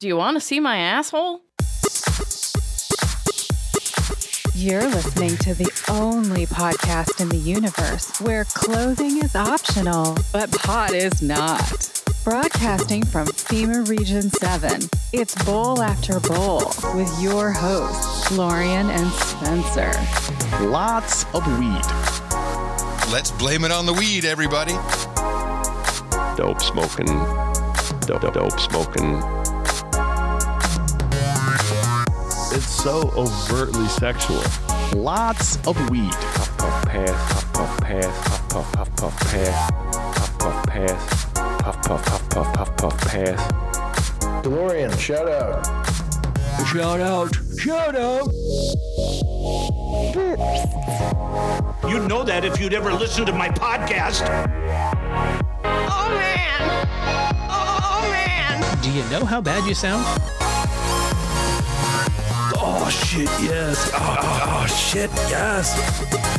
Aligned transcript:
Do 0.00 0.06
you 0.06 0.16
want 0.16 0.36
to 0.36 0.40
see 0.40 0.60
my 0.60 0.76
asshole? 0.76 1.40
You're 4.54 4.86
listening 4.86 5.36
to 5.38 5.54
the 5.54 5.72
only 5.88 6.46
podcast 6.46 7.20
in 7.20 7.28
the 7.28 7.36
universe 7.36 8.20
where 8.20 8.44
clothing 8.44 9.16
is 9.16 9.34
optional, 9.34 10.16
but 10.32 10.52
pot 10.52 10.94
is 10.94 11.20
not. 11.20 12.04
Broadcasting 12.22 13.04
from 13.06 13.26
FEMA 13.26 13.88
Region 13.88 14.30
7, 14.30 14.82
it's 15.12 15.34
Bowl 15.44 15.82
After 15.82 16.20
Bowl 16.20 16.58
with 16.94 17.12
your 17.20 17.50
hosts, 17.50 18.30
Lorian 18.30 18.90
and 18.90 19.10
Spencer. 19.10 19.90
Lots 20.64 21.24
of 21.34 21.44
weed. 21.58 21.82
Let's 23.12 23.32
blame 23.32 23.64
it 23.64 23.72
on 23.72 23.84
the 23.84 23.94
weed, 23.94 24.24
everybody. 24.24 24.74
dope 26.36 26.62
smoking, 26.62 27.06
dope, 28.06 28.22
dope, 28.22 28.34
dope 28.34 28.60
smoking. 28.60 29.37
So 32.78 33.10
overtly 33.16 33.86
sexual. 33.88 34.40
Lots 34.94 35.56
of 35.66 35.76
weed. 35.90 36.12
Puff 36.12 36.56
puff 36.58 36.86
pass, 36.86 37.34
puff 37.34 37.52
puff 37.52 37.80
pass, 37.80 38.48
puff 38.48 38.72
puff 38.72 38.96
puff 38.96 38.96
puff 38.96 39.20
pass, 39.20 39.70
puff 40.16 40.38
puff 40.38 40.66
pass, 40.66 41.24
puff 41.34 41.82
puff 41.82 42.04
puff 42.04 42.30
puff 42.30 42.54
puff 42.54 42.76
puff 42.76 43.00
pass. 43.08 43.52
DeLorean, 44.42 44.96
shout 44.98 45.28
out. 45.28 45.66
Shout 46.66 47.00
out. 47.00 47.34
Shout 47.58 47.96
out. 47.96 48.28
You'd 51.88 52.08
know 52.08 52.22
that 52.22 52.44
if 52.44 52.60
you'd 52.60 52.74
ever 52.74 52.92
listened 52.92 53.26
to 53.26 53.32
my 53.32 53.48
podcast. 53.48 54.22
Oh 55.64 56.08
man! 56.10 56.60
Oh, 57.10 57.40
oh, 57.50 58.00
oh 58.04 58.10
man! 58.12 58.82
Do 58.82 58.90
you 58.92 59.02
know 59.10 59.24
how 59.24 59.40
bad 59.40 59.66
you 59.66 59.74
sound? 59.74 60.06
Oh 62.88 62.90
shit, 62.90 63.28
yes. 63.42 63.90
Oh, 63.92 64.16
oh, 64.18 64.62
oh, 64.62 64.66
shit, 64.66 65.10
yes. 65.28 65.74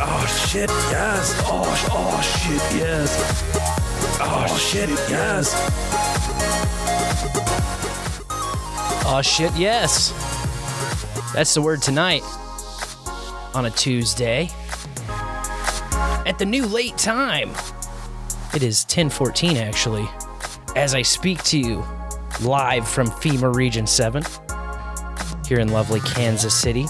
Oh 0.01 0.25
shit, 0.47 0.67
yes. 0.67 1.43
Oh, 1.45 1.61
oh 1.91 2.21
shit, 2.23 2.79
yes. 2.79 3.13
Oh 4.19 4.57
shit, 4.57 4.89
yes. 5.11 5.53
Oh 9.05 9.21
shit, 9.21 9.55
yes. 9.55 10.11
That's 11.35 11.53
the 11.53 11.61
word 11.61 11.83
tonight. 11.83 12.23
On 13.53 13.65
a 13.65 13.69
Tuesday. 13.69 14.49
At 15.07 16.37
the 16.39 16.47
new 16.47 16.65
late 16.65 16.97
time. 16.97 17.51
It 18.55 18.63
is 18.63 18.85
1014 18.85 19.55
actually. 19.57 20.09
As 20.75 20.95
I 20.95 21.03
speak 21.03 21.43
to 21.43 21.59
you 21.59 21.85
live 22.41 22.87
from 22.87 23.05
FEMA 23.05 23.53
Region 23.53 23.85
7 23.85 24.23
here 25.49 25.59
in 25.59 25.69
lovely 25.69 25.99
Kansas 26.01 26.53
City. 26.53 26.85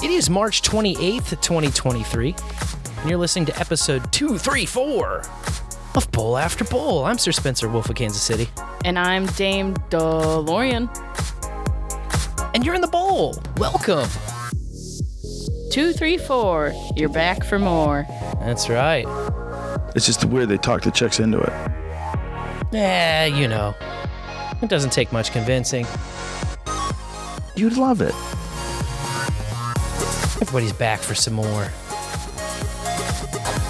It 0.00 0.08
is 0.08 0.30
March 0.30 0.62
28th, 0.62 1.30
2023. 1.40 2.36
And 2.98 3.10
you're 3.10 3.18
listening 3.18 3.44
to 3.46 3.58
episode 3.58 4.12
234 4.12 5.22
of 5.96 6.12
Bowl 6.12 6.38
After 6.38 6.64
Bowl. 6.64 7.04
I'm 7.04 7.18
Sir 7.18 7.32
Spencer 7.32 7.68
Wolf 7.68 7.90
of 7.90 7.96
Kansas 7.96 8.22
City. 8.22 8.48
And 8.84 9.00
I'm 9.00 9.26
Dame 9.26 9.74
DeLorean. 9.90 10.88
And 12.54 12.64
you're 12.64 12.76
in 12.76 12.82
the 12.82 12.86
bowl. 12.86 13.36
Welcome. 13.56 14.08
Two, 15.72 15.92
three, 15.92 16.16
four. 16.16 16.72
You're 16.94 17.08
back 17.08 17.42
for 17.42 17.58
more. 17.58 18.06
That's 18.38 18.68
right. 18.68 19.06
It's 19.96 20.06
just 20.06 20.24
weird 20.24 20.50
they 20.50 20.56
talk 20.56 20.82
the 20.82 20.92
chicks 20.92 21.18
into 21.18 21.40
it. 21.40 21.52
Yeah, 22.72 23.24
you 23.24 23.48
know. 23.48 23.74
It 24.62 24.68
doesn't 24.68 24.92
take 24.92 25.12
much 25.12 25.32
convincing. 25.32 25.84
You'd 27.56 27.76
love 27.76 28.00
it. 28.00 28.14
Everybody's 30.42 30.72
back 30.72 31.00
for 31.00 31.14
some 31.14 31.34
more. 31.34 31.68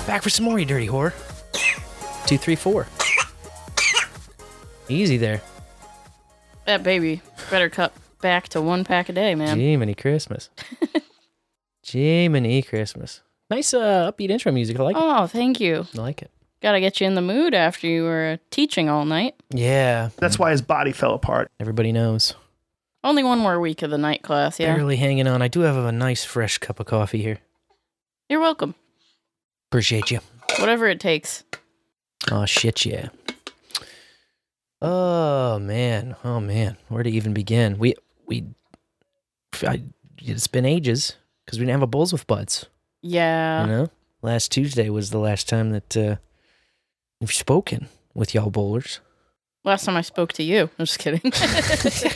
Back 0.06 0.22
for 0.22 0.30
some 0.30 0.44
more, 0.44 0.58
you 0.58 0.64
dirty 0.64 0.86
whore. 0.88 1.12
Two, 2.26 2.38
three, 2.38 2.56
four. 2.56 2.86
Easy 4.88 5.16
there. 5.16 5.40
That 6.66 6.82
baby 6.82 7.20
better 7.50 7.68
cut 7.68 7.92
back 8.20 8.48
to 8.50 8.62
one 8.62 8.84
pack 8.84 9.08
a 9.08 9.12
day, 9.12 9.34
man. 9.34 9.58
Jiminy 9.58 9.94
Christmas. 9.94 10.48
Jiminy 11.86 12.62
Christmas. 12.62 13.20
Nice 13.50 13.74
uh, 13.74 14.10
upbeat 14.10 14.30
intro 14.30 14.50
music. 14.52 14.78
I 14.78 14.82
like 14.82 14.96
it. 14.96 15.02
Oh, 15.02 15.26
thank 15.26 15.60
you. 15.60 15.86
I 15.96 16.00
like 16.00 16.22
it. 16.22 16.30
Gotta 16.62 16.80
get 16.80 17.00
you 17.00 17.06
in 17.06 17.14
the 17.14 17.20
mood 17.20 17.52
after 17.52 17.86
you 17.86 18.04
were 18.04 18.38
teaching 18.50 18.88
all 18.88 19.04
night. 19.04 19.34
Yeah. 19.50 20.08
That's 20.16 20.38
why 20.38 20.50
his 20.50 20.62
body 20.62 20.92
fell 20.92 21.12
apart. 21.12 21.50
Everybody 21.60 21.92
knows. 21.92 22.34
Only 23.04 23.22
one 23.22 23.38
more 23.38 23.60
week 23.60 23.82
of 23.82 23.90
the 23.90 23.98
night 23.98 24.22
class, 24.22 24.58
yeah. 24.58 24.74
Barely 24.74 24.96
hanging 24.96 25.28
on. 25.28 25.42
I 25.42 25.48
do 25.48 25.60
have 25.60 25.76
a 25.76 25.92
nice 25.92 26.24
fresh 26.24 26.56
cup 26.56 26.80
of 26.80 26.86
coffee 26.86 27.20
here. 27.20 27.38
You're 28.30 28.40
welcome. 28.40 28.74
Appreciate 29.70 30.10
you. 30.10 30.20
Whatever 30.58 30.86
it 30.86 31.00
takes. 31.00 31.44
Oh 32.32 32.46
shit, 32.46 32.86
yeah. 32.86 33.10
Oh 34.80 35.58
man, 35.58 36.16
oh 36.24 36.40
man, 36.40 36.78
where 36.88 37.02
to 37.02 37.10
even 37.10 37.34
begin? 37.34 37.78
We 37.78 37.94
we, 38.26 38.46
I, 39.62 39.82
it's 40.18 40.46
been 40.46 40.64
ages 40.64 41.16
because 41.44 41.58
we 41.58 41.66
didn't 41.66 41.74
have 41.74 41.82
a 41.82 41.86
bowls 41.86 42.12
with 42.12 42.26
buds. 42.26 42.66
Yeah. 43.02 43.62
You 43.62 43.66
know, 43.70 43.90
last 44.22 44.50
Tuesday 44.50 44.88
was 44.88 45.10
the 45.10 45.18
last 45.18 45.46
time 45.46 45.72
that 45.72 45.94
uh, 45.96 46.16
we've 47.20 47.32
spoken 47.32 47.88
with 48.14 48.34
y'all 48.34 48.50
bowlers. 48.50 49.00
Last 49.64 49.86
time 49.86 49.96
I 49.96 50.02
spoke 50.02 50.34
to 50.34 50.42
you. 50.42 50.68
I'm 50.78 50.84
just 50.84 50.98
kidding. 50.98 51.20
I 51.34 51.38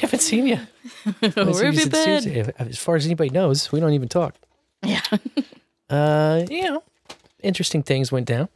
haven't 0.00 0.20
seen 0.20 0.46
you. 0.46 0.56
Where 1.20 1.64
have 1.64 1.74
you 1.74 1.88
been? 1.88 2.22
Tuesday. 2.22 2.52
As 2.58 2.78
far 2.78 2.96
as 2.96 3.06
anybody 3.06 3.30
knows, 3.30 3.72
we 3.72 3.80
don't 3.80 3.94
even 3.94 4.08
talk. 4.08 4.34
Yeah. 4.82 5.00
Uh, 5.90 6.44
you 6.50 6.64
know, 6.64 6.82
interesting 7.42 7.82
things 7.82 8.12
went 8.12 8.26
down. 8.26 8.46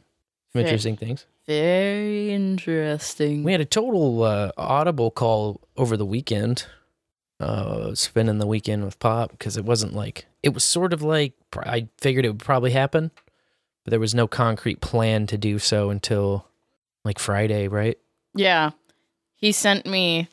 Some 0.51 0.59
Fair. 0.59 0.61
interesting 0.61 0.95
things. 0.95 1.25
Very 1.47 2.31
interesting. 2.31 3.43
We 3.43 3.51
had 3.51 3.59
a 3.59 3.65
total 3.65 4.21
uh, 4.21 4.51
audible 4.55 5.09
call 5.09 5.59
over 5.75 5.97
the 5.97 6.05
weekend. 6.05 6.67
Uh, 7.39 7.95
spending 7.95 8.37
the 8.37 8.45
weekend 8.45 8.85
with 8.85 8.99
Pop 8.99 9.31
because 9.31 9.57
it 9.57 9.65
wasn't 9.65 9.93
like 9.93 10.27
it 10.43 10.53
was 10.53 10.63
sort 10.63 10.93
of 10.93 11.01
like 11.01 11.33
I 11.57 11.87
figured 11.97 12.23
it 12.23 12.29
would 12.29 12.37
probably 12.39 12.69
happen, 12.69 13.09
but 13.83 13.89
there 13.89 13.99
was 13.99 14.13
no 14.13 14.27
concrete 14.27 14.79
plan 14.79 15.25
to 15.25 15.37
do 15.37 15.57
so 15.57 15.89
until 15.89 16.47
like 17.03 17.17
Friday, 17.17 17.67
right? 17.67 17.97
Yeah. 18.35 18.71
He 19.43 19.51
sent 19.51 19.85
me 19.85 20.29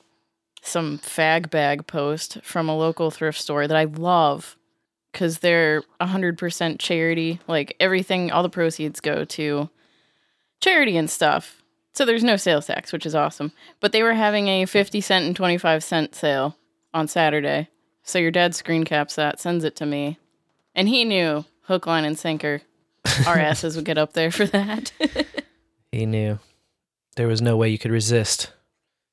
some 0.62 1.00
fag 1.00 1.50
bag 1.50 1.88
post 1.88 2.38
from 2.44 2.69
a 2.69 2.78
local 2.78 3.10
thrift 3.10 3.41
store 3.41 3.66
that 3.66 3.76
I 3.76 3.82
love 3.82 4.56
because 5.10 5.41
they're 5.41 5.82
100% 6.00 6.78
charity. 6.78 7.41
Like 7.48 7.75
everything, 7.81 8.31
all 8.31 8.44
the 8.44 8.48
proceeds 8.48 9.00
go 9.00 9.25
to 9.25 9.69
charity 10.60 10.97
and 10.97 11.10
stuff. 11.10 11.60
So 11.93 12.04
there's 12.04 12.22
no 12.22 12.37
sales 12.37 12.69
tax, 12.69 12.93
which 12.93 13.04
is 13.04 13.16
awesome. 13.16 13.50
But 13.81 13.91
they 13.91 14.04
were 14.04 14.15
having 14.15 14.47
a 14.47 14.65
50 14.65 15.00
cent 15.00 15.25
and 15.25 15.34
25 15.34 15.82
cent 15.82 16.15
sale 16.15 16.56
on 16.94 17.09
Saturday. 17.09 17.66
So 18.04 18.21
your 18.21 18.31
dad 18.31 18.54
screen 18.54 18.84
caps 18.84 19.16
that, 19.16 19.41
sends 19.41 19.65
it 19.65 19.75
to 19.75 19.87
me. 19.87 20.21
And 20.72 20.88
he 20.88 21.04
knew 21.04 21.44
hook, 21.62 21.84
line, 21.84 22.04
and 22.04 22.16
sinker. 22.16 22.62
Our 23.27 23.41
asses 23.41 23.75
would 23.75 23.87
get 23.87 23.98
up 23.98 24.12
there 24.12 24.31
for 24.31 24.47
that. 24.47 24.92
He 25.91 26.06
knew 26.06 26.38
there 27.16 27.27
was 27.27 27.42
no 27.42 27.56
way 27.56 27.71
you 27.71 27.78
could 27.78 27.91
resist. 27.91 28.53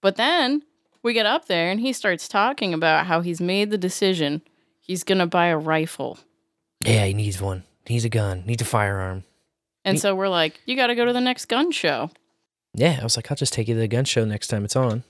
But 0.01 0.15
then 0.15 0.63
we 1.03 1.13
get 1.13 1.25
up 1.25 1.47
there 1.47 1.69
and 1.71 1.79
he 1.79 1.93
starts 1.93 2.27
talking 2.27 2.73
about 2.73 3.05
how 3.07 3.21
he's 3.21 3.41
made 3.41 3.71
the 3.71 3.77
decision 3.77 4.41
he's 4.79 5.03
going 5.03 5.17
to 5.19 5.25
buy 5.25 5.47
a 5.47 5.57
rifle. 5.57 6.19
Yeah, 6.81 7.05
he 7.05 7.13
needs 7.13 7.41
one. 7.41 7.63
He 7.85 7.93
Needs 7.95 8.05
a 8.05 8.09
gun. 8.09 8.43
Needs 8.45 8.61
a 8.61 8.65
firearm. 8.65 9.23
And 9.85 9.95
He- 9.95 9.99
so 9.99 10.13
we're 10.15 10.27
like, 10.29 10.59
you 10.65 10.75
got 10.75 10.87
to 10.87 10.95
go 10.95 11.05
to 11.05 11.13
the 11.13 11.21
next 11.21 11.45
gun 11.45 11.71
show. 11.71 12.11
Yeah, 12.73 12.97
I 12.99 13.03
was 13.03 13.15
like, 13.15 13.31
I'll 13.31 13.37
just 13.37 13.53
take 13.53 13.67
you 13.67 13.73
to 13.75 13.79
the 13.79 13.87
gun 13.87 14.05
show 14.05 14.23
next 14.25 14.47
time 14.47 14.63
it's 14.65 14.75
on. 14.75 15.03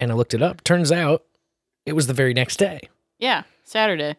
And 0.00 0.10
I 0.10 0.14
looked 0.14 0.34
it 0.34 0.42
up. 0.42 0.62
Turns 0.64 0.90
out 0.92 1.22
it 1.86 1.92
was 1.94 2.06
the 2.06 2.12
very 2.12 2.34
next 2.34 2.56
day. 2.58 2.80
Yeah, 3.18 3.44
Saturday. 3.62 4.16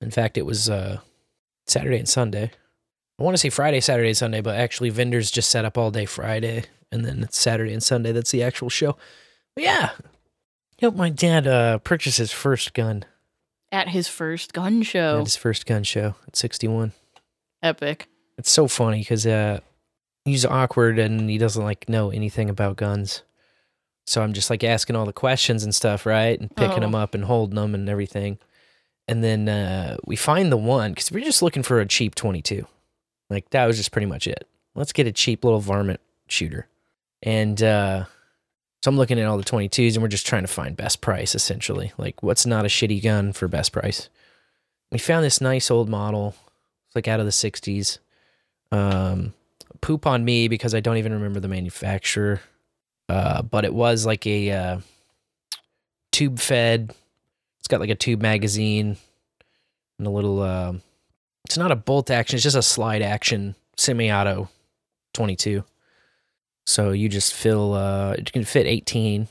In 0.00 0.10
fact, 0.10 0.36
it 0.36 0.44
was 0.44 0.68
uh, 0.68 0.98
Saturday 1.66 1.98
and 1.98 2.08
Sunday. 2.08 2.50
I 3.18 3.22
want 3.22 3.34
to 3.34 3.38
say 3.38 3.50
Friday, 3.50 3.80
Saturday, 3.80 4.12
Sunday, 4.14 4.40
but 4.40 4.56
actually 4.56 4.90
vendors 4.90 5.30
just 5.30 5.48
set 5.50 5.64
up 5.64 5.78
all 5.78 5.92
day 5.92 6.04
Friday, 6.06 6.64
and 6.90 7.04
then 7.04 7.22
it's 7.22 7.38
Saturday 7.38 7.72
and 7.72 7.82
Sunday. 7.82 8.10
That's 8.10 8.32
the 8.32 8.42
actual 8.42 8.68
show. 8.68 8.96
Yeah, 9.56 9.90
helped 10.78 10.96
my 10.96 11.10
dad 11.10 11.46
uh, 11.46 11.78
purchase 11.78 12.16
his 12.16 12.32
first 12.32 12.74
gun 12.74 13.04
At 13.70 13.88
his 13.88 14.08
first 14.08 14.52
gun 14.52 14.82
show. 14.82 15.18
at 15.18 15.24
his 15.24 15.36
first 15.36 15.66
gun 15.66 15.84
show 15.84 16.14
at 16.26 16.36
61. 16.36 16.92
Epic. 17.62 18.08
It's 18.38 18.50
so 18.50 18.66
funny 18.66 19.00
because 19.00 19.26
uh, 19.26 19.60
he's 20.24 20.44
awkward 20.44 20.98
and 20.98 21.28
he 21.28 21.38
doesn't 21.38 21.62
like 21.62 21.88
know 21.88 22.10
anything 22.10 22.48
about 22.50 22.76
guns. 22.76 23.22
So 24.06 24.20
I'm 24.22 24.32
just 24.32 24.50
like 24.50 24.64
asking 24.64 24.96
all 24.96 25.06
the 25.06 25.12
questions 25.12 25.62
and 25.62 25.74
stuff, 25.74 26.06
right? 26.06 26.38
And 26.40 26.54
picking 26.56 26.78
Oh. 26.78 26.80
them 26.80 26.94
up 26.94 27.14
and 27.14 27.24
holding 27.24 27.54
them 27.56 27.74
and 27.74 27.88
everything. 27.88 28.38
And 29.06 29.22
then 29.22 29.48
uh, 29.48 29.96
we 30.04 30.16
find 30.16 30.50
the 30.50 30.56
one 30.56 30.92
because 30.92 31.12
we're 31.12 31.24
just 31.24 31.42
looking 31.42 31.62
for 31.62 31.78
a 31.80 31.86
cheap 31.86 32.14
22. 32.14 32.66
Like 33.30 33.50
that 33.50 33.66
was 33.66 33.76
just 33.76 33.92
pretty 33.92 34.06
much 34.06 34.26
it. 34.26 34.48
Let's 34.74 34.92
get 34.92 35.06
a 35.06 35.12
cheap 35.12 35.44
little 35.44 35.60
varmint 35.60 36.00
shooter. 36.26 36.66
And 37.22 37.62
uh, 37.62 38.06
So 38.82 38.88
I'm 38.88 38.96
looking 38.96 39.20
at 39.20 39.26
all 39.26 39.38
the 39.38 39.44
22s 39.44 39.94
and 39.94 40.02
we're 40.02 40.08
just 40.08 40.26
trying 40.26 40.42
to 40.42 40.48
find 40.48 40.76
best 40.76 41.00
price 41.00 41.34
essentially. 41.36 41.92
Like 41.98 42.22
what's 42.22 42.44
not 42.44 42.64
a 42.64 42.68
shitty 42.68 43.02
gun 43.02 43.32
for 43.32 43.46
best 43.46 43.72
price. 43.72 44.08
We 44.90 44.98
found 44.98 45.24
this 45.24 45.40
nice 45.40 45.70
old 45.70 45.88
model. 45.88 46.34
It's 46.88 46.96
like 46.96 47.06
out 47.08 47.20
of 47.20 47.26
the 47.26 47.32
60s. 47.32 47.98
Um 48.72 49.34
poop 49.80 50.06
on 50.06 50.24
me 50.24 50.48
because 50.48 50.74
I 50.74 50.80
don't 50.80 50.96
even 50.96 51.12
remember 51.12 51.38
the 51.38 51.48
manufacturer. 51.48 52.40
Uh 53.08 53.42
but 53.42 53.64
it 53.64 53.72
was 53.72 54.04
like 54.04 54.26
a 54.26 54.50
uh 54.50 54.80
tube 56.10 56.40
fed. 56.40 56.92
It's 57.60 57.68
got 57.68 57.80
like 57.80 57.90
a 57.90 57.94
tube 57.94 58.20
magazine 58.20 58.96
and 59.98 60.08
a 60.08 60.10
little 60.10 60.42
uh 60.42 60.72
it's 61.44 61.56
not 61.56 61.70
a 61.70 61.76
bolt 61.76 62.10
action, 62.10 62.36
it's 62.36 62.42
just 62.42 62.56
a 62.56 62.62
slide 62.62 63.02
action 63.02 63.54
semi-auto 63.76 64.48
22. 65.14 65.64
So 66.66 66.90
you 66.90 67.08
just 67.08 67.34
fill, 67.34 67.74
uh, 67.74 68.14
you 68.18 68.24
can 68.24 68.44
fit 68.44 68.66
18 68.66 69.28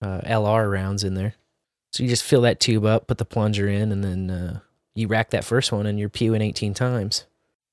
uh, 0.00 0.20
LR 0.22 0.70
rounds 0.70 1.04
in 1.04 1.14
there. 1.14 1.34
So 1.92 2.02
you 2.02 2.08
just 2.08 2.24
fill 2.24 2.42
that 2.42 2.60
tube 2.60 2.84
up, 2.84 3.06
put 3.06 3.18
the 3.18 3.24
plunger 3.24 3.68
in, 3.68 3.92
and 3.92 4.02
then 4.02 4.30
uh, 4.30 4.60
you 4.94 5.08
rack 5.08 5.30
that 5.30 5.44
first 5.44 5.72
one 5.72 5.86
and 5.86 5.98
you're 5.98 6.08
pewing 6.08 6.40
18 6.40 6.74
times. 6.74 7.26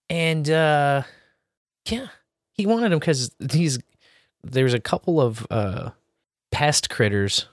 And 0.10 0.50
uh, 0.50 1.04
yeah, 1.88 2.08
he 2.54 2.66
wanted 2.66 2.92
them 2.92 3.00
because 3.00 3.32
these, 3.40 3.80
there's 4.44 4.74
a 4.74 4.80
couple 4.80 5.22
of 5.22 5.48
uh, 5.50 5.92
pest 6.52 6.90
critters 6.90 7.48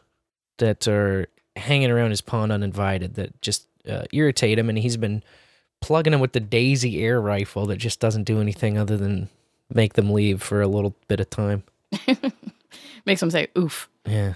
that 0.59 0.89
are 0.89 1.29
hanging 1.55 1.91
around 1.91 2.11
his 2.11 2.21
pond 2.21 2.51
uninvited 2.51 3.15
that 3.15 3.41
just 3.43 3.69
uh, 3.89 4.05
irritate 4.13 4.59
him. 4.59 4.69
And 4.69 4.79
he's 4.79 4.97
been 4.97 5.23
plugging 5.81 6.11
them 6.11 6.21
with 6.21 6.33
the 6.33 6.41
Daisy 6.41 7.03
air 7.03 7.21
rifle 7.21 7.67
that 7.67 7.77
just 7.77 8.01
doesn't 8.01 8.25
do 8.25 8.41
anything 8.41 8.77
other 8.77 8.97
than 8.97 9.29
make 9.73 9.95
them 9.95 10.11
leave 10.13 10.43
for 10.43 10.61
a 10.63 10.69
little 10.69 10.95
bit 11.09 11.21
of 11.21 11.31
time. 11.31 11.63
Makes 13.07 13.21
them 13.21 13.31
say 13.31 13.49
oof. 13.57 13.89
Yeah. 14.07 14.35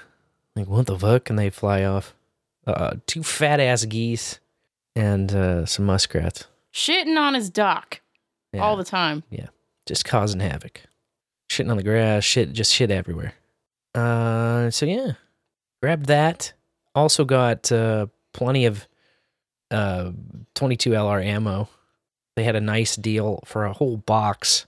Like, 0.57 0.67
what 0.69 0.87
the 0.87 0.99
fuck? 0.99 1.31
And 1.31 1.39
they 1.39 1.51
fly 1.51 1.85
off. 1.85 2.15
Uh, 2.67 2.95
two 3.07 3.23
fat 3.23 3.59
ass 3.61 3.85
geese 3.85 4.39
and 4.95 5.33
uh, 5.35 5.67
some 5.67 5.87
muskrats. 5.87 6.47
Shitting 6.73 7.17
on 7.17 7.35
his 7.35 7.51
dock 7.51 8.01
Yeah. 8.53 8.61
all 8.61 8.77
the 8.77 8.85
time. 8.85 9.23
Yeah. 9.31 9.47
Just 9.87 10.05
causing 10.05 10.41
havoc. 10.41 10.83
Shitting 11.51 11.71
on 11.71 11.77
the 11.77 11.83
grass, 11.83 12.23
shit, 12.23 12.53
just 12.53 12.73
shit 12.73 12.91
everywhere. 12.91 13.35
Uh, 13.95 14.71
so 14.71 14.87
yeah. 14.87 15.13
Grabbed 15.83 16.07
that. 16.07 16.53
Also 16.95 17.25
got 17.25 17.73
uh, 17.73 18.07
plenty 18.33 18.67
of 18.67 18.87
uh, 19.71 20.13
22 20.55 20.91
LR 20.91 21.25
ammo. 21.25 21.69
They 22.37 22.45
had 22.45 22.57
a 22.57 22.61
nice 22.61 22.95
deal 22.97 23.41
for 23.45 23.65
a 23.65 23.73
whole 23.73 23.97
box. 23.97 24.67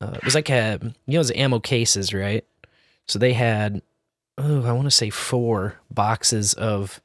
Uh, 0.00 0.12
it 0.14 0.24
was 0.24 0.34
like 0.34 0.48
a, 0.50 0.78
you 0.82 0.88
know, 1.12 1.16
it 1.16 1.18
was 1.18 1.32
ammo 1.32 1.58
cases, 1.60 2.14
right? 2.14 2.44
So 3.06 3.18
they 3.18 3.32
had, 3.32 3.82
oh, 4.36 4.64
I 4.64 4.72
want 4.72 4.86
to 4.86 4.90
say 4.92 5.10
four 5.10 5.80
boxes 5.90 6.54
of 6.54 7.00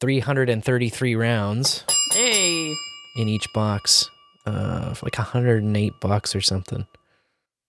333 0.00 1.14
rounds 1.16 1.84
Hey. 2.12 2.74
in 3.16 3.28
each 3.28 3.46
box, 3.52 4.08
uh, 4.46 4.94
for 4.94 5.06
like 5.06 5.18
108 5.18 5.92
bucks 6.00 6.36
or 6.36 6.40
something. 6.40 6.86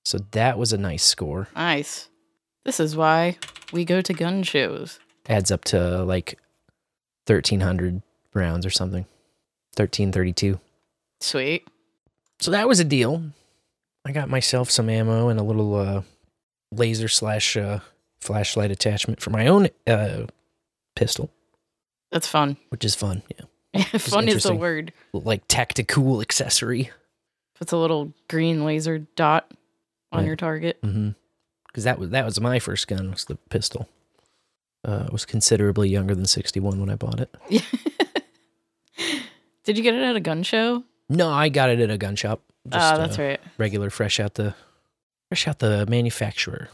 So 0.06 0.20
that 0.32 0.58
was 0.58 0.72
a 0.74 0.78
nice 0.78 1.04
score. 1.04 1.48
Nice. 1.56 2.08
This 2.66 2.80
is 2.80 2.96
why 2.96 3.38
we 3.74 3.86
go 3.86 4.02
to 4.02 4.14
gun 4.14 4.44
shows. 4.44 5.00
Adds 5.28 5.52
up 5.52 5.64
to 5.66 6.04
like 6.04 6.38
1,300 7.26 8.02
rounds 8.34 8.66
or 8.66 8.70
something. 8.70 9.04
1332. 9.78 10.60
Sweet. 11.22 11.68
So 12.40 12.52
that 12.52 12.68
was 12.68 12.80
a 12.80 12.84
deal. 12.86 13.24
I 14.10 14.12
got 14.12 14.28
myself 14.28 14.72
some 14.72 14.90
ammo 14.90 15.30
and 15.30 15.40
a 15.40 15.44
little 15.44 15.76
uh, 15.76 16.02
laser 16.72 17.08
slash 17.08 17.56
uh, 17.56 17.80
flashlight 18.20 18.72
attachment 18.72 19.22
for 19.22 19.30
my 19.30 19.46
own 19.46 19.70
uh, 19.86 20.26
pistol, 20.96 21.30
That's 22.12 22.26
fun. 22.26 22.58
which 22.70 22.84
is 22.84 22.96
fun. 22.96 23.22
Yeah, 23.76 23.84
fun 24.00 24.28
is 24.28 24.42
the 24.42 24.56
word. 24.56 24.94
like 25.14 25.44
tactical 25.48 26.22
accessory. 26.22 26.90
Puts 27.60 27.72
a 27.72 27.78
little 27.78 28.12
green 28.28 28.66
laser 28.66 28.98
dot 29.16 29.52
on 30.12 30.22
Right. 30.22 30.26
your 30.26 30.36
target. 30.36 30.82
Mm-hmm. 30.82 31.10
Because 31.68 31.84
that 31.84 32.00
was 32.00 32.10
that 32.10 32.26
was 32.26 32.42
my 32.42 32.58
first 32.58 32.88
gun. 32.88 33.12
Was 33.12 33.26
the 33.26 33.36
pistol. 33.52 33.88
Uh, 34.84 35.06
I 35.08 35.12
was 35.12 35.24
considerably 35.24 35.88
younger 35.88 36.16
than 36.16 36.26
sixty 36.26 36.60
one 36.60 36.80
when 36.80 36.90
I 36.90 36.96
bought 36.96 37.20
it. 37.20 37.36
Did 39.66 39.78
you 39.78 39.84
get 39.84 39.94
it 39.94 40.02
at 40.02 40.16
a 40.16 40.20
gun 40.20 40.42
show? 40.42 40.84
No, 41.10 41.30
I 41.30 41.50
got 41.50 41.70
it 41.70 41.80
at 41.80 41.92
a 41.92 41.98
gun 42.00 42.16
shop. 42.16 42.42
Ah, 42.72 42.98
that's 42.98 43.18
uh, 43.18 43.24
right. 43.24 43.40
Regular, 43.58 43.90
fresh 43.90 44.20
out 44.20 44.36
the, 44.36 44.56
fresh 45.30 45.48
out 45.48 45.60
the 45.60 45.86
manufacturer. 45.88 46.70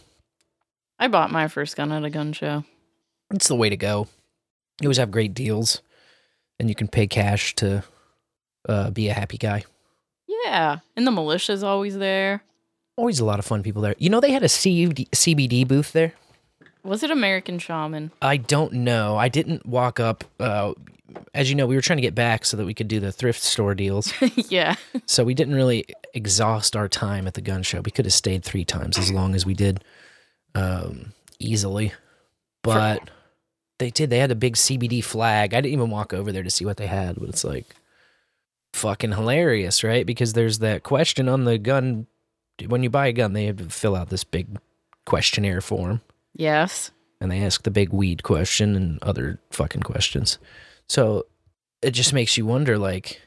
I 1.00 1.08
bought 1.08 1.32
my 1.32 1.48
first 1.48 1.76
gun 1.76 1.92
at 1.92 2.04
a 2.04 2.10
gun 2.10 2.34
show. 2.34 2.64
It's 3.32 3.48
the 3.48 3.56
way 3.56 3.70
to 3.70 3.78
go. 3.78 4.08
You 4.82 4.88
always 4.88 4.98
have 4.98 5.12
great 5.12 5.34
deals, 5.34 5.82
and 6.60 6.70
you 6.70 6.76
can 6.76 6.88
pay 6.88 7.08
cash 7.08 7.56
to 7.56 7.84
uh, 8.68 8.92
be 8.92 9.10
a 9.10 9.14
happy 9.14 9.38
guy. 9.38 9.64
Yeah. 10.46 10.80
And 10.96 11.06
the 11.06 11.12
militia's 11.12 11.64
always 11.64 11.98
there. 11.98 12.44
Always 12.98 13.20
a 13.20 13.26
lot 13.26 13.40
of 13.40 13.46
fun 13.46 13.64
people 13.64 13.82
there. 13.82 13.96
You 13.98 14.10
know, 14.10 14.20
they 14.20 14.32
had 14.32 14.44
a 14.44 14.48
CUD, 14.48 15.10
CBD 15.12 15.68
booth 15.68 15.92
there. 15.92 16.14
Was 16.84 17.04
it 17.04 17.12
American 17.12 17.60
Shaman? 17.60 18.12
I 18.22 18.38
don't 18.38 18.72
know. 18.72 19.18
I 19.18 19.28
didn't 19.28 19.66
walk 19.66 20.00
up. 20.00 20.24
Uh, 20.40 20.74
as 21.34 21.50
you 21.50 21.56
know, 21.56 21.66
we 21.68 21.76
were 21.76 21.82
trying 21.82 21.98
to 21.98 22.02
get 22.02 22.16
back 22.16 22.46
so 22.46 22.58
that 22.58 22.66
we 22.66 22.74
could 22.74 22.88
do 22.88 23.00
the 23.00 23.12
thrift 23.12 23.42
store 23.42 23.76
deals. 23.76 24.14
yeah. 24.50 24.76
so 25.06 25.24
we 25.24 25.34
didn't 25.34 25.56
really 25.56 25.86
exhaust 26.14 26.76
our 26.76 26.88
time 26.88 27.28
at 27.28 27.34
the 27.34 27.42
gun 27.42 27.64
show. 27.64 27.82
We 27.82 27.92
could 27.92 28.06
have 28.06 28.14
stayed 28.14 28.44
three 28.44 28.66
times 28.66 28.98
as 28.98 29.12
long 29.12 29.36
as 29.36 29.46
we 29.46 29.54
did 29.54 29.84
um, 30.54 31.14
easily. 31.40 31.94
But 32.64 33.10
they 33.78 33.92
did. 33.92 34.10
They 34.10 34.20
had 34.20 34.32
a 34.32 34.36
big 34.36 34.56
CBD 34.56 35.04
flag. 35.04 35.54
I 35.54 35.62
didn't 35.62 35.74
even 35.74 35.90
walk 35.90 36.14
over 36.14 36.32
there 36.32 36.44
to 36.44 36.50
see 36.50 36.66
what 36.66 36.78
they 36.78 36.88
had, 36.88 37.16
but 37.20 37.30
it's 37.30 37.44
like 37.44 37.76
fucking 38.74 39.12
hilarious, 39.12 39.84
right? 39.84 40.06
Because 40.06 40.34
there's 40.34 40.60
that 40.60 40.84
question 40.84 41.30
on 41.30 41.46
the 41.46 41.58
gun. 41.58 42.08
When 42.68 42.84
you 42.84 42.90
buy 42.90 43.08
a 43.08 43.14
gun, 43.14 43.34
they 43.34 43.46
have 43.46 43.58
to 43.58 43.70
fill 43.70 43.96
out 43.96 44.10
this 44.10 44.24
big 44.24 44.48
questionnaire 45.06 45.62
form 45.62 46.02
Yes. 46.34 46.90
and 47.22 47.30
they 47.30 47.44
ask 47.44 47.62
the 47.64 47.70
big 47.72 47.90
weed 47.94 48.24
question 48.24 48.76
and 48.76 48.98
other 49.04 49.40
fucking 49.52 49.84
questions. 49.84 50.40
So 50.90 51.26
it 51.82 51.92
just 51.92 52.14
makes 52.14 52.38
you 52.38 52.46
wonder 52.46 52.78
like 52.78 53.22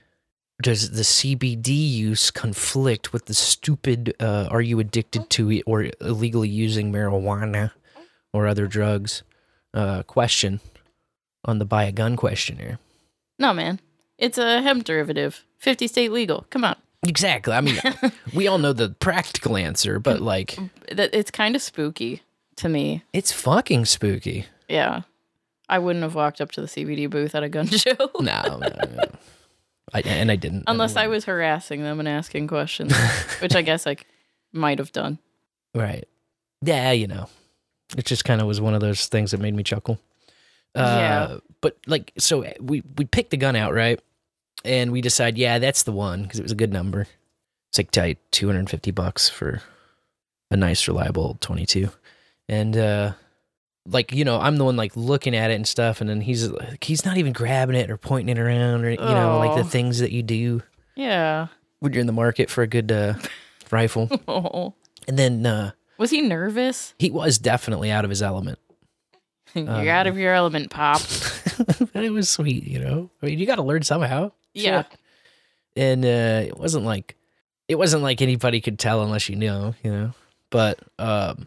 does 0.60 0.90
the 0.90 1.02
CBD 1.02 1.68
use 1.68 2.30
conflict 2.30 3.12
with 3.12 3.26
the 3.26 3.34
stupid 3.34 4.14
uh, 4.20 4.48
are 4.50 4.60
you 4.60 4.80
addicted 4.80 5.30
to 5.30 5.50
it 5.52 5.62
or 5.66 5.90
illegally 6.00 6.48
using 6.48 6.92
marijuana 6.92 7.70
or 8.32 8.46
other 8.48 8.66
drugs 8.66 9.22
uh, 9.74 10.02
question 10.02 10.60
on 11.44 11.58
the 11.58 11.64
buy 11.64 11.84
a 11.84 11.92
gun 11.92 12.16
questionnaire? 12.16 12.78
No, 13.38 13.54
man. 13.54 13.78
It's 14.18 14.36
a 14.36 14.60
hemp 14.62 14.82
derivative. 14.84 15.44
50 15.58 15.86
state 15.86 16.10
legal. 16.10 16.44
Come 16.50 16.64
on. 16.64 16.74
Exactly. 17.04 17.52
I 17.52 17.60
mean, 17.60 17.78
we 18.34 18.48
all 18.48 18.58
know 18.58 18.72
the 18.72 18.90
practical 18.90 19.56
answer, 19.56 20.00
but 20.00 20.20
like 20.20 20.58
it's 20.88 21.30
kind 21.30 21.54
of 21.54 21.62
spooky 21.62 22.22
to 22.56 22.68
me. 22.68 23.04
it's 23.12 23.30
fucking 23.30 23.84
spooky. 23.84 24.46
Yeah. 24.68 25.02
I 25.68 25.78
wouldn't 25.78 26.02
have 26.02 26.14
walked 26.14 26.40
up 26.40 26.50
to 26.52 26.60
the 26.60 26.66
CBD 26.66 27.08
booth 27.10 27.34
at 27.34 27.42
a 27.42 27.48
gun 27.48 27.66
show 27.68 27.94
No, 28.20 28.42
no, 28.58 28.58
no. 28.58 29.02
I, 29.92 30.00
and 30.00 30.30
I 30.30 30.36
didn't. 30.36 30.64
unless 30.66 30.96
I 30.96 31.06
was 31.06 31.24
harassing 31.24 31.82
them 31.82 31.98
and 31.98 32.08
asking 32.08 32.46
questions, 32.48 32.94
which 33.40 33.54
I 33.56 33.62
guess 33.62 33.86
I 33.86 33.96
might 34.52 34.78
have 34.78 34.92
done. 34.92 35.18
Right. 35.74 36.06
Yeah, 36.62 36.92
you 36.92 37.06
know. 37.06 37.28
It 37.96 38.04
just 38.04 38.24
kind 38.24 38.40
of 38.42 38.46
was 38.46 38.60
one 38.60 38.74
of 38.74 38.80
those 38.82 39.06
things 39.06 39.30
that 39.30 39.40
made 39.40 39.54
me 39.54 39.62
chuckle. 39.62 39.98
Uh, 40.74 40.80
Yeah. 40.82 41.36
But 41.62 41.78
like, 41.86 42.12
so 42.18 42.44
we 42.60 42.82
we 42.96 43.04
picked 43.06 43.30
the 43.30 43.36
gun 43.38 43.56
out, 43.56 43.72
right? 43.72 43.98
And 44.64 44.92
we 44.92 45.00
decide, 45.00 45.38
yeah, 45.38 45.58
that's 45.58 45.84
the 45.84 45.92
one 45.92 46.22
because 46.24 46.38
it 46.38 46.42
was 46.42 46.52
a 46.52 46.56
good 46.56 46.72
number. 46.72 47.06
It's 47.70 47.78
like 47.78 47.90
tight, 47.90 48.18
two 48.30 48.46
hundred 48.46 48.60
and 48.60 48.70
fifty 48.70 48.90
bucks 48.90 49.28
for 49.30 49.62
a 50.50 50.56
nice, 50.56 50.86
reliable 50.86 51.36
twenty 51.40 51.64
two, 51.66 51.88
and 52.48 52.76
uh, 52.76 53.12
like 53.90 54.12
you 54.12 54.24
know, 54.24 54.38
I'm 54.40 54.56
the 54.56 54.64
one 54.64 54.76
like 54.76 54.92
looking 54.96 55.34
at 55.34 55.50
it 55.50 55.54
and 55.54 55.66
stuff, 55.66 56.00
and 56.00 56.08
then 56.10 56.20
he's 56.20 56.48
like, 56.48 56.84
he's 56.84 57.04
not 57.04 57.16
even 57.16 57.32
grabbing 57.32 57.76
it 57.76 57.90
or 57.90 57.96
pointing 57.96 58.36
it 58.36 58.40
around 58.40 58.84
or 58.84 58.90
you 58.90 58.96
know, 58.96 59.38
like 59.38 59.56
the 59.56 59.68
things 59.68 59.98
that 60.00 60.12
you 60.12 60.22
do 60.22 60.62
Yeah. 60.94 61.48
when 61.80 61.92
you're 61.92 62.00
in 62.00 62.06
the 62.06 62.12
market 62.12 62.50
for 62.50 62.62
a 62.62 62.66
good 62.66 62.90
uh, 62.92 63.14
rifle. 63.70 64.08
Oh. 64.28 64.74
And 65.06 65.18
then 65.18 65.46
uh, 65.46 65.70
Was 65.96 66.10
he 66.10 66.20
nervous? 66.20 66.94
he 66.98 67.10
was 67.10 67.38
definitely 67.38 67.90
out 67.90 68.04
of 68.04 68.10
his 68.10 68.22
element. 68.22 68.58
You're 69.54 69.88
out 69.90 70.06
of 70.06 70.18
your 70.18 70.34
element, 70.34 70.68
Pop. 70.70 71.00
but 71.94 72.04
it 72.04 72.10
was 72.12 72.28
sweet, 72.28 72.64
you 72.64 72.78
know. 72.78 73.08
I 73.22 73.26
mean, 73.26 73.38
you 73.38 73.46
got 73.46 73.56
to 73.56 73.62
learn 73.62 73.82
somehow. 73.82 74.32
Yeah. 74.52 74.84
And 75.74 76.04
uh, 76.04 76.42
it 76.46 76.58
wasn't 76.58 76.84
like 76.84 77.16
it 77.66 77.76
wasn't 77.76 78.02
like 78.02 78.20
anybody 78.20 78.60
could 78.60 78.78
tell 78.78 79.02
unless 79.02 79.30
you 79.30 79.36
know, 79.36 79.74
you 79.82 79.90
know. 79.90 80.12
But 80.50 80.78
um, 80.98 81.46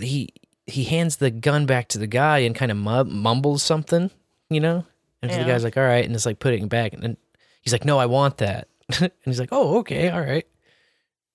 he 0.00 0.30
he 0.66 0.84
hands 0.84 1.16
the 1.16 1.30
gun 1.30 1.66
back 1.66 1.88
to 1.88 1.98
the 1.98 2.06
guy 2.06 2.38
and 2.38 2.54
kind 2.54 2.70
of 2.70 2.76
mu- 2.76 3.04
mumbles 3.04 3.62
something, 3.62 4.10
you 4.50 4.60
know. 4.60 4.86
And 5.22 5.30
so 5.30 5.38
the 5.38 5.44
guy's 5.44 5.62
like, 5.64 5.76
"All 5.76 5.82
right," 5.84 6.04
and 6.04 6.14
it's 6.14 6.26
like 6.26 6.38
putting 6.40 6.64
it 6.64 6.68
back, 6.68 6.92
and 6.94 7.16
he's 7.60 7.72
like, 7.72 7.84
"No, 7.84 7.98
I 7.98 8.06
want 8.06 8.38
that." 8.38 8.68
and 9.00 9.10
he's 9.24 9.38
like, 9.40 9.50
"Oh, 9.52 9.78
okay, 9.78 10.08
all 10.10 10.20
right." 10.20 10.46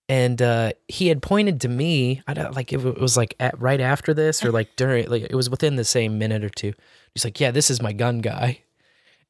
and 0.10 0.41
uh, 0.41 0.72
he 0.88 1.07
had 1.10 1.22
pointed 1.22 1.60
to 1.62 1.67
me. 1.67 2.22
I 2.27 2.34
don't 2.34 2.55
like 2.55 2.72
if 2.72 2.86
it 2.86 2.98
was 3.00 3.17
like 3.17 3.36
at, 3.41 3.60
right 3.60 3.81
after 3.81 4.13
this 4.13 4.43
or 4.43 4.51
like 4.51 4.75
during 4.77 5.10
like 5.10 5.24
it 5.24 5.36
was 5.36 5.50
within 5.50 5.75
the 5.75 5.84
same 5.84 6.17
minute 6.17 6.43
or 6.43 6.50
two. 6.50 6.74
He's 7.13 7.25
like, 7.25 7.39
"Yeah, 7.39 7.51
this 7.51 7.69
is 7.69 7.81
my 7.81 7.93
gun 7.93 8.19
guy." 8.19 8.62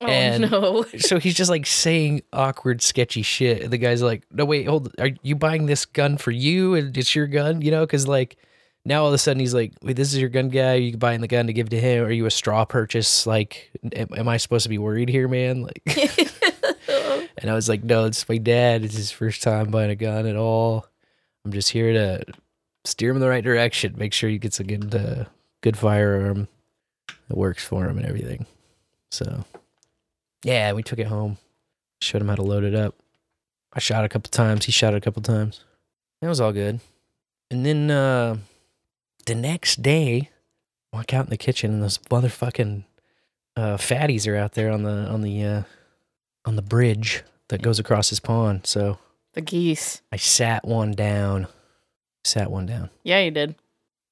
Oh 0.02 0.06
And- 0.08 0.52
no. 0.52 0.84
so 1.00 1.20
he's 1.20 1.34
just 1.34 1.50
like 1.50 1.66
saying 1.66 2.22
awkward, 2.32 2.82
sketchy 2.84 3.24
shit. 3.24 3.64
And 3.64 3.72
the 3.74 3.78
guy's 3.80 4.04
like, 4.04 4.24
"No, 4.32 4.46
wait, 4.46 4.68
hold. 4.68 4.94
Are 5.00 5.10
you 5.24 5.36
buying 5.36 5.66
this 5.66 5.86
gun 5.86 6.18
for 6.18 6.30
you? 6.32 6.76
And 6.76 6.96
it's 6.96 7.16
your 7.16 7.26
gun, 7.28 7.62
you 7.62 7.72
know? 7.72 7.82
Because 7.86 8.08
like 8.08 8.38
now 8.88 9.02
all 9.02 9.10
of 9.10 9.14
a 9.14 9.18
sudden 9.18 9.42
he's 9.42 9.54
like, 9.54 9.74
wait, 9.82 9.98
this 9.98 10.14
is 10.14 10.20
your 10.20 10.30
gun 10.30 10.48
guy. 10.48 10.76
Are 10.76 10.78
you 10.78 10.96
buying 10.96 11.20
the 11.20 11.28
gun 11.28 11.48
to 11.48 11.54
give 11.54 11.70
to 11.70 11.80
him? 11.80 12.06
Are 12.06 12.12
you 12.12 12.26
a 12.26 12.32
straw 12.32 12.64
purchase? 12.64 13.28
Like, 13.28 13.70
am, 13.94 14.08
am 14.16 14.30
I 14.30 14.38
supposed 14.38 14.64
to 14.64 14.70
be 14.70 14.78
worried 14.78 15.10
here, 15.10 15.28
man? 15.28 15.64
Like, 15.64 15.82
and 17.38 17.52
I 17.52 17.54
was 17.54 17.68
like, 17.68 17.84
no, 17.84 18.06
it's 18.06 18.28
my 18.30 18.38
dad. 18.38 18.86
It's 18.86 18.96
his 18.96 19.12
first 19.12 19.44
time 19.44 19.72
buying 19.72 19.92
a 19.92 19.96
gun 19.96 20.26
at 20.26 20.38
all. 20.38 20.88
I'm 21.44 21.52
just 21.52 21.70
here 21.70 21.92
to 21.92 22.24
steer 22.86 23.10
him 23.10 23.18
in 23.18 23.22
the 23.22 23.28
right 23.28 23.44
direction. 23.44 23.94
Make 23.98 24.14
sure 24.14 24.30
he 24.30 24.38
gets 24.38 24.62
a 24.62 24.64
good, 24.64 24.96
uh, 24.96 25.26
good 25.60 25.78
firearm 25.78 26.48
that 27.28 27.38
works 27.38 27.66
for 27.66 27.90
him 27.90 27.98
and 27.98 28.08
everything. 28.08 28.46
So, 29.12 29.44
yeah, 30.44 30.72
we 30.72 30.82
took 30.82 31.00
it 31.00 31.08
home. 31.08 31.38
Showed 32.00 32.22
him 32.22 32.30
how 32.30 32.36
to 32.36 32.42
load 32.42 32.64
it 32.64 32.74
up. 32.74 32.96
I 33.74 33.80
shot 33.80 34.06
a 34.06 34.10
couple 34.10 34.30
times. 34.30 34.64
He 34.64 34.72
shot 34.72 34.94
it 34.94 34.98
a 34.98 35.02
couple 35.02 35.22
times. 35.22 35.66
It 36.22 36.28
was 36.28 36.40
all 36.40 36.54
good. 36.54 36.80
And 37.52 37.66
then 37.66 37.92
uh, 37.92 38.38
the 39.28 39.36
next 39.36 39.82
day, 39.84 40.30
walk 40.92 41.14
out 41.14 41.26
in 41.26 41.30
the 41.30 41.38
kitchen 41.38 41.72
and 41.74 41.84
those 41.84 42.00
motherfucking 42.00 42.84
uh, 43.56 43.78
fatties 43.78 44.28
are 44.28 44.36
out 44.36 44.54
there 44.54 44.72
on 44.72 44.84
the 44.84 45.08
on 45.08 45.22
the 45.22 45.44
uh, 45.44 45.64
on 46.46 46.56
the 46.56 46.62
bridge 46.62 47.24
that 47.50 47.62
goes 47.62 47.80
across 47.80 48.10
his 48.10 48.20
pond. 48.20 48.66
So 48.66 48.98
The 49.34 49.42
geese. 49.42 50.02
I 50.12 50.18
sat 50.18 50.66
one 50.66 50.92
down. 50.92 51.48
Sat 52.24 52.52
one 52.52 52.66
down. 52.66 52.90
Yeah, 53.04 53.20
you 53.20 53.32
did. 53.32 53.56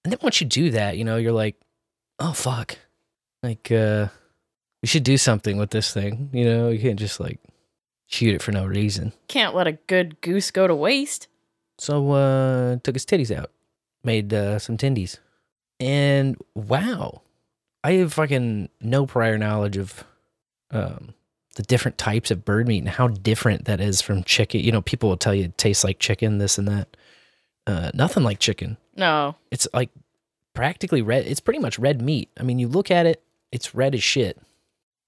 And 0.04 0.12
then 0.12 0.20
once 0.22 0.40
you 0.40 0.48
do 0.48 0.70
that, 0.72 0.98
you 0.98 1.04
know, 1.04 1.18
you're 1.18 1.32
like, 1.32 1.56
oh 2.20 2.34
fuck. 2.34 2.78
Like 3.42 3.72
uh 3.72 4.08
we 4.82 4.88
should 4.88 5.04
do 5.04 5.18
something 5.18 5.58
with 5.58 5.72
this 5.72 5.94
thing. 5.94 6.30
You 6.32 6.46
know, 6.46 6.70
you 6.70 6.80
can't 6.80 7.00
just 7.00 7.20
like 7.20 7.40
shoot 8.08 8.36
it 8.36 8.42
for 8.42 8.52
no 8.52 8.66
reason. 8.66 9.14
Can't 9.28 9.56
let 9.56 9.68
a 9.68 9.74
good 9.74 10.22
goose 10.22 10.52
go 10.52 10.68
to 10.68 10.76
waste. 10.76 11.28
So 11.78 12.12
uh 12.12 12.78
took 12.84 12.96
his 12.96 13.06
titties 13.06 13.36
out. 13.36 13.52
Made 14.06 14.34
uh 14.34 14.60
some 14.60 14.78
tendies. 14.78 15.18
And 15.80 16.38
wow. 16.54 17.22
I 17.84 17.94
have 17.94 18.14
fucking 18.14 18.70
no 18.82 19.06
prior 19.06 19.38
knowledge 19.38 19.78
of 19.78 20.04
um 20.72 21.14
the 21.56 21.64
different 21.64 21.98
types 21.98 22.32
of 22.32 22.44
bird 22.46 22.68
meat 22.68 22.80
and 22.80 22.90
how 22.90 23.08
different 23.08 23.66
that 23.66 23.80
is 23.82 24.02
from 24.02 24.24
chicken. 24.24 24.62
You 24.62 24.72
know, 24.72 24.82
people 24.82 25.10
will 25.10 25.18
tell 25.18 25.34
you 25.34 25.46
it 25.46 25.58
tastes 25.58 25.84
like 25.84 26.00
chicken, 26.00 26.38
this 26.38 26.58
and 26.58 26.68
that. 26.68 26.96
Uh 27.68 27.92
nothing 27.94 28.24
like 28.24 28.40
chicken. 28.40 28.78
No. 28.96 29.36
It's 29.52 29.68
like 29.74 29.90
practically 30.54 31.02
red. 31.02 31.26
It's 31.26 31.40
pretty 31.42 31.60
much 31.60 31.80
red 31.80 32.02
meat. 32.02 32.30
I 32.40 32.44
mean, 32.44 32.60
you 32.60 32.68
look 32.68 32.92
at 32.92 33.06
it, 33.06 33.22
it's 33.52 33.74
red 33.76 33.94
as 33.96 34.04
shit, 34.04 34.38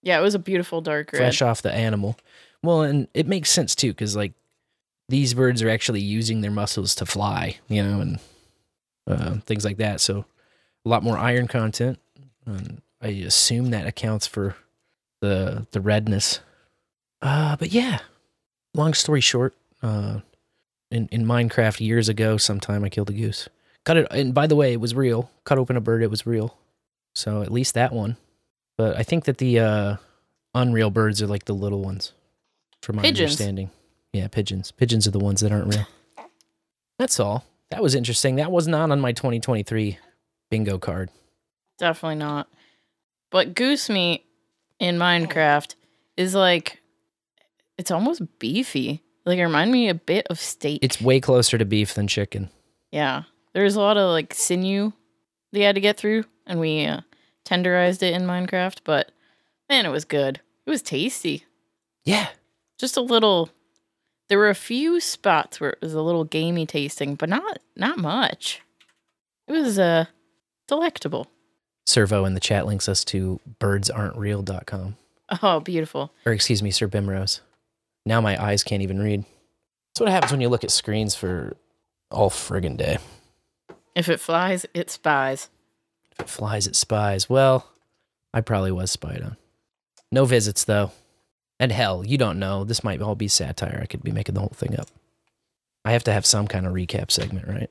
Yeah, 0.02 0.20
it 0.20 0.22
was 0.22 0.36
a 0.36 0.40
beautiful 0.40 0.82
dark 0.82 1.12
red. 1.14 1.20
fresh 1.20 1.42
off 1.42 1.62
the 1.62 1.72
animal. 1.74 2.18
Well, 2.64 2.82
and 2.82 3.08
it 3.14 3.28
makes 3.28 3.50
sense 3.52 3.76
too, 3.76 3.90
because 3.90 4.16
like 4.16 4.34
these 5.08 5.34
birds 5.34 5.62
are 5.62 5.70
actually 5.70 6.02
using 6.02 6.42
their 6.42 6.52
muscles 6.52 6.96
to 6.96 7.06
fly, 7.06 7.58
you 7.70 7.82
know, 7.84 8.02
and 8.02 8.20
uh, 9.08 9.36
things 9.46 9.64
like 9.66 9.78
that. 9.78 10.02
So 10.02 10.26
a 10.86 10.90
lot 10.90 11.04
more 11.04 11.18
iron 11.18 11.48
content. 11.48 12.00
And 12.46 12.82
I 13.02 13.08
assume 13.08 13.72
that 13.72 13.88
accounts 13.88 14.28
for 14.28 14.56
the 15.22 15.68
the 15.72 15.82
redness. 15.82 16.40
Uh, 17.22 17.56
but 17.56 17.72
yeah, 17.72 18.00
long 18.74 18.94
story 18.94 19.22
short, 19.22 19.56
uh, 19.82 20.20
in 20.92 21.08
in 21.12 21.26
Minecraft 21.26 21.80
years 21.80 22.10
ago, 22.10 22.38
sometime 22.38 22.84
I 22.84 22.90
killed 22.90 23.10
a 23.10 23.14
goose. 23.14 23.50
Cut 23.86 23.98
it, 23.98 24.08
and 24.12 24.34
by 24.34 24.48
the 24.48 24.56
way, 24.56 24.74
it 24.74 24.80
was 24.82 24.94
real. 24.94 25.32
Cut 25.44 25.58
open 25.58 25.78
a 25.78 25.82
bird, 25.82 26.04
it 26.04 26.10
was 26.10 26.26
real. 26.26 26.58
So 27.16 27.42
at 27.42 27.52
least 27.52 27.74
that 27.74 27.92
one. 27.94 28.18
But 28.78 28.96
I 28.96 29.04
think 29.04 29.26
that 29.26 29.40
the 29.40 29.60
uh, 29.60 29.96
unreal 30.54 30.92
birds 30.92 31.22
are 31.22 31.28
like 31.28 31.46
the 31.46 31.54
little 31.54 31.82
ones, 31.82 32.14
from 32.82 32.98
my 32.98 33.02
Pigeons. 33.02 33.32
understanding. 33.32 33.72
Yeah, 34.14 34.28
pigeons. 34.28 34.72
Pigeons 34.72 35.08
are 35.08 35.12
the 35.12 35.20
ones 35.20 35.42
that 35.42 35.52
aren't 35.52 35.74
real. 35.74 35.88
That's 37.00 37.20
all. 37.20 37.44
That 37.72 37.82
was 37.82 37.96
interesting. 37.96 38.36
That 38.38 38.52
was 38.52 38.68
not 38.68 38.92
on 38.92 39.02
my 39.02 39.12
2023 39.12 39.98
bingo 40.50 40.78
card. 40.78 41.10
Definitely 41.78 42.16
not. 42.16 42.48
But 43.30 43.56
goose 43.56 43.90
meat 43.90 44.26
in 44.80 44.98
Minecraft 44.98 45.76
is 46.16 46.34
like 46.34 46.80
it's 47.78 47.92
almost 47.92 48.22
beefy. 48.40 49.04
Like 49.26 49.38
it 49.40 49.44
remind 49.44 49.72
me 49.72 49.90
a 49.90 49.94
bit 49.94 50.26
of 50.30 50.40
steak. 50.40 50.80
It's 50.82 51.02
way 51.02 51.20
closer 51.20 51.58
to 51.58 51.66
beef 51.66 51.94
than 51.94 52.08
chicken. 52.08 52.50
yeah. 52.92 53.24
There's 53.54 53.76
a 53.76 53.82
lot 53.82 53.98
of 53.98 54.12
like 54.12 54.36
sinew 54.36 54.94
they 55.52 55.62
had 55.62 55.74
to 55.76 55.82
get 55.82 55.98
through, 55.98 56.26
and 56.46 56.60
we 56.60 56.86
uh, 56.86 57.02
tenderized 57.44 58.04
it 58.04 58.14
in 58.14 58.22
Minecraft. 58.28 58.82
But 58.84 59.12
man, 59.68 59.88
it 59.88 59.90
was 59.90 60.06
good. 60.06 60.42
It 60.68 60.70
was 60.70 60.84
tasty. 60.84 61.44
Yeah. 62.06 62.28
Just 62.78 62.98
a 62.98 63.02
little. 63.02 63.50
There 64.30 64.38
were 64.38 64.50
a 64.50 64.56
few 64.56 65.00
spots 65.00 65.60
where 65.60 65.72
it 65.72 65.82
was 65.82 65.94
a 65.94 66.02
little 66.02 66.24
gamey 66.26 66.66
tasting, 66.66 67.16
but 67.16 67.30
not 67.30 67.60
not 67.76 67.98
much. 67.98 68.62
It 69.48 69.54
was 69.54 69.80
uh 69.80 70.06
delectable. 70.68 71.28
Servo 71.86 72.26
in 72.26 72.34
the 72.34 72.42
chat 72.42 72.66
links 72.66 72.90
us 72.90 73.06
to 73.06 73.40
birdsaren'treal.com. 73.62 74.98
Oh, 75.42 75.60
beautiful. 75.62 76.12
Or 76.26 76.34
excuse 76.34 76.62
me, 76.62 76.72
Sir 76.72 76.88
Bimrose. 76.88 77.40
Now 78.06 78.20
my 78.20 78.42
eyes 78.42 78.64
can't 78.64 78.82
even 78.82 79.00
read. 79.00 79.22
That's 79.22 80.02
what 80.02 80.10
happens 80.10 80.32
when 80.32 80.42
you 80.42 80.50
look 80.50 80.64
at 80.66 80.72
screens 80.72 81.16
for 81.16 81.56
all 82.12 82.30
friggin' 82.30 82.78
day. 82.78 82.98
If 83.96 84.10
it 84.10 84.20
flies, 84.20 84.66
it 84.74 84.90
spies. 84.90 85.50
If 86.12 86.20
it 86.20 86.30
flies, 86.30 86.68
it 86.68 86.76
spies. 86.76 87.30
Well, 87.30 87.68
I 88.34 88.42
probably 88.42 88.72
was 88.72 88.92
spied 88.92 89.22
on. 89.22 89.38
No 90.12 90.26
visits, 90.26 90.64
though. 90.64 90.92
And 91.60 91.72
hell, 91.72 92.06
you 92.06 92.18
don't 92.18 92.40
know. 92.40 92.64
This 92.64 92.84
might 92.84 93.02
all 93.02 93.16
be 93.16 93.28
satire. 93.28 93.80
I 93.82 93.86
could 93.88 94.04
be 94.04 94.12
making 94.12 94.36
the 94.36 94.42
whole 94.42 94.54
thing 94.56 94.80
up. 94.80 94.88
I 95.84 95.92
have 95.94 96.04
to 96.06 96.14
have 96.14 96.26
some 96.26 96.48
kind 96.48 96.66
of 96.68 96.74
recap 96.74 97.10
segment, 97.12 97.48
right? 97.48 97.70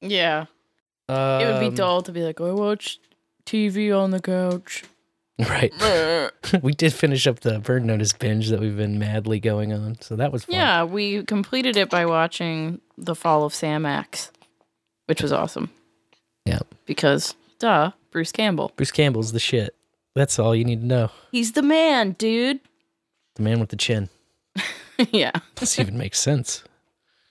Yeah. 0.00 0.46
it 1.08 1.48
would 1.48 1.60
be 1.60 1.66
Um, 1.68 1.74
dull 1.74 2.02
to 2.02 2.12
be 2.12 2.22
like, 2.22 2.40
I 2.40 2.52
watch 2.52 3.00
TV 3.46 3.96
on 3.98 4.10
the 4.10 4.20
couch. 4.20 4.84
Right. 5.40 5.72
we 6.62 6.72
did 6.72 6.92
finish 6.92 7.28
up 7.28 7.38
the 7.38 7.60
Burn 7.60 7.86
Notice 7.86 8.12
binge 8.12 8.48
that 8.48 8.58
we've 8.58 8.76
been 8.76 8.98
madly 8.98 9.38
going 9.38 9.72
on. 9.72 10.00
So 10.00 10.16
that 10.16 10.32
was 10.32 10.46
fun. 10.46 10.56
yeah, 10.56 10.82
we 10.82 11.22
completed 11.22 11.76
it 11.76 11.88
by 11.88 12.06
watching 12.06 12.80
The 12.96 13.14
Fall 13.14 13.44
of 13.44 13.54
Sam 13.54 13.86
Axe, 13.86 14.32
which 15.06 15.22
was 15.22 15.32
awesome. 15.32 15.70
Yeah. 16.44 16.58
Because, 16.86 17.36
duh, 17.60 17.92
Bruce 18.10 18.32
Campbell. 18.32 18.72
Bruce 18.74 18.90
Campbell's 18.90 19.30
the 19.30 19.38
shit. 19.38 19.76
That's 20.16 20.40
all 20.40 20.56
you 20.56 20.64
need 20.64 20.80
to 20.80 20.86
know. 20.88 21.10
He's 21.30 21.52
the 21.52 21.62
man, 21.62 22.16
dude. 22.18 22.58
The 23.38 23.44
man 23.44 23.60
with 23.60 23.70
the 23.70 23.76
chin. 23.76 24.08
yeah. 25.10 25.30
This 25.56 25.78
even 25.78 25.96
makes 25.96 26.18
sense. 26.18 26.62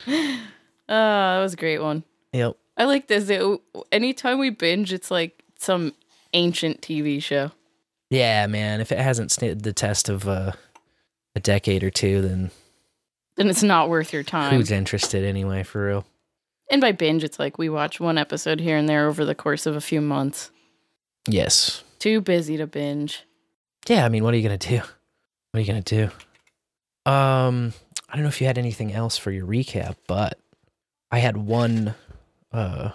Uh, 0.07 0.37
that 0.87 1.39
was 1.41 1.53
a 1.53 1.57
great 1.57 1.79
one. 1.79 2.03
Yep. 2.33 2.55
I 2.77 2.85
like 2.85 3.07
this. 3.07 3.29
It, 3.29 3.61
anytime 3.91 4.39
we 4.39 4.49
binge, 4.49 4.93
it's 4.93 5.11
like 5.11 5.43
some 5.59 5.93
ancient 6.33 6.81
TV 6.81 7.21
show. 7.21 7.51
Yeah, 8.09 8.47
man. 8.47 8.79
If 8.79 8.91
it 8.91 8.99
hasn't 8.99 9.31
stood 9.31 9.63
the 9.63 9.73
test 9.73 10.07
of 10.07 10.27
uh, 10.27 10.53
a 11.35 11.39
decade 11.41 11.83
or 11.83 11.89
two, 11.89 12.21
then 12.21 12.51
Then 13.35 13.49
it's 13.49 13.63
not 13.63 13.89
worth 13.89 14.13
your 14.13 14.23
time. 14.23 14.53
who's 14.55 14.71
interested 14.71 15.25
anyway, 15.25 15.63
for 15.63 15.85
real? 15.87 16.05
And 16.71 16.79
by 16.79 16.93
binge, 16.93 17.23
it's 17.23 17.39
like 17.39 17.57
we 17.57 17.67
watch 17.69 17.99
one 17.99 18.17
episode 18.17 18.59
here 18.61 18.77
and 18.77 18.87
there 18.87 19.07
over 19.07 19.25
the 19.25 19.35
course 19.35 19.65
of 19.65 19.75
a 19.75 19.81
few 19.81 19.99
months. 20.01 20.51
Yes. 21.27 21.83
Too 21.99 22.21
busy 22.21 22.55
to 22.57 22.67
binge. 22.67 23.23
Yeah, 23.89 24.05
I 24.05 24.09
mean, 24.09 24.23
what 24.23 24.33
are 24.33 24.37
you 24.37 24.43
gonna 24.43 24.57
do? 24.57 24.81
What 25.51 25.59
are 25.59 25.61
you 25.61 25.67
gonna 25.67 25.81
do? 25.81 26.05
Um, 27.09 27.73
I 28.09 28.15
don't 28.15 28.23
know 28.23 28.29
if 28.29 28.41
you 28.41 28.47
had 28.47 28.57
anything 28.57 28.93
else 28.93 29.17
for 29.17 29.31
your 29.31 29.45
recap, 29.45 29.95
but 30.07 30.39
I 31.11 31.19
had 31.19 31.37
one 31.37 31.95
uh 32.51 32.91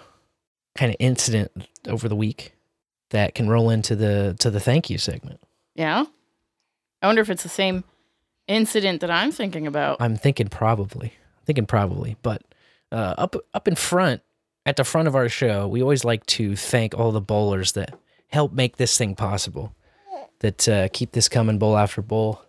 kind 0.75 0.91
of 0.91 0.95
incident 0.99 1.51
over 1.87 2.09
the 2.09 2.15
week 2.15 2.53
that 3.11 3.35
can 3.35 3.49
roll 3.49 3.69
into 3.69 3.95
the 3.95 4.35
to 4.39 4.49
the 4.49 4.59
thank 4.59 4.89
you 4.89 4.97
segment. 4.97 5.39
Yeah. 5.75 6.05
I 7.01 7.07
wonder 7.07 7.21
if 7.21 7.29
it's 7.29 7.43
the 7.43 7.49
same 7.49 7.83
incident 8.47 9.01
that 9.01 9.11
I'm 9.11 9.31
thinking 9.31 9.67
about. 9.67 9.97
I'm 9.99 10.15
thinking 10.15 10.47
probably. 10.47 11.13
thinking 11.45 11.65
probably, 11.65 12.15
but 12.21 12.41
uh, 12.91 13.15
up 13.17 13.35
up 13.53 13.67
in 13.67 13.75
front 13.75 14.21
at 14.65 14.77
the 14.77 14.83
front 14.83 15.07
of 15.07 15.15
our 15.15 15.29
show, 15.29 15.67
we 15.67 15.81
always 15.81 16.05
like 16.05 16.25
to 16.27 16.55
thank 16.55 16.97
all 16.97 17.11
the 17.11 17.21
bowlers 17.21 17.73
that 17.73 17.93
help 18.29 18.53
make 18.53 18.77
this 18.77 18.97
thing 18.97 19.15
possible. 19.15 19.75
That 20.43 20.69
uh, 20.69 20.87
keep 20.93 21.13
this 21.13 21.27
coming 21.27 21.57
bowl 21.57 21.77
after 21.77 22.01
bowl 22.01 22.41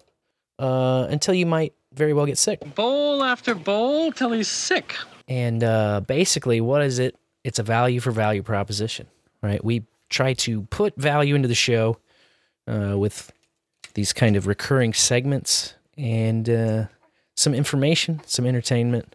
uh, 0.58 1.06
until 1.08 1.32
you 1.32 1.46
might 1.46 1.74
very 1.92 2.12
well 2.12 2.26
get 2.26 2.38
sick. 2.38 2.74
Bowl 2.74 3.22
after 3.22 3.54
bowl 3.54 4.12
till 4.12 4.32
he's 4.32 4.48
sick. 4.48 4.96
And 5.28 5.64
uh, 5.64 6.00
basically, 6.00 6.60
what 6.60 6.82
is 6.82 6.98
it? 6.98 7.16
It's 7.44 7.58
a 7.58 7.62
value 7.62 8.00
for 8.00 8.10
value 8.10 8.42
proposition, 8.42 9.06
right? 9.42 9.64
We 9.64 9.84
try 10.10 10.34
to 10.34 10.62
put 10.62 10.96
value 10.96 11.34
into 11.34 11.48
the 11.48 11.54
show 11.54 11.98
uh, 12.66 12.98
with 12.98 13.32
these 13.94 14.12
kind 14.12 14.36
of 14.36 14.46
recurring 14.46 14.92
segments 14.92 15.74
and 15.96 16.50
uh, 16.50 16.86
some 17.36 17.54
information, 17.54 18.20
some 18.26 18.44
entertainment, 18.44 19.14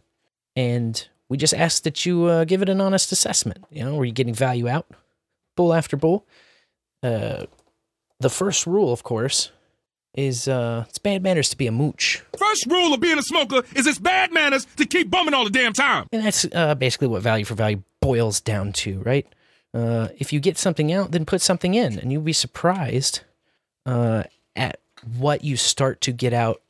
and 0.55 1.07
we 1.27 1.37
just 1.37 1.53
ask 1.53 1.83
that 1.83 2.05
you 2.05 2.25
uh, 2.25 2.43
give 2.45 2.61
it 2.61 2.69
an 2.69 2.81
honest 2.81 3.11
assessment. 3.11 3.63
You 3.69 3.83
know, 3.83 3.99
are 3.99 4.05
you 4.05 4.11
getting 4.11 4.33
value 4.33 4.67
out, 4.67 4.87
bowl 5.55 5.73
after 5.73 5.97
bowl? 5.97 6.25
Uh, 7.03 7.45
the 8.19 8.29
first 8.29 8.67
rule, 8.67 8.91
of 8.91 9.03
course, 9.03 9.51
is 10.15 10.47
uh, 10.47 10.85
it's 10.89 10.97
bad 10.97 11.23
manners 11.23 11.49
to 11.49 11.57
be 11.57 11.67
a 11.67 11.71
mooch. 11.71 12.23
First 12.37 12.65
rule 12.65 12.93
of 12.93 12.99
being 12.99 13.17
a 13.17 13.23
smoker 13.23 13.63
is 13.75 13.87
it's 13.87 13.99
bad 13.99 14.33
manners 14.33 14.65
to 14.77 14.85
keep 14.85 15.09
bumming 15.09 15.33
all 15.33 15.43
the 15.43 15.49
damn 15.49 15.73
time. 15.73 16.07
And 16.11 16.25
that's 16.25 16.45
uh, 16.53 16.75
basically 16.75 17.07
what 17.07 17.21
value 17.21 17.45
for 17.45 17.55
value 17.55 17.83
boils 18.01 18.41
down 18.41 18.73
to, 18.73 18.99
right? 19.01 19.27
Uh, 19.73 20.07
if 20.17 20.33
you 20.33 20.39
get 20.39 20.57
something 20.57 20.91
out, 20.91 21.11
then 21.11 21.25
put 21.25 21.41
something 21.41 21.75
in, 21.75 21.99
and 21.99 22.11
you'll 22.11 22.21
be 22.23 22.33
surprised 22.33 23.21
uh, 23.85 24.23
at 24.55 24.79
what 25.17 25.43
you 25.43 25.55
start 25.55 26.01
to 26.01 26.11
get 26.11 26.33
out 26.33 26.61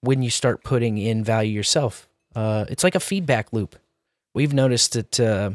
when 0.00 0.22
you 0.22 0.30
start 0.30 0.64
putting 0.64 0.98
in 0.98 1.22
value 1.22 1.52
yourself. 1.52 2.08
Uh, 2.34 2.64
it's 2.68 2.82
like 2.82 2.94
a 2.94 3.00
feedback 3.00 3.52
loop. 3.52 3.76
We've 4.34 4.54
noticed 4.54 4.92
that, 4.94 5.20
uh, 5.20 5.50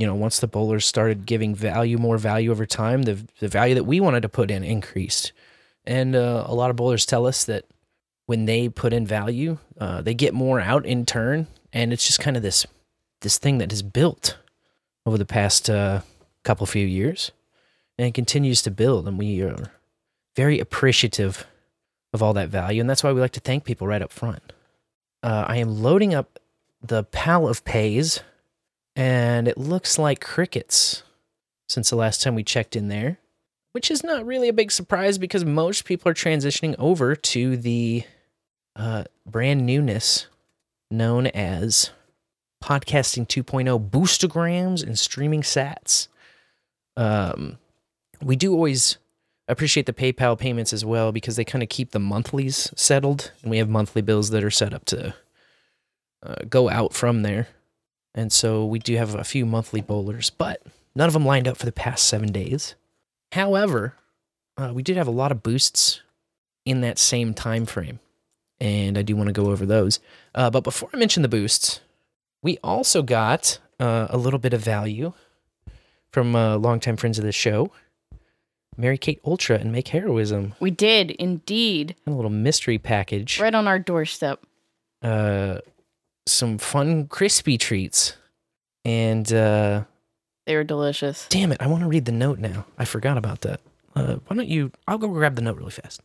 you 0.00 0.06
know, 0.06 0.14
once 0.14 0.40
the 0.40 0.46
bowlers 0.46 0.86
started 0.86 1.26
giving 1.26 1.54
value, 1.54 1.98
more 1.98 2.16
value 2.16 2.50
over 2.50 2.64
time, 2.64 3.02
the 3.02 3.22
the 3.38 3.48
value 3.48 3.74
that 3.74 3.84
we 3.84 4.00
wanted 4.00 4.22
to 4.22 4.30
put 4.30 4.50
in 4.50 4.64
increased. 4.64 5.32
And 5.84 6.16
uh, 6.16 6.44
a 6.46 6.54
lot 6.54 6.70
of 6.70 6.76
bowlers 6.76 7.04
tell 7.04 7.26
us 7.26 7.44
that 7.44 7.66
when 8.24 8.46
they 8.46 8.70
put 8.70 8.94
in 8.94 9.06
value, 9.06 9.58
uh, 9.78 10.00
they 10.00 10.14
get 10.14 10.32
more 10.32 10.58
out 10.58 10.86
in 10.86 11.04
turn, 11.04 11.48
and 11.70 11.92
it's 11.92 12.06
just 12.06 12.18
kind 12.18 12.34
of 12.34 12.42
this 12.42 12.66
this 13.20 13.36
thing 13.36 13.58
that 13.58 13.70
has 13.70 13.82
built 13.82 14.38
over 15.04 15.18
the 15.18 15.26
past 15.26 15.68
uh, 15.68 16.00
couple 16.44 16.64
few 16.66 16.86
years, 16.86 17.30
and 17.98 18.14
continues 18.14 18.62
to 18.62 18.70
build. 18.70 19.06
And 19.06 19.18
we 19.18 19.42
are 19.42 19.70
very 20.34 20.60
appreciative 20.60 21.46
of 22.14 22.22
all 22.22 22.32
that 22.32 22.48
value, 22.48 22.80
and 22.80 22.88
that's 22.88 23.04
why 23.04 23.12
we 23.12 23.20
like 23.20 23.32
to 23.32 23.40
thank 23.40 23.64
people 23.64 23.86
right 23.86 24.00
up 24.00 24.12
front. 24.12 24.54
Uh, 25.22 25.44
I 25.46 25.58
am 25.58 25.82
loading 25.82 26.14
up 26.14 26.38
the 26.80 27.04
pal 27.04 27.46
of 27.46 27.66
pays, 27.66 28.20
and 28.96 29.48
it 29.48 29.58
looks 29.58 29.98
like 29.98 30.20
crickets 30.20 31.02
since 31.68 31.90
the 31.90 31.96
last 31.96 32.22
time 32.22 32.34
we 32.34 32.42
checked 32.42 32.74
in 32.74 32.88
there, 32.88 33.18
which 33.72 33.90
is 33.90 34.02
not 34.02 34.26
really 34.26 34.48
a 34.48 34.52
big 34.52 34.72
surprise 34.72 35.18
because 35.18 35.44
most 35.44 35.84
people 35.84 36.10
are 36.10 36.14
transitioning 36.14 36.74
over 36.78 37.14
to 37.14 37.56
the 37.56 38.04
uh, 38.76 39.04
brand 39.24 39.64
newness 39.64 40.26
known 40.90 41.28
as 41.28 41.90
podcasting 42.62 43.26
2.0 43.26 43.90
boostagrams 43.90 44.82
and 44.82 44.98
streaming 44.98 45.42
sats. 45.42 46.08
Um, 46.96 47.58
we 48.20 48.36
do 48.36 48.52
always 48.52 48.98
appreciate 49.48 49.86
the 49.86 49.92
PayPal 49.92 50.38
payments 50.38 50.72
as 50.72 50.84
well 50.84 51.12
because 51.12 51.36
they 51.36 51.44
kind 51.44 51.62
of 51.62 51.68
keep 51.68 51.92
the 51.92 51.98
monthlies 51.98 52.70
settled, 52.76 53.32
and 53.42 53.50
we 53.50 53.58
have 53.58 53.68
monthly 53.68 54.02
bills 54.02 54.30
that 54.30 54.44
are 54.44 54.50
set 54.50 54.74
up 54.74 54.84
to 54.86 55.14
uh, 56.22 56.36
go 56.48 56.68
out 56.68 56.92
from 56.92 57.22
there. 57.22 57.48
And 58.14 58.32
so 58.32 58.64
we 58.64 58.78
do 58.78 58.96
have 58.96 59.14
a 59.14 59.24
few 59.24 59.46
monthly 59.46 59.80
bowlers, 59.80 60.30
but 60.30 60.62
none 60.94 61.06
of 61.06 61.12
them 61.12 61.24
lined 61.24 61.46
up 61.46 61.56
for 61.56 61.66
the 61.66 61.72
past 61.72 62.06
seven 62.06 62.32
days. 62.32 62.74
However, 63.32 63.94
uh, 64.56 64.72
we 64.74 64.82
did 64.82 64.96
have 64.96 65.06
a 65.06 65.12
lot 65.12 65.32
of 65.32 65.42
boosts 65.42 66.00
in 66.64 66.80
that 66.80 66.98
same 66.98 67.32
time 67.32 67.66
frame, 67.66 68.00
and 68.60 68.98
I 68.98 69.02
do 69.02 69.16
want 69.16 69.28
to 69.28 69.32
go 69.32 69.50
over 69.50 69.64
those. 69.64 70.00
Uh, 70.34 70.50
but 70.50 70.64
before 70.64 70.90
I 70.92 70.96
mention 70.96 71.22
the 71.22 71.28
boosts, 71.28 71.80
we 72.42 72.58
also 72.64 73.02
got 73.02 73.58
uh, 73.78 74.08
a 74.10 74.18
little 74.18 74.38
bit 74.38 74.52
of 74.52 74.60
value 74.60 75.12
from 76.10 76.34
uh, 76.34 76.56
longtime 76.56 76.96
friends 76.96 77.18
of 77.18 77.24
the 77.24 77.32
show, 77.32 77.70
Mary 78.76 78.98
Kate 78.98 79.20
Ultra 79.24 79.58
and 79.58 79.72
Make 79.72 79.88
Heroism. 79.88 80.54
We 80.58 80.70
did 80.70 81.12
indeed. 81.12 81.94
A 82.06 82.10
little 82.10 82.30
mystery 82.30 82.78
package. 82.78 83.38
Right 83.40 83.54
on 83.54 83.68
our 83.68 83.78
doorstep. 83.78 84.40
Uh, 85.02 85.58
some 86.32 86.58
fun 86.58 87.06
crispy 87.08 87.58
treats, 87.58 88.16
and 88.84 89.30
uh, 89.32 89.84
They 90.46 90.56
were 90.56 90.64
delicious. 90.64 91.26
damn 91.28 91.52
it, 91.52 91.58
I 91.60 91.66
want 91.66 91.82
to 91.82 91.88
read 91.88 92.04
the 92.04 92.12
note 92.12 92.38
now. 92.38 92.64
I 92.78 92.84
forgot 92.84 93.16
about 93.18 93.40
that. 93.42 93.60
Uh, 93.94 94.16
why 94.26 94.36
don't 94.36 94.48
you? 94.48 94.70
I'll 94.86 94.98
go 94.98 95.08
grab 95.08 95.34
the 95.36 95.42
note 95.42 95.58
really 95.58 95.70
fast. 95.72 96.00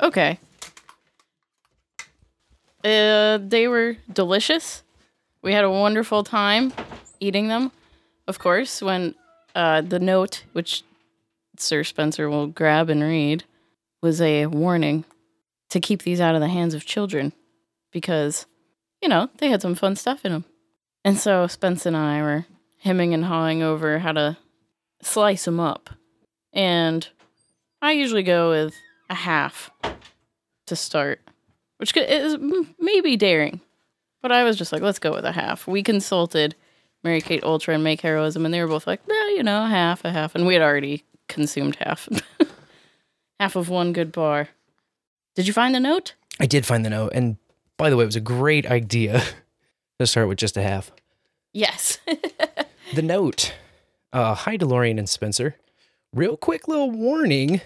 Okay. 0.00 0.38
Uh, 2.84 3.38
they 3.38 3.66
were 3.68 3.96
delicious. 4.12 4.82
We 5.42 5.52
had 5.52 5.64
a 5.64 5.70
wonderful 5.70 6.22
time 6.24 6.72
eating 7.20 7.48
them. 7.48 7.72
Of 8.28 8.38
course, 8.38 8.80
when 8.82 9.14
uh, 9.54 9.80
the 9.80 9.98
note, 9.98 10.44
which 10.52 10.82
Sir 11.58 11.82
Spencer 11.84 12.28
will 12.30 12.46
grab 12.46 12.88
and 12.90 13.02
read, 13.02 13.44
was 14.02 14.20
a 14.20 14.46
warning 14.46 15.04
to 15.70 15.80
keep 15.80 16.02
these 16.02 16.20
out 16.20 16.34
of 16.34 16.40
the 16.40 16.48
hands 16.48 16.74
of 16.74 16.84
children 16.84 17.32
because, 17.92 18.46
you 19.06 19.10
know, 19.10 19.30
they 19.38 19.48
had 19.48 19.62
some 19.62 19.76
fun 19.76 19.94
stuff 19.94 20.24
in 20.24 20.32
them. 20.32 20.44
And 21.04 21.16
so 21.16 21.46
Spence 21.46 21.86
and 21.86 21.96
I 21.96 22.22
were 22.22 22.44
hemming 22.80 23.14
and 23.14 23.24
hawing 23.24 23.62
over 23.62 24.00
how 24.00 24.10
to 24.10 24.36
slice 25.00 25.44
them 25.44 25.60
up. 25.60 25.90
And 26.52 27.06
I 27.80 27.92
usually 27.92 28.24
go 28.24 28.50
with 28.50 28.74
a 29.08 29.14
half 29.14 29.70
to 30.66 30.74
start, 30.74 31.20
which 31.76 31.96
is 31.96 32.36
maybe 32.80 33.16
daring. 33.16 33.60
But 34.22 34.32
I 34.32 34.42
was 34.42 34.56
just 34.56 34.72
like, 34.72 34.82
let's 34.82 34.98
go 34.98 35.12
with 35.12 35.24
a 35.24 35.30
half. 35.30 35.68
We 35.68 35.84
consulted 35.84 36.56
Mary 37.04 37.20
Kate 37.20 37.44
Ultra 37.44 37.74
and 37.76 37.84
Make 37.84 38.00
Heroism, 38.00 38.44
and 38.44 38.52
they 38.52 38.60
were 38.60 38.66
both 38.66 38.88
like, 38.88 39.06
no, 39.06 39.26
you 39.28 39.44
know, 39.44 39.66
half, 39.66 40.04
a 40.04 40.10
half. 40.10 40.34
And 40.34 40.48
we 40.48 40.54
had 40.54 40.64
already 40.64 41.04
consumed 41.28 41.76
half. 41.76 42.08
half 43.38 43.54
of 43.54 43.68
one 43.68 43.92
good 43.92 44.10
bar. 44.10 44.48
Did 45.36 45.46
you 45.46 45.52
find 45.52 45.72
the 45.72 45.78
note? 45.78 46.14
I 46.40 46.46
did 46.46 46.66
find 46.66 46.84
the 46.84 46.90
note, 46.90 47.12
and 47.14 47.36
by 47.78 47.90
the 47.90 47.96
way, 47.96 48.02
it 48.04 48.06
was 48.06 48.16
a 48.16 48.20
great 48.20 48.66
idea 48.66 49.22
to 49.98 50.06
start 50.06 50.28
with 50.28 50.38
just 50.38 50.56
a 50.56 50.62
half. 50.62 50.90
Yes. 51.52 51.98
The 52.94 53.02
note. 53.02 53.52
Uh, 54.12 54.34
hi, 54.34 54.56
DeLorean 54.56 54.96
and 54.96 55.08
Spencer. 55.08 55.56
Real 56.14 56.36
quick 56.36 56.68
little 56.68 56.88
warning. 56.92 57.60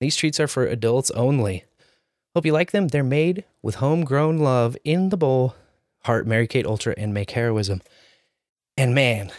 These 0.00 0.16
treats 0.16 0.40
are 0.40 0.48
for 0.48 0.66
adults 0.66 1.12
only. 1.12 1.64
Hope 2.34 2.44
you 2.44 2.52
like 2.52 2.72
them. 2.72 2.88
They're 2.88 3.04
made 3.04 3.44
with 3.62 3.76
homegrown 3.76 4.38
love 4.38 4.76
in 4.82 5.10
the 5.10 5.16
bowl. 5.16 5.54
Heart, 6.02 6.26
Mary 6.26 6.48
Kate 6.48 6.66
Ultra, 6.66 6.94
and 6.98 7.14
Make 7.14 7.30
Heroism. 7.30 7.80
And 8.76 8.92
man, 8.92 9.30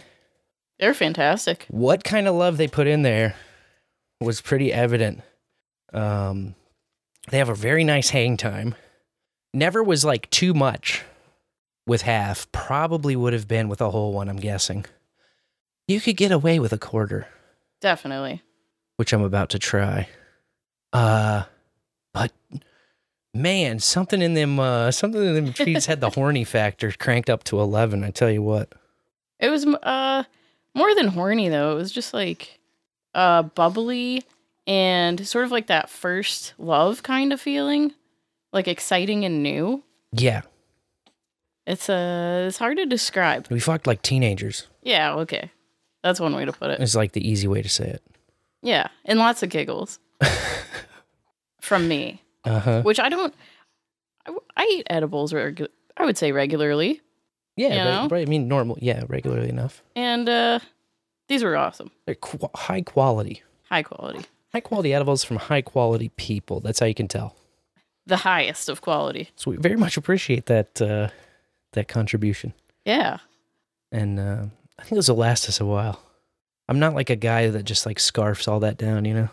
They're 0.80 0.94
fantastic. 0.94 1.66
what 1.68 2.06
kind 2.06 2.26
of 2.26 2.36
love 2.36 2.56
they 2.56 2.70
put 2.70 2.88
in 2.88 3.02
there 3.02 3.36
was 4.22 4.40
pretty 4.40 4.72
evident. 4.72 5.20
Um, 5.92 6.56
they 7.32 7.38
have 7.38 7.50
a 7.50 7.54
very 7.56 7.84
nice 7.84 8.12
hang 8.12 8.38
time. 8.38 8.76
Never 9.54 9.84
was 9.84 10.06
like 10.06 10.30
too 10.30 10.54
much 10.54 11.04
with 11.86 12.04
half. 12.04 12.50
Probably 12.52 13.16
would 13.16 13.34
have 13.34 13.48
been 13.48 13.68
with 13.68 13.82
a 13.82 13.92
whole 13.92 14.14
one, 14.14 14.30
I'm 14.30 14.38
guessing. 14.38 14.86
You 15.88 16.00
could 16.00 16.16
get 16.18 16.32
away 16.32 16.60
with 16.60 16.72
a 16.72 16.78
quarter, 16.78 17.28
Definitely. 17.82 18.42
which 18.98 19.12
I'm 19.14 19.24
about 19.24 19.50
to 19.50 19.60
try. 19.60 20.08
Uh, 20.94 21.44
but 22.14 22.32
man, 23.34 23.80
something 23.80 24.22
in 24.22 24.34
them, 24.36 24.60
uh, 24.60 24.92
something 24.92 25.22
in 25.22 25.34
them 25.36 25.54
treats 25.54 25.86
had 25.88 26.00
the 26.02 26.12
horny 26.12 26.44
factor 26.46 26.92
cranked 26.92 27.30
up 27.30 27.44
to 27.46 27.60
11. 27.60 28.04
I 28.04 28.12
tell 28.12 28.32
you 28.32 28.42
what. 28.42 28.72
It 29.40 29.50
was 29.50 29.66
uh 29.66 30.24
more 30.76 30.96
than 30.96 31.08
horny 31.08 31.50
though. 31.50 31.72
It 31.72 31.76
was 31.76 31.92
just 31.92 32.14
like 32.14 32.60
uh 33.16 33.42
bubbly 33.44 34.24
and 34.68 35.28
sort 35.28 35.46
of 35.46 35.52
like 35.52 35.68
that 35.68 35.90
first 35.90 36.54
love 36.60 37.02
kind 37.04 37.34
of 37.34 37.42
feeling, 37.42 37.94
like 38.54 38.68
exciting 38.68 39.26
and 39.26 39.42
new. 39.44 39.84
Yeah, 40.14 40.42
It's 41.66 41.90
uh 41.90 42.46
it's 42.48 42.58
hard 42.58 42.78
to 42.78 42.86
describe. 42.86 43.48
we 43.50 43.60
fucked 43.60 43.88
like 43.88 44.02
teenagers. 44.02 44.68
Yeah, 44.84 45.14
okay. 45.16 45.52
That's 46.04 46.20
one 46.20 46.36
way 46.36 46.46
to 46.46 46.52
put 46.52 46.72
it. 46.72 46.80
It's 46.82 46.96
like 46.96 47.12
the 47.14 47.28
easy 47.28 47.48
way 47.48 47.62
to 47.62 47.70
say 47.70 47.86
it. 47.88 48.02
Yeah, 48.62 48.88
and 49.06 49.20
lots 49.20 49.42
of 49.44 49.50
giggles 49.50 50.00
from 51.62 51.88
me, 51.88 52.22
Uh 52.44 52.60
huh. 52.60 52.82
which 52.84 53.00
I 53.00 53.10
don't. 53.10 53.34
I, 54.26 54.36
I 54.58 54.64
eat 54.72 54.88
edibles 54.90 55.34
regu- 55.34 55.68
I 55.98 56.06
would 56.06 56.18
say 56.18 56.32
regularly, 56.32 57.02
Yeah, 57.56 58.02
right, 58.02 58.12
right, 58.12 58.28
I 58.28 58.30
mean, 58.30 58.48
normal. 58.48 58.78
Yeah, 58.82 59.04
regularly 59.08 59.50
enough. 59.50 59.82
and 59.96 60.28
uh 60.30 60.60
these 61.28 61.44
were 61.44 61.56
awesome, 61.56 61.92
They're 62.06 62.16
qu- 62.16 62.50
high 62.56 62.82
quality. 62.82 63.42
high 63.70 63.84
quality, 63.84 64.26
High 64.52 64.60
quality 64.60 64.94
edibles 64.94 65.24
from 65.24 65.38
high 65.38 65.62
quality 65.62 66.10
people. 66.18 66.60
That's 66.60 66.80
how 66.80 66.86
you 66.86 66.94
can 66.96 67.08
tell. 67.08 67.36
The 68.06 68.18
highest 68.18 68.70
of 68.70 68.82
quality. 68.82 69.30
So 69.36 69.52
we 69.52 69.58
very 69.58 69.76
much 69.78 69.98
appreciate 69.98 70.46
that 70.48 70.82
uh, 70.82 71.10
that 71.74 71.88
contribution, 71.88 72.54
Yeah, 72.86 73.18
and 73.92 74.20
uh, 74.20 74.46
I 74.80 74.84
think 74.84 74.98
this 74.98 75.08
will 75.10 75.18
last 75.18 75.48
us 75.48 75.60
a 75.60 75.66
while. 75.66 76.02
I'm 76.68 76.80
not 76.80 76.94
like 76.96 77.10
a 77.10 77.16
guy 77.16 77.50
that 77.50 77.64
just 77.64 77.86
like 77.86 78.00
scarfs 78.00 78.48
all 78.48 78.60
that 78.62 78.78
down. 78.78 79.06
You 79.06 79.14
know, 79.14 79.30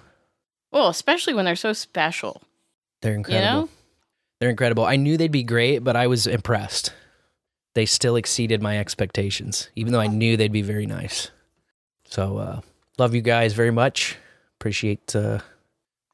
well, 0.73 0.89
especially 0.89 1.35
when 1.35 1.45
they're 1.45 1.57
so 1.57 1.73
special. 1.73 2.43
they're 3.03 3.15
incredible. 3.15 3.63
know? 3.63 3.69
They're 4.41 4.51
incredible. 4.51 4.85
I 4.85 4.97
knew 4.97 5.17
they'd 5.17 5.33
be 5.33 5.43
great, 5.43 5.81
but 5.83 5.97
I 5.97 6.07
was 6.07 6.27
impressed. 6.27 6.93
They 7.75 7.87
still 7.87 8.17
exceeded 8.17 8.63
my 8.63 8.79
expectations, 8.79 9.69
even 9.75 9.93
though 9.93 10.01
I 10.01 10.07
knew 10.07 10.37
they'd 10.37 10.53
be 10.53 10.63
very 10.63 10.87
nice. 10.87 11.31
So, 12.05 12.39
uh, 12.39 12.61
love 12.99 13.15
you 13.15 13.21
guys 13.21 13.53
very 13.53 13.71
much. 13.71 14.17
Appreciate 14.61 15.15
uh, 15.15 15.41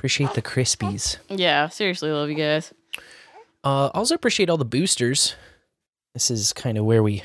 appreciate 0.05 0.35
the 0.35 0.43
crispies. 0.43 1.17
Yeah, 1.31 1.71
seriously, 1.71 2.11
love 2.11 2.29
you 2.29 2.35
guys. 2.35 2.75
Uh, 3.64 3.88
also 3.95 4.14
appreciate 4.14 4.51
all 4.51 4.59
the 4.59 4.64
boosters. 4.67 5.35
This 6.12 6.31
is 6.31 6.53
kind 6.53 6.77
of 6.77 6.85
where 6.85 7.03
we 7.03 7.23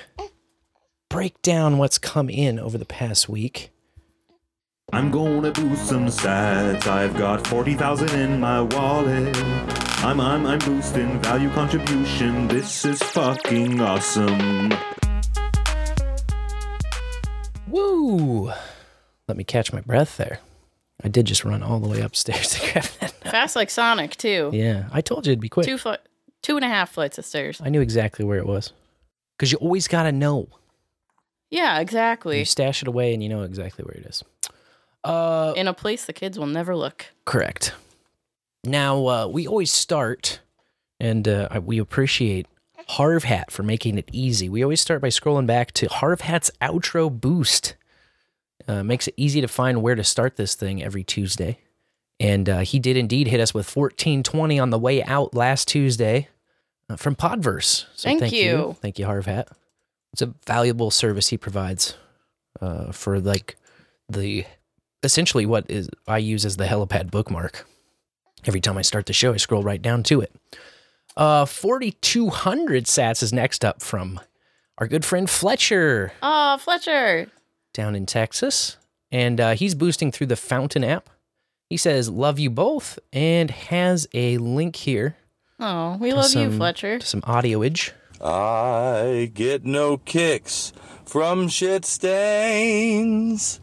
break 1.09 1.41
down 1.41 1.77
what's 1.77 1.97
come 1.97 2.29
in 2.29 2.57
over 2.57 2.77
the 2.77 2.85
past 2.85 3.27
week. 3.27 3.71
I'm 4.93 5.11
gonna 5.11 5.51
boost 5.51 5.87
some 5.87 6.05
sats. 6.05 6.87
I've 6.87 7.17
got 7.17 7.45
40,000 7.47 8.17
in 8.17 8.39
my 8.39 8.61
wallet. 8.61 9.35
I'm, 10.01 10.21
I'm, 10.21 10.45
I'm 10.45 10.59
boosting 10.59 11.21
value 11.21 11.49
contribution. 11.49 12.47
This 12.47 12.85
is 12.85 13.03
fucking 13.03 13.81
awesome. 13.81 14.71
Woo! 17.67 18.53
Let 19.27 19.35
me 19.35 19.43
catch 19.43 19.73
my 19.73 19.81
breath 19.81 20.15
there. 20.15 20.39
I 21.03 21.07
did 21.07 21.25
just 21.25 21.45
run 21.45 21.63
all 21.63 21.79
the 21.79 21.87
way 21.87 22.01
upstairs 22.01 22.49
to 22.49 22.59
grab 22.73 22.85
that. 22.99 23.11
Fast 23.23 23.55
like 23.55 23.69
Sonic 23.69 24.15
too. 24.17 24.49
Yeah, 24.53 24.89
I 24.91 25.01
told 25.01 25.25
you 25.25 25.31
it'd 25.31 25.39
be 25.41 25.49
quick. 25.49 25.65
Two 25.65 25.77
foot, 25.77 26.01
two 26.41 26.55
and 26.55 26.65
a 26.65 26.67
half 26.67 26.91
flights 26.91 27.17
of 27.17 27.25
stairs. 27.25 27.61
I 27.63 27.69
knew 27.69 27.81
exactly 27.81 28.25
where 28.25 28.37
it 28.37 28.45
was. 28.45 28.73
Because 29.37 29.51
you 29.51 29.57
always 29.59 29.87
got 29.87 30.03
to 30.03 30.11
know. 30.11 30.49
Yeah, 31.49 31.79
exactly. 31.79 32.39
You 32.39 32.45
stash 32.45 32.81
it 32.81 32.87
away 32.87 33.13
and 33.13 33.23
you 33.23 33.29
know 33.29 33.43
exactly 33.43 33.83
where 33.85 33.95
it 33.95 34.05
is. 34.05 34.23
Uh, 35.03 35.53
In 35.55 35.67
a 35.67 35.73
place 35.73 36.05
the 36.05 36.13
kids 36.13 36.37
will 36.37 36.45
never 36.47 36.75
look. 36.75 37.05
Correct. 37.25 37.73
Now, 38.65 39.07
uh, 39.07 39.27
we 39.27 39.47
always 39.47 39.71
start, 39.71 40.41
and 40.99 41.25
uh, 41.27 41.61
we 41.63 41.77
appreciate 41.79 42.45
Harv 42.89 43.23
Hat 43.23 43.51
for 43.51 43.63
making 43.63 43.97
it 43.97 44.09
easy. 44.11 44.49
We 44.49 44.61
always 44.61 44.81
start 44.81 45.01
by 45.01 45.07
scrolling 45.07 45.47
back 45.47 45.71
to 45.73 45.87
Harv 45.87 46.21
Hat's 46.21 46.51
outro 46.61 47.09
boost. 47.09 47.75
Uh, 48.67 48.83
makes 48.83 49.07
it 49.07 49.13
easy 49.17 49.41
to 49.41 49.47
find 49.47 49.81
where 49.81 49.95
to 49.95 50.03
start 50.03 50.35
this 50.35 50.53
thing 50.55 50.83
every 50.83 51.03
Tuesday. 51.03 51.57
And 52.19 52.47
uh, 52.49 52.59
he 52.59 52.77
did 52.79 52.97
indeed 52.97 53.27
hit 53.27 53.39
us 53.39 53.53
with 53.53 53.65
1420 53.65 54.59
on 54.59 54.69
the 54.69 54.77
way 54.77 55.01
out 55.03 55.33
last 55.33 55.67
Tuesday 55.67 56.27
uh, 56.89 56.95
from 56.97 57.15
Podverse. 57.15 57.85
So 57.95 58.09
Thank 58.09 58.31
you. 58.33 58.75
Thank 58.81 58.99
you, 58.99 59.05
Harv 59.05 59.25
Hat. 59.25 59.47
It's 60.13 60.21
a 60.21 60.33
valuable 60.45 60.91
service 60.91 61.29
he 61.29 61.37
provides 61.37 61.95
uh, 62.61 62.91
for 62.91 63.19
like 63.19 63.55
the 64.09 64.45
essentially 65.03 65.45
what 65.45 65.69
is 65.69 65.89
I 66.07 66.17
use 66.17 66.45
as 66.45 66.57
the 66.57 66.65
helipad 66.65 67.09
bookmark. 67.09 67.65
Every 68.45 68.59
time 68.61 68.77
I 68.77 68.81
start 68.81 69.05
the 69.05 69.13
show, 69.13 69.33
I 69.33 69.37
scroll 69.37 69.63
right 69.63 69.81
down 69.81 70.03
to 70.03 70.21
it. 70.21 70.33
Uh, 71.15 71.45
4,200 71.45 72.85
sats 72.85 73.23
is 73.23 73.31
next 73.33 73.63
up 73.65 73.81
from 73.81 74.19
our 74.77 74.87
good 74.87 75.03
friend 75.05 75.29
Fletcher 75.29 76.11
Oh, 76.21 76.57
Fletcher. 76.57 77.29
Down 77.73 77.95
in 77.95 78.05
Texas. 78.05 78.77
And 79.11 79.39
uh, 79.41 79.55
he's 79.55 79.75
boosting 79.75 80.11
through 80.11 80.27
the 80.27 80.35
Fountain 80.35 80.83
app. 80.83 81.09
He 81.69 81.77
says, 81.77 82.09
Love 82.09 82.39
you 82.39 82.49
both, 82.49 82.99
and 83.13 83.49
has 83.51 84.07
a 84.13 84.37
link 84.37 84.75
here 84.75 85.17
Oh, 85.59 85.97
we 85.99 86.11
to 86.11 86.15
love 86.15 86.33
you, 86.33 86.51
Fletcher. 86.55 86.99
to 86.99 87.05
some 87.05 87.21
audioage. 87.23 87.91
I 88.23 89.29
get 89.33 89.65
no 89.65 89.97
kicks 89.97 90.71
from 91.05 91.47
shit 91.49 91.83
stains. 91.85 93.59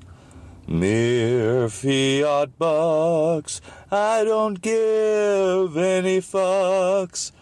Mere 0.69 1.69
fiat 1.69 2.59
bucks. 2.59 3.61
I 3.90 4.25
don't 4.25 4.61
give 4.61 5.77
any 5.77 6.19
fucks. 6.21 7.33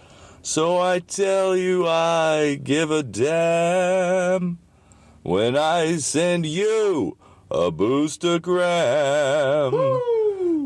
So 0.42 0.78
I 0.78 0.98
tell 1.00 1.56
you, 1.56 1.86
I 1.88 2.60
give 2.62 2.90
a 2.90 3.02
damn 3.02 4.58
when 5.24 5.56
I 5.56 5.96
send 5.96 6.46
you 6.46 7.18
a 7.50 7.72
boostergram. 7.72 8.60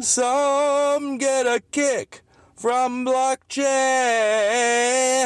Some 0.03 1.19
get 1.19 1.47
a 1.47 1.61
kick 1.71 2.23
from 2.55 3.07
blockchain. 3.07 3.65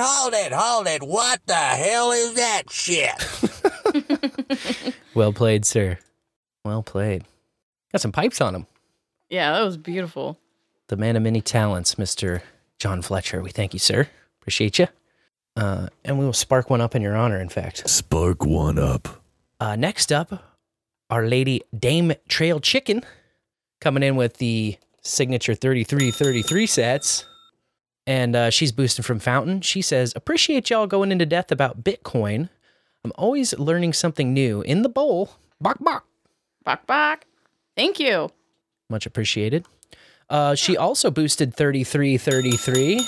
Hold 0.00 0.34
it, 0.34 0.52
hold 0.52 0.86
it. 0.86 1.02
What 1.02 1.40
the 1.46 1.54
hell 1.54 2.12
is 2.12 2.34
that 2.34 2.70
shit? 2.70 3.12
Well 5.14 5.32
played, 5.34 5.66
sir. 5.66 5.98
Well 6.64 6.82
played. 6.82 7.24
Got 7.92 8.00
some 8.00 8.12
pipes 8.12 8.40
on 8.40 8.54
him. 8.54 8.66
Yeah, 9.28 9.52
that 9.52 9.62
was 9.62 9.76
beautiful. 9.76 10.38
The 10.88 10.96
man 10.96 11.16
of 11.16 11.22
many 11.22 11.42
talents, 11.42 11.96
Mr. 11.96 12.40
John 12.78 13.02
Fletcher. 13.02 13.42
We 13.42 13.50
thank 13.50 13.74
you, 13.74 13.78
sir. 13.78 14.08
Appreciate 14.40 14.78
you. 14.78 14.88
Uh, 15.54 15.88
and 16.02 16.18
we 16.18 16.24
will 16.24 16.32
spark 16.32 16.70
one 16.70 16.80
up 16.80 16.94
in 16.94 17.02
your 17.02 17.14
honor, 17.14 17.38
in 17.38 17.50
fact. 17.50 17.86
Spark 17.90 18.46
one 18.46 18.78
up. 18.78 19.21
Uh, 19.62 19.76
next 19.76 20.10
up, 20.10 20.58
Our 21.08 21.28
Lady 21.28 21.62
Dame 21.72 22.14
Trail 22.28 22.58
Chicken 22.58 23.04
coming 23.80 24.02
in 24.02 24.16
with 24.16 24.38
the 24.38 24.76
signature 25.02 25.54
3333 25.54 26.66
sats. 26.66 27.24
And 28.04 28.34
uh, 28.34 28.50
she's 28.50 28.72
boosting 28.72 29.04
from 29.04 29.20
Fountain. 29.20 29.60
She 29.60 29.80
says, 29.80 30.12
Appreciate 30.16 30.68
y'all 30.68 30.88
going 30.88 31.12
into 31.12 31.26
depth 31.26 31.52
about 31.52 31.84
Bitcoin. 31.84 32.48
I'm 33.04 33.12
always 33.14 33.56
learning 33.56 33.92
something 33.92 34.34
new 34.34 34.62
in 34.62 34.82
the 34.82 34.88
bowl. 34.88 35.30
Bok 35.60 35.78
bok. 35.78 36.06
Bok 36.64 36.84
bok. 36.88 37.24
Thank 37.76 38.00
you. 38.00 38.30
Much 38.90 39.06
appreciated. 39.06 39.64
Uh, 40.28 40.56
she 40.56 40.76
also 40.76 41.08
boosted 41.08 41.54
3333 41.54 43.06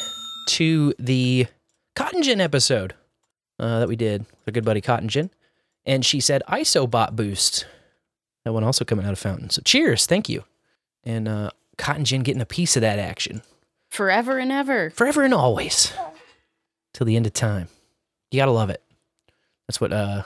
to 0.50 0.94
the 1.00 1.48
Cotton 1.96 2.22
Gin 2.22 2.40
episode 2.40 2.94
uh, 3.58 3.80
that 3.80 3.88
we 3.88 3.96
did 3.96 4.20
with 4.20 4.28
our 4.46 4.52
good 4.52 4.64
buddy 4.64 4.80
Cotton 4.80 5.08
Gin. 5.08 5.30
And 5.86 6.04
she 6.04 6.20
said 6.20 6.42
ISOBot 6.48 7.14
boost. 7.14 7.66
That 8.44 8.52
one 8.52 8.64
also 8.64 8.84
coming 8.84 9.04
out 9.06 9.12
of 9.12 9.18
Fountain. 9.18 9.50
So 9.50 9.62
cheers. 9.62 10.06
Thank 10.06 10.28
you. 10.28 10.44
And 11.04 11.28
uh, 11.28 11.50
Cotton 11.78 12.04
Gin 12.04 12.22
getting 12.22 12.42
a 12.42 12.46
piece 12.46 12.76
of 12.76 12.80
that 12.82 12.98
action 12.98 13.42
Forever 13.90 14.38
and 14.38 14.50
ever. 14.50 14.90
forever 14.90 15.22
and 15.22 15.32
always 15.34 15.92
till 16.92 17.04
the 17.06 17.16
end 17.16 17.26
of 17.26 17.32
time. 17.32 17.68
You 18.30 18.40
gotta 18.40 18.50
love 18.50 18.70
it. 18.70 18.82
That's 19.68 19.80
what 19.80 19.92
uh 19.92 20.22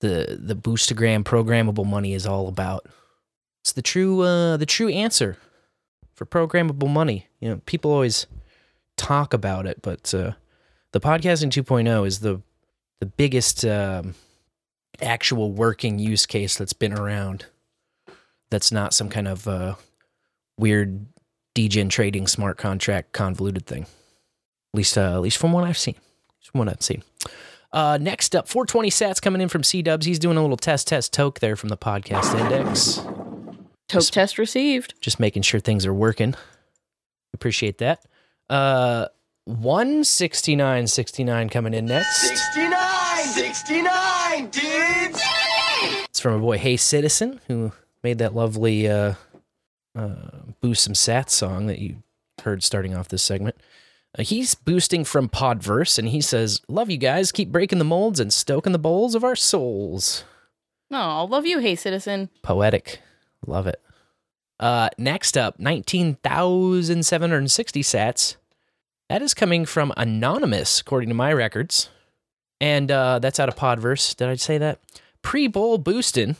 the 0.00 0.38
the 0.40 0.56
boostagram 0.56 1.22
programmable 1.24 1.84
money 1.86 2.14
is 2.14 2.26
all 2.26 2.48
about. 2.48 2.86
It's 3.62 3.72
the 3.72 3.82
true 3.82 4.22
uh 4.22 4.56
the 4.56 4.64
true 4.66 4.88
answer 4.88 5.36
for 6.14 6.24
programmable 6.24 6.88
money. 6.88 7.26
You 7.40 7.50
know, 7.50 7.60
people 7.66 7.90
always 7.92 8.26
talk 8.96 9.34
about 9.34 9.66
it, 9.66 9.82
but 9.82 10.14
uh 10.14 10.32
the 10.92 11.00
podcasting 11.00 11.50
2.0 11.50 12.06
is 12.06 12.20
the 12.20 12.40
the 13.00 13.06
biggest 13.06 13.64
um 13.64 14.14
actual 15.02 15.52
working 15.52 15.98
use 15.98 16.26
case 16.26 16.56
that's 16.56 16.72
been 16.72 16.92
around. 16.92 17.46
That's 18.50 18.70
not 18.70 18.94
some 18.94 19.08
kind 19.08 19.28
of 19.28 19.48
uh 19.48 19.74
weird 20.58 21.06
degen 21.54 21.88
trading 21.88 22.26
smart 22.26 22.58
contract 22.58 23.12
convoluted 23.12 23.66
thing. 23.66 23.82
At 23.82 23.88
least, 24.74 24.98
uh, 24.98 25.14
at 25.14 25.22
least 25.22 25.38
from 25.38 25.52
what 25.52 25.64
I've 25.64 25.78
seen. 25.78 25.94
Just 26.38 26.52
from 26.52 26.60
what 26.60 26.68
I've 26.68 26.82
seen. 26.82 27.02
Uh, 27.72 27.98
next 28.00 28.36
up, 28.36 28.46
420 28.46 28.90
sats 28.90 29.20
coming 29.20 29.40
in 29.40 29.48
from 29.48 29.62
C 29.62 29.82
Dubs. 29.82 30.06
He's 30.06 30.18
doing 30.18 30.36
a 30.36 30.42
little 30.42 30.56
test, 30.56 30.88
test, 30.88 31.12
toke 31.12 31.40
there 31.40 31.56
from 31.56 31.70
the 31.70 31.76
podcast 31.76 32.38
index. 32.38 33.00
Toke 33.88 34.10
test 34.10 34.38
received. 34.38 34.94
Just 35.00 35.18
making 35.18 35.42
sure 35.42 35.60
things 35.60 35.86
are 35.86 35.94
working. 35.94 36.34
Appreciate 37.32 37.78
that. 37.78 38.04
Uh, 38.48 39.06
169.69 39.48 41.50
coming 41.50 41.74
in 41.74 41.86
next. 41.86 42.16
69! 42.16 43.05
69, 43.26 44.50
dudes! 44.50 45.20
It's 46.08 46.20
from 46.20 46.34
a 46.34 46.38
boy, 46.38 46.58
Hey 46.58 46.76
Citizen, 46.76 47.40
who 47.48 47.72
made 48.02 48.18
that 48.18 48.34
lovely 48.34 48.88
uh, 48.88 49.14
uh, 49.96 50.14
Boost 50.60 50.84
Some 50.84 50.94
Sats 50.94 51.30
song 51.30 51.66
that 51.66 51.80
you 51.80 52.02
heard 52.42 52.62
starting 52.62 52.94
off 52.94 53.08
this 53.08 53.22
segment. 53.22 53.56
Uh, 54.18 54.22
he's 54.22 54.54
boosting 54.54 55.04
from 55.04 55.28
Podverse, 55.28 55.98
and 55.98 56.08
he 56.08 56.20
says, 56.20 56.60
Love 56.68 56.88
you 56.88 56.98
guys. 56.98 57.32
Keep 57.32 57.50
breaking 57.50 57.78
the 57.78 57.84
molds 57.84 58.20
and 58.20 58.32
stoking 58.32 58.72
the 58.72 58.78
bowls 58.78 59.14
of 59.14 59.24
our 59.24 59.36
souls. 59.36 60.24
No, 60.88 61.00
I'll 61.00 61.28
love 61.28 61.46
you, 61.46 61.58
hey 61.58 61.74
citizen. 61.74 62.30
Poetic. 62.42 63.00
Love 63.46 63.66
it. 63.66 63.82
Uh, 64.58 64.88
next 64.96 65.36
up, 65.36 65.58
19,760 65.58 67.82
sats. 67.82 68.36
That 69.08 69.20
is 69.20 69.34
coming 69.34 69.66
from 69.66 69.92
Anonymous, 69.96 70.80
according 70.80 71.08
to 71.10 71.14
my 71.14 71.32
records. 71.32 71.90
And 72.60 72.90
uh, 72.90 73.18
that's 73.18 73.38
out 73.40 73.48
of 73.48 73.56
Podverse. 73.56 74.16
Did 74.16 74.28
I 74.28 74.34
say 74.36 74.58
that? 74.58 74.80
Pre 75.22 75.46
bowl 75.46 75.78
boosting 75.78 76.36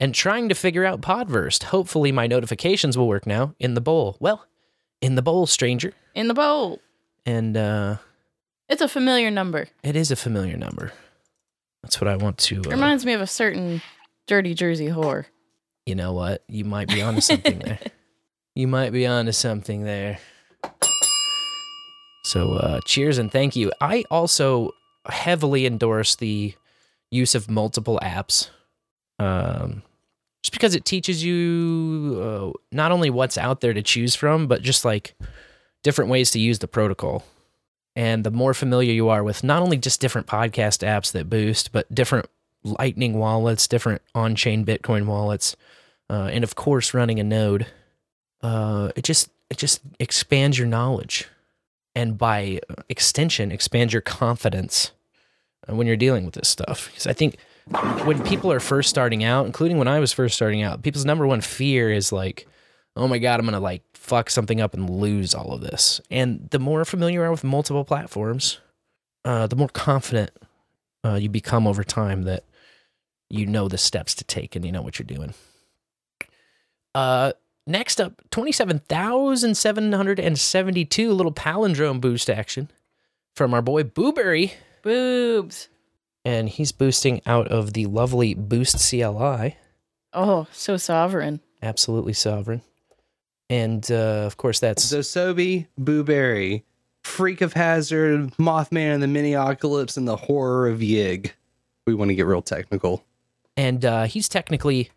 and 0.00 0.14
trying 0.14 0.48
to 0.48 0.54
figure 0.54 0.84
out 0.84 1.00
Podverse. 1.00 1.62
Hopefully, 1.64 2.10
my 2.12 2.26
notifications 2.26 2.96
will 2.98 3.06
work 3.08 3.26
now 3.26 3.54
in 3.58 3.74
the 3.74 3.80
bowl. 3.80 4.16
Well, 4.20 4.46
in 5.00 5.14
the 5.14 5.22
bowl, 5.22 5.46
stranger. 5.46 5.92
In 6.14 6.26
the 6.28 6.34
bowl. 6.34 6.80
And 7.26 7.56
uh, 7.56 7.96
It's 8.68 8.82
a 8.82 8.88
familiar 8.88 9.30
number. 9.30 9.68
it 9.82 9.94
is 9.96 10.10
a 10.10 10.16
familiar 10.16 10.56
number. 10.56 10.92
That's 11.82 12.00
what 12.00 12.08
I 12.08 12.16
want 12.16 12.38
to. 12.38 12.60
Uh, 12.66 12.70
Reminds 12.70 13.06
me 13.06 13.12
of 13.12 13.20
a 13.20 13.26
certain 13.26 13.80
dirty 14.26 14.54
Jersey 14.54 14.88
whore. 14.88 15.26
you 15.86 15.94
know 15.94 16.12
what? 16.12 16.42
You 16.48 16.64
might 16.64 16.88
be 16.88 17.00
onto 17.02 17.20
something 17.20 17.58
there. 17.60 17.78
You 18.56 18.66
might 18.66 18.90
be 18.90 19.06
onto 19.06 19.30
something 19.32 19.84
there. 19.84 20.18
So, 22.24 22.54
uh, 22.54 22.80
cheers 22.84 23.18
and 23.18 23.30
thank 23.30 23.54
you. 23.56 23.72
I 23.80 24.04
also 24.10 24.72
heavily 25.06 25.66
endorse 25.66 26.14
the 26.16 26.54
use 27.10 27.34
of 27.34 27.50
multiple 27.50 27.98
apps, 28.02 28.50
um, 29.18 29.82
just 30.42 30.52
because 30.52 30.74
it 30.74 30.84
teaches 30.84 31.24
you 31.24 32.20
uh, 32.22 32.58
not 32.72 32.92
only 32.92 33.10
what's 33.10 33.38
out 33.38 33.60
there 33.60 33.74
to 33.74 33.82
choose 33.82 34.14
from, 34.14 34.46
but 34.46 34.62
just 34.62 34.84
like 34.84 35.14
different 35.82 36.10
ways 36.10 36.30
to 36.30 36.38
use 36.38 36.58
the 36.58 36.68
protocol. 36.68 37.24
And 37.96 38.24
the 38.24 38.30
more 38.30 38.54
familiar 38.54 38.92
you 38.92 39.08
are 39.08 39.24
with 39.24 39.42
not 39.42 39.62
only 39.62 39.76
just 39.76 40.00
different 40.00 40.26
podcast 40.26 40.86
apps 40.86 41.12
that 41.12 41.28
boost, 41.28 41.72
but 41.72 41.92
different 41.94 42.26
Lightning 42.62 43.14
wallets, 43.14 43.66
different 43.66 44.02
on-chain 44.14 44.66
Bitcoin 44.66 45.06
wallets, 45.06 45.56
uh, 46.10 46.28
and 46.30 46.44
of 46.44 46.54
course 46.54 46.92
running 46.92 47.18
a 47.18 47.24
node. 47.24 47.66
Uh, 48.42 48.90
it 48.96 49.02
just 49.02 49.30
it 49.48 49.56
just 49.56 49.80
expands 49.98 50.58
your 50.58 50.68
knowledge, 50.68 51.26
and 51.94 52.16
by 52.16 52.60
extension, 52.88 53.52
expand 53.52 53.92
your 53.92 54.02
confidence 54.02 54.92
uh, 55.68 55.74
when 55.74 55.86
you're 55.86 55.96
dealing 55.96 56.24
with 56.24 56.34
this 56.34 56.48
stuff. 56.48 56.88
Because 56.88 57.06
I 57.06 57.12
think 57.12 57.36
when 58.04 58.22
people 58.24 58.52
are 58.52 58.60
first 58.60 58.90
starting 58.90 59.24
out, 59.24 59.46
including 59.46 59.78
when 59.78 59.88
I 59.88 60.00
was 60.00 60.12
first 60.12 60.34
starting 60.34 60.62
out, 60.62 60.82
people's 60.82 61.04
number 61.04 61.26
one 61.26 61.40
fear 61.40 61.90
is 61.90 62.12
like, 62.12 62.46
oh 62.96 63.08
my 63.08 63.18
God, 63.18 63.40
I'm 63.40 63.46
going 63.46 63.54
to 63.54 63.60
like 63.60 63.82
fuck 63.94 64.30
something 64.30 64.60
up 64.60 64.74
and 64.74 64.88
lose 64.88 65.34
all 65.34 65.52
of 65.52 65.60
this. 65.60 66.00
And 66.10 66.48
the 66.50 66.58
more 66.58 66.84
familiar 66.84 67.20
you 67.20 67.26
are 67.26 67.30
with 67.30 67.44
multiple 67.44 67.84
platforms, 67.84 68.58
uh, 69.24 69.46
the 69.46 69.56
more 69.56 69.68
confident 69.68 70.30
uh, 71.04 71.14
you 71.14 71.28
become 71.28 71.66
over 71.66 71.84
time 71.84 72.22
that 72.22 72.44
you 73.28 73.46
know 73.46 73.68
the 73.68 73.78
steps 73.78 74.14
to 74.16 74.24
take 74.24 74.56
and 74.56 74.64
you 74.64 74.72
know 74.72 74.82
what 74.82 74.98
you're 74.98 75.06
doing. 75.06 75.34
Uh, 76.94 77.32
next 77.66 78.00
up, 78.00 78.20
27,772 78.30 81.12
little 81.12 81.32
palindrome 81.32 82.00
boost 82.00 82.30
action 82.30 82.70
from 83.34 83.54
our 83.54 83.62
boy 83.62 83.82
Booberry. 83.84 84.52
Boobs. 84.82 85.68
And 86.24 86.48
he's 86.48 86.72
boosting 86.72 87.20
out 87.26 87.48
of 87.48 87.72
the 87.72 87.86
lovely 87.86 88.34
Boost 88.34 88.88
CLI. 88.88 89.56
Oh, 90.12 90.46
so 90.52 90.76
sovereign. 90.76 91.40
Absolutely 91.62 92.12
sovereign. 92.12 92.62
And 93.48 93.90
uh, 93.90 94.24
of 94.26 94.36
course, 94.36 94.60
that's 94.60 94.84
Zosobi, 94.84 95.66
Booberry, 95.80 96.62
Freak 97.02 97.40
of 97.40 97.54
Hazard, 97.54 98.32
Mothman 98.38 98.94
and 98.94 99.02
the 99.02 99.08
Mini 99.08 99.32
Miniocalypse, 99.32 99.96
and 99.96 100.06
the 100.06 100.16
Horror 100.16 100.68
of 100.68 100.80
Yig. 100.80 101.32
We 101.86 101.94
want 101.94 102.10
to 102.10 102.14
get 102.14 102.26
real 102.26 102.42
technical. 102.42 103.04
and 103.56 103.84
uh, 103.84 104.04
he's 104.04 104.28
technically 104.28 104.90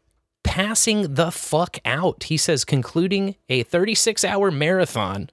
passing 0.43 1.15
the 1.15 1.31
fuck 1.31 1.77
out. 1.85 2.23
He 2.23 2.37
says 2.37 2.65
concluding 2.65 3.35
a 3.49 3.63
36 3.63 4.23
hour 4.23 4.51
marathon 4.51 5.29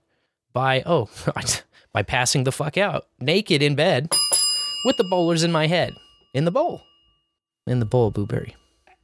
by 0.52 0.82
oh 0.86 1.08
by 1.92 2.02
passing 2.02 2.44
the 2.44 2.52
fuck 2.52 2.76
out 2.76 3.06
naked 3.20 3.62
in 3.62 3.74
bed 3.74 4.08
with 4.84 4.96
the 4.96 5.06
bowlers 5.10 5.42
in 5.42 5.52
my 5.52 5.66
head 5.66 5.92
in 6.34 6.44
the 6.44 6.50
bowl 6.50 6.82
in 7.66 7.78
the 7.80 7.86
bowl 7.86 8.10
blueberry. 8.10 8.56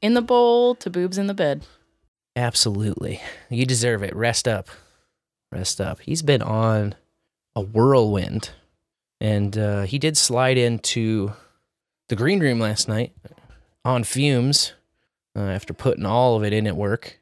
In 0.03 0.14
the 0.14 0.23
bowl 0.23 0.75
to 0.77 0.90
boobs 0.90 1.19
in 1.19 1.27
the 1.27 1.35
bed. 1.35 1.64
absolutely. 2.35 3.21
You 3.49 3.64
deserve 3.64 4.03
it. 4.03 4.14
Rest 4.14 4.47
up. 4.47 4.69
Rest 5.51 5.81
up. 5.81 6.01
He's 6.01 6.23
been 6.23 6.42
on 6.42 6.95
a 7.55 7.62
whirlwind. 7.62 8.51
And 9.21 9.57
uh, 9.57 9.83
he 9.83 9.99
did 9.99 10.19
slide 10.19 10.59
into 10.59 11.33
the 12.09 12.16
green 12.16 12.40
room 12.40 12.61
last 12.61 12.88
night 12.88 13.12
on 13.85 14.05
fumes 14.05 14.73
uh, 15.37 15.40
after 15.40 15.75
putting 15.75 16.07
all 16.07 16.37
of 16.37 16.44
it 16.44 16.53
in 16.53 16.66
at 16.66 16.77
work, 16.77 17.20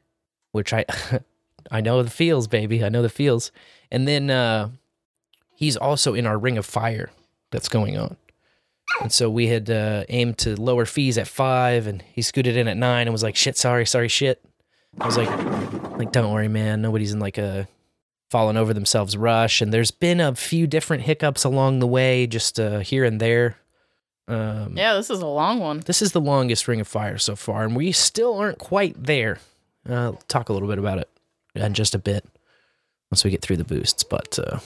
which 0.51 0.73
I 0.73 0.85
I 1.71 1.81
know 1.81 2.01
the 2.03 2.09
feels, 2.09 2.47
baby. 2.47 2.83
I 2.83 2.89
know 2.89 3.01
the 3.01 3.09
feels. 3.09 3.51
And 3.91 4.07
then 4.07 4.29
uh, 4.29 4.69
he's 5.55 5.77
also 5.77 6.13
in 6.13 6.25
our 6.25 6.37
ring 6.37 6.57
of 6.57 6.65
fire 6.65 7.11
that's 7.51 7.69
going 7.69 7.97
on. 7.97 8.17
And 9.01 9.11
so 9.11 9.29
we 9.29 9.47
had 9.47 9.69
uh, 9.69 10.03
aimed 10.09 10.37
to 10.39 10.59
lower 10.59 10.85
fees 10.85 11.17
at 11.17 11.27
five, 11.27 11.87
and 11.87 12.03
he 12.03 12.21
scooted 12.21 12.55
in 12.55 12.67
at 12.67 12.77
nine 12.77 13.07
and 13.07 13.11
was 13.11 13.23
like, 13.23 13.35
"Shit, 13.35 13.57
sorry, 13.57 13.85
sorry, 13.85 14.07
shit." 14.07 14.43
I 15.01 15.05
was 15.07 15.17
like, 15.17 15.29
"Like, 15.97 16.11
don't 16.11 16.31
worry, 16.31 16.47
man. 16.47 16.81
Nobody's 16.81 17.11
in 17.11 17.19
like 17.19 17.37
a 17.39 17.67
falling 18.29 18.57
over 18.57 18.73
themselves 18.73 19.17
rush." 19.17 19.59
And 19.59 19.73
there's 19.73 19.91
been 19.91 20.19
a 20.19 20.35
few 20.35 20.67
different 20.67 21.03
hiccups 21.03 21.43
along 21.43 21.79
the 21.79 21.87
way, 21.87 22.27
just 22.27 22.59
uh, 22.59 22.79
here 22.79 23.03
and 23.03 23.19
there. 23.19 23.57
Um, 24.27 24.75
Yeah, 24.75 24.95
this 24.95 25.09
is 25.09 25.21
a 25.21 25.27
long 25.27 25.59
one. 25.59 25.81
this 25.81 26.01
is 26.01 26.11
the 26.11 26.21
longest 26.21 26.67
ring 26.67 26.81
of 26.81 26.87
fire 26.87 27.17
so 27.17 27.35
far, 27.35 27.63
and 27.63 27.75
we 27.75 27.91
still 27.91 28.37
aren't 28.37 28.57
quite 28.59 29.01
there. 29.03 29.39
Uh, 29.87 29.93
I'll 29.93 30.21
talk 30.27 30.49
a 30.49 30.53
little 30.53 30.67
bit 30.67 30.79
about 30.79 30.97
it 30.97 31.09
in 31.53 31.73
just 31.73 31.93
a 31.95 31.99
bit 31.99 32.25
once 33.11 33.23
we 33.23 33.29
get 33.31 33.41
through 33.41 33.57
the 33.57 33.63
boosts, 33.63 34.03
but 34.03 34.39
uh, 34.39 34.59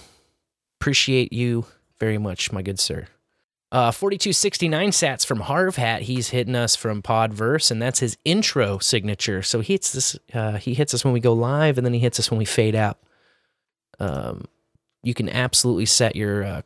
appreciate 0.79 1.33
you 1.33 1.65
very 1.99 2.17
much, 2.17 2.51
my 2.51 2.61
good 2.61 2.79
sir. 2.79 3.07
Uh, 3.71 3.91
4269 3.91 4.89
sats 4.89 5.23
from 5.25 5.41
Harv 5.41 5.75
Hat. 5.75 6.03
He's 6.03 6.29
hitting 6.29 6.55
us 6.55 6.75
from 6.75 7.03
Podverse, 7.03 7.69
and 7.69 7.79
that's 7.79 7.99
his 7.99 8.17
intro 8.25 8.79
signature. 8.79 9.43
So 9.43 9.59
he 9.59 9.73
hits 9.73 9.91
this. 9.91 10.17
Uh, 10.33 10.53
he 10.57 10.73
hits 10.73 10.93
us 10.95 11.03
when 11.05 11.13
we 11.13 11.19
go 11.19 11.33
live, 11.33 11.77
and 11.77 11.85
then 11.85 11.93
he 11.93 11.99
hits 11.99 12.19
us 12.19 12.31
when 12.31 12.39
we 12.39 12.45
fade 12.45 12.73
out. 12.73 12.97
Um, 13.99 14.45
you 15.03 15.13
can 15.13 15.29
absolutely 15.29 15.85
set 15.85 16.15
your 16.15 16.43
uh, 16.43 16.61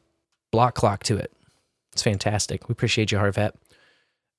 block 0.52 0.76
clock 0.76 1.04
to 1.04 1.18
it. 1.18 1.34
It's 1.94 2.04
fantastic. 2.04 2.68
We 2.68 2.74
appreciate 2.74 3.12
you, 3.12 3.20
Harv 3.20 3.38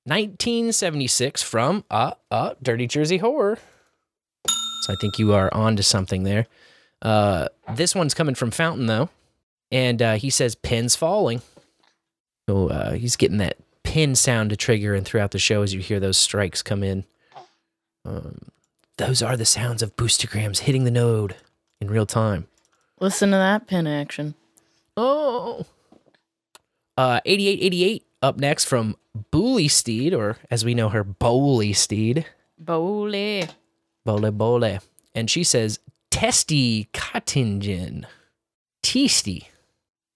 1976 0.06 1.42
from 1.42 1.84
uh 1.90 2.12
uh 2.30 2.54
Dirty 2.62 2.86
Jersey 2.86 3.18
Whore. 3.20 3.58
So 4.82 4.92
I 4.92 4.96
think 5.00 5.18
you 5.18 5.32
are 5.32 5.52
on 5.54 5.76
to 5.76 5.82
something 5.82 6.24
there. 6.24 6.46
Uh, 7.00 7.48
this 7.74 7.94
one's 7.94 8.12
coming 8.12 8.34
from 8.34 8.50
Fountain 8.50 8.86
though, 8.86 9.08
and 9.70 10.02
uh, 10.02 10.14
he 10.16 10.28
says 10.28 10.54
pins 10.54 10.94
falling. 10.94 11.40
So 12.48 12.68
uh, 12.68 12.92
he's 12.92 13.16
getting 13.16 13.38
that 13.38 13.56
pin 13.82 14.14
sound 14.14 14.50
to 14.50 14.56
trigger, 14.56 14.94
and 14.94 15.06
throughout 15.06 15.30
the 15.30 15.38
show, 15.38 15.62
as 15.62 15.72
you 15.72 15.80
hear 15.80 16.00
those 16.00 16.18
strikes 16.18 16.62
come 16.62 16.82
in, 16.82 17.04
um, 18.04 18.38
those 18.98 19.22
are 19.22 19.36
the 19.36 19.46
sounds 19.46 19.82
of 19.82 19.96
boostergrams 19.96 20.60
hitting 20.60 20.84
the 20.84 20.90
node 20.90 21.36
in 21.80 21.88
real 21.88 22.06
time. 22.06 22.46
Listen 23.00 23.30
to 23.30 23.36
that 23.36 23.66
pin 23.66 23.86
action. 23.86 24.34
Oh. 24.96 25.66
Uh, 26.96 27.20
8888 27.24 28.06
up 28.22 28.38
next 28.38 28.64
from 28.64 28.96
Booley 29.32 29.68
Steed, 29.68 30.14
or 30.14 30.38
as 30.50 30.64
we 30.64 30.74
know 30.74 30.88
her, 30.88 31.04
Bowley 31.04 31.72
Steed. 31.72 32.26
Bowley. 32.58 33.48
Bole 34.04 34.30
Bole. 34.30 34.78
And 35.14 35.30
she 35.30 35.44
says, 35.44 35.78
Testy 36.10 36.88
Cotton 36.92 37.60
Gin. 37.60 38.06
Tasty. 38.82 39.48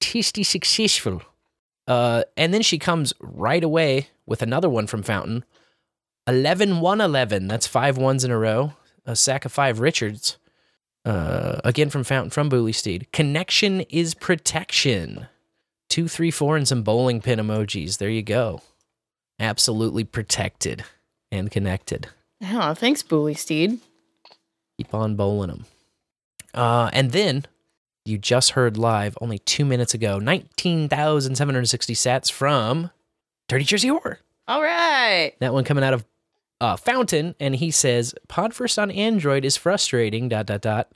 Tasty 0.00 0.42
successful. 0.42 1.22
Uh, 1.86 2.22
and 2.36 2.52
then 2.52 2.62
she 2.62 2.78
comes 2.78 3.12
right 3.20 3.64
away 3.64 4.08
with 4.26 4.42
another 4.42 4.68
one 4.68 4.86
from 4.86 5.02
Fountain. 5.02 5.44
11 6.28 6.80
111. 6.80 7.48
That's 7.48 7.66
five 7.66 7.96
ones 7.96 8.24
in 8.24 8.30
a 8.30 8.38
row. 8.38 8.74
A 9.06 9.16
sack 9.16 9.44
of 9.44 9.52
five 9.52 9.80
Richards. 9.80 10.36
Uh, 11.04 11.60
again 11.64 11.88
from 11.88 12.04
Fountain 12.04 12.30
from 12.30 12.50
Booley 12.50 12.74
Steed. 12.74 13.08
Connection 13.12 13.80
is 13.82 14.14
protection. 14.14 15.26
Two, 15.88 16.08
three, 16.08 16.30
four, 16.30 16.56
and 16.56 16.68
some 16.68 16.82
bowling 16.82 17.20
pin 17.20 17.38
emojis. 17.38 17.98
There 17.98 18.10
you 18.10 18.22
go. 18.22 18.60
Absolutely 19.40 20.04
protected 20.04 20.84
and 21.30 21.50
connected. 21.50 22.08
Yeah, 22.40 22.74
thanks, 22.74 23.02
Bully 23.02 23.34
Steed. 23.34 23.78
Keep 24.76 24.94
on 24.94 25.16
bowling 25.16 25.48
them. 25.48 25.64
Uh, 26.54 26.90
and 26.92 27.10
then 27.12 27.46
you 28.04 28.18
just 28.18 28.52
heard 28.52 28.76
live 28.76 29.16
only 29.20 29.38
two 29.38 29.64
minutes 29.64 29.94
ago 29.94 30.18
19,760 30.18 31.94
sats 31.94 32.30
from 32.30 32.90
Dirty 33.48 33.64
Jersey 33.64 33.88
Whore. 33.88 34.16
All 34.46 34.62
right. 34.62 35.32
That 35.40 35.52
one 35.52 35.64
coming 35.64 35.84
out 35.84 35.94
of 35.94 36.04
uh, 36.60 36.76
Fountain, 36.76 37.34
and 37.38 37.54
he 37.54 37.70
says 37.70 38.14
Podverse 38.28 38.80
on 38.80 38.90
Android 38.90 39.44
is 39.44 39.56
frustrating. 39.56 40.28
Dot 40.28 40.46
dot 40.46 40.60
dot. 40.62 40.92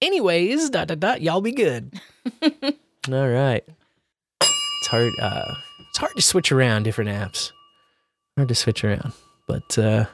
Anyways, 0.00 0.70
dot 0.70 0.88
dot 0.88 1.00
dot. 1.00 1.20
Y'all 1.22 1.40
be 1.40 1.52
good. 1.52 2.00
All 2.42 3.28
right. 3.28 3.64
It's 4.86 4.92
hard. 4.92 5.18
Uh, 5.18 5.54
it's 5.88 5.98
hard 5.98 6.14
to 6.14 6.22
switch 6.22 6.52
around 6.52 6.84
different 6.84 7.10
apps. 7.10 7.50
Hard 8.36 8.46
to 8.50 8.54
switch 8.54 8.84
around, 8.84 9.14
but 9.48 9.76
uh, 9.76 10.06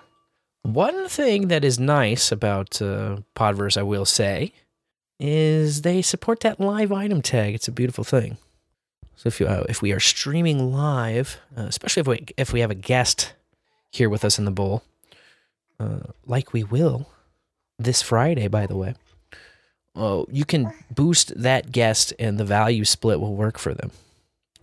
one 0.63 1.11
thing 1.11 1.49
that 1.49 1.63
is 1.63 1.79
nice 1.79 2.33
about 2.33 2.81
uh, 2.81 3.19
Podverse, 3.37 3.77
I 3.77 3.83
will 3.83 4.07
say, 4.07 4.55
is 5.21 5.83
they 5.83 6.01
support 6.01 6.41
that 6.41 6.59
live 6.59 6.91
item 6.91 7.21
tag. 7.21 7.55
It's 7.55 7.69
a 7.69 7.73
beautiful 7.73 8.03
thing. 8.03 8.39
So 9.15 9.27
if 9.27 9.41
you, 9.41 9.47
uh, 9.47 9.67
if 9.69 9.83
we 9.83 9.93
are 9.93 10.01
streaming 10.01 10.73
live, 10.73 11.39
uh, 11.55 11.65
especially 11.65 12.01
if 12.01 12.07
we 12.07 12.27
if 12.39 12.55
we 12.55 12.61
have 12.61 12.71
a 12.71 12.75
guest 12.75 13.35
here 13.91 14.09
with 14.09 14.25
us 14.25 14.39
in 14.39 14.47
the 14.47 14.51
bowl, 14.51 14.85
uh, 15.79 15.99
like 16.25 16.55
we 16.55 16.65
will 16.65 17.11
this 17.79 18.01
Friday, 18.01 18.49
by 18.49 18.67
the 18.67 18.77
way, 18.77 18.95
oh, 19.95 20.25
you 20.31 20.47
can 20.47 20.73
boost 20.91 21.39
that 21.39 21.73
guest, 21.73 22.15
and 22.19 22.39
the 22.39 22.45
value 22.47 22.87
split 22.87 23.21
will 23.21 23.37
work 23.37 23.59
for 23.59 23.75
them, 23.75 23.91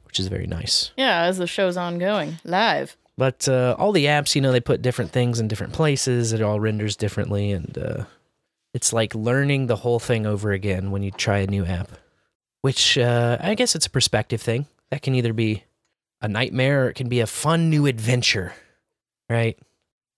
which 0.10 0.20
is 0.20 0.28
very 0.28 0.48
nice. 0.48 0.90
Yeah, 0.98 1.22
as 1.22 1.38
the 1.38 1.46
show's 1.46 1.78
ongoing, 1.78 2.40
live. 2.44 2.98
But 3.16 3.48
uh, 3.48 3.76
all 3.78 3.92
the 3.92 4.06
apps, 4.06 4.34
you 4.34 4.42
know, 4.42 4.52
they 4.52 4.60
put 4.60 4.82
different 4.82 5.12
things 5.12 5.40
in 5.40 5.48
different 5.48 5.74
places. 5.74 6.34
It 6.34 6.42
all 6.42 6.60
renders 6.60 6.96
differently, 6.96 7.52
and 7.52 7.78
uh, 7.78 8.04
it's 8.74 8.92
like 8.92 9.14
learning 9.14 9.68
the 9.68 9.76
whole 9.76 10.00
thing 10.00 10.26
over 10.26 10.52
again 10.52 10.90
when 10.90 11.04
you 11.04 11.12
try 11.12 11.40
a 11.40 11.48
new 11.48 11.64
app. 11.64 11.92
Which 12.62 12.98
uh, 12.98 13.38
I 13.40 13.54
guess 13.56 13.76
it's 13.76 13.86
a 13.86 13.90
perspective 13.90 14.42
thing. 14.42 14.66
That 14.90 15.02
can 15.04 15.14
either 15.16 15.32
be 15.34 15.64
a 16.22 16.28
nightmare 16.28 16.86
or 16.86 16.90
it 16.90 16.96
can 16.96 17.08
be 17.08 17.20
a 17.20 17.28
fun 17.28 17.70
new 17.70 17.86
adventure, 17.86 18.54
right? 19.30 19.58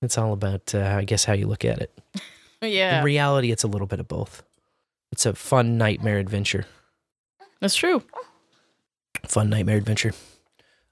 It's 0.02 0.18
all 0.18 0.32
about, 0.34 0.74
uh, 0.74 0.96
I 0.98 1.04
guess, 1.04 1.26
how 1.26 1.34
you 1.34 1.48
look 1.48 1.66
at 1.66 1.80
it. 1.80 1.92
Yeah, 2.64 3.00
In 3.00 3.04
reality, 3.04 3.52
it's 3.52 3.64
a 3.64 3.68
little 3.68 3.88
bit 3.88 4.00
of 4.00 4.08
both. 4.08 4.44
It's 5.12 5.26
a 5.26 5.34
fun 5.34 5.80
nightmare 5.80 6.20
adventure. 6.20 6.68
that's 7.60 7.76
true. 7.76 8.04
Fun 9.28 9.50
nightmare 9.50 9.78
adventure. 9.78 10.14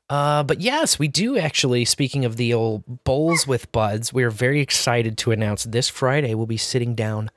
Uh, 0.10 0.42
but 0.44 0.60
yes, 0.62 0.98
we 0.98 1.08
do 1.08 1.38
actually. 1.38 1.86
Speaking 1.86 2.26
of 2.26 2.36
the 2.38 2.54
old 2.54 3.04
bowls 3.04 3.46
with 3.46 3.72
buds, 3.72 4.12
we're 4.12 4.32
very 4.32 4.60
excited 4.60 5.18
to 5.20 5.32
announce 5.32 5.64
this 5.66 5.88
Friday 5.90 6.34
we'll 6.34 6.48
be 6.48 6.58
sitting 6.58 6.96
down 6.96 7.30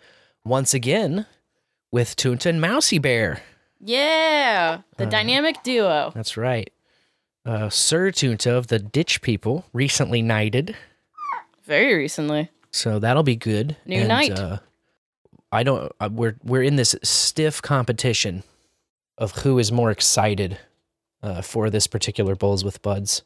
once 0.44 0.72
again 0.72 1.26
with 1.90 2.16
Tjunta 2.16 2.46
and 2.46 2.60
Mouseybear. 2.62 3.40
Yeah, 3.78 4.82
the 4.96 5.06
Uh, 5.06 5.10
dynamic 5.10 5.62
duo. 5.62 6.12
That's 6.14 6.36
right. 6.36 6.70
Uh, 7.44 7.68
Sir 7.68 8.10
Tjunta 8.10 8.52
of 8.56 8.68
the 8.68 8.78
Ditch 8.78 9.20
People 9.20 9.64
recently 9.72 10.22
knighted, 10.22 10.76
Very 11.64 11.94
recently. 11.94 12.50
so 12.70 12.98
that'll 13.00 13.22
be 13.24 13.36
good. 13.36 13.76
New 13.84 14.04
knight. 14.06 14.38
Uh, 14.38 14.58
I 15.50 15.62
don't. 15.64 15.92
Uh, 16.00 16.08
we're 16.10 16.36
we're 16.44 16.62
in 16.62 16.76
this 16.76 16.94
stiff 17.02 17.60
competition 17.60 18.44
of 19.18 19.32
who 19.42 19.58
is 19.58 19.70
more 19.72 19.90
excited 19.90 20.56
uh, 21.22 21.42
for 21.42 21.70
this 21.70 21.86
particular 21.86 22.34
Bowls 22.34 22.64
with 22.64 22.82
buds, 22.82 23.22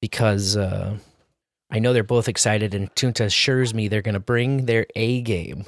because 0.00 0.56
uh, 0.56 0.98
I 1.70 1.78
know 1.78 1.92
they're 1.92 2.02
both 2.02 2.28
excited, 2.28 2.74
and 2.74 2.92
Tjunta 2.94 3.24
assures 3.26 3.72
me 3.74 3.88
they're 3.88 4.02
going 4.02 4.14
to 4.14 4.20
bring 4.20 4.66
their 4.66 4.86
A 4.96 5.22
game 5.22 5.64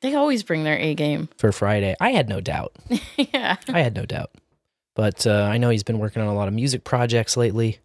They 0.00 0.14
always 0.14 0.42
bring 0.42 0.64
their 0.64 0.76
A 0.78 0.94
game. 0.94 1.28
for 1.38 1.52
Friday. 1.52 1.94
I 2.00 2.10
had 2.12 2.28
no 2.28 2.40
doubt. 2.40 2.74
yeah. 3.16 3.56
I 3.68 3.80
had 3.80 3.94
no 3.94 4.04
doubt. 4.04 4.30
But 4.94 5.26
uh, 5.26 5.48
I 5.50 5.58
know 5.58 5.70
he's 5.70 5.82
been 5.82 5.98
working 5.98 6.22
on 6.22 6.28
a 6.28 6.34
lot 6.34 6.46
of 6.48 6.54
music 6.54 6.84
projects 6.84 7.36
lately, 7.36 7.78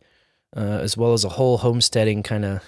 uh, 0.55 0.59
as 0.81 0.95
well 0.97 1.13
as 1.13 1.23
a 1.23 1.29
whole 1.29 1.57
homesteading 1.59 2.21
kind 2.23 2.45
of 2.45 2.61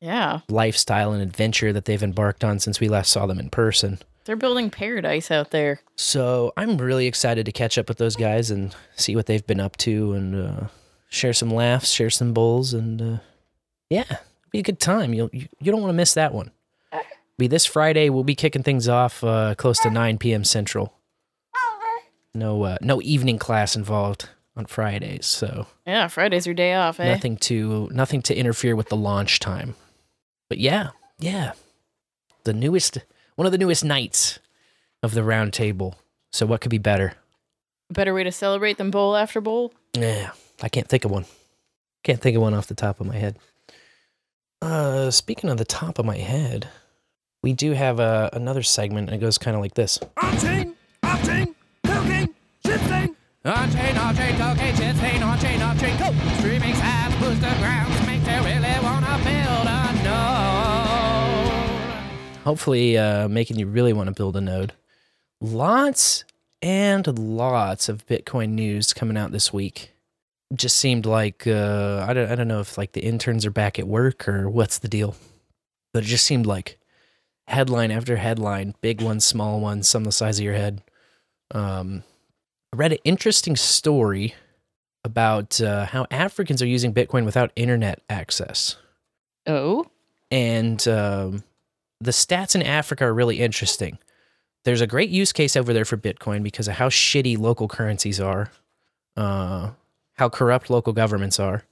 Yeah. 0.00 0.40
lifestyle 0.48 1.12
and 1.12 1.22
adventure 1.22 1.72
that 1.72 1.84
they've 1.84 2.02
embarked 2.02 2.44
on 2.44 2.58
since 2.60 2.78
we 2.78 2.88
last 2.88 3.10
saw 3.10 3.26
them 3.26 3.40
in 3.40 3.50
person. 3.50 3.98
They're 4.24 4.36
building 4.36 4.70
paradise 4.70 5.30
out 5.30 5.50
there. 5.50 5.80
So 5.96 6.52
I'm 6.56 6.78
really 6.78 7.06
excited 7.06 7.44
to 7.46 7.52
catch 7.52 7.76
up 7.76 7.88
with 7.88 7.98
those 7.98 8.16
guys 8.16 8.50
and 8.50 8.74
see 8.96 9.14
what 9.16 9.26
they've 9.26 9.46
been 9.46 9.60
up 9.60 9.76
to 9.78 10.12
and 10.12 10.34
uh, 10.34 10.66
share 11.08 11.32
some 11.34 11.50
laughs, 11.50 11.90
share 11.90 12.10
some 12.10 12.32
bowls, 12.32 12.72
and 12.72 13.02
uh, 13.02 13.18
yeah, 13.90 14.04
it'll 14.04 14.50
be 14.50 14.60
a 14.60 14.62
good 14.62 14.80
time. 14.80 15.12
You'll, 15.12 15.30
you 15.32 15.46
you 15.60 15.70
don't 15.70 15.80
want 15.82 15.90
to 15.90 15.96
miss 15.96 16.14
that 16.14 16.32
one. 16.32 16.50
Be 17.36 17.48
this 17.48 17.66
Friday. 17.66 18.10
We'll 18.10 18.22
be 18.24 18.36
kicking 18.36 18.62
things 18.62 18.88
off 18.88 19.24
uh, 19.24 19.56
close 19.56 19.80
to 19.80 19.90
9 19.90 20.18
p.m. 20.18 20.44
Central. 20.44 20.94
No 22.34 22.62
uh, 22.64 22.78
no 22.80 23.00
evening 23.02 23.38
class 23.38 23.76
involved 23.76 24.28
on 24.56 24.66
Fridays, 24.66 25.26
so 25.26 25.66
Yeah, 25.86 26.08
Friday's 26.08 26.46
your 26.46 26.54
day 26.54 26.74
off, 26.74 26.98
eh? 26.98 27.12
nothing 27.12 27.36
to 27.38 27.88
nothing 27.92 28.22
to 28.22 28.34
interfere 28.34 28.74
with 28.74 28.88
the 28.88 28.96
launch 28.96 29.38
time. 29.38 29.74
But 30.48 30.58
yeah, 30.58 30.90
yeah, 31.18 31.52
the 32.44 32.52
newest 32.52 32.98
one 33.36 33.46
of 33.46 33.52
the 33.52 33.58
newest 33.58 33.84
knights 33.84 34.38
of 35.02 35.14
the 35.14 35.24
round 35.24 35.52
table. 35.52 35.96
So 36.32 36.46
what 36.46 36.60
could 36.60 36.70
be 36.70 36.78
better? 36.78 37.14
A 37.90 37.92
better 37.92 38.14
way 38.14 38.24
to 38.24 38.32
celebrate 38.32 38.78
than 38.78 38.90
bowl 38.90 39.16
after 39.16 39.40
bowl. 39.40 39.72
Yeah, 39.94 40.30
I 40.62 40.68
can't 40.68 40.88
think 40.88 41.04
of 41.04 41.10
one. 41.10 41.26
Can't 42.02 42.20
think 42.20 42.36
of 42.36 42.42
one 42.42 42.54
off 42.54 42.66
the 42.66 42.74
top 42.74 43.00
of 43.00 43.06
my 43.06 43.16
head. 43.16 43.38
Uh, 44.60 45.10
speaking 45.10 45.50
of 45.50 45.58
the 45.58 45.64
top 45.64 45.98
of 45.98 46.06
my 46.06 46.16
head, 46.16 46.68
we 47.42 47.52
do 47.52 47.72
have 47.72 48.00
uh, 48.00 48.30
another 48.32 48.62
segment, 48.62 49.08
and 49.08 49.16
it 49.16 49.20
goes 49.20 49.36
kind 49.36 49.54
of 49.54 49.62
like 49.62 49.74
this. 49.74 49.98
On-chain, 50.16 50.74
off-chain, 51.02 51.54
cooking, 51.86 52.34
shifting. 52.64 53.16
On-chain, 53.44 53.96
off-chain, 53.98 54.36
cocaine, 54.38 54.74
shit 54.74 55.22
on-chain, 55.22 55.60
off-chain, 55.60 55.98
coke. 55.98 56.14
Streaming 56.38 56.72
sats, 56.74 57.20
boost 57.20 57.40
the 57.42 57.54
grounds, 57.58 58.03
Hopefully, 62.44 62.98
uh, 62.98 63.26
making 63.26 63.58
you 63.58 63.66
really 63.66 63.94
want 63.94 64.08
to 64.08 64.14
build 64.14 64.36
a 64.36 64.40
node. 64.40 64.74
Lots 65.40 66.24
and 66.60 67.18
lots 67.18 67.88
of 67.88 68.06
Bitcoin 68.06 68.50
news 68.50 68.92
coming 68.92 69.16
out 69.16 69.32
this 69.32 69.50
week. 69.50 69.92
Just 70.54 70.76
seemed 70.76 71.06
like 71.06 71.46
uh, 71.46 72.04
I 72.06 72.12
don't 72.12 72.30
I 72.30 72.34
don't 72.34 72.48
know 72.48 72.60
if 72.60 72.76
like 72.76 72.92
the 72.92 73.00
interns 73.00 73.46
are 73.46 73.50
back 73.50 73.78
at 73.78 73.88
work 73.88 74.28
or 74.28 74.50
what's 74.50 74.78
the 74.78 74.88
deal, 74.88 75.16
but 75.94 76.02
it 76.02 76.06
just 76.06 76.26
seemed 76.26 76.44
like 76.44 76.78
headline 77.48 77.90
after 77.90 78.16
headline, 78.16 78.74
big 78.82 79.00
ones, 79.00 79.24
small 79.24 79.58
ones, 79.58 79.88
some 79.88 80.04
the 80.04 80.12
size 80.12 80.38
of 80.38 80.44
your 80.44 80.52
head. 80.52 80.82
Um, 81.50 82.04
I 82.74 82.76
read 82.76 82.92
an 82.92 82.98
interesting 83.04 83.56
story 83.56 84.34
about 85.02 85.62
uh, 85.62 85.86
how 85.86 86.06
Africans 86.10 86.60
are 86.60 86.66
using 86.66 86.92
Bitcoin 86.92 87.24
without 87.24 87.52
internet 87.56 88.02
access. 88.10 88.76
Oh, 89.46 89.86
and 90.30 90.86
um, 90.86 91.42
the 92.00 92.10
stats 92.10 92.54
in 92.54 92.62
Africa 92.62 93.04
are 93.04 93.14
really 93.14 93.40
interesting. 93.40 93.98
There's 94.64 94.80
a 94.80 94.86
great 94.86 95.10
use 95.10 95.32
case 95.32 95.56
over 95.56 95.72
there 95.72 95.84
for 95.84 95.96
Bitcoin 95.96 96.42
because 96.42 96.68
of 96.68 96.74
how 96.74 96.88
shitty 96.88 97.38
local 97.38 97.68
currencies 97.68 98.20
are, 98.20 98.50
uh, 99.16 99.70
how 100.14 100.28
corrupt 100.28 100.70
local 100.70 100.92
governments 100.92 101.38
are. 101.38 101.64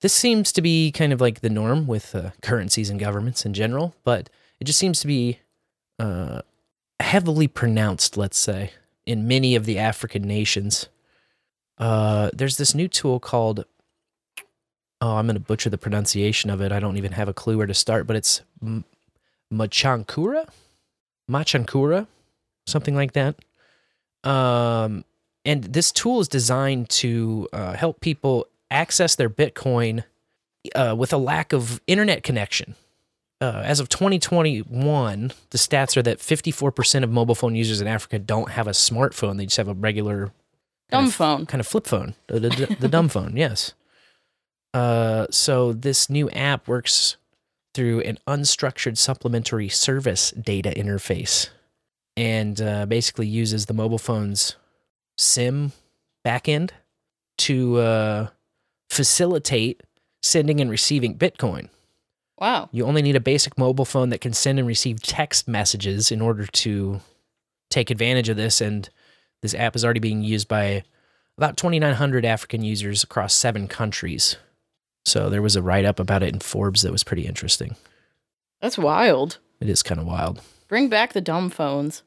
This 0.00 0.12
seems 0.12 0.52
to 0.52 0.62
be 0.62 0.92
kind 0.92 1.12
of 1.12 1.20
like 1.20 1.40
the 1.40 1.50
norm 1.50 1.86
with 1.86 2.14
uh, 2.14 2.30
currencies 2.42 2.90
and 2.90 3.00
governments 3.00 3.44
in 3.44 3.54
general, 3.54 3.94
but 4.04 4.28
it 4.60 4.64
just 4.64 4.78
seems 4.78 5.00
to 5.00 5.06
be 5.06 5.40
uh, 5.98 6.42
heavily 7.00 7.48
pronounced, 7.48 8.16
let's 8.16 8.38
say, 8.38 8.72
in 9.06 9.26
many 9.26 9.56
of 9.56 9.64
the 9.64 9.78
African 9.78 10.22
nations. 10.22 10.88
Uh, 11.78 12.30
there's 12.32 12.58
this 12.58 12.74
new 12.74 12.88
tool 12.88 13.18
called 13.18 13.64
oh, 15.00 15.16
I'm 15.16 15.26
going 15.26 15.34
to 15.34 15.40
butcher 15.40 15.70
the 15.70 15.78
pronunciation 15.78 16.50
of 16.50 16.60
it. 16.60 16.72
I 16.72 16.80
don't 16.80 16.96
even 16.96 17.12
have 17.12 17.28
a 17.28 17.34
clue 17.34 17.58
where 17.58 17.66
to 17.66 17.74
start, 17.74 18.06
but 18.06 18.16
it's 18.16 18.42
Machankura, 19.52 20.48
Machankura, 21.30 22.06
something 22.66 22.94
like 22.94 23.12
that. 23.12 23.36
Um, 24.24 25.04
and 25.44 25.64
this 25.64 25.92
tool 25.92 26.20
is 26.20 26.28
designed 26.28 26.88
to 26.90 27.48
uh, 27.52 27.74
help 27.74 28.00
people 28.00 28.46
access 28.70 29.14
their 29.14 29.30
Bitcoin 29.30 30.04
uh, 30.74 30.94
with 30.98 31.12
a 31.12 31.16
lack 31.16 31.52
of 31.52 31.80
internet 31.86 32.22
connection. 32.22 32.74
Uh, 33.40 33.62
as 33.64 33.80
of 33.80 33.88
2021, 33.88 35.30
the 35.50 35.58
stats 35.58 35.96
are 35.96 36.02
that 36.02 36.18
54% 36.18 37.04
of 37.04 37.10
mobile 37.10 37.34
phone 37.34 37.54
users 37.54 37.80
in 37.80 37.86
Africa 37.86 38.18
don't 38.18 38.50
have 38.50 38.66
a 38.66 38.70
smartphone; 38.70 39.36
they 39.36 39.44
just 39.44 39.58
have 39.58 39.68
a 39.68 39.74
regular 39.74 40.32
dumb 40.90 41.10
phone, 41.10 41.44
kind 41.44 41.60
of 41.60 41.66
flip 41.66 41.86
phone, 41.86 42.14
the, 42.28 42.40
the, 42.40 42.76
the 42.80 42.88
dumb 42.88 43.08
phone. 43.10 43.36
Yes. 43.36 43.74
Uh, 44.72 45.26
so 45.30 45.72
this 45.72 46.08
new 46.08 46.30
app 46.30 46.66
works 46.66 47.16
through 47.76 48.00
an 48.00 48.18
unstructured 48.26 48.96
supplementary 48.96 49.68
service 49.68 50.30
data 50.30 50.72
interface, 50.74 51.50
and 52.16 52.58
uh, 52.58 52.86
basically 52.86 53.26
uses 53.26 53.66
the 53.66 53.74
mobile 53.74 53.98
phone's 53.98 54.56
SIM 55.18 55.72
backend 56.24 56.70
to 57.36 57.76
uh, 57.76 58.28
facilitate 58.88 59.82
sending 60.22 60.58
and 60.58 60.70
receiving 60.70 61.18
Bitcoin. 61.18 61.68
Wow. 62.38 62.70
You 62.72 62.86
only 62.86 63.02
need 63.02 63.14
a 63.14 63.20
basic 63.20 63.58
mobile 63.58 63.84
phone 63.84 64.08
that 64.08 64.22
can 64.22 64.32
send 64.32 64.58
and 64.58 64.66
receive 64.66 65.02
text 65.02 65.46
messages 65.46 66.10
in 66.10 66.22
order 66.22 66.46
to 66.46 67.00
take 67.68 67.90
advantage 67.90 68.30
of 68.30 68.38
this. 68.38 68.62
And 68.62 68.88
this 69.42 69.54
app 69.54 69.76
is 69.76 69.84
already 69.84 70.00
being 70.00 70.22
used 70.22 70.48
by 70.48 70.82
about 71.36 71.58
2,900 71.58 72.24
African 72.24 72.62
users 72.62 73.04
across 73.04 73.34
seven 73.34 73.68
countries. 73.68 74.36
So 75.06 75.30
there 75.30 75.40
was 75.40 75.54
a 75.54 75.62
write 75.62 75.84
up 75.84 76.00
about 76.00 76.24
it 76.24 76.34
in 76.34 76.40
Forbes 76.40 76.82
that 76.82 76.90
was 76.90 77.04
pretty 77.04 77.26
interesting. 77.26 77.76
That's 78.60 78.76
wild. 78.76 79.38
It 79.60 79.68
is 79.68 79.84
kind 79.84 80.00
of 80.00 80.06
wild. 80.06 80.40
Bring 80.66 80.88
back 80.88 81.12
the 81.12 81.20
dumb 81.20 81.48
phones. 81.48 82.02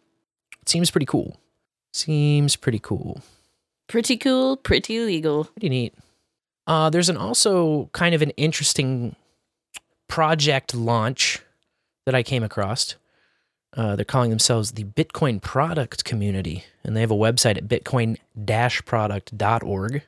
It 0.61 0.67
seems 0.67 0.91
pretty 0.91 1.05
cool. 1.05 1.39
Seems 1.93 2.57
pretty 2.57 2.79
cool. 2.79 3.21
Pretty 3.87 4.17
cool, 4.17 4.57
pretty 4.57 4.99
legal. 4.99 5.45
Pretty 5.45 5.69
neat. 5.69 5.93
Uh, 6.67 6.89
there's 6.89 7.07
an 7.07 7.15
also 7.15 7.89
kind 7.93 8.13
of 8.13 8.21
an 8.21 8.31
interesting 8.31 9.15
project 10.09 10.75
launch 10.75 11.39
that 12.05 12.13
I 12.13 12.21
came 12.21 12.43
across. 12.43 12.95
Uh, 13.77 13.95
they're 13.95 14.03
calling 14.03 14.29
themselves 14.29 14.73
the 14.73 14.83
Bitcoin 14.83 15.41
Product 15.41 16.03
Community, 16.03 16.65
and 16.83 16.97
they 16.97 17.01
have 17.01 17.11
a 17.11 17.15
website 17.15 17.55
at 17.55 17.69
bitcoin-product.org. 17.69 20.03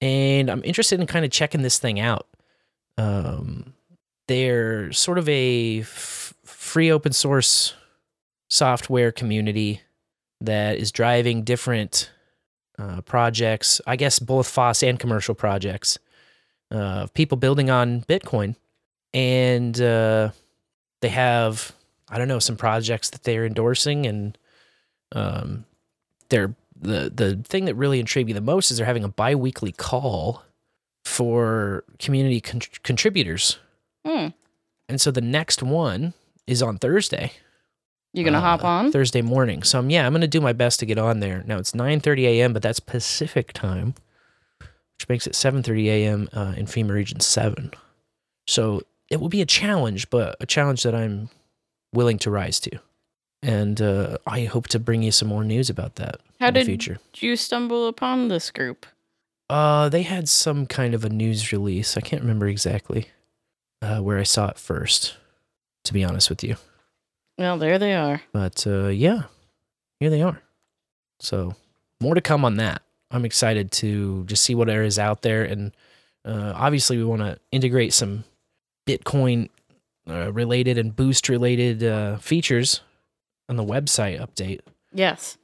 And 0.00 0.50
I'm 0.50 0.62
interested 0.64 1.00
in 1.00 1.06
kind 1.06 1.24
of 1.24 1.30
checking 1.30 1.62
this 1.62 1.78
thing 1.78 2.00
out. 2.00 2.26
Um, 2.96 3.74
they're 4.28 4.92
sort 4.92 5.18
of 5.18 5.28
a 5.28 5.80
f- 5.80 6.34
free 6.44 6.90
open 6.90 7.12
source 7.12 7.74
software 8.48 9.12
community 9.12 9.82
that 10.40 10.78
is 10.78 10.90
driving 10.90 11.42
different 11.44 12.10
uh, 12.78 13.02
projects, 13.02 13.80
I 13.86 13.96
guess 13.96 14.18
both 14.18 14.48
FOSS 14.48 14.82
and 14.82 14.98
commercial 14.98 15.34
projects, 15.34 15.98
uh, 16.70 17.06
people 17.14 17.36
building 17.36 17.70
on 17.70 18.02
Bitcoin. 18.02 18.56
And 19.12 19.78
uh, 19.80 20.30
they 21.00 21.08
have, 21.08 21.72
I 22.08 22.18
don't 22.18 22.28
know, 22.28 22.38
some 22.38 22.56
projects 22.56 23.10
that 23.10 23.24
they're 23.24 23.44
endorsing. 23.44 24.06
And 24.06 24.38
um, 25.12 25.64
they're, 26.28 26.54
the, 26.80 27.10
the 27.14 27.36
thing 27.44 27.66
that 27.66 27.74
really 27.74 28.00
intrigued 28.00 28.26
me 28.28 28.32
the 28.32 28.40
most 28.40 28.70
is 28.70 28.76
they're 28.76 28.86
having 28.86 29.04
a 29.04 29.08
bi 29.08 29.34
weekly 29.34 29.72
call 29.72 30.42
for 31.04 31.84
community 31.98 32.40
con- 32.40 32.60
contributors. 32.82 33.58
Hmm. 34.06 34.28
And 34.88 35.00
so 35.00 35.10
the 35.10 35.20
next 35.20 35.62
one 35.62 36.14
is 36.46 36.62
on 36.62 36.78
Thursday. 36.78 37.32
You're 38.12 38.24
gonna 38.24 38.40
hop 38.40 38.64
on? 38.64 38.90
Thursday 38.90 39.22
morning. 39.22 39.62
So 39.62 39.78
um, 39.78 39.90
yeah, 39.90 40.04
I'm 40.04 40.12
gonna 40.12 40.26
do 40.26 40.40
my 40.40 40.52
best 40.52 40.80
to 40.80 40.86
get 40.86 40.98
on 40.98 41.20
there. 41.20 41.44
Now 41.46 41.58
it's 41.58 41.72
9:30 41.72 42.24
a.m., 42.24 42.52
but 42.52 42.62
that's 42.62 42.80
Pacific 42.80 43.52
time. 43.52 43.94
which 44.58 45.08
makes 45.08 45.26
it 45.28 45.34
7:30 45.34 45.86
a.m. 45.86 46.28
Uh, 46.32 46.54
in 46.56 46.66
FEMA 46.66 46.90
Region 46.90 47.20
Seven. 47.20 47.70
So 48.48 48.82
it 49.10 49.20
will 49.20 49.28
be 49.28 49.42
a 49.42 49.46
challenge, 49.46 50.10
but 50.10 50.36
a 50.40 50.46
challenge 50.46 50.82
that 50.82 50.94
I'm 50.94 51.28
willing 51.92 52.18
to 52.18 52.30
rise 52.30 52.58
to, 52.60 52.80
and 53.42 53.80
uh, 53.80 54.18
I 54.26 54.44
hope 54.44 54.66
to 54.68 54.80
bring 54.80 55.02
you 55.02 55.12
some 55.12 55.28
more 55.28 55.44
news 55.44 55.70
about 55.70 55.94
that 55.96 56.20
How 56.40 56.50
did 56.50 56.64
future. 56.64 56.98
you 57.18 57.36
stumble 57.36 57.86
upon 57.86 58.28
this 58.28 58.50
group? 58.50 58.86
Uh, 59.50 59.90
they 59.90 60.02
had 60.02 60.28
some 60.28 60.64
kind 60.64 60.94
of 60.94 61.04
a 61.04 61.10
news 61.10 61.52
release. 61.52 61.98
I 61.98 62.00
can't 62.00 62.22
remember 62.22 62.48
exactly 62.48 63.08
uh, 63.82 63.98
where 63.98 64.18
I 64.18 64.22
saw 64.22 64.48
it 64.48 64.58
first, 64.58 65.16
to 65.84 65.92
be 65.92 66.02
honest 66.02 66.30
with 66.30 66.42
you. 66.42 66.56
Well, 67.36 67.58
there 67.58 67.78
they 67.78 67.94
are. 67.94 68.22
But 68.32 68.66
uh, 68.66 68.88
yeah, 68.88 69.24
here 69.98 70.08
they 70.08 70.22
are. 70.22 70.40
So 71.18 71.56
more 72.00 72.14
to 72.14 72.22
come 72.22 72.44
on 72.44 72.56
that. 72.56 72.82
I'm 73.10 73.26
excited 73.26 73.70
to 73.72 74.24
just 74.24 74.42
see 74.42 74.54
what 74.54 74.68
there 74.68 74.84
is 74.84 74.98
out 74.98 75.22
there, 75.22 75.44
and 75.44 75.72
uh, 76.24 76.52
obviously 76.54 76.96
we 76.96 77.04
want 77.04 77.22
to 77.22 77.38
integrate 77.50 77.92
some 77.92 78.24
Bitcoin 78.86 79.50
uh, 80.08 80.32
related 80.32 80.78
and 80.78 80.94
boost 80.96 81.28
related 81.28 81.82
uh, 81.82 82.16
features 82.16 82.80
on 83.48 83.56
the 83.56 83.64
website 83.64 84.20
update. 84.20 84.60
Yes. 84.92 85.36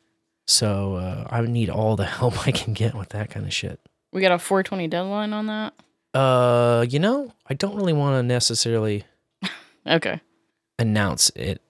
So 0.47 0.97
uh, 0.97 1.26
I 1.30 1.40
need 1.42 1.70
all 1.70 1.97
the 1.97 2.05
help 2.18 2.47
I 2.47 2.51
can 2.53 2.72
get 2.72 2.94
with 2.94 3.11
that 3.11 3.30
kind 3.30 3.47
of 3.47 3.53
shit. 3.53 3.80
We 4.12 4.20
got 4.20 4.32
a 4.32 4.38
420 4.38 4.88
deadline 4.88 5.32
on 5.32 5.47
that. 5.47 5.74
Uh, 6.14 6.86
you 6.88 6.99
know, 6.99 7.32
I 7.47 7.55
don't 7.55 7.76
really 7.76 7.92
want 7.92 8.18
to 8.18 8.22
necessarily 8.22 9.05
Okay. 9.86 10.20
announce 10.78 11.30
it 11.36 11.61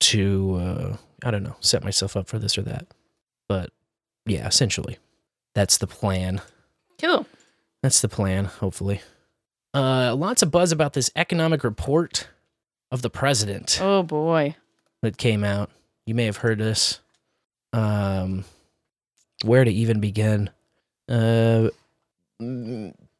to 0.00 0.54
uh 0.60 0.96
I 1.24 1.30
don't 1.32 1.42
know, 1.42 1.56
set 1.60 1.82
myself 1.82 2.16
up 2.16 2.28
for 2.28 2.38
this 2.38 2.56
or 2.58 2.62
that. 2.62 2.86
But 3.48 3.70
yeah, 4.26 4.46
essentially. 4.46 4.98
That's 5.54 5.78
the 5.78 5.86
plan. 5.88 6.40
Cool. 7.00 7.26
That's 7.82 8.00
the 8.00 8.08
plan, 8.08 8.44
hopefully. 8.44 9.00
Uh 9.74 10.14
lots 10.14 10.42
of 10.42 10.50
buzz 10.50 10.70
about 10.70 10.92
this 10.92 11.10
economic 11.16 11.64
report 11.64 12.28
of 12.92 13.02
the 13.02 13.10
president 13.10 13.78
Oh 13.82 14.02
boy. 14.02 14.54
that 15.02 15.16
came 15.16 15.44
out. 15.44 15.70
You 16.06 16.14
may 16.14 16.24
have 16.26 16.38
heard 16.38 16.58
this. 16.58 17.00
Um 17.72 18.44
where 19.44 19.64
to 19.64 19.70
even 19.70 20.00
begin? 20.00 20.50
Uh 21.08 21.68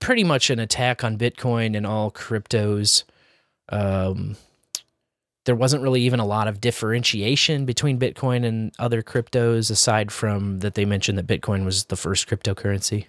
pretty 0.01 0.25
much 0.25 0.51
an 0.51 0.59
attack 0.59 1.03
on 1.05 1.19
Bitcoin 1.19 1.77
and 1.77 1.87
all 1.87 2.11
cryptos. 2.11 3.05
Um 3.69 4.37
there 5.45 5.57
wasn't 5.57 5.83
really 5.83 6.03
even 6.03 6.21
a 6.21 6.27
lot 6.27 6.47
of 6.47 6.61
differentiation 6.61 7.65
between 7.65 7.99
Bitcoin 7.99 8.45
and 8.45 8.71
other 8.79 9.01
cryptos, 9.03 9.71
aside 9.71 10.13
from 10.13 10.59
that 10.59 10.75
they 10.75 10.85
mentioned 10.85 11.17
that 11.17 11.27
Bitcoin 11.27 11.65
was 11.65 11.85
the 11.85 11.97
first 11.97 12.29
cryptocurrency, 12.29 13.07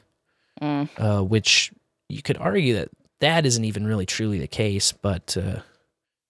Mm. 0.61 0.87
uh, 0.97 1.21
which 1.23 1.71
you 2.07 2.21
could 2.21 2.37
argue 2.37 2.75
that 2.75 2.89
that 3.19 3.45
isn't 3.45 3.65
even 3.65 3.85
really 3.85 4.05
truly 4.05 4.39
the 4.39 4.47
case. 4.47 4.93
But 4.93 5.35
uh, 5.37 5.59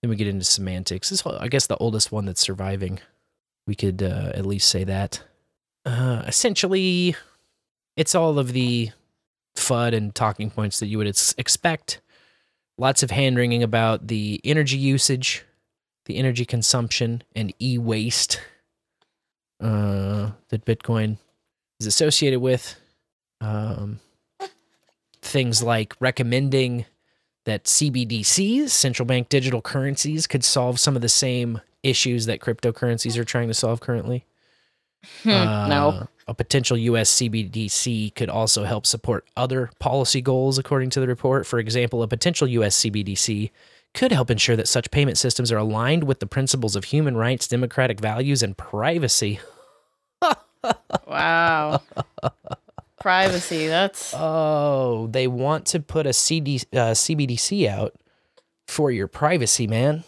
then 0.02 0.10
we 0.10 0.16
get 0.16 0.28
into 0.28 0.46
semantics. 0.46 1.10
This, 1.10 1.24
I 1.26 1.48
guess, 1.48 1.68
the 1.68 1.78
oldest 1.78 2.12
one 2.12 2.26
that's 2.26 2.42
surviving. 2.42 3.00
We 3.70 3.76
could 3.76 4.02
uh, 4.02 4.32
at 4.34 4.48
least 4.48 4.68
say 4.68 4.84
that. 4.86 5.22
Uh, 5.86 6.24
essentially, 6.26 7.16
it's 7.96 8.16
all 8.16 8.40
of 8.40 8.52
the 8.52 8.90
FUD 9.56 9.94
and 9.94 10.16
talking 10.16 10.50
points 10.50 10.80
that 10.80 10.88
you 10.88 10.98
would 10.98 11.06
ex- 11.06 11.36
expect. 11.38 12.02
Lots 12.80 13.04
of 13.04 13.12
hand 13.12 13.38
wringing 13.38 13.62
about 13.62 14.08
the 14.08 14.42
energy 14.44 14.80
usage, 14.80 15.46
the 16.08 16.18
energy 16.18 16.46
consumption, 16.46 17.22
and 17.36 17.54
e 17.60 17.78
waste 17.78 18.42
uh, 19.62 20.32
that 20.50 20.66
Bitcoin 20.66 21.20
is 21.80 21.86
associated 21.86 22.40
with. 22.40 22.76
Um, 23.40 24.00
things 25.22 25.62
like 25.62 25.94
recommending 26.00 26.88
that 27.50 27.66
CBDCs, 27.66 28.70
central 28.70 29.06
bank 29.06 29.28
digital 29.30 29.62
currencies, 29.62 30.28
could 30.28 30.44
solve 30.44 30.80
some 30.80 30.96
of 30.96 31.02
the 31.02 31.10
same 31.10 31.60
issues 31.84 32.26
that 32.28 32.40
cryptocurrencies 32.40 33.18
are 33.18 33.24
trying 33.24 33.48
to 33.48 33.54
solve 33.54 33.80
currently. 33.80 34.26
Hmm, 35.24 35.30
Uh, 35.30 35.68
no. 35.68 36.08
A 36.28 36.34
potential 36.34 36.78
US 36.78 37.10
CBDC 37.10 38.14
could 38.16 38.30
also 38.30 38.64
help 38.66 38.86
support 38.86 39.26
other 39.36 39.72
policy 39.80 40.22
goals, 40.22 40.58
according 40.60 40.92
to 40.92 41.00
the 41.00 41.08
report. 41.08 41.48
For 41.48 41.58
example, 41.58 42.04
a 42.04 42.08
potential 42.08 42.48
US 42.48 42.76
CBDC 42.76 43.50
could 43.96 44.12
help 44.12 44.30
ensure 44.30 44.56
that 44.56 44.68
such 44.68 44.92
payment 44.92 45.18
systems 45.18 45.52
are 45.52 45.58
aligned 45.58 46.04
with 46.04 46.20
the 46.20 46.28
principles 46.28 46.76
of 46.76 46.84
human 46.86 47.18
rights, 47.18 47.48
democratic 47.48 48.00
values, 48.00 48.44
and 48.44 48.56
privacy. 48.58 49.40
Wow. 51.08 51.82
Privacy. 53.00 53.68
That's 53.68 54.14
Oh, 54.16 55.08
they 55.12 55.28
want 55.28 55.66
to 55.68 55.80
put 55.80 56.06
a 56.06 56.14
CD, 56.14 56.58
uh, 56.74 56.94
CBDC 56.94 57.68
out 57.68 57.96
for 58.68 58.92
your 58.92 59.08
privacy, 59.08 59.68
man. 59.68 60.04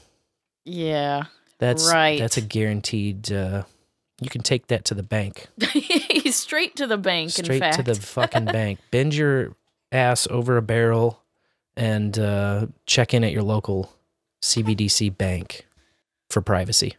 yeah. 0.66 1.24
That's 1.60 1.92
right. 1.92 2.18
That's 2.20 2.38
a 2.38 2.42
guaranteed. 2.42 3.32
Uh, 3.32 3.64
you 4.20 4.30
can 4.30 4.42
take 4.42 4.66
that 4.68 4.84
to 4.86 4.96
the 4.96 5.04
bank, 5.04 5.46
straight 6.32 6.76
to 6.78 6.88
the 6.88 6.98
bank. 6.98 7.38
in 7.38 7.46
straight 7.46 7.74
to 7.74 7.84
the 7.84 7.94
fucking 7.94 8.46
bank. 8.52 8.80
Bend 8.90 9.14
your 9.14 9.56
ass 9.92 10.26
over 10.32 10.58
a 10.58 10.64
barrel 10.64 11.22
and 11.78 12.18
uh, 12.18 12.66
check 12.88 13.14
in 13.14 13.24
at 13.24 13.32
your 13.32 13.44
local 13.44 13.94
CBDC 14.42 15.16
bank 15.16 15.68
for 16.32 16.42
privacy. 16.42 16.96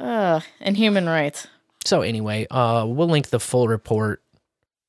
Ugh, 0.00 0.42
and 0.62 0.78
human 0.78 1.06
rights. 1.06 1.46
So 1.84 2.00
anyway, 2.00 2.46
uh, 2.50 2.86
we'll 2.88 3.08
link 3.08 3.28
the 3.28 3.38
full 3.40 3.68
report 3.68 4.22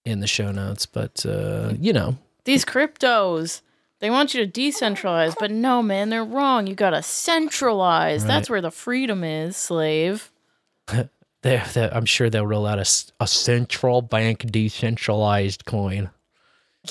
in 0.07 0.19
the 0.19 0.27
show 0.27 0.51
notes. 0.51 0.85
But 0.85 1.25
uh, 1.25 1.73
you 1.79 1.93
know, 1.93 2.17
These 2.45 2.65
cryptos. 2.65 3.61
They 3.99 4.11
want 4.11 4.35
you 4.35 4.45
to 4.45 4.51
decentralize, 4.61 5.33
but 5.39 5.49
no, 5.49 5.81
man, 5.81 6.09
they're 6.09 6.23
wrong. 6.23 6.67
You 6.67 6.75
gotta 6.75 7.01
centralize. 7.01 8.23
That's 8.23 8.47
where 8.47 8.61
the 8.61 8.69
freedom 8.69 9.23
is, 9.23 9.57
slave. 9.57 10.31
they 10.87 11.07
they- 11.41 11.89
I'm 11.91 12.05
sure 12.05 12.29
they'll 12.29 12.45
roll 12.45 12.67
out 12.67 12.77
a 12.79 13.27
central 13.27 14.03
bank 14.03 14.45
decentralized 14.51 15.65
coin. 15.65 16.11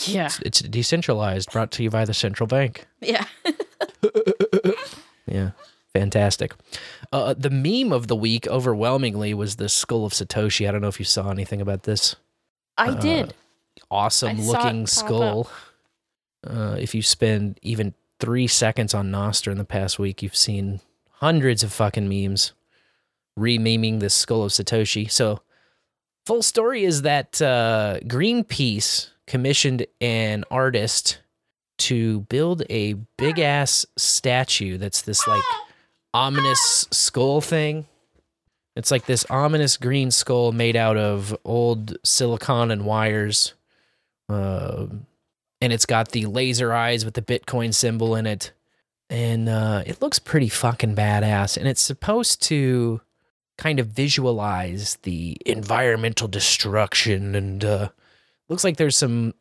Yeah. 0.05 0.27
It's, 0.27 0.41
it's 0.41 0.61
decentralized, 0.63 1.53
brought 1.53 1.71
to 1.73 1.83
you 1.85 1.91
by 1.91 2.05
the 2.05 2.13
central 2.15 2.47
bank. 2.49 2.87
Yeah. 3.01 3.25
Yeah, 5.27 5.51
fantastic. 5.93 6.55
Uh, 7.13 7.35
the 7.37 7.51
meme 7.51 7.93
of 7.93 8.07
the 8.07 8.15
week, 8.15 8.47
overwhelmingly, 8.47 9.35
was 9.35 9.57
the 9.57 9.69
skull 9.69 10.05
of 10.07 10.13
Satoshi. 10.13 10.69
I 10.69 10.73
don't 10.73 10.81
know 10.81 10.87
if 10.89 11.01
you 11.01 11.05
saw 11.05 11.31
anything 11.31 11.61
about 11.61 11.83
this. 11.83 12.15
I 12.77 12.89
Uh, 12.91 12.95
did. 12.95 13.35
Awesome 13.91 14.41
I 14.41 14.43
looking 14.43 14.87
skull. 14.87 15.51
Uh, 16.47 16.77
if 16.79 16.95
you 16.95 17.03
spend 17.03 17.59
even 17.63 17.95
three 18.21 18.47
seconds 18.47 18.95
on 18.95 19.11
Nostr 19.11 19.51
in 19.53 19.59
the 19.59 19.65
past 19.65 19.99
week, 19.99 20.23
you've 20.23 20.37
seen 20.37 20.81
hundreds 21.21 21.63
of 21.63 21.73
fucking 21.73 22.09
memes 22.09 22.53
re-meming 23.37 24.01
the 24.01 24.11
skull 24.11 24.45
of 24.45 24.53
Satoshi. 24.53 25.11
So, 25.11 25.41
full 26.25 26.43
story 26.43 26.85
is 26.85 27.03
that 27.03 27.41
uh, 27.43 27.99
Greenpeace 28.05 29.11
commissioned 29.27 29.87
an 30.01 30.45
artist 30.51 31.19
to 31.79 32.21
build 32.23 32.63
a 32.71 32.95
big 33.19 33.39
ass 33.39 33.85
statue 33.97 34.79
that's 34.79 35.03
this 35.03 35.27
like 35.27 35.43
ominous 36.15 36.87
skull 36.91 37.41
thing. 37.41 37.87
It's 38.77 38.91
like 38.91 39.07
this 39.07 39.25
ominous 39.31 39.77
green 39.77 40.11
skull 40.11 40.53
made 40.53 40.77
out 40.77 40.97
of 40.97 41.37
old 41.45 41.97
silicon 42.05 42.71
and 42.71 42.85
wires. 42.85 43.55
Um 44.29 45.07
and 45.61 45.73
it's 45.73 45.87
got 45.87 46.11
the 46.11 46.27
laser 46.27 46.73
eyes 46.73 47.05
with 47.05 47.15
the 47.15 47.23
Bitcoin 47.23 47.73
symbol 47.73 48.15
in 48.15 48.27
it. 48.27 48.53
And 49.09 49.49
uh, 49.49 49.83
it 49.87 50.03
looks 50.03 50.19
pretty 50.19 50.49
fucking 50.49 50.95
badass. 50.95 51.57
And 51.57 51.67
it's 51.67 51.81
supposed 51.81 52.43
to 52.43 53.01
kind 53.57 53.81
of 53.81 53.89
visualize 53.89 54.99
the 55.03 55.37
environmental 55.47 56.29
destruction. 56.29 57.35
And 57.35 57.65
uh, 57.65 57.89
looks 58.49 58.65
like 58.65 58.77
there's 58.77 58.97
some 58.97 59.35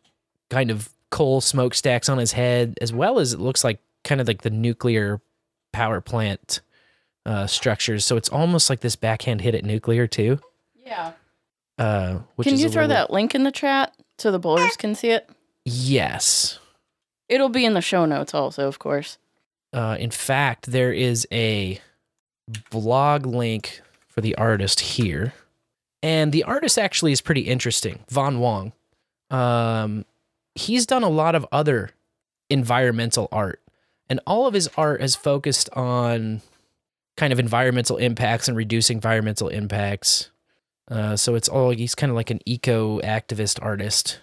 kind 0.50 0.72
of 0.72 0.90
coal 1.10 1.42
smokestacks 1.42 2.10
on 2.10 2.18
his 2.18 2.32
head, 2.32 2.78
as 2.82 2.94
well 2.94 3.20
as 3.20 3.34
it 3.34 3.40
looks 3.40 3.64
like 3.64 3.80
kind 4.04 4.22
of 4.22 4.28
like 4.28 4.42
the 4.42 4.50
nuclear 4.50 5.22
power 5.74 6.00
plant 6.00 6.62
uh, 7.26 7.48
structures. 7.48 8.06
So 8.06 8.18
it's 8.18 8.30
almost 8.30 8.70
like 8.70 8.82
this 8.82 8.96
backhand 8.96 9.42
hit 9.42 9.56
at 9.56 9.64
nuclear, 9.66 10.08
too. 10.08 10.40
Yeah. 10.86 11.14
Uh, 11.78 12.20
which 12.36 12.46
Can 12.46 12.54
is 12.56 12.62
you 12.64 12.70
throw 12.70 12.84
little- 12.84 12.96
that 12.96 13.12
link 13.12 13.36
in 13.36 13.44
the 13.44 13.52
chat 13.52 13.94
so 14.18 14.32
the 14.32 14.40
bowlers 14.40 14.78
can 14.78 14.96
see 14.96 15.10
it? 15.10 15.30
Yes. 15.66 16.60
It'll 17.28 17.50
be 17.50 17.66
in 17.66 17.74
the 17.74 17.82
show 17.82 18.06
notes 18.06 18.34
also, 18.34 18.68
of 18.68 18.80
course. 18.80 19.18
Uh, 19.74 19.98
in 20.00 20.12
fact, 20.12 20.72
there 20.72 20.94
is 20.94 21.28
a 21.32 21.82
blog 22.70 23.26
link 23.26 23.82
for 24.08 24.22
the 24.22 24.36
artist 24.36 24.80
here. 24.80 25.34
And 26.04 26.32
the 26.32 26.44
artist 26.44 26.78
actually 26.78 27.12
is 27.12 27.20
pretty 27.22 27.42
interesting. 27.42 28.00
Von 28.10 28.40
Wong. 28.40 28.74
Um, 29.32 30.06
he's 30.54 30.86
done 30.86 31.02
a 31.04 31.10
lot 31.10 31.34
of 31.34 31.46
other 31.52 31.90
environmental 32.50 33.28
art. 33.32 33.60
And 34.08 34.20
all 34.28 34.46
of 34.46 34.54
his 34.54 34.70
art 34.78 35.02
has 35.02 35.16
focused 35.16 35.68
on 35.72 36.42
kind 37.18 37.32
of 37.34 37.40
environmental 37.40 37.98
impacts 37.98 38.48
and 38.48 38.58
reducing 38.58 38.98
environmental 38.98 39.48
impacts. 39.48 40.32
Uh, 40.90 41.16
so 41.16 41.36
it's 41.36 41.48
all, 41.50 41.72
he's 41.72 41.96
kind 41.96 42.10
of 42.10 42.16
like 42.16 42.30
an 42.30 42.40
eco 42.46 43.00
activist 43.02 43.60
artist. 43.62 44.20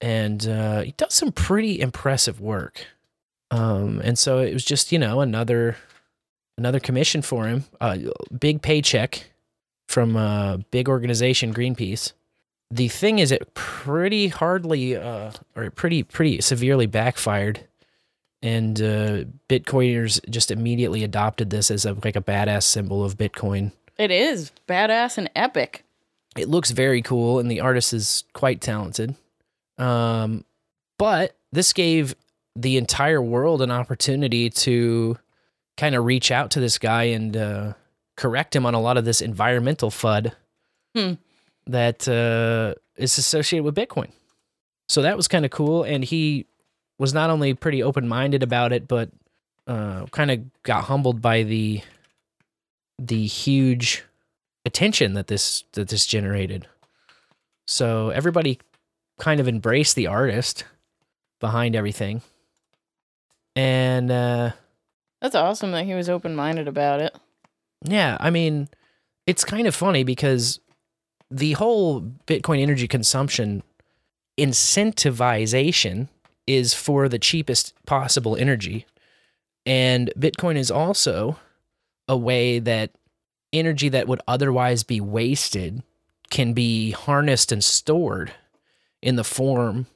and 0.00 0.46
uh, 0.46 0.82
he 0.82 0.92
does 0.92 1.14
some 1.14 1.32
pretty 1.32 1.80
impressive 1.80 2.40
work. 2.40 2.86
Um, 3.50 4.00
and 4.04 4.18
so 4.18 4.38
it 4.38 4.52
was 4.52 4.64
just 4.64 4.92
you 4.92 4.98
know 4.98 5.20
another 5.20 5.76
another 6.58 6.80
commission 6.80 7.22
for 7.22 7.46
him, 7.46 7.64
a 7.80 7.98
big 8.38 8.62
paycheck 8.62 9.30
from 9.88 10.16
a 10.16 10.62
big 10.70 10.88
organization, 10.88 11.54
Greenpeace. 11.54 12.12
The 12.70 12.88
thing 12.88 13.18
is, 13.18 13.32
it 13.32 13.54
pretty 13.54 14.28
hardly 14.28 14.96
uh, 14.96 15.32
or 15.56 15.70
pretty 15.70 16.02
pretty 16.02 16.40
severely 16.42 16.86
backfired, 16.86 17.66
and 18.42 18.80
uh, 18.80 19.24
Bitcoiners 19.48 20.20
just 20.30 20.50
immediately 20.50 21.04
adopted 21.04 21.50
this 21.50 21.70
as 21.70 21.84
a 21.84 21.94
like 22.04 22.16
a 22.16 22.20
badass 22.22 22.62
symbol 22.64 23.04
of 23.04 23.16
Bitcoin. 23.16 23.72
It 23.98 24.10
is 24.10 24.52
badass 24.68 25.18
and 25.18 25.30
epic. 25.34 25.84
It 26.36 26.48
looks 26.48 26.70
very 26.70 27.02
cool, 27.02 27.38
and 27.40 27.50
the 27.50 27.60
artist 27.60 27.92
is 27.92 28.24
quite 28.32 28.60
talented. 28.60 29.16
Um, 29.76 30.44
but 30.98 31.36
this 31.52 31.72
gave 31.72 32.14
the 32.54 32.76
entire 32.76 33.22
world 33.22 33.62
an 33.62 33.70
opportunity 33.70 34.50
to 34.50 35.16
kind 35.76 35.94
of 35.94 36.04
reach 36.04 36.30
out 36.30 36.50
to 36.52 36.60
this 36.60 36.78
guy 36.78 37.04
and 37.04 37.36
uh, 37.36 37.72
correct 38.16 38.54
him 38.54 38.66
on 38.66 38.74
a 38.74 38.80
lot 38.80 38.96
of 38.96 39.04
this 39.04 39.20
environmental 39.20 39.90
FUD 39.90 40.32
Hmm. 40.96 41.12
that 41.66 42.08
uh, 42.08 42.74
is 42.96 43.16
associated 43.18 43.64
with 43.64 43.76
Bitcoin. 43.76 44.10
So 44.88 45.02
that 45.02 45.16
was 45.16 45.28
kind 45.28 45.44
of 45.44 45.50
cool. 45.52 45.84
And 45.84 46.02
he 46.02 46.46
was 46.98 47.14
not 47.14 47.30
only 47.30 47.54
pretty 47.54 47.82
open 47.82 48.08
minded 48.08 48.42
about 48.42 48.72
it, 48.72 48.88
but 48.88 49.10
uh, 49.66 50.06
kind 50.06 50.30
of 50.30 50.62
got 50.62 50.84
humbled 50.84 51.22
by 51.22 51.42
the 51.42 51.82
the 52.98 53.26
huge 53.26 54.04
attention 54.64 55.14
that 55.14 55.28
this 55.28 55.64
that 55.72 55.88
this 55.88 56.06
generated. 56.06 56.66
So 57.66 58.10
everybody 58.10 58.58
kind 59.18 59.40
of 59.40 59.48
embraced 59.48 59.94
the 59.94 60.06
artist 60.06 60.64
behind 61.40 61.76
everything. 61.76 62.22
And 63.54 64.10
uh 64.10 64.52
That's 65.20 65.34
awesome 65.34 65.72
that 65.72 65.84
he 65.84 65.94
was 65.94 66.08
open 66.08 66.34
minded 66.34 66.66
about 66.68 67.00
it. 67.00 67.14
yeah, 67.84 68.16
I 68.20 68.30
mean, 68.30 68.68
it's 69.26 69.44
kind 69.44 69.66
of 69.66 69.74
funny 69.74 70.02
because 70.02 70.60
the 71.30 71.52
whole 71.52 72.00
Bitcoin 72.26 72.60
energy 72.60 72.88
consumption 72.88 73.62
incentivization 74.38 76.08
is 76.48 76.74
for 76.74 77.08
the 77.08 77.18
cheapest 77.18 77.74
possible 77.84 78.34
energy. 78.36 78.86
And 79.66 80.10
Bitcoin 80.18 80.56
is 80.56 80.70
also 80.70 81.38
a 82.08 82.16
way 82.16 82.58
that 82.58 82.90
energy 83.52 83.90
that 83.90 84.08
would 84.08 84.20
otherwise 84.26 84.82
be 84.82 85.00
wasted 85.00 85.82
can 86.30 86.54
be 86.54 86.90
harnessed 86.92 87.52
and 87.52 87.62
stored 87.62 88.32
in 89.02 89.16
the 89.16 89.24
form 89.24 89.86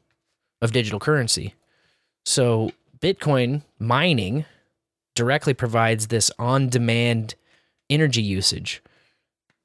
of 0.61 0.73
digital 0.73 1.01
currency. 1.01 1.55
So, 2.25 2.71
Bitcoin 3.01 3.63
mining 3.79 4.45
directly 5.15 5.55
provides 5.55 6.07
this 6.07 6.31
on 6.39 6.69
demand 6.69 7.35
energy 7.91 8.23
usage 8.23 8.83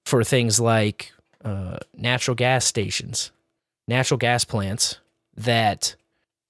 for 0.06 0.24
things 0.24 0.60
like 0.60 1.12
uh, 1.46 1.78
natural 1.96 2.36
gas 2.36 2.66
stations, 2.66 3.32
natural 3.88 4.18
gas 4.18 4.44
plants 4.44 4.98
that, 5.36 5.96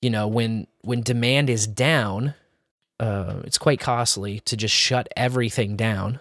you 0.01 0.09
know, 0.09 0.27
when 0.27 0.67
when 0.81 1.01
demand 1.01 1.49
is 1.49 1.67
down, 1.67 2.33
uh, 2.99 3.41
it's 3.43 3.57
quite 3.57 3.79
costly 3.79 4.39
to 4.41 4.55
just 4.55 4.73
shut 4.73 5.07
everything 5.15 5.75
down 5.75 6.19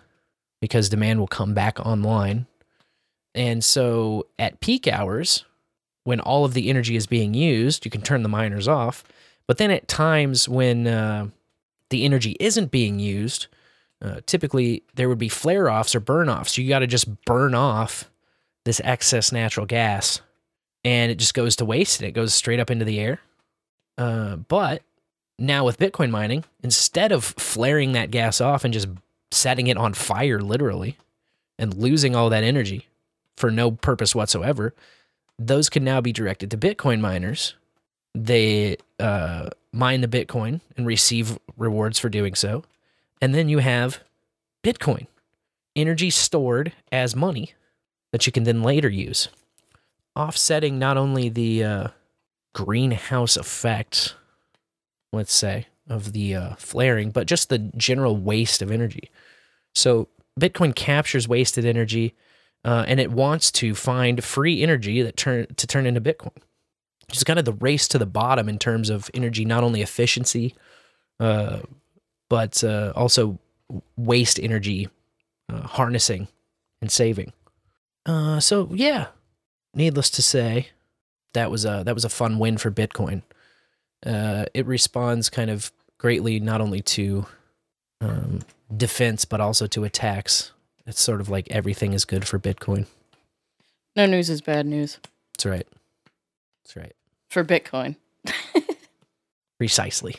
because 0.60 0.88
demand 0.88 1.20
will 1.20 1.26
come 1.26 1.54
back 1.54 1.78
online. 1.80 2.46
And 3.34 3.62
so 3.62 4.26
at 4.38 4.60
peak 4.60 4.88
hours, 4.88 5.44
when 6.04 6.20
all 6.20 6.44
of 6.44 6.54
the 6.54 6.70
energy 6.70 6.96
is 6.96 7.06
being 7.06 7.34
used, 7.34 7.84
you 7.84 7.90
can 7.90 8.00
turn 8.00 8.22
the 8.22 8.28
miners 8.28 8.66
off. 8.66 9.04
But 9.46 9.58
then 9.58 9.70
at 9.70 9.88
times 9.88 10.48
when 10.48 10.86
uh, 10.86 11.28
the 11.90 12.04
energy 12.04 12.36
isn't 12.40 12.70
being 12.70 12.98
used, 12.98 13.46
uh, 14.02 14.20
typically 14.26 14.82
there 14.94 15.08
would 15.08 15.18
be 15.18 15.28
flare 15.28 15.70
offs 15.70 15.94
or 15.94 16.00
burn 16.00 16.28
offs. 16.28 16.56
You 16.56 16.68
got 16.68 16.80
to 16.80 16.86
just 16.86 17.24
burn 17.24 17.54
off 17.54 18.10
this 18.64 18.80
excess 18.84 19.32
natural 19.32 19.66
gas 19.66 20.20
and 20.84 21.10
it 21.12 21.16
just 21.16 21.34
goes 21.34 21.56
to 21.56 21.64
waste 21.64 22.00
and 22.00 22.08
it 22.08 22.12
goes 22.12 22.34
straight 22.34 22.60
up 22.60 22.70
into 22.70 22.84
the 22.84 22.98
air. 23.00 23.20
Uh, 23.98 24.36
but 24.36 24.82
now 25.38 25.64
with 25.64 25.78
Bitcoin 25.78 26.10
mining, 26.10 26.44
instead 26.62 27.12
of 27.12 27.24
flaring 27.24 27.92
that 27.92 28.10
gas 28.10 28.40
off 28.40 28.64
and 28.64 28.74
just 28.74 28.88
setting 29.30 29.66
it 29.66 29.76
on 29.76 29.94
fire 29.94 30.40
literally 30.40 30.96
and 31.58 31.74
losing 31.74 32.14
all 32.14 32.30
that 32.30 32.44
energy 32.44 32.86
for 33.36 33.50
no 33.50 33.70
purpose 33.70 34.14
whatsoever, 34.14 34.74
those 35.38 35.68
can 35.68 35.84
now 35.84 36.00
be 36.00 36.12
directed 36.12 36.50
to 36.50 36.56
Bitcoin 36.56 37.00
miners. 37.00 37.54
They 38.14 38.78
uh, 38.98 39.50
mine 39.72 40.00
the 40.00 40.08
Bitcoin 40.08 40.60
and 40.76 40.86
receive 40.86 41.38
rewards 41.56 41.98
for 41.98 42.08
doing 42.08 42.34
so. 42.34 42.64
And 43.20 43.34
then 43.34 43.48
you 43.48 43.58
have 43.58 44.00
Bitcoin, 44.62 45.06
energy 45.74 46.10
stored 46.10 46.72
as 46.90 47.14
money 47.14 47.52
that 48.12 48.26
you 48.26 48.32
can 48.32 48.44
then 48.44 48.62
later 48.62 48.88
use, 48.88 49.28
offsetting 50.14 50.78
not 50.78 50.96
only 50.96 51.28
the 51.28 51.64
uh, 51.64 51.88
greenhouse 52.56 53.36
effect, 53.36 54.14
let's 55.12 55.34
say, 55.34 55.66
of 55.90 56.14
the 56.14 56.34
uh, 56.34 56.54
flaring, 56.56 57.10
but 57.10 57.26
just 57.26 57.50
the 57.50 57.58
general 57.76 58.16
waste 58.16 58.62
of 58.62 58.70
energy. 58.70 59.10
So 59.74 60.08
Bitcoin 60.40 60.74
captures 60.74 61.28
wasted 61.28 61.66
energy, 61.66 62.14
uh, 62.64 62.86
and 62.88 62.98
it 62.98 63.12
wants 63.12 63.52
to 63.52 63.74
find 63.74 64.24
free 64.24 64.62
energy 64.62 65.02
that 65.02 65.18
turn 65.18 65.46
to 65.54 65.66
turn 65.66 65.84
into 65.84 66.00
Bitcoin. 66.00 66.38
It's 67.10 67.24
kind 67.24 67.38
of 67.38 67.44
the 67.44 67.52
race 67.52 67.86
to 67.88 67.98
the 67.98 68.06
bottom 68.06 68.48
in 68.48 68.58
terms 68.58 68.88
of 68.88 69.10
energy, 69.12 69.44
not 69.44 69.62
only 69.62 69.82
efficiency, 69.82 70.54
uh, 71.20 71.58
but 72.30 72.64
uh, 72.64 72.94
also 72.96 73.38
waste 73.98 74.40
energy 74.40 74.88
uh, 75.52 75.60
harnessing 75.60 76.26
and 76.80 76.90
saving. 76.90 77.34
Uh, 78.06 78.40
so 78.40 78.70
yeah, 78.72 79.08
needless 79.74 80.08
to 80.08 80.22
say, 80.22 80.68
that 81.36 81.50
was 81.50 81.64
a 81.64 81.82
that 81.84 81.94
was 81.94 82.04
a 82.04 82.08
fun 82.08 82.38
win 82.38 82.56
for 82.58 82.70
Bitcoin. 82.70 83.22
Uh, 84.04 84.46
it 84.54 84.66
responds 84.66 85.30
kind 85.30 85.50
of 85.50 85.70
greatly 85.98 86.40
not 86.40 86.60
only 86.60 86.80
to 86.80 87.26
um, 88.00 88.40
defense 88.74 89.24
but 89.24 89.40
also 89.40 89.66
to 89.68 89.84
attacks. 89.84 90.52
It's 90.86 91.00
sort 91.00 91.20
of 91.20 91.28
like 91.28 91.46
everything 91.50 91.92
is 91.92 92.04
good 92.04 92.26
for 92.26 92.38
Bitcoin. 92.38 92.86
No 93.94 94.06
news 94.06 94.28
is 94.30 94.40
bad 94.40 94.66
news 94.66 94.98
That's 95.36 95.46
right. 95.46 95.66
That's 96.64 96.76
right. 96.76 96.96
for 97.28 97.44
Bitcoin. 97.44 97.96
Precisely. 99.58 100.16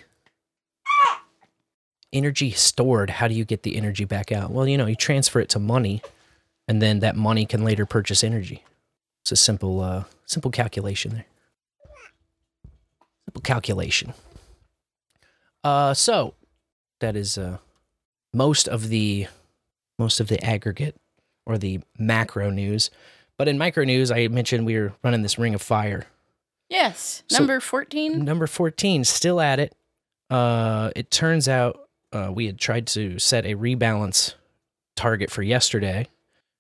Energy 2.14 2.52
stored. 2.52 3.10
How 3.10 3.28
do 3.28 3.34
you 3.34 3.44
get 3.46 3.64
the 3.64 3.76
energy 3.76 4.06
back 4.06 4.32
out? 4.32 4.52
Well, 4.52 4.68
you 4.68 4.78
know, 4.78 4.86
you 4.86 4.96
transfer 4.96 5.40
it 5.40 5.50
to 5.50 5.60
money, 5.60 6.02
and 6.68 6.82
then 6.82 7.00
that 7.00 7.16
money 7.16 7.46
can 7.46 7.64
later 7.66 7.86
purchase 7.86 8.24
energy. 8.24 8.64
It's 9.24 9.32
a 9.34 9.36
simple, 9.36 9.82
uh, 9.82 10.06
simple 10.28 10.52
calculation 10.52 11.12
there. 11.14 11.26
Simple 13.26 13.42
calculation. 13.42 14.14
Uh, 15.64 15.94
so 15.94 16.36
that 17.00 17.16
is 17.16 17.38
uh, 17.38 17.58
most 18.34 18.68
of 18.68 18.90
the 18.90 19.28
most 20.00 20.20
of 20.20 20.28
the 20.28 20.42
aggregate 20.44 20.96
or 21.46 21.58
the 21.58 21.80
macro 21.98 22.50
news. 22.52 22.92
But 23.38 23.48
in 23.48 23.58
micro 23.58 23.84
news, 23.84 24.12
I 24.12 24.28
mentioned 24.28 24.66
we 24.66 24.78
were 24.78 24.94
running 25.04 25.22
this 25.24 25.38
Ring 25.40 25.54
of 25.56 25.62
Fire 25.62 26.06
Yes. 26.70 27.24
So- 27.30 27.38
Number 27.40 27.60
14. 27.60 28.24
Number 28.26 28.46
14, 28.48 29.04
still 29.06 29.40
at 29.40 29.60
it. 29.60 29.74
Uh, 30.30 30.92
it 30.96 31.10
turns 31.10 31.48
out 31.48 31.88
uh, 32.12 32.30
we 32.34 32.46
had 32.46 32.58
tried 32.58 32.88
to 32.88 33.18
set 33.20 33.46
a 33.46 33.56
rebalance 33.56 34.34
target 34.96 35.32
for 35.32 35.44
yesterday. 35.44 36.08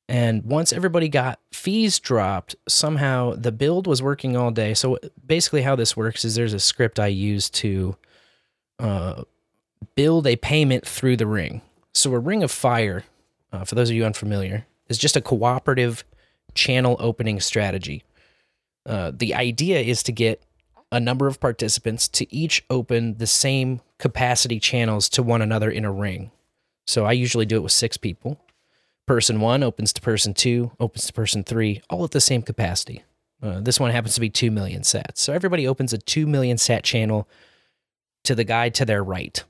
And 0.09 0.43
once 0.45 0.71
everybody 0.71 1.09
got 1.09 1.39
fees 1.51 1.99
dropped, 1.99 2.55
somehow 2.67 3.33
the 3.35 3.51
build 3.51 3.87
was 3.87 4.01
working 4.01 4.37
all 4.37 4.51
day. 4.51 4.73
So 4.73 4.97
basically, 5.25 5.63
how 5.63 5.75
this 5.75 5.97
works 5.97 6.23
is 6.23 6.35
there's 6.35 6.53
a 6.53 6.59
script 6.59 6.99
I 6.99 7.07
use 7.07 7.49
to 7.51 7.97
uh, 8.79 9.23
build 9.95 10.25
a 10.25 10.37
payment 10.37 10.87
through 10.87 11.17
the 11.17 11.27
ring. 11.27 11.61
So 11.93 12.13
a 12.13 12.19
ring 12.19 12.41
of 12.41 12.51
fire, 12.51 13.03
uh, 13.51 13.65
for 13.65 13.75
those 13.75 13.89
of 13.89 13.95
you 13.95 14.05
unfamiliar, 14.05 14.65
is 14.87 14.97
just 14.97 15.17
a 15.17 15.21
cooperative 15.21 16.05
channel 16.53 16.95
opening 16.99 17.39
strategy. 17.41 18.03
Uh, 18.85 19.11
the 19.13 19.33
idea 19.33 19.79
is 19.81 20.03
to 20.03 20.13
get 20.13 20.41
a 20.91 20.99
number 20.99 21.27
of 21.27 21.41
participants 21.41 22.07
to 22.07 22.33
each 22.33 22.63
open 22.69 23.17
the 23.17 23.27
same 23.27 23.81
capacity 23.97 24.59
channels 24.59 25.09
to 25.09 25.21
one 25.21 25.41
another 25.41 25.69
in 25.69 25.83
a 25.83 25.91
ring. 25.91 26.31
So 26.85 27.05
I 27.05 27.11
usually 27.11 27.45
do 27.45 27.57
it 27.57 27.63
with 27.63 27.73
six 27.73 27.97
people. 27.97 28.39
Person 29.07 29.39
one 29.39 29.63
opens 29.63 29.93
to 29.93 30.01
person 30.01 30.33
two, 30.33 30.71
opens 30.79 31.07
to 31.07 31.13
person 31.13 31.43
three, 31.43 31.81
all 31.89 32.03
at 32.03 32.11
the 32.11 32.21
same 32.21 32.41
capacity. 32.41 33.03
Uh, 33.41 33.59
this 33.61 33.79
one 33.79 33.91
happens 33.91 34.15
to 34.15 34.21
be 34.21 34.29
2 34.29 34.49
million 34.51 34.81
sats. 34.81 35.17
So 35.17 35.31
everybody 35.31 35.67
opens 35.67 35.93
a 35.93 35.97
2 35.97 36.25
million 36.25 36.57
sat 36.57 36.83
channel 36.83 37.27
to 38.23 38.35
the 38.35 38.43
guy 38.43 38.69
to 38.69 38.83
their 38.83 39.03
right. 39.03 39.43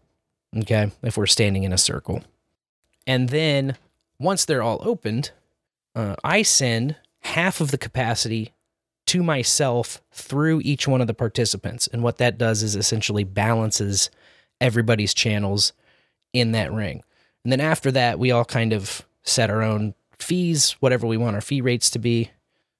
Okay. 0.55 0.91
If 1.01 1.17
we're 1.17 1.25
standing 1.25 1.63
in 1.63 1.73
a 1.73 1.77
circle. 1.77 2.23
And 3.05 3.29
then 3.29 3.77
once 4.19 4.45
they're 4.45 4.61
all 4.61 4.79
opened, 4.81 5.31
uh, 5.95 6.15
I 6.23 6.41
send 6.41 6.97
half 7.21 7.61
of 7.61 7.71
the 7.71 7.77
capacity 7.77 8.53
to 9.07 9.23
myself 9.23 10.01
through 10.11 10.61
each 10.63 10.87
one 10.87 10.99
of 10.99 11.07
the 11.07 11.13
participants. 11.13 11.87
And 11.87 12.03
what 12.03 12.17
that 12.17 12.37
does 12.37 12.61
is 12.61 12.75
essentially 12.75 13.23
balances 13.23 14.11
everybody's 14.59 15.13
channels 15.13 15.71
in 16.33 16.51
that 16.51 16.73
ring. 16.73 17.03
And 17.43 17.51
then 17.53 17.61
after 17.61 17.89
that, 17.91 18.19
we 18.19 18.31
all 18.31 18.43
kind 18.43 18.73
of 18.73 19.06
set 19.27 19.49
our 19.49 19.61
own 19.61 19.93
fees, 20.19 20.71
whatever 20.79 21.05
we 21.05 21.17
want 21.17 21.35
our 21.35 21.41
fee 21.41 21.61
rates 21.61 21.89
to 21.91 21.99
be, 21.99 22.31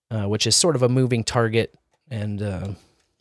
uh, 0.10 0.24
which 0.24 0.48
is 0.48 0.56
sort 0.56 0.76
of 0.76 0.84
a 0.84 0.90
moving 0.90 1.24
target 1.24 1.74
and 2.10 2.42
uh, 2.42 2.70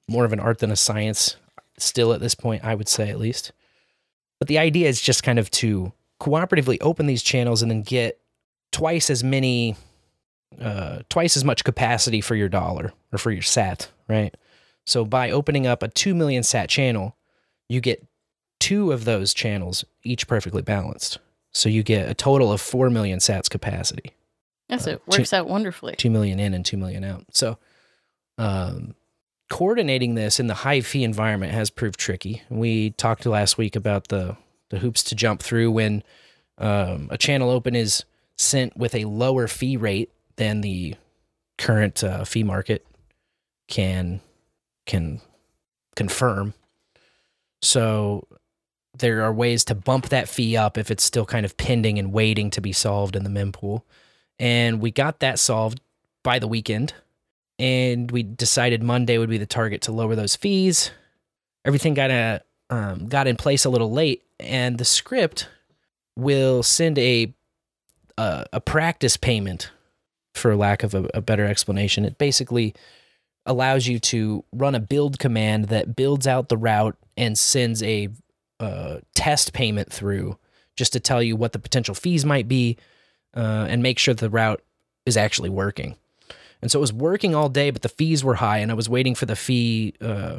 more 0.08 0.24
of 0.24 0.32
an 0.32 0.40
art 0.40 0.58
than 0.58 0.70
a 0.70 0.76
science, 0.76 1.36
still 1.78 2.12
at 2.12 2.20
this 2.20 2.34
point, 2.34 2.64
I 2.64 2.74
would 2.74 2.88
say 2.88 3.10
at 3.10 3.18
least. 3.18 3.52
But 4.38 4.48
the 4.48 4.58
idea 4.58 4.88
is 4.88 5.00
just 5.00 5.22
kind 5.22 5.38
of 5.38 5.50
to 5.52 5.92
cooperatively 6.20 6.78
open 6.80 7.06
these 7.06 7.22
channels 7.22 7.62
and 7.62 7.70
then 7.70 7.82
get 7.82 8.20
twice 8.70 9.10
as 9.10 9.24
many, 9.24 9.76
uh, 10.60 11.00
twice 11.08 11.36
as 11.36 11.44
much 11.44 11.64
capacity 11.64 12.20
for 12.20 12.34
your 12.34 12.48
dollar 12.48 12.92
or 13.12 13.18
for 13.18 13.30
your 13.30 13.42
sat, 13.42 13.90
right? 14.08 14.34
So 14.84 15.04
by 15.04 15.30
opening 15.30 15.66
up 15.66 15.82
a 15.82 15.88
2 15.88 16.14
million 16.14 16.42
sat 16.42 16.68
channel, 16.68 17.16
you 17.68 17.80
get 17.80 18.06
two 18.60 18.92
of 18.92 19.04
those 19.04 19.34
channels, 19.34 19.84
each 20.02 20.28
perfectly 20.28 20.62
balanced. 20.62 21.18
So 21.56 21.70
you 21.70 21.82
get 21.82 22.08
a 22.08 22.14
total 22.14 22.52
of 22.52 22.60
4 22.60 22.90
million 22.90 23.18
sats 23.18 23.48
capacity. 23.48 24.12
Yes, 24.68 24.86
Uh, 24.86 24.92
it 24.92 25.02
works 25.06 25.32
out 25.32 25.48
wonderfully. 25.48 25.94
2 25.96 26.10
million 26.10 26.38
in 26.38 26.52
and 26.52 26.64
2 26.66 26.76
million 26.76 27.02
out. 27.02 27.24
So, 27.30 27.56
um, 28.36 28.94
coordinating 29.48 30.16
this 30.16 30.38
in 30.38 30.48
the 30.48 30.54
high 30.54 30.82
fee 30.82 31.02
environment 31.02 31.52
has 31.52 31.70
proved 31.70 31.98
tricky. 31.98 32.42
We 32.50 32.90
talked 32.90 33.24
last 33.24 33.56
week 33.56 33.74
about 33.74 34.08
the, 34.08 34.36
the 34.68 34.80
hoops 34.80 35.02
to 35.04 35.14
jump 35.14 35.42
through 35.42 35.70
when 35.70 36.02
um, 36.58 37.08
a 37.10 37.16
channel 37.16 37.48
open 37.48 37.74
is 37.74 38.04
sent 38.36 38.76
with 38.76 38.94
a 38.94 39.04
lower 39.06 39.48
fee 39.48 39.76
rate 39.78 40.10
than 40.36 40.60
the 40.60 40.96
current 41.56 42.04
uh, 42.04 42.24
fee 42.24 42.42
market 42.44 42.86
can 43.68 44.20
can 44.84 45.20
confirm. 45.94 46.52
So 47.62 48.26
there 48.98 49.22
are 49.22 49.32
ways 49.32 49.64
to 49.64 49.74
bump 49.74 50.08
that 50.08 50.28
fee 50.28 50.56
up 50.56 50.78
if 50.78 50.90
it's 50.90 51.04
still 51.04 51.26
kind 51.26 51.44
of 51.44 51.56
pending 51.56 51.98
and 51.98 52.12
waiting 52.12 52.50
to 52.50 52.60
be 52.60 52.72
solved 52.72 53.16
in 53.16 53.24
the 53.24 53.30
mempool. 53.30 53.82
And 54.38 54.80
we 54.80 54.90
got 54.90 55.20
that 55.20 55.38
solved 55.38 55.80
by 56.22 56.38
the 56.38 56.48
weekend. 56.48 56.94
And 57.58 58.10
we 58.10 58.22
decided 58.22 58.82
Monday 58.82 59.16
would 59.16 59.30
be 59.30 59.38
the 59.38 59.46
target 59.46 59.82
to 59.82 59.92
lower 59.92 60.14
those 60.14 60.36
fees. 60.36 60.90
Everything 61.64 61.94
got 61.94 62.10
a, 62.10 62.42
um, 62.68 63.06
got 63.06 63.26
in 63.26 63.36
place 63.36 63.64
a 63.64 63.70
little 63.70 63.90
late, 63.90 64.22
and 64.38 64.76
the 64.76 64.84
script 64.84 65.48
will 66.16 66.62
send 66.62 66.98
a 66.98 67.32
a, 68.18 68.46
a 68.52 68.60
practice 68.60 69.16
payment, 69.16 69.70
for 70.34 70.54
lack 70.54 70.82
of 70.82 70.94
a, 70.94 71.08
a 71.14 71.20
better 71.20 71.46
explanation. 71.46 72.04
It 72.04 72.18
basically 72.18 72.74
allows 73.46 73.86
you 73.86 73.98
to 74.00 74.44
run 74.52 74.74
a 74.74 74.80
build 74.80 75.18
command 75.18 75.66
that 75.66 75.96
builds 75.96 76.26
out 76.26 76.48
the 76.48 76.56
route 76.56 76.96
and 77.16 77.38
sends 77.38 77.82
a 77.82 78.10
uh, 78.60 78.98
test 79.14 79.52
payment 79.52 79.92
through 79.92 80.38
just 80.76 80.92
to 80.92 81.00
tell 81.00 81.22
you 81.22 81.36
what 81.36 81.52
the 81.52 81.58
potential 81.58 81.94
fees 81.94 82.24
might 82.24 82.48
be 82.48 82.76
uh, 83.34 83.66
and 83.68 83.82
make 83.82 83.98
sure 83.98 84.14
the 84.14 84.30
route 84.30 84.62
is 85.04 85.16
actually 85.16 85.50
working. 85.50 85.96
And 86.62 86.70
so 86.70 86.78
it 86.78 86.80
was 86.80 86.92
working 86.92 87.34
all 87.34 87.48
day, 87.48 87.70
but 87.70 87.82
the 87.82 87.88
fees 87.88 88.24
were 88.24 88.36
high, 88.36 88.58
and 88.58 88.70
I 88.70 88.74
was 88.74 88.88
waiting 88.88 89.14
for 89.14 89.26
the 89.26 89.36
fee 89.36 89.94
uh, 90.00 90.38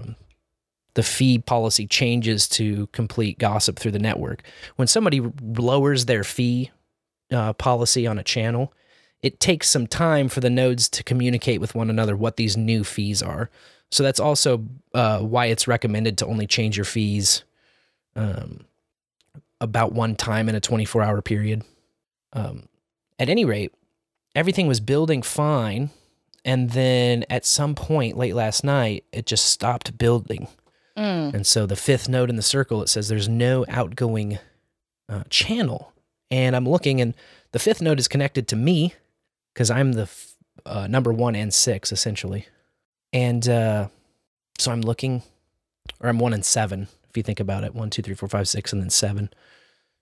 the 0.96 1.04
fee 1.04 1.38
policy 1.38 1.86
changes 1.86 2.48
to 2.50 2.88
complete 2.88 3.38
gossip 3.38 3.78
through 3.78 3.92
the 3.92 4.00
network. 4.00 4.42
When 4.78 4.88
somebody 4.88 5.22
lowers 5.42 6.06
their 6.06 6.24
fee 6.24 6.72
uh, 7.32 7.54
policy 7.54 8.08
on 8.08 8.18
a 8.18 8.24
channel, 8.24 8.74
it 9.22 9.40
takes 9.40 9.70
some 9.70 9.86
time 9.86 10.28
for 10.28 10.40
the 10.40 10.50
nodes 10.50 10.90
to 10.90 11.04
communicate 11.04 11.62
with 11.62 11.76
one 11.76 11.92
another 11.92 12.18
what 12.18 12.38
these 12.38 12.58
new 12.58 12.84
fees 12.84 13.22
are. 13.22 13.52
So 13.92 14.02
that's 14.02 14.20
also 14.20 14.66
uh, 14.96 15.20
why 15.20 15.46
it's 15.46 15.68
recommended 15.68 16.18
to 16.18 16.26
only 16.26 16.48
change 16.48 16.78
your 16.78 16.84
fees 16.86 17.44
um, 18.18 18.66
about 19.62 19.94
one 19.94 20.16
time 20.16 20.50
in 20.50 20.56
a 20.56 20.60
24 20.60 21.02
hour 21.02 21.22
period. 21.22 21.64
Um, 22.34 22.68
at 23.18 23.30
any 23.30 23.46
rate, 23.46 23.74
everything 24.36 24.68
was 24.68 24.80
building 24.80 25.22
fine. 25.22 25.92
And 26.44 26.72
then 26.72 27.26
at 27.30 27.46
some 27.46 27.76
point 27.76 28.18
late 28.18 28.36
last 28.36 28.64
night, 28.64 29.06
it 29.12 29.26
just 29.26 29.46
stopped 29.46 29.98
building. 29.98 30.48
Mm. 30.98 31.34
And 31.34 31.48
so 31.48 31.66
the 31.66 31.76
fifth 31.76 32.10
node 32.10 32.30
in 32.30 32.36
the 32.36 32.42
circle, 32.42 32.82
it 32.82 32.90
says 32.90 33.08
there's 33.08 33.30
no 33.30 33.66
outgoing 33.70 34.40
uh, 35.10 35.24
channel. 35.30 35.94
And 36.32 36.56
I'm 36.56 36.68
looking, 36.68 37.00
and 37.00 37.14
the 37.52 37.60
fifth 37.60 37.82
node 37.82 38.00
is 38.00 38.08
connected 38.08 38.48
to 38.50 38.56
me 38.56 38.94
because 39.54 39.70
I'm 39.70 39.94
the 39.94 40.04
f- 40.04 40.36
uh, 40.66 40.88
number 40.88 41.14
one 41.14 41.36
and 41.36 41.54
six, 41.54 41.92
essentially. 41.92 42.48
And 43.14 43.48
uh, 43.48 43.88
so 44.60 44.72
I'm 44.72 44.82
looking, 44.82 45.24
or 46.00 46.10
I'm 46.10 46.20
one 46.20 46.34
and 46.34 46.46
seven, 46.46 46.88
you 47.18 47.24
think 47.24 47.40
about 47.40 47.64
it 47.64 47.76
one, 47.76 47.90
two, 47.90 48.02
three, 48.02 48.16
four, 48.16 48.30
five, 48.30 48.48
six, 48.48 48.72
and 48.72 48.82
then 48.82 48.90
seven. 48.90 49.30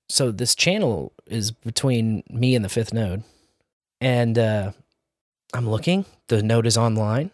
So 0.10 0.32
this 0.32 0.54
channel 0.56 1.14
is 1.26 1.52
between 1.52 2.24
me 2.30 2.56
and 2.56 2.64
the 2.64 2.70
fifth 2.70 2.94
node. 2.94 3.24
And 4.00 4.38
uh, 4.38 4.72
I'm 5.54 5.70
looking, 5.70 6.06
the 6.28 6.44
node 6.44 6.68
is 6.68 6.78
online. 6.78 7.32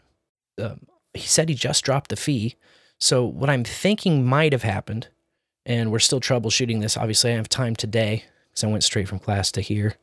Um, 0.62 0.82
he 1.14 1.28
said 1.28 1.50
he 1.50 1.56
just 1.56 1.84
dropped 1.84 2.10
the 2.10 2.16
fee. 2.16 2.56
So 3.00 3.26
what 3.26 3.50
I'm 3.50 3.64
thinking 3.64 4.26
might 4.26 4.52
have 4.52 4.64
happened, 4.64 5.08
and 5.66 5.92
we're 5.92 6.00
still 6.00 6.22
troubleshooting 6.22 6.82
this. 6.82 6.96
Obviously, 6.96 7.32
I 7.32 7.36
have 7.36 7.50
time 7.50 7.76
today 7.76 8.24
because 8.50 8.64
I 8.64 8.68
went 8.68 8.84
straight 8.84 9.08
from 9.08 9.20
class 9.20 9.52
to 9.54 9.62
here, 9.62 9.96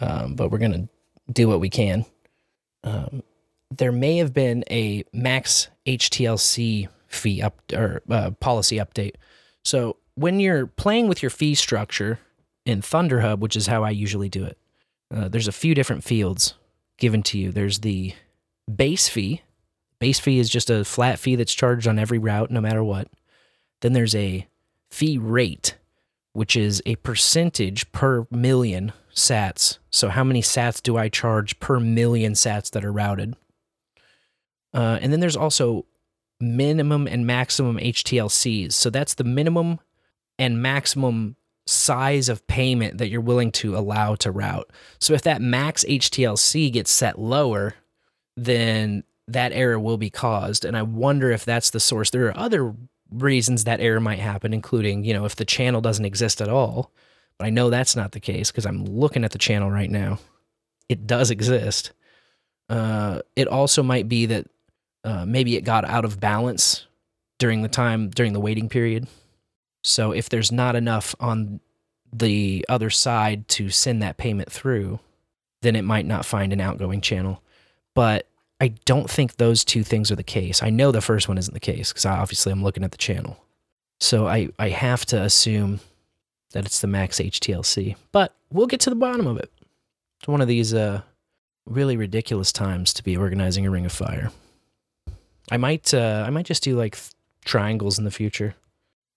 um, 0.00 0.34
but 0.34 0.50
we're 0.50 0.58
gonna 0.58 0.88
do 1.30 1.48
what 1.48 1.60
we 1.60 1.68
can. 1.68 2.06
Um, 2.84 3.22
there 3.70 3.92
may 3.92 4.16
have 4.16 4.32
been 4.32 4.64
a 4.70 5.04
max 5.12 5.68
HTLC 5.86 6.88
fee 7.14 7.42
up 7.42 7.60
or 7.72 8.02
uh, 8.10 8.30
policy 8.32 8.76
update. 8.76 9.14
So 9.64 9.96
when 10.14 10.40
you're 10.40 10.66
playing 10.66 11.08
with 11.08 11.22
your 11.22 11.30
fee 11.30 11.54
structure 11.54 12.18
in 12.64 12.80
ThunderHub, 12.80 13.38
which 13.38 13.56
is 13.56 13.66
how 13.66 13.84
I 13.84 13.90
usually 13.90 14.28
do 14.28 14.44
it, 14.44 14.58
uh, 15.14 15.28
there's 15.28 15.48
a 15.48 15.52
few 15.52 15.74
different 15.74 16.04
fields 16.04 16.54
given 16.98 17.22
to 17.24 17.38
you. 17.38 17.52
There's 17.52 17.80
the 17.80 18.14
base 18.72 19.08
fee. 19.08 19.42
Base 19.98 20.18
fee 20.18 20.38
is 20.38 20.48
just 20.48 20.70
a 20.70 20.84
flat 20.84 21.18
fee 21.18 21.36
that's 21.36 21.54
charged 21.54 21.86
on 21.86 21.98
every 21.98 22.18
route, 22.18 22.50
no 22.50 22.60
matter 22.60 22.82
what. 22.82 23.08
Then 23.80 23.92
there's 23.92 24.14
a 24.14 24.46
fee 24.90 25.18
rate, 25.18 25.76
which 26.32 26.56
is 26.56 26.82
a 26.86 26.96
percentage 26.96 27.90
per 27.92 28.26
million 28.30 28.92
sats. 29.14 29.78
So, 29.90 30.08
how 30.08 30.24
many 30.24 30.42
sats 30.42 30.82
do 30.82 30.96
I 30.96 31.08
charge 31.08 31.60
per 31.60 31.78
million 31.78 32.32
sats 32.32 32.70
that 32.70 32.84
are 32.84 32.92
routed? 32.92 33.36
Uh, 34.74 34.98
and 35.00 35.12
then 35.12 35.20
there's 35.20 35.36
also 35.36 35.84
minimum 36.42 37.06
and 37.06 37.26
maximum 37.26 37.78
HTLCs. 37.78 38.72
So, 38.72 38.90
that's 38.90 39.14
the 39.14 39.24
minimum 39.24 39.80
and 40.38 40.60
maximum 40.60 41.36
size 41.66 42.28
of 42.28 42.46
payment 42.46 42.98
that 42.98 43.08
you're 43.08 43.20
willing 43.20 43.52
to 43.52 43.76
allow 43.76 44.14
to 44.16 44.30
route. 44.30 44.70
So, 44.98 45.14
if 45.14 45.22
that 45.22 45.40
max 45.40 45.84
HTLC 45.88 46.72
gets 46.72 46.90
set 46.90 47.18
lower, 47.18 47.74
then 48.36 49.04
that 49.28 49.52
error 49.52 49.78
will 49.78 49.98
be 49.98 50.10
caused. 50.10 50.64
And 50.64 50.76
I 50.76 50.82
wonder 50.82 51.30
if 51.30 51.44
that's 51.44 51.70
the 51.70 51.80
source. 51.80 52.10
There 52.10 52.26
are 52.26 52.36
other 52.36 52.74
reasons 53.10 53.64
that 53.64 53.80
error 53.80 54.00
might 54.00 54.18
happen, 54.18 54.52
including, 54.52 55.04
you 55.04 55.14
know, 55.14 55.24
if 55.24 55.36
the 55.36 55.44
channel 55.44 55.80
doesn't 55.80 56.04
exist 56.04 56.40
at 56.40 56.48
all. 56.48 56.90
But 57.38 57.46
I 57.46 57.50
know 57.50 57.70
that's 57.70 57.96
not 57.96 58.12
the 58.12 58.20
case 58.20 58.50
because 58.50 58.66
I'm 58.66 58.84
looking 58.84 59.24
at 59.24 59.32
the 59.32 59.38
channel 59.38 59.70
right 59.70 59.90
now. 59.90 60.18
It 60.88 61.06
does 61.06 61.30
exist. 61.30 61.92
Uh, 62.68 63.20
it 63.36 63.48
also 63.48 63.82
might 63.82 64.08
be 64.08 64.26
that 64.26 64.46
uh, 65.04 65.24
maybe 65.26 65.56
it 65.56 65.62
got 65.62 65.84
out 65.84 66.04
of 66.04 66.20
balance 66.20 66.86
during 67.38 67.62
the 67.62 67.68
time, 67.68 68.10
during 68.10 68.32
the 68.32 68.40
waiting 68.40 68.68
period. 68.68 69.06
So 69.82 70.12
if 70.12 70.28
there's 70.28 70.52
not 70.52 70.76
enough 70.76 71.14
on 71.18 71.60
the 72.12 72.64
other 72.68 72.90
side 72.90 73.48
to 73.48 73.70
send 73.70 74.02
that 74.02 74.16
payment 74.16 74.50
through, 74.52 75.00
then 75.62 75.76
it 75.76 75.82
might 75.82 76.06
not 76.06 76.26
find 76.26 76.52
an 76.52 76.60
outgoing 76.60 77.00
channel. 77.00 77.42
But 77.94 78.26
I 78.60 78.68
don't 78.84 79.10
think 79.10 79.36
those 79.36 79.64
two 79.64 79.82
things 79.82 80.12
are 80.12 80.16
the 80.16 80.22
case. 80.22 80.62
I 80.62 80.70
know 80.70 80.92
the 80.92 81.00
first 81.00 81.28
one 81.28 81.38
isn't 81.38 81.54
the 81.54 81.60
case 81.60 81.90
because 81.90 82.06
obviously 82.06 82.52
I'm 82.52 82.62
looking 82.62 82.84
at 82.84 82.92
the 82.92 82.98
channel. 82.98 83.42
So 83.98 84.28
I, 84.28 84.50
I 84.58 84.68
have 84.68 85.04
to 85.06 85.20
assume 85.20 85.80
that 86.52 86.64
it's 86.64 86.80
the 86.80 86.86
max 86.86 87.18
HTLC. 87.18 87.96
But 88.12 88.34
we'll 88.52 88.66
get 88.66 88.80
to 88.80 88.90
the 88.90 88.96
bottom 88.96 89.26
of 89.26 89.36
it. 89.36 89.50
It's 90.20 90.28
one 90.28 90.40
of 90.40 90.48
these 90.48 90.72
uh, 90.74 91.02
really 91.66 91.96
ridiculous 91.96 92.52
times 92.52 92.92
to 92.94 93.02
be 93.02 93.16
organizing 93.16 93.66
a 93.66 93.70
Ring 93.70 93.86
of 93.86 93.92
Fire. 93.92 94.30
I 95.52 95.58
might 95.58 95.92
uh, 95.92 96.24
I 96.26 96.30
might 96.30 96.46
just 96.46 96.62
do 96.62 96.76
like 96.76 96.98
triangles 97.44 97.98
in 97.98 98.06
the 98.06 98.10
future, 98.10 98.54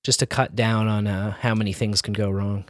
just 0.03 0.19
to 0.19 0.25
cut 0.25 0.53
down 0.53 0.89
on 0.89 1.07
uh, 1.07 1.31
how 1.31 1.55
many 1.55 1.71
things 1.71 2.01
can 2.01 2.13
go 2.13 2.29
wrong. 2.29 2.65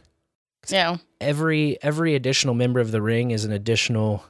Yeah. 0.68 0.98
Every 1.20 1.76
every 1.82 2.14
additional 2.14 2.54
member 2.54 2.78
of 2.78 2.92
the 2.92 3.02
ring 3.02 3.32
is 3.32 3.44
an 3.44 3.50
additional 3.50 4.24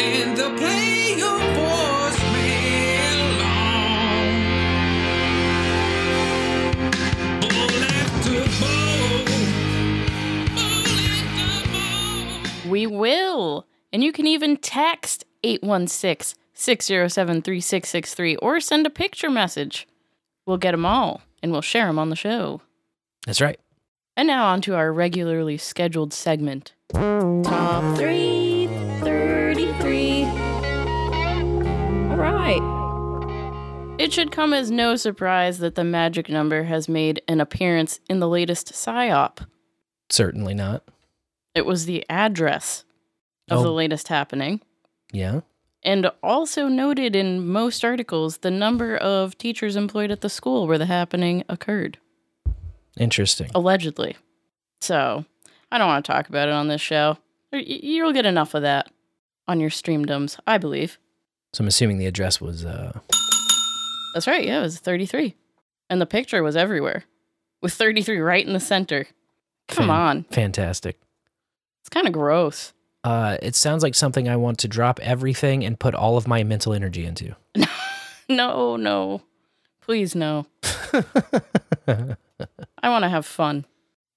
and 0.00 0.34
they'll 0.34 0.56
play 0.56 1.18
your 1.18 1.38
voicemail 1.58 3.44
on. 3.44 4.26
Bowl 7.42 7.84
after 7.84 8.40
bowl. 8.64 9.26
We 12.70 12.86
will. 12.86 13.66
And 13.92 14.04
you 14.04 14.12
can 14.12 14.26
even 14.26 14.56
text 14.56 15.24
816 15.42 16.38
607 16.54 17.42
3663 17.42 18.36
or 18.36 18.60
send 18.60 18.86
a 18.86 18.90
picture 18.90 19.30
message. 19.30 19.86
We'll 20.46 20.56
get 20.58 20.72
them 20.72 20.86
all 20.86 21.22
and 21.42 21.52
we'll 21.52 21.62
share 21.62 21.86
them 21.86 21.98
on 21.98 22.10
the 22.10 22.16
show. 22.16 22.60
That's 23.26 23.40
right. 23.40 23.58
And 24.16 24.28
now 24.28 24.46
on 24.46 24.60
to 24.62 24.74
our 24.74 24.92
regularly 24.92 25.58
scheduled 25.58 26.12
segment 26.12 26.72
Top 26.92 27.96
333. 27.98 30.24
All 32.10 32.16
right. 32.16 32.62
It 33.98 34.12
should 34.12 34.30
come 34.30 34.52
as 34.52 34.70
no 34.70 34.94
surprise 34.96 35.58
that 35.58 35.74
the 35.74 35.84
magic 35.84 36.28
number 36.28 36.64
has 36.64 36.88
made 36.88 37.22
an 37.28 37.40
appearance 37.40 38.00
in 38.08 38.20
the 38.20 38.28
latest 38.28 38.72
PSYOP. 38.72 39.46
Certainly 40.10 40.54
not. 40.54 40.84
It 41.54 41.66
was 41.66 41.86
the 41.86 42.04
address 42.08 42.84
of 43.50 43.58
Oh. 43.58 43.62
the 43.62 43.72
latest 43.72 44.08
happening. 44.08 44.60
Yeah. 45.12 45.40
And 45.82 46.10
also 46.22 46.66
noted 46.68 47.14
in 47.14 47.46
most 47.46 47.84
articles 47.84 48.38
the 48.38 48.50
number 48.50 48.96
of 48.96 49.38
teachers 49.38 49.76
employed 49.76 50.10
at 50.10 50.20
the 50.20 50.28
school 50.28 50.66
where 50.66 50.78
the 50.78 50.86
happening 50.86 51.44
occurred, 51.48 51.98
Interesting. 52.98 53.50
allegedly. 53.54 54.16
So, 54.80 55.24
I 55.70 55.78
don't 55.78 55.86
want 55.86 56.04
to 56.04 56.12
talk 56.12 56.28
about 56.28 56.48
it 56.48 56.54
on 56.54 56.68
this 56.68 56.80
show. 56.80 57.18
You'll 57.52 58.12
get 58.12 58.26
enough 58.26 58.54
of 58.54 58.62
that 58.62 58.90
on 59.46 59.60
your 59.60 59.70
streamdoms, 59.70 60.38
I 60.46 60.58
believe. 60.58 60.98
So 61.52 61.62
I'm 61.62 61.68
assuming 61.68 61.98
the 61.98 62.06
address 62.06 62.40
was. 62.40 62.64
uh 62.64 62.98
That's 64.12 64.26
right, 64.26 64.44
yeah, 64.44 64.58
it 64.58 64.62
was 64.62 64.78
33. 64.80 65.34
And 65.88 66.00
the 66.00 66.06
picture 66.06 66.42
was 66.42 66.56
everywhere, 66.56 67.04
with 67.62 67.72
33 67.74 68.18
right 68.18 68.44
in 68.44 68.52
the 68.54 68.60
center. 68.60 69.06
Come 69.68 69.86
fan- 69.86 69.90
on, 69.96 70.22
Fantastic. 70.24 70.98
it's 71.80 71.88
kind 71.88 72.06
of 72.08 72.12
gross. 72.12 72.72
Uh, 73.06 73.38
it 73.40 73.54
sounds 73.54 73.84
like 73.84 73.94
something 73.94 74.28
I 74.28 74.34
want 74.34 74.58
to 74.58 74.68
drop 74.68 74.98
everything 75.00 75.64
and 75.64 75.78
put 75.78 75.94
all 75.94 76.16
of 76.16 76.26
my 76.26 76.42
mental 76.42 76.72
energy 76.72 77.06
into. 77.06 77.36
No, 78.28 78.74
no. 78.74 79.22
Please, 79.80 80.16
no. 80.16 80.46
I 81.86 82.16
want 82.82 83.04
to 83.04 83.08
have 83.08 83.24
fun. 83.24 83.66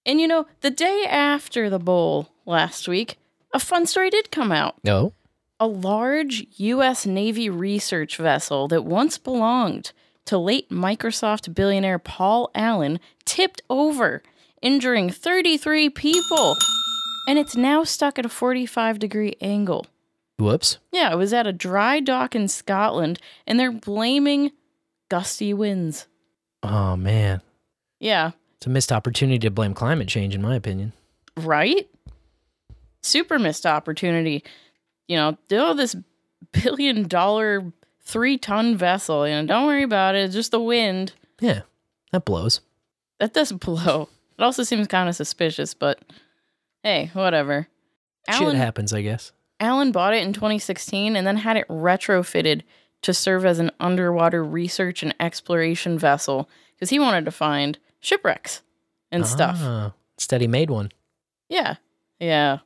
And 0.04 0.20
you 0.20 0.28
know, 0.28 0.48
the 0.62 0.72
day 0.72 1.06
after 1.08 1.70
the 1.70 1.78
bowl 1.78 2.30
last 2.44 2.88
week, 2.88 3.20
a 3.54 3.60
fun 3.60 3.86
story 3.86 4.10
did 4.10 4.32
come 4.32 4.52
out. 4.52 4.78
No. 4.84 5.14
A 5.60 5.68
large 5.68 6.48
U.S. 6.56 7.06
Navy 7.06 7.52
research 7.52 8.18
vessel 8.18 8.68
that 8.70 8.84
once 8.84 9.20
belonged 9.20 9.92
to 10.26 10.40
late 10.40 10.72
Microsoft 10.72 11.54
billionaire 11.54 12.00
Paul 12.00 12.50
Allen 12.56 13.00
tipped 13.26 13.62
over, 13.70 14.24
injuring 14.64 15.12
33 15.12 15.92
people. 15.92 16.56
And 17.30 17.38
it's 17.38 17.56
now 17.56 17.84
stuck 17.84 18.18
at 18.18 18.26
a 18.26 18.30
45 18.30 18.98
degree 18.98 19.36
angle. 19.40 19.86
Whoops. 20.40 20.80
Yeah, 20.92 21.12
it 21.14 21.16
was 21.16 21.32
at 21.32 21.46
a 21.46 21.54
dry 21.54 22.00
dock 22.00 22.34
in 22.34 22.48
Scotland, 22.48 23.20
and 23.46 23.60
they're 23.60 23.72
blaming 23.72 24.52
gusty 25.10 25.54
winds. 25.54 26.08
Oh 26.64 26.96
man, 26.96 27.42
Yeah, 28.00 28.32
it's 28.58 28.66
a 28.66 28.70
missed 28.72 28.92
opportunity 28.92 29.38
to 29.40 29.52
blame 29.52 29.76
climate 29.76 30.08
change, 30.08 30.34
in 30.34 30.42
my 30.42 30.56
opinion. 30.56 30.94
right? 31.38 31.88
Super 33.04 33.38
missed 33.38 33.66
opportunity. 33.68 34.44
You 35.08 35.18
know, 35.18 35.38
oh, 35.52 35.74
this 35.76 35.96
billion 36.52 37.08
dollar, 37.08 37.72
three 38.02 38.38
ton 38.40 38.76
vessel, 38.76 39.28
you 39.28 39.36
know, 39.36 39.46
don't 39.46 39.68
worry 39.68 39.84
about 39.84 40.16
it. 40.16 40.24
It's 40.26 40.34
just 40.34 40.52
the 40.52 40.60
wind. 40.60 41.14
Yeah, 41.40 41.62
that 42.12 42.26
blows. 42.26 42.62
That 43.20 43.34
doesn't 43.34 43.62
blow. 43.66 44.10
It 44.38 44.44
also 44.44 44.64
seems 44.64 44.88
kind 44.88 45.08
of 45.08 45.16
suspicious, 45.16 45.74
but 45.76 46.00
hey, 46.84 47.10
whatever. 47.14 47.68
Shit 48.32 48.56
happens, 48.56 48.94
I 48.94 49.02
guess. 49.02 49.32
Allen 49.60 49.92
bought 49.92 50.14
it 50.14 50.24
in 50.24 50.34
2016 50.34 51.16
and 51.16 51.26
then 51.26 51.38
had 51.38 51.58
it 51.58 51.68
retrofitted 51.68 52.62
to 53.02 53.14
serve 53.14 53.46
as 53.46 53.60
an 53.60 53.72
underwater 53.80 54.44
research 54.44 55.04
and 55.04 55.14
exploration 55.20 55.98
vessel 55.98 56.50
because 56.76 56.90
he 56.90 57.00
wanted 57.00 57.26
to 57.26 57.32
find 57.32 57.78
shipwrecks 58.00 58.62
and 59.12 59.26
stuff. 59.26 59.58
Ah, 59.62 59.94
Instead, 60.18 60.42
he 60.42 60.48
made 60.48 60.70
one. 60.70 60.92
Yeah. 61.50 61.76
Yeah. 62.20 62.60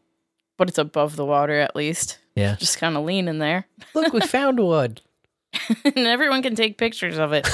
But 0.58 0.70
it's 0.70 0.78
above 0.78 1.16
the 1.16 1.26
water 1.26 1.60
at 1.60 1.76
least. 1.76 2.20
Yeah. 2.36 2.56
Just 2.60 2.78
kind 2.80 2.98
of 2.98 3.06
leaning 3.06 3.40
there. 3.40 3.66
Look, 3.94 4.12
we 4.14 4.22
found 4.22 4.60
one. 4.60 4.98
and 5.86 5.98
everyone 6.00 6.42
can 6.42 6.56
take 6.56 6.78
pictures 6.80 7.18
of 7.20 7.32
it 7.32 7.48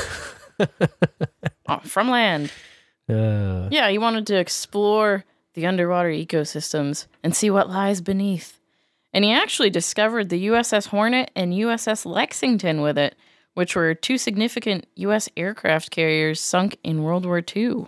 Oh, 1.67 1.79
from 1.83 2.09
land. 2.09 2.51
Uh, 3.09 3.67
Yeah, 3.71 3.89
he 3.89 3.97
wanted 3.97 4.25
to 4.27 4.37
explore 4.37 5.25
the 5.59 5.67
underwater 5.67 6.09
ecosystems 6.09 7.05
and 7.21 7.35
see 7.35 7.49
what 7.49 7.69
lies 7.69 7.99
beneath. 7.99 8.59
And 9.11 9.25
he 9.25 9.31
actually 9.31 9.69
discovered 9.69 10.29
the 10.29 10.47
USS 10.47 10.87
Hornet 10.87 11.31
and 11.35 11.51
USS 11.51 12.05
Lexington 12.05 12.81
with 12.81 12.97
it, 12.97 13.15
which 13.55 13.75
were 13.75 13.93
two 13.93 14.17
significant 14.17 14.87
US 14.95 15.27
aircraft 15.35 15.91
carriers 15.91 16.39
sunk 16.39 16.77
in 16.83 17.03
World 17.03 17.25
War 17.25 17.43
II. 17.55 17.87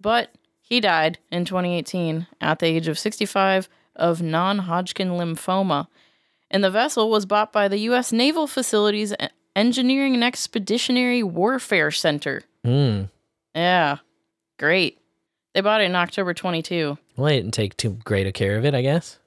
But 0.00 0.32
he 0.62 0.80
died 0.80 1.18
in 1.30 1.44
2018 1.44 2.28
at 2.40 2.60
the 2.60 2.66
age 2.66 2.88
of 2.88 2.98
65 2.98 3.68
of 3.94 4.22
non 4.22 4.60
Hodgkin 4.60 5.10
lymphoma. 5.10 5.88
And 6.50 6.64
the 6.64 6.70
vessel 6.70 7.10
was 7.10 7.26
bought 7.26 7.52
by 7.52 7.68
the 7.68 7.78
U.S. 7.80 8.10
Naval 8.12 8.46
Facilities 8.46 9.12
Engineering 9.54 10.14
and 10.14 10.24
Expeditionary 10.24 11.22
Warfare 11.22 11.90
Center. 11.90 12.42
hmm. 12.64 13.02
Yeah, 13.54 13.98
great. 14.58 14.98
They 15.54 15.60
bought 15.60 15.82
it 15.82 15.84
in 15.84 15.96
October 15.96 16.32
22. 16.32 16.96
Well, 17.16 17.26
they 17.26 17.36
didn't 17.36 17.54
take 17.54 17.76
too 17.76 17.98
great 18.04 18.26
a 18.26 18.32
care 18.32 18.56
of 18.56 18.64
it, 18.64 18.74
I 18.74 18.82
guess. 18.82 19.18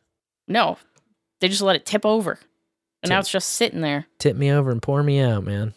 No, 0.47 0.77
they 1.41 1.47
just 1.47 1.61
let 1.61 1.75
it 1.75 1.85
tip 1.85 2.05
over. 2.05 2.39
And 3.03 3.09
now 3.11 3.19
it's 3.19 3.29
just 3.29 3.49
sitting 3.49 3.81
there. 3.81 4.07
Tip 4.17 4.35
me 4.35 4.51
over 4.51 4.71
and 4.71 4.81
pour 4.81 5.03
me 5.03 5.19
out, 5.19 5.43
man. 5.43 5.75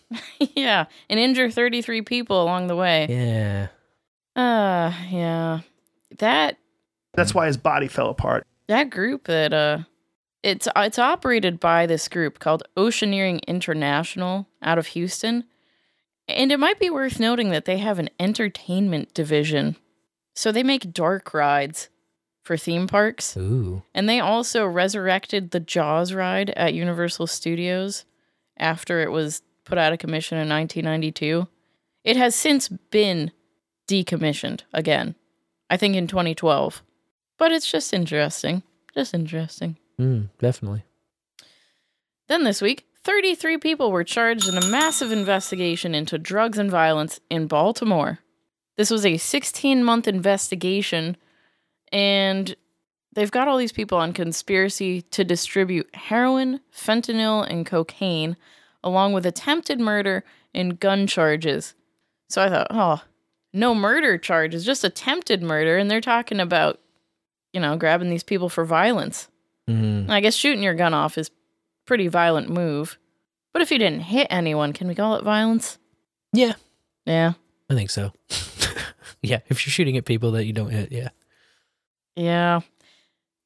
yeah, 0.56 0.86
and 1.10 1.20
injure 1.20 1.50
33 1.50 2.00
people 2.00 2.42
along 2.42 2.68
the 2.68 2.76
way. 2.76 3.06
Yeah. 3.10 3.66
Uh, 4.34 4.94
yeah. 5.10 5.60
That 6.20 6.56
That's 7.12 7.34
why 7.34 7.46
his 7.46 7.58
body 7.58 7.86
fell 7.88 8.08
apart. 8.08 8.46
that 8.68 8.88
group 8.88 9.24
that 9.24 9.52
uh 9.52 9.78
it's 10.42 10.68
it's 10.74 10.98
operated 10.98 11.60
by 11.60 11.84
this 11.84 12.08
group 12.08 12.38
called 12.38 12.62
Oceaneering 12.78 13.44
International 13.46 14.46
out 14.62 14.78
of 14.78 14.86
Houston. 14.88 15.44
And 16.28 16.50
it 16.50 16.58
might 16.58 16.78
be 16.80 16.88
worth 16.88 17.20
noting 17.20 17.50
that 17.50 17.66
they 17.66 17.76
have 17.78 17.98
an 17.98 18.08
entertainment 18.18 19.12
division. 19.12 19.76
So 20.34 20.50
they 20.50 20.62
make 20.62 20.94
dark 20.94 21.34
rides 21.34 21.88
for 22.48 22.56
theme 22.56 22.86
parks. 22.86 23.36
Ooh. 23.36 23.82
And 23.94 24.08
they 24.08 24.20
also 24.20 24.66
resurrected 24.66 25.50
the 25.50 25.60
Jaws 25.60 26.14
ride 26.14 26.48
at 26.56 26.72
Universal 26.72 27.26
Studios 27.26 28.06
after 28.56 29.02
it 29.02 29.12
was 29.12 29.42
put 29.66 29.76
out 29.76 29.92
of 29.92 29.98
commission 29.98 30.38
in 30.38 30.48
1992. 30.48 31.46
It 32.04 32.16
has 32.16 32.34
since 32.34 32.68
been 32.68 33.32
decommissioned 33.86 34.62
again, 34.72 35.14
I 35.68 35.76
think 35.76 35.94
in 35.94 36.06
2012. 36.06 36.82
But 37.36 37.52
it's 37.52 37.70
just 37.70 37.92
interesting. 37.92 38.62
Just 38.94 39.12
interesting. 39.12 39.76
Mm, 40.00 40.30
definitely. 40.38 40.84
Then 42.28 42.44
this 42.44 42.62
week, 42.62 42.86
33 43.04 43.58
people 43.58 43.92
were 43.92 44.04
charged 44.04 44.48
in 44.48 44.56
a 44.56 44.66
massive 44.68 45.12
investigation 45.12 45.94
into 45.94 46.16
drugs 46.16 46.56
and 46.56 46.70
violence 46.70 47.20
in 47.28 47.46
Baltimore. 47.46 48.20
This 48.78 48.88
was 48.90 49.04
a 49.04 49.18
16 49.18 49.84
month 49.84 50.08
investigation, 50.08 51.18
and 51.92 52.54
they've 53.12 53.30
got 53.30 53.48
all 53.48 53.56
these 53.56 53.72
people 53.72 53.98
on 53.98 54.12
conspiracy 54.12 55.02
to 55.02 55.24
distribute 55.24 55.94
heroin, 55.94 56.60
fentanyl, 56.74 57.46
and 57.48 57.66
cocaine, 57.66 58.36
along 58.82 59.12
with 59.12 59.26
attempted 59.26 59.80
murder 59.80 60.24
and 60.54 60.78
gun 60.78 61.06
charges. 61.06 61.74
So 62.28 62.42
I 62.42 62.48
thought, 62.48 62.68
oh, 62.70 63.02
no 63.52 63.74
murder 63.74 64.18
charges, 64.18 64.64
just 64.64 64.84
attempted 64.84 65.42
murder. 65.42 65.78
And 65.78 65.90
they're 65.90 66.00
talking 66.00 66.40
about, 66.40 66.80
you 67.52 67.60
know, 67.60 67.76
grabbing 67.76 68.10
these 68.10 68.22
people 68.22 68.48
for 68.48 68.64
violence. 68.64 69.28
Mm. 69.68 70.08
I 70.08 70.20
guess 70.20 70.34
shooting 70.34 70.62
your 70.62 70.74
gun 70.74 70.94
off 70.94 71.18
is 71.18 71.30
pretty 71.86 72.08
violent 72.08 72.50
move. 72.50 72.98
But 73.52 73.62
if 73.62 73.70
you 73.70 73.78
didn't 73.78 74.00
hit 74.00 74.26
anyone, 74.30 74.72
can 74.72 74.88
we 74.88 74.94
call 74.94 75.16
it 75.16 75.24
violence? 75.24 75.78
Yeah, 76.32 76.54
Yeah. 77.06 77.32
I 77.70 77.74
think 77.74 77.90
so. 77.90 78.12
yeah, 79.22 79.40
if 79.48 79.66
you're 79.66 79.72
shooting 79.72 79.96
at 79.96 80.04
people 80.06 80.32
that 80.32 80.46
you 80.46 80.52
don't 80.52 80.70
hit, 80.70 80.90
yeah. 80.92 81.10
Yeah. 82.18 82.60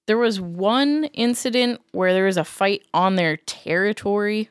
There 0.06 0.18
was 0.18 0.40
one 0.40 1.04
incident 1.12 1.80
where 1.92 2.12
there 2.12 2.24
was 2.24 2.36
a 2.36 2.44
fight 2.44 2.82
on 2.92 3.16
their 3.16 3.36
territory 3.36 4.50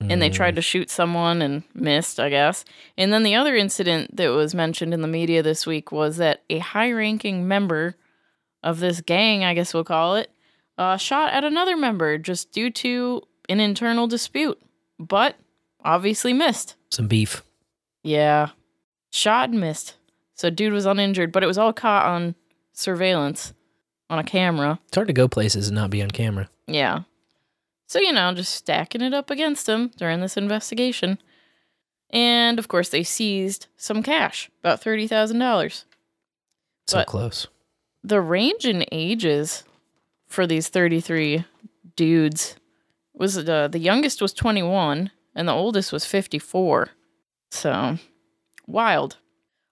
and 0.00 0.20
they 0.22 0.30
tried 0.30 0.56
to 0.56 0.62
shoot 0.62 0.90
someone 0.90 1.42
and 1.42 1.62
missed, 1.74 2.20
I 2.20 2.28
guess. 2.28 2.64
And 2.96 3.12
then 3.12 3.22
the 3.22 3.34
other 3.34 3.56
incident 3.56 4.16
that 4.16 4.28
was 4.28 4.54
mentioned 4.54 4.94
in 4.94 5.00
the 5.00 5.08
media 5.08 5.42
this 5.42 5.66
week 5.66 5.90
was 5.90 6.18
that 6.18 6.42
a 6.50 6.58
high 6.58 6.92
ranking 6.92 7.48
member 7.48 7.96
of 8.62 8.78
this 8.78 9.00
gang, 9.00 9.42
I 9.42 9.54
guess 9.54 9.74
we'll 9.74 9.84
call 9.84 10.16
it, 10.16 10.30
uh, 10.78 10.96
shot 10.96 11.32
at 11.32 11.44
another 11.44 11.76
member 11.76 12.18
just 12.18 12.52
due 12.52 12.70
to 12.70 13.22
an 13.48 13.58
internal 13.58 14.06
dispute, 14.06 14.60
but 14.98 15.36
obviously 15.84 16.32
missed. 16.32 16.76
Some 16.90 17.08
beef. 17.08 17.42
Yeah. 18.02 18.50
Shot 19.10 19.48
and 19.50 19.60
missed. 19.60 19.96
So 20.34 20.50
dude 20.50 20.74
was 20.74 20.86
uninjured, 20.86 21.32
but 21.32 21.42
it 21.42 21.46
was 21.46 21.58
all 21.58 21.72
caught 21.72 22.04
on 22.04 22.34
surveillance 22.72 23.54
on 24.10 24.18
a 24.18 24.24
camera. 24.24 24.78
It's 24.88 24.96
hard 24.96 25.08
to 25.08 25.12
go 25.12 25.28
places 25.28 25.68
and 25.68 25.74
not 25.74 25.90
be 25.90 26.02
on 26.02 26.10
camera. 26.10 26.48
Yeah. 26.66 27.00
So, 27.88 28.00
you 28.00 28.12
know, 28.12 28.32
just 28.34 28.54
stacking 28.54 29.00
it 29.02 29.14
up 29.14 29.30
against 29.30 29.68
him 29.68 29.90
during 29.96 30.20
this 30.20 30.36
investigation. 30.36 31.18
And 32.10 32.58
of 32.58 32.68
course, 32.68 32.88
they 32.88 33.02
seized 33.02 33.66
some 33.76 34.02
cash, 34.02 34.50
about 34.62 34.80
$30,000. 34.80 35.84
So 36.86 36.98
But- 36.98 37.06
close. 37.06 37.46
The 38.04 38.20
range 38.20 38.64
in 38.64 38.84
ages 38.92 39.64
for 40.28 40.46
these 40.46 40.68
33 40.68 41.44
dudes 41.96 42.54
was 43.12 43.36
uh, 43.48 43.66
the 43.68 43.78
youngest 43.80 44.22
was 44.22 44.32
21 44.32 45.10
and 45.34 45.48
the 45.48 45.52
oldest 45.52 45.92
was 45.92 46.04
54. 46.04 46.90
So, 47.50 47.98
wild. 48.66 49.16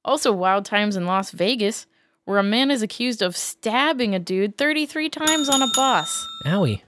Also, 0.04 0.32
wild 0.32 0.64
times 0.64 0.96
in 0.96 1.06
Las 1.06 1.30
Vegas 1.30 1.86
where 2.24 2.38
a 2.38 2.42
man 2.42 2.70
is 2.70 2.82
accused 2.82 3.22
of 3.22 3.36
stabbing 3.36 4.14
a 4.14 4.18
dude 4.18 4.56
33 4.56 5.10
times 5.10 5.48
on 5.48 5.62
a 5.62 5.68
bus. 5.74 6.26
Owie. 6.46 6.82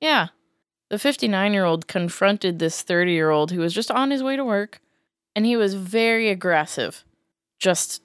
Yeah. 0.00 0.28
The 0.88 0.98
59 0.98 1.52
year 1.52 1.64
old 1.64 1.86
confronted 1.86 2.58
this 2.58 2.82
30 2.82 3.12
year 3.12 3.30
old 3.30 3.52
who 3.52 3.60
was 3.60 3.72
just 3.72 3.90
on 3.90 4.10
his 4.10 4.22
way 4.22 4.36
to 4.36 4.44
work, 4.44 4.80
and 5.36 5.46
he 5.46 5.56
was 5.56 5.74
very 5.74 6.28
aggressive, 6.28 7.04
just 7.58 8.02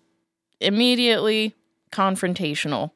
immediately 0.62 1.56
confrontational. 1.92 2.92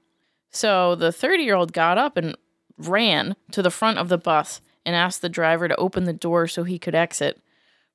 So 0.52 0.96
the 0.96 1.12
30 1.12 1.44
year 1.44 1.56
old 1.56 1.74
got 1.74 1.98
up 1.98 2.18
and 2.18 2.36
ran 2.78 3.36
to 3.52 3.62
the 3.62 3.72
front 3.72 3.98
of 3.98 4.10
the 4.10 4.18
bus 4.18 4.62
and 4.86 4.96
asked 4.96 5.22
the 5.22 5.30
driver 5.30 5.68
to 5.68 5.76
open 5.76 6.04
the 6.04 6.14
door 6.14 6.48
so 6.48 6.64
he 6.64 6.80
could 6.80 6.96
exit. 6.96 7.42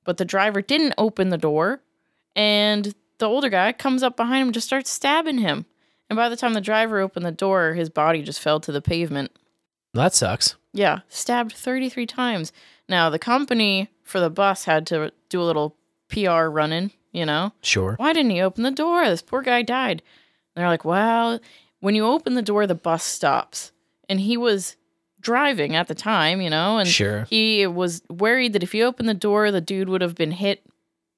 But 0.03 0.17
the 0.17 0.25
driver 0.25 0.61
didn't 0.61 0.93
open 0.97 1.29
the 1.29 1.37
door, 1.37 1.81
and 2.35 2.93
the 3.17 3.27
older 3.27 3.49
guy 3.49 3.71
comes 3.71 4.03
up 4.03 4.15
behind 4.15 4.41
him 4.41 4.47
and 4.49 4.53
just 4.53 4.67
starts 4.67 4.91
stabbing 4.91 5.39
him. 5.39 5.65
And 6.09 6.17
by 6.17 6.29
the 6.29 6.35
time 6.35 6.53
the 6.53 6.61
driver 6.61 6.99
opened 6.99 7.25
the 7.25 7.31
door, 7.31 7.73
his 7.73 7.89
body 7.89 8.21
just 8.21 8.39
fell 8.39 8.59
to 8.61 8.71
the 8.71 8.81
pavement. 8.81 9.31
That 9.93 10.13
sucks. 10.13 10.55
Yeah, 10.73 10.99
stabbed 11.09 11.53
33 11.53 12.05
times. 12.05 12.51
Now, 12.87 13.09
the 13.09 13.17
company 13.19 13.89
for 14.03 14.19
the 14.19 14.29
bus 14.29 14.65
had 14.65 14.85
to 14.87 15.11
do 15.29 15.41
a 15.41 15.43
little 15.43 15.75
PR 16.09 16.43
running, 16.47 16.91
you 17.11 17.25
know? 17.25 17.53
Sure. 17.61 17.95
Why 17.97 18.13
didn't 18.13 18.31
he 18.31 18.41
open 18.41 18.63
the 18.63 18.71
door? 18.71 19.05
This 19.05 19.21
poor 19.21 19.41
guy 19.41 19.61
died. 19.63 20.03
And 20.55 20.61
they're 20.61 20.69
like, 20.69 20.85
well, 20.85 21.39
when 21.79 21.95
you 21.95 22.05
open 22.05 22.35
the 22.35 22.41
door, 22.41 22.67
the 22.67 22.75
bus 22.75 23.03
stops. 23.03 23.71
And 24.07 24.19
he 24.19 24.37
was 24.37 24.75
driving 25.19 25.75
at 25.75 25.87
the 25.87 25.95
time, 25.95 26.39
you 26.41 26.49
know? 26.51 26.77
And 26.77 26.87
Sure. 26.87 27.23
he 27.29 27.65
was 27.65 28.03
worried 28.09 28.53
that 28.53 28.61
if 28.63 28.75
you 28.75 28.83
opened 28.85 29.09
the 29.09 29.13
door, 29.15 29.49
the 29.51 29.61
dude 29.61 29.89
would 29.89 30.01
have 30.01 30.13
been 30.15 30.31
hit 30.31 30.61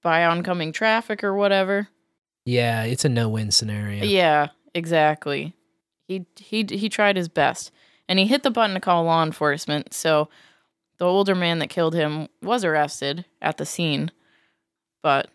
by 0.02 0.24
oncoming 0.24 0.72
traffic 0.72 1.24
or 1.24 1.34
whatever. 1.34 1.90
Yeah, 2.46 2.84
it's 2.84 3.04
a 3.04 3.10
no-win 3.10 3.52
scenario. 3.52 4.06
Yeah, 4.06 4.48
exactly. 4.78 5.54
He 6.08 6.26
he 6.38 6.66
he 6.70 6.88
tried 6.88 7.18
his 7.18 7.28
best, 7.28 7.72
and 8.08 8.18
he 8.20 8.26
hit 8.28 8.44
the 8.44 8.52
button 8.52 8.76
to 8.76 8.80
call 8.80 9.04
law 9.04 9.24
enforcement. 9.24 9.94
So 9.94 10.30
the 10.98 11.06
older 11.06 11.36
man 11.36 11.60
that 11.60 11.70
killed 11.70 11.94
him 11.94 12.28
was 12.42 12.64
arrested 12.64 13.26
at 13.42 13.58
the 13.58 13.66
scene, 13.66 14.12
but 15.04 15.30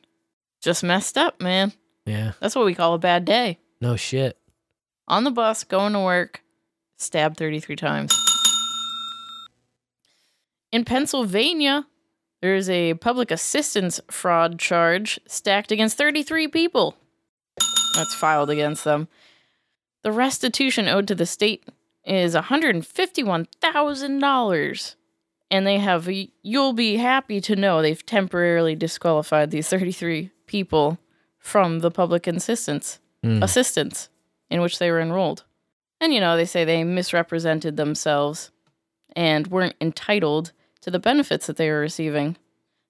just 0.62 0.82
messed 0.82 1.18
up, 1.18 1.40
man. 1.40 1.72
Yeah. 2.06 2.32
That's 2.40 2.56
what 2.56 2.64
we 2.64 2.74
call 2.74 2.94
a 2.94 2.98
bad 2.98 3.24
day. 3.24 3.58
No 3.80 3.96
shit. 3.96 4.38
On 5.08 5.24
the 5.24 5.30
bus, 5.30 5.64
going 5.64 5.92
to 5.92 6.00
work, 6.00 6.42
stabbed 6.96 7.36
33 7.36 7.76
times. 7.76 8.18
In 10.70 10.84
Pennsylvania, 10.84 11.86
there's 12.40 12.70
a 12.70 12.94
public 12.94 13.30
assistance 13.30 14.00
fraud 14.10 14.58
charge 14.58 15.20
stacked 15.26 15.70
against 15.70 15.98
33 15.98 16.48
people. 16.48 16.96
That's 17.94 18.14
filed 18.14 18.50
against 18.50 18.84
them. 18.84 19.08
The 20.02 20.12
restitution 20.12 20.88
owed 20.88 21.06
to 21.08 21.14
the 21.14 21.26
state 21.26 21.64
is 22.04 22.34
$151,000. 22.34 24.94
And 25.50 25.66
they 25.66 25.78
have, 25.78 26.08
you'll 26.42 26.72
be 26.72 26.96
happy 26.96 27.40
to 27.42 27.54
know 27.56 27.82
they've 27.82 28.04
temporarily 28.06 28.74
disqualified 28.74 29.50
these 29.50 29.68
33 29.68 30.30
people 30.46 30.98
from 31.38 31.80
the 31.80 31.90
public 31.90 32.26
assistance 32.26 32.98
Mm. 33.24 33.40
assistance 33.40 34.08
in 34.50 34.60
which 34.62 34.80
they 34.80 34.90
were 34.90 34.98
enrolled. 35.00 35.44
And 36.00 36.12
you 36.12 36.18
know, 36.18 36.36
they 36.36 36.44
say 36.44 36.64
they 36.64 36.82
misrepresented 36.82 37.76
themselves 37.76 38.50
and 39.14 39.46
weren't 39.46 39.76
entitled 39.80 40.50
to 40.80 40.90
the 40.90 40.98
benefits 40.98 41.46
that 41.46 41.56
they 41.56 41.70
were 41.70 41.78
receiving. 41.78 42.36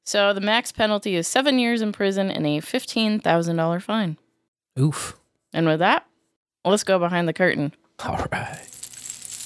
So 0.07 0.33
the 0.33 0.41
max 0.41 0.73
penalty 0.73 1.17
is 1.17 1.29
seven 1.29 1.59
years 1.59 1.83
in 1.83 1.93
prison 1.93 2.31
and 2.31 2.47
a 2.47 2.63
$15,000 2.63 3.83
fine. 3.83 4.17
Oof. 4.81 5.19
And 5.53 5.67
with 5.67 5.81
that, 5.81 6.07
let's 6.65 6.85
go 6.85 6.99
behind 6.99 7.29
the 7.29 7.33
curtain. 7.33 7.73
All 8.05 8.27
right. 8.33 8.69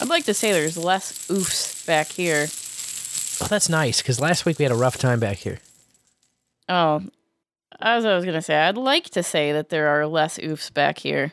I'd 0.00 0.08
like 0.08 0.24
to 0.26 0.34
say 0.34 0.52
there's 0.52 0.76
less 0.76 1.26
oofs 1.28 1.86
back 1.86 2.08
here. 2.08 2.46
Oh, 3.42 3.48
that's 3.48 3.68
nice 3.68 4.00
because 4.02 4.20
last 4.20 4.44
week 4.46 4.58
we 4.58 4.62
had 4.64 4.72
a 4.72 4.76
rough 4.76 4.98
time 4.98 5.20
back 5.20 5.38
here. 5.38 5.58
Oh, 6.68 7.02
as 7.80 8.04
I 8.04 8.14
was 8.14 8.24
going 8.24 8.34
to 8.34 8.42
say, 8.42 8.56
I'd 8.56 8.76
like 8.78 9.04
to 9.10 9.22
say 9.22 9.52
that 9.52 9.68
there 9.68 9.88
are 9.88 10.06
less 10.06 10.38
oofs 10.38 10.72
back 10.72 10.98
here. 10.98 11.32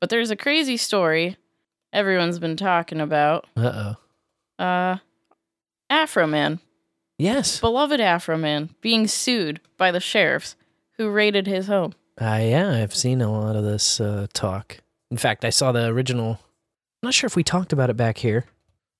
But 0.00 0.10
there's 0.10 0.30
a 0.30 0.36
crazy 0.36 0.76
story 0.76 1.36
everyone's 1.92 2.38
been 2.38 2.56
talking 2.56 3.00
about. 3.00 3.46
Uh 3.56 3.94
oh. 4.60 4.62
Uh, 4.64 4.96
Afroman, 5.90 6.60
Yes. 7.18 7.60
beloved 7.60 8.00
Afroman, 8.00 8.70
being 8.80 9.06
sued 9.08 9.60
by 9.76 9.90
the 9.90 10.00
sheriffs 10.00 10.56
who 10.98 11.08
raided 11.10 11.46
his 11.46 11.66
home. 11.68 11.94
Uh, 12.20 12.38
yeah, 12.42 12.70
I've 12.82 12.94
seen 12.94 13.20
a 13.22 13.30
lot 13.32 13.56
of 13.56 13.64
this 13.64 14.00
uh, 14.00 14.26
talk. 14.32 14.78
In 15.10 15.16
fact, 15.16 15.44
I 15.44 15.50
saw 15.50 15.72
the 15.72 15.86
original. 15.86 16.32
I'm 17.02 17.06
not 17.08 17.14
sure 17.14 17.26
if 17.26 17.36
we 17.36 17.42
talked 17.44 17.72
about 17.72 17.90
it 17.90 17.96
back 17.96 18.18
here, 18.18 18.44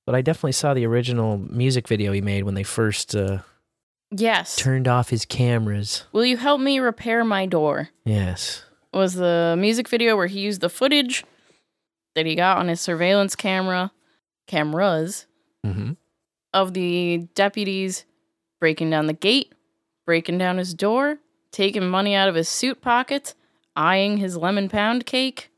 but 0.06 0.14
I 0.14 0.22
definitely 0.22 0.52
saw 0.52 0.72
the 0.74 0.86
original 0.86 1.36
music 1.38 1.86
video 1.88 2.12
he 2.12 2.20
made 2.20 2.44
when 2.44 2.54
they 2.54 2.62
first 2.62 3.14
uh, 3.14 3.38
Yes. 4.10 4.56
turned 4.56 4.88
off 4.88 5.10
his 5.10 5.24
cameras. 5.24 6.04
Will 6.12 6.24
you 6.24 6.36
help 6.38 6.60
me 6.60 6.78
repair 6.78 7.24
my 7.24 7.44
door? 7.46 7.90
Yes. 8.04 8.64
Was 8.94 9.14
the 9.14 9.54
music 9.58 9.88
video 9.88 10.16
where 10.16 10.28
he 10.28 10.40
used 10.40 10.60
the 10.62 10.70
footage 10.70 11.24
that 12.14 12.24
he 12.24 12.34
got 12.34 12.56
on 12.58 12.68
his 12.68 12.80
surveillance 12.80 13.36
camera, 13.36 13.92
cameras, 14.46 15.26
Mm-hmm. 15.66 15.92
of 16.54 16.72
the 16.72 17.26
deputies 17.34 18.04
breaking 18.60 18.90
down 18.90 19.06
the 19.06 19.12
gate, 19.12 19.52
breaking 20.06 20.38
down 20.38 20.56
his 20.56 20.72
door, 20.72 21.18
taking 21.50 21.86
money 21.90 22.14
out 22.14 22.28
of 22.28 22.36
his 22.36 22.48
suit 22.48 22.80
pockets, 22.80 23.34
eyeing 23.74 24.18
his 24.18 24.36
lemon 24.36 24.68
pound 24.68 25.04
cake, 25.04 25.50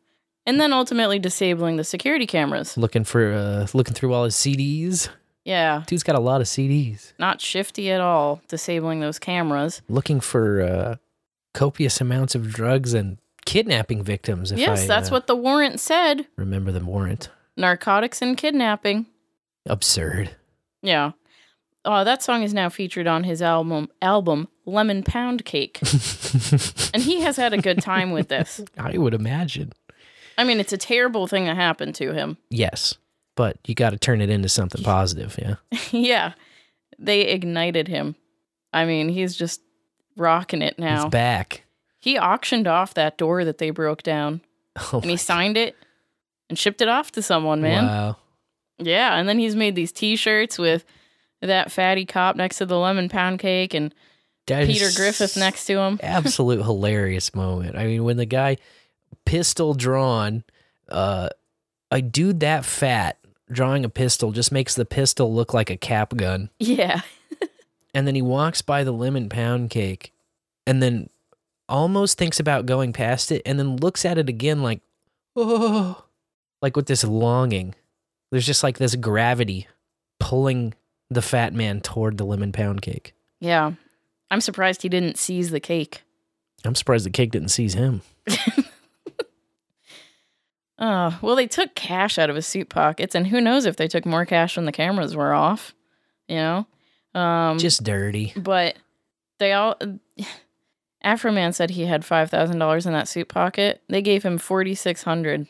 and 0.50 0.60
then 0.60 0.72
ultimately 0.72 1.20
disabling 1.20 1.76
the 1.76 1.84
security 1.84 2.26
cameras. 2.26 2.76
Looking 2.76 3.04
for 3.04 3.32
uh, 3.32 3.68
looking 3.72 3.94
through 3.94 4.12
all 4.12 4.24
his 4.24 4.34
CDs. 4.34 5.08
Yeah, 5.44 5.84
Dude's 5.86 6.02
got 6.02 6.16
a 6.16 6.20
lot 6.20 6.40
of 6.40 6.48
CDs. 6.48 7.12
not 7.18 7.40
shifty 7.40 7.90
at 7.92 8.00
all, 8.00 8.42
disabling 8.48 8.98
those 8.98 9.20
cameras. 9.20 9.80
Looking 9.88 10.18
for 10.18 10.60
uh, 10.60 10.96
copious 11.54 12.00
amounts 12.00 12.34
of 12.34 12.50
drugs 12.50 12.94
and 12.94 13.18
kidnapping 13.46 14.02
victims. 14.02 14.50
If 14.50 14.58
yes, 14.58 14.84
I, 14.84 14.86
that's 14.88 15.08
uh, 15.08 15.12
what 15.12 15.28
the 15.28 15.36
warrant 15.36 15.78
said 15.78 16.26
remember 16.36 16.72
the 16.72 16.84
warrant. 16.84 17.30
narcotics 17.56 18.20
and 18.20 18.36
kidnapping. 18.36 19.06
Absurd. 19.66 20.32
Yeah. 20.82 21.12
Oh, 21.84 22.04
that 22.04 22.22
song 22.22 22.42
is 22.42 22.52
now 22.52 22.68
featured 22.68 23.06
on 23.06 23.24
his 23.24 23.40
album 23.40 23.88
album 24.02 24.48
Lemon 24.66 25.02
Pound 25.02 25.44
Cake. 25.44 25.80
and 26.94 27.02
he 27.02 27.20
has 27.20 27.36
had 27.36 27.52
a 27.52 27.58
good 27.58 27.80
time 27.80 28.10
with 28.10 28.28
this. 28.28 28.60
I 28.78 28.98
would 28.98 29.14
imagine. 29.14 29.72
I 30.38 30.44
mean, 30.44 30.60
it's 30.60 30.72
a 30.72 30.78
terrible 30.78 31.26
thing 31.26 31.44
that 31.46 31.56
happened 31.56 31.94
to 31.96 32.12
him. 32.12 32.36
Yes. 32.50 32.94
but 33.36 33.56
you 33.66 33.74
got 33.74 33.90
to 33.90 33.98
turn 33.98 34.20
it 34.20 34.28
into 34.30 34.48
something 34.48 34.82
positive. 34.82 35.38
Yeah. 35.40 35.54
yeah. 35.92 36.32
They 36.98 37.22
ignited 37.22 37.88
him. 37.88 38.16
I 38.72 38.84
mean, 38.84 39.08
he's 39.08 39.34
just 39.36 39.60
rocking 40.16 40.62
it 40.62 40.78
now. 40.78 41.04
He's 41.04 41.10
back. 41.10 41.64
He 41.98 42.18
auctioned 42.18 42.66
off 42.66 42.94
that 42.94 43.16
door 43.18 43.44
that 43.44 43.58
they 43.58 43.70
broke 43.70 44.02
down. 44.02 44.40
Oh 44.92 45.00
and 45.00 45.10
he 45.10 45.16
signed 45.16 45.56
it 45.56 45.74
and 46.48 46.56
shipped 46.58 46.80
it 46.80 46.88
off 46.88 47.10
to 47.12 47.22
someone, 47.22 47.60
man. 47.60 47.86
Wow. 47.86 48.16
Yeah, 48.78 49.16
and 49.16 49.28
then 49.28 49.38
he's 49.38 49.56
made 49.56 49.74
these 49.74 49.90
t-shirts 49.92 50.58
with 50.58 50.84
that 51.42 51.72
fatty 51.72 52.06
cop 52.06 52.36
next 52.36 52.58
to 52.58 52.66
the 52.66 52.78
lemon 52.78 53.08
pound 53.08 53.40
cake 53.40 53.74
and 53.74 53.92
That 54.46 54.66
Peter 54.66 54.88
Griffith 54.94 55.36
next 55.36 55.66
to 55.66 55.76
him. 55.78 55.98
Absolute 56.02 56.62
hilarious 56.62 57.34
moment. 57.34 57.76
I 57.76 57.84
mean, 57.86 58.04
when 58.04 58.16
the 58.16 58.26
guy 58.26 58.58
pistol 59.30 59.74
drawn, 59.74 60.42
uh, 60.88 61.28
a 61.92 62.02
dude 62.02 62.40
that 62.40 62.64
fat 62.64 63.16
drawing 63.48 63.84
a 63.84 63.88
pistol 63.88 64.32
just 64.32 64.50
makes 64.50 64.74
the 64.74 64.84
pistol 64.84 65.32
look 65.32 65.54
like 65.54 65.70
a 65.70 65.76
cap 65.76 66.16
gun. 66.16 66.50
Yeah. 66.58 67.02
And 67.92 68.06
then 68.06 68.14
he 68.14 68.22
walks 68.22 68.62
by 68.62 68.84
the 68.84 68.92
lemon 68.92 69.28
pound 69.28 69.70
cake 69.70 70.12
and 70.64 70.80
then 70.80 71.10
almost 71.68 72.16
thinks 72.16 72.38
about 72.38 72.64
going 72.64 72.92
past 72.92 73.32
it 73.32 73.42
and 73.44 73.58
then 73.58 73.78
looks 73.78 74.04
at 74.04 74.16
it 74.16 74.28
again 74.28 74.62
like, 74.62 74.80
oh, 75.34 76.04
like 76.62 76.76
with 76.76 76.86
this 76.86 77.02
longing. 77.02 77.74
There's 78.30 78.46
just 78.46 78.62
like 78.62 78.78
this 78.78 78.94
gravity 78.94 79.66
pulling 80.20 80.74
the 81.10 81.20
fat 81.20 81.52
man 81.52 81.80
toward 81.80 82.16
the 82.16 82.24
lemon 82.24 82.52
pound 82.52 82.80
cake. 82.82 83.12
Yeah. 83.40 83.72
I'm 84.30 84.40
surprised 84.40 84.82
he 84.82 84.88
didn't 84.88 85.18
seize 85.18 85.50
the 85.50 85.58
cake. 85.58 86.04
I'm 86.64 86.76
surprised 86.76 87.06
the 87.06 87.10
cake 87.10 87.32
didn't 87.32 87.48
seize 87.48 87.74
him. 87.74 88.02
Oh, 90.82 91.18
well, 91.20 91.36
they 91.36 91.46
took 91.46 91.74
cash 91.74 92.18
out 92.18 92.30
of 92.30 92.36
his 92.36 92.46
suit 92.46 92.70
pockets, 92.70 93.14
and 93.14 93.26
who 93.26 93.40
knows 93.40 93.66
if 93.66 93.76
they 93.76 93.86
took 93.86 94.06
more 94.06 94.24
cash 94.24 94.56
when 94.56 94.64
the 94.64 94.72
cameras 94.72 95.14
were 95.14 95.34
off, 95.34 95.74
you 96.26 96.36
know? 96.36 96.66
Um, 97.14 97.58
Just 97.58 97.84
dirty. 97.84 98.32
But 98.34 98.76
they 99.38 99.52
all. 99.52 99.76
Afroman 101.04 101.54
said 101.54 101.70
he 101.70 101.86
had 101.86 102.02
$5,000 102.02 102.86
in 102.86 102.92
that 102.92 103.08
suit 103.08 103.28
pocket. 103.28 103.82
They 103.88 104.02
gave 104.02 104.22
him 104.22 104.38
4600 104.38 105.46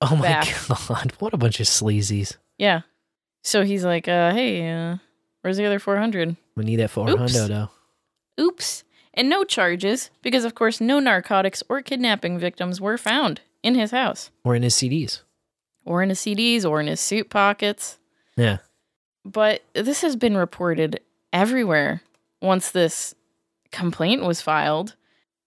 Oh 0.00 0.16
my 0.16 0.22
back. 0.22 0.54
god, 0.68 1.12
what 1.18 1.34
a 1.34 1.36
bunch 1.38 1.60
of 1.60 1.66
sleazies. 1.66 2.36
Yeah. 2.58 2.82
So 3.42 3.64
he's 3.64 3.84
like, 3.84 4.08
uh, 4.08 4.32
hey, 4.32 4.68
uh, 4.70 4.96
where's 5.42 5.56
the 5.56 5.66
other 5.66 5.78
400 5.78 6.36
We 6.56 6.64
need 6.64 6.76
that 6.76 6.90
400 6.90 7.22
Oops. 7.22 7.48
though. 7.48 7.70
Oops. 8.40 8.84
And 9.14 9.28
no 9.28 9.44
charges, 9.44 10.10
because 10.22 10.44
of 10.44 10.54
course, 10.54 10.80
no 10.80 10.98
narcotics 10.98 11.62
or 11.68 11.80
kidnapping 11.80 12.38
victims 12.38 12.80
were 12.80 12.98
found 12.98 13.40
in 13.64 13.74
his 13.74 13.90
house, 13.90 14.30
Or 14.44 14.54
in 14.54 14.62
his 14.62 14.74
CDs. 14.76 15.22
or 15.84 16.02
in 16.02 16.10
his 16.10 16.20
CDs, 16.20 16.64
or 16.64 16.80
in 16.80 16.86
his 16.86 17.00
suit 17.00 17.28
pockets. 17.30 17.98
Yeah. 18.36 18.58
But 19.24 19.62
this 19.74 20.02
has 20.02 20.14
been 20.16 20.36
reported 20.36 21.00
everywhere 21.32 22.02
once 22.40 22.70
this 22.70 23.14
complaint 23.72 24.22
was 24.22 24.40
filed. 24.40 24.94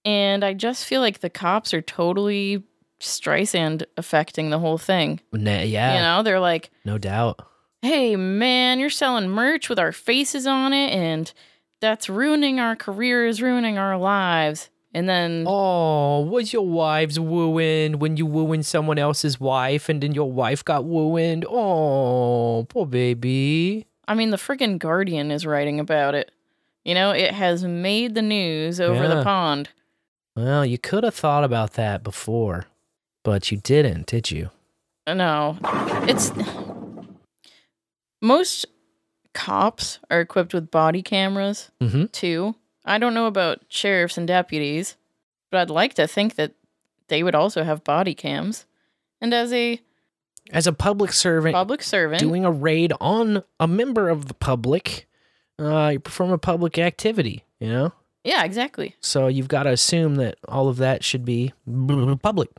And 0.03 0.43
I 0.43 0.53
just 0.53 0.85
feel 0.85 1.01
like 1.01 1.19
the 1.19 1.29
cops 1.29 1.73
are 1.73 1.81
totally 1.81 2.63
Streisand 2.99 3.83
affecting 3.97 4.49
the 4.49 4.59
whole 4.59 4.77
thing. 4.77 5.19
Nah, 5.31 5.61
yeah. 5.61 5.93
You 5.95 5.99
know, 6.01 6.23
they're 6.23 6.39
like, 6.39 6.71
No 6.85 6.97
doubt. 6.97 7.39
hey, 7.81 8.15
man, 8.15 8.79
you're 8.79 8.89
selling 8.89 9.29
merch 9.29 9.69
with 9.69 9.77
our 9.79 9.91
faces 9.91 10.47
on 10.47 10.73
it, 10.73 10.91
and 10.91 11.31
that's 11.79 12.09
ruining 12.09 12.59
our 12.59 12.75
careers, 12.75 13.41
ruining 13.41 13.77
our 13.77 13.97
lives. 13.97 14.69
And 14.93 15.07
then, 15.07 15.43
Oh, 15.47 16.21
was 16.21 16.53
your 16.53 16.65
wife's 16.65 17.19
wooing 17.19 17.99
when 17.99 18.17
you 18.17 18.25
wooing 18.25 18.63
someone 18.63 18.97
else's 18.97 19.39
wife 19.39 19.89
and 19.89 20.01
then 20.01 20.13
your 20.13 20.31
wife 20.31 20.63
got 20.65 20.85
wooing? 20.85 21.43
Oh, 21.47 22.65
poor 22.69 22.85
baby. 22.85 23.85
I 24.07 24.15
mean, 24.15 24.29
the 24.31 24.37
friggin' 24.37 24.79
Guardian 24.79 25.29
is 25.31 25.45
writing 25.45 25.79
about 25.79 26.15
it. 26.15 26.31
You 26.85 26.93
know, 26.93 27.11
it 27.11 27.33
has 27.33 27.65
made 27.65 28.15
the 28.15 28.21
news 28.21 28.79
over 28.79 29.07
the 29.07 29.23
pond. 29.23 29.69
Well, 30.37 30.65
you 30.65 30.77
could 30.77 31.03
have 31.03 31.15
thought 31.15 31.43
about 31.43 31.73
that 31.73 32.01
before, 32.03 32.67
but 33.23 33.51
you 33.51 33.57
didn't, 33.57 34.05
did 34.07 34.31
you? 34.31 34.51
No, 35.07 35.57
it's 36.07 36.31
most 38.21 38.65
cops 39.33 39.99
are 40.09 40.21
equipped 40.21 40.53
with 40.53 40.71
body 40.71 41.01
cameras 41.01 41.71
Mm-hmm. 41.81 42.05
too. 42.11 42.55
I 42.87 42.97
don't 42.97 43.13
know 43.13 43.27
about 43.27 43.59
sheriffs 43.67 44.17
and 44.17 44.27
deputies, 44.27 44.95
but 45.51 45.59
I'd 45.59 45.69
like 45.69 45.93
to 45.95 46.07
think 46.07 46.35
that 46.35 46.53
they 47.09 47.21
would 47.21 47.35
also 47.35 47.63
have 47.63 47.83
body 47.83 48.13
cams. 48.13 48.65
And 49.21 49.33
as 49.33 49.51
a 49.51 49.81
As 50.51 50.67
a 50.67 50.73
public 50.73 51.11
servant, 51.11 51.53
public 51.53 51.83
servant, 51.83 52.19
doing 52.19 52.45
a 52.45 52.51
raid 52.51 52.93
on 53.01 53.43
a 53.59 53.67
member 53.67 54.09
of 54.09 54.27
the 54.27 54.33
public, 54.33 55.07
uh, 55.59 55.89
you 55.93 55.99
perform 55.99 56.31
a 56.31 56.37
public 56.37 56.79
activity, 56.79 57.43
you 57.59 57.67
know? 57.67 57.93
yeah, 58.23 58.43
exactly. 58.43 58.95
So 58.99 59.27
you've 59.27 59.47
got 59.47 59.63
to 59.63 59.69
assume 59.71 60.15
that 60.15 60.37
all 60.47 60.67
of 60.67 60.77
that 60.77 61.03
should 61.03 61.23
be 61.25 61.53
public. 62.21 62.49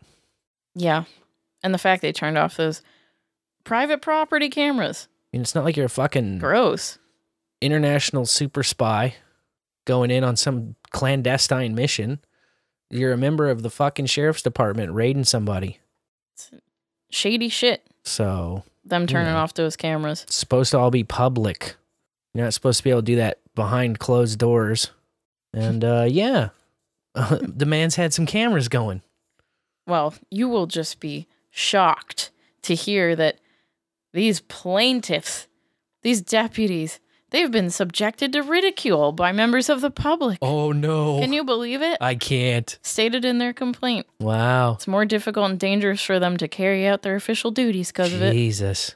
Yeah, 0.74 1.04
and 1.62 1.74
the 1.74 1.78
fact 1.78 2.02
they 2.02 2.12
turned 2.12 2.38
off 2.38 2.56
those 2.56 2.82
private 3.64 4.00
property 4.02 4.48
cameras, 4.48 5.08
I 5.10 5.36
mean, 5.36 5.42
it's 5.42 5.54
not 5.54 5.64
like 5.64 5.76
you're 5.76 5.86
a 5.86 5.90
fucking 5.90 6.38
gross. 6.38 6.98
international 7.60 8.24
super 8.26 8.62
spy 8.62 9.14
going 9.88 10.10
in 10.12 10.22
on 10.22 10.36
some 10.36 10.76
clandestine 10.90 11.74
mission. 11.74 12.20
You're 12.90 13.12
a 13.12 13.18
member 13.18 13.50
of 13.50 13.62
the 13.62 13.70
fucking 13.70 14.06
sheriff's 14.06 14.42
department 14.42 14.92
raiding 14.92 15.24
somebody. 15.24 15.80
Shady 17.10 17.48
shit. 17.48 17.84
So 18.04 18.62
Them 18.84 19.06
turning 19.06 19.32
know, 19.32 19.38
off 19.38 19.54
those 19.54 19.76
cameras. 19.76 20.22
It's 20.24 20.36
supposed 20.36 20.70
to 20.70 20.78
all 20.78 20.90
be 20.90 21.04
public. 21.04 21.74
You're 22.34 22.44
not 22.44 22.54
supposed 22.54 22.78
to 22.78 22.84
be 22.84 22.90
able 22.90 23.00
to 23.00 23.06
do 23.06 23.16
that 23.16 23.38
behind 23.54 23.98
closed 23.98 24.38
doors. 24.38 24.90
And 25.52 25.82
uh, 25.82 26.06
yeah, 26.08 26.50
the 27.14 27.66
man's 27.66 27.96
had 27.96 28.14
some 28.14 28.26
cameras 28.26 28.68
going. 28.68 29.02
Well, 29.86 30.14
you 30.30 30.48
will 30.48 30.66
just 30.66 31.00
be 31.00 31.26
shocked 31.50 32.30
to 32.62 32.74
hear 32.74 33.16
that 33.16 33.38
these 34.12 34.40
plaintiffs, 34.40 35.48
these 36.02 36.20
deputies, 36.20 37.00
they've 37.30 37.50
been 37.50 37.70
subjected 37.70 38.32
to 38.32 38.42
ridicule 38.42 39.12
by 39.12 39.32
members 39.32 39.68
of 39.68 39.80
the 39.80 39.90
public. 39.90 40.38
Oh 40.42 40.72
no. 40.72 41.20
Can 41.20 41.32
you 41.32 41.44
believe 41.44 41.82
it? 41.82 41.98
I 42.00 42.14
can't. 42.14 42.78
Stated 42.82 43.24
in 43.24 43.38
their 43.38 43.52
complaint. 43.52 44.06
Wow. 44.20 44.74
It's 44.74 44.86
more 44.88 45.04
difficult 45.04 45.50
and 45.50 45.58
dangerous 45.60 46.02
for 46.02 46.18
them 46.18 46.36
to 46.38 46.48
carry 46.48 46.86
out 46.86 47.02
their 47.02 47.16
official 47.16 47.50
duties 47.50 47.88
because 47.88 48.12
of 48.12 48.22
it. 48.22 48.32
Jesus. 48.32 48.94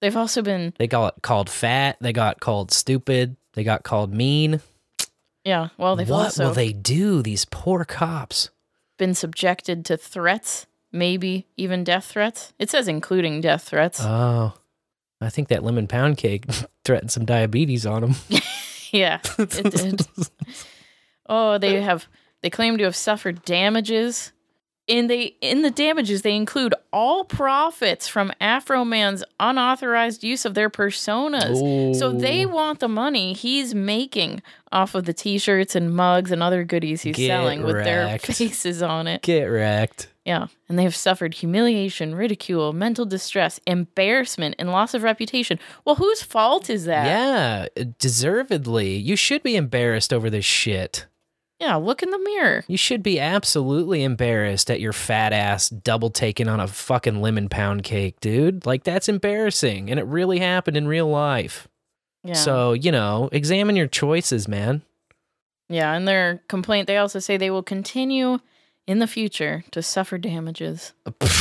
They've 0.00 0.16
also 0.16 0.42
been, 0.42 0.74
They 0.78 0.86
got 0.86 1.22
called 1.22 1.48
fat. 1.48 1.96
They 2.00 2.12
got 2.12 2.40
called 2.40 2.70
stupid. 2.70 3.36
They 3.54 3.64
got 3.64 3.82
called 3.82 4.12
mean. 4.12 4.60
yeah, 5.44 5.68
well, 5.78 5.96
they've 5.96 6.08
what 6.08 6.24
also 6.26 6.46
will 6.48 6.54
they 6.54 6.72
do? 6.74 7.22
These 7.22 7.46
poor 7.46 7.84
cops. 7.86 8.50
been 8.98 9.14
subjected 9.14 9.84
to 9.86 9.96
threats, 9.96 10.66
maybe 10.92 11.46
even 11.56 11.82
death 11.84 12.04
threats. 12.04 12.52
It 12.58 12.68
says 12.68 12.88
including 12.88 13.40
death 13.40 13.64
threats. 13.64 14.00
Oh, 14.02 14.52
I 15.20 15.30
think 15.30 15.48
that 15.48 15.64
lemon 15.64 15.86
pound 15.86 16.18
cake 16.18 16.44
threatened 16.84 17.10
some 17.10 17.24
diabetes 17.24 17.86
on 17.86 18.02
them. 18.02 18.14
Yeah, 18.92 19.18
it 19.36 19.50
did. 19.50 20.06
oh, 21.28 21.58
they 21.58 21.82
have 21.82 22.06
they 22.40 22.50
claim 22.50 22.78
to 22.78 22.84
have 22.84 22.94
suffered 22.96 23.44
damages. 23.44 24.32
And 24.88 25.10
they 25.10 25.34
in 25.40 25.62
the 25.62 25.72
damages 25.72 26.22
they 26.22 26.36
include 26.36 26.72
all 26.92 27.24
profits 27.24 28.06
from 28.06 28.32
Afroman's 28.40 29.24
unauthorized 29.40 30.22
use 30.22 30.44
of 30.44 30.54
their 30.54 30.70
personas. 30.70 31.96
So 31.96 32.12
they 32.12 32.46
want 32.46 32.78
the 32.78 32.88
money 32.88 33.32
he's 33.32 33.74
making 33.74 34.40
off 34.70 34.94
of 34.94 35.04
the 35.04 35.12
t-shirts 35.12 35.74
and 35.74 35.94
mugs 35.94 36.30
and 36.30 36.40
other 36.40 36.62
goodies 36.62 37.02
he's 37.02 37.16
Get 37.16 37.26
selling 37.26 37.64
with 37.64 37.82
their 37.82 38.16
faces 38.20 38.82
on 38.82 39.08
it. 39.08 39.22
Get 39.22 39.46
wrecked. 39.46 40.06
Yeah, 40.26 40.48
and 40.68 40.76
they 40.76 40.82
have 40.82 40.96
suffered 40.96 41.34
humiliation, 41.34 42.12
ridicule, 42.16 42.72
mental 42.72 43.06
distress, 43.06 43.60
embarrassment, 43.64 44.56
and 44.58 44.72
loss 44.72 44.92
of 44.92 45.04
reputation. 45.04 45.60
Well, 45.84 45.94
whose 45.94 46.20
fault 46.20 46.68
is 46.68 46.84
that? 46.86 47.06
Yeah, 47.06 47.84
deservedly. 48.00 48.96
You 48.96 49.14
should 49.14 49.44
be 49.44 49.54
embarrassed 49.54 50.12
over 50.12 50.28
this 50.28 50.44
shit. 50.44 51.06
Yeah, 51.60 51.76
look 51.76 52.02
in 52.02 52.10
the 52.10 52.18
mirror. 52.18 52.64
You 52.66 52.76
should 52.76 53.04
be 53.04 53.20
absolutely 53.20 54.02
embarrassed 54.02 54.68
at 54.68 54.80
your 54.80 54.92
fat 54.92 55.32
ass 55.32 55.68
double 55.68 56.10
taking 56.10 56.48
on 56.48 56.58
a 56.58 56.66
fucking 56.66 57.22
lemon 57.22 57.48
pound 57.48 57.84
cake, 57.84 58.18
dude. 58.18 58.66
Like, 58.66 58.82
that's 58.82 59.08
embarrassing. 59.08 59.90
And 59.90 60.00
it 60.00 60.06
really 60.06 60.40
happened 60.40 60.76
in 60.76 60.88
real 60.88 61.06
life. 61.06 61.68
Yeah. 62.24 62.34
So, 62.34 62.72
you 62.72 62.90
know, 62.90 63.28
examine 63.30 63.76
your 63.76 63.86
choices, 63.86 64.48
man. 64.48 64.82
Yeah, 65.68 65.96
in 65.96 66.04
their 66.04 66.42
complaint, 66.48 66.88
they 66.88 66.96
also 66.96 67.20
say 67.20 67.36
they 67.36 67.50
will 67.50 67.62
continue 67.62 68.40
in 68.86 68.98
the 69.00 69.06
future 69.06 69.64
to 69.72 69.82
suffer 69.82 70.18
damages. 70.18 70.92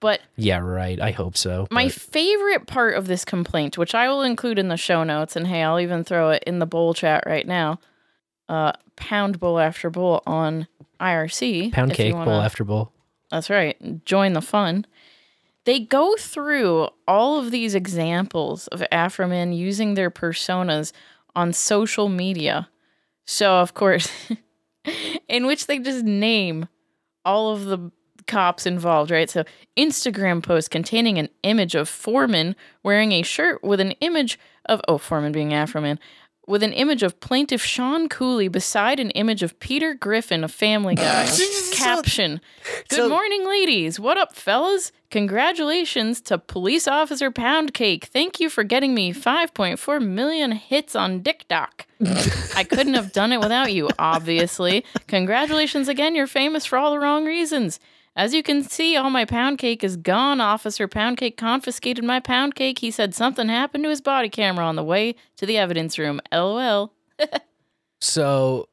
But 0.00 0.20
Yeah, 0.36 0.58
right. 0.58 1.00
I 1.00 1.12
hope 1.12 1.34
so. 1.34 1.66
my 1.70 1.84
but- 1.86 1.92
favorite 1.94 2.66
part 2.66 2.94
of 2.94 3.06
this 3.06 3.24
complaint, 3.24 3.78
which 3.78 3.94
I 3.94 4.08
will 4.10 4.20
include 4.20 4.58
in 4.58 4.68
the 4.68 4.76
show 4.76 5.02
notes, 5.02 5.34
and 5.34 5.46
hey, 5.46 5.62
I'll 5.62 5.80
even 5.80 6.04
throw 6.04 6.28
it 6.30 6.42
in 6.46 6.58
the 6.58 6.66
bowl 6.66 6.92
chat 6.92 7.24
right 7.26 7.46
now. 7.46 7.78
Uh, 8.46 8.72
pound 8.96 9.40
bowl 9.40 9.58
after 9.58 9.88
bowl 9.88 10.22
on 10.26 10.68
IRC. 11.00 11.72
pound 11.72 11.94
cake, 11.94 12.12
wanna- 12.12 12.26
bowl 12.26 12.40
after 12.42 12.64
bowl. 12.64 12.92
That's 13.30 13.48
right. 13.48 14.04
Join 14.04 14.34
the 14.34 14.42
fun. 14.42 14.84
they 15.64 15.80
go 15.80 16.14
through 16.18 16.88
all 17.08 17.38
of 17.38 17.50
these 17.50 17.74
examples 17.74 18.66
of 18.66 18.82
Afroman 18.92 19.56
using 19.56 19.94
their 19.94 20.10
personas 20.10 20.92
on 21.34 21.54
social 21.54 22.10
media. 22.10 22.68
So, 23.24 23.54
of 23.54 23.72
course, 23.72 24.10
in 25.28 25.46
which 25.46 25.66
they 25.66 25.78
just 25.78 26.04
name 26.04 26.68
all 27.24 27.52
of 27.52 27.64
the 27.64 27.90
cops 28.26 28.66
involved, 28.66 29.10
right? 29.10 29.28
So, 29.28 29.44
Instagram 29.76 30.42
post 30.42 30.70
containing 30.70 31.18
an 31.18 31.28
image 31.42 31.74
of 31.74 31.88
Foreman 31.88 32.56
wearing 32.82 33.12
a 33.12 33.22
shirt 33.22 33.62
with 33.62 33.80
an 33.80 33.92
image 34.00 34.38
of, 34.66 34.80
oh, 34.88 34.98
Foreman 34.98 35.32
being 35.32 35.50
Afroman, 35.50 35.98
with 36.46 36.62
an 36.62 36.72
image 36.72 37.02
of 37.02 37.20
plaintiff 37.20 37.62
Sean 37.62 38.08
Cooley 38.08 38.48
beside 38.48 39.00
an 39.00 39.10
image 39.10 39.42
of 39.42 39.58
Peter 39.60 39.94
Griffin 39.94 40.44
of 40.44 40.52
Family 40.52 40.94
Guy. 40.96 41.28
Caption 41.72 42.40
Good 42.88 42.96
so- 42.96 43.08
morning, 43.08 43.46
ladies. 43.46 43.98
What 43.98 44.18
up, 44.18 44.34
fellas? 44.34 44.92
Congratulations 45.10 46.20
to 46.22 46.38
Police 46.38 46.88
Officer 46.88 47.30
Pound 47.30 47.72
Cake. 47.72 48.06
Thank 48.06 48.40
you 48.40 48.48
for 48.50 48.64
getting 48.64 48.94
me 48.94 49.12
5.4 49.12 50.04
million 50.04 50.52
hits 50.52 50.96
on 50.96 51.22
TikTok. 51.22 51.86
I 52.56 52.64
couldn't 52.64 52.94
have 52.94 53.12
done 53.12 53.32
it 53.32 53.40
without 53.40 53.72
you, 53.72 53.88
obviously. 53.98 54.84
Congratulations 55.06 55.88
again. 55.88 56.14
You're 56.14 56.26
famous 56.26 56.66
for 56.66 56.78
all 56.78 56.90
the 56.90 56.98
wrong 56.98 57.24
reasons. 57.24 57.78
As 58.16 58.32
you 58.32 58.42
can 58.42 58.62
see, 58.62 58.96
all 58.96 59.10
my 59.10 59.24
pound 59.24 59.58
cake 59.58 59.82
is 59.82 59.96
gone. 59.96 60.40
Officer 60.40 60.86
Pound 60.86 61.16
Cake 61.16 61.36
confiscated 61.36 62.04
my 62.04 62.20
pound 62.20 62.54
cake. 62.54 62.78
He 62.78 62.92
said 62.92 63.12
something 63.12 63.48
happened 63.48 63.82
to 63.84 63.90
his 63.90 64.00
body 64.00 64.28
camera 64.28 64.64
on 64.64 64.76
the 64.76 64.84
way 64.84 65.16
to 65.36 65.46
the 65.46 65.58
evidence 65.58 65.98
room. 65.98 66.20
LOL. 66.32 66.92
So 68.04 68.68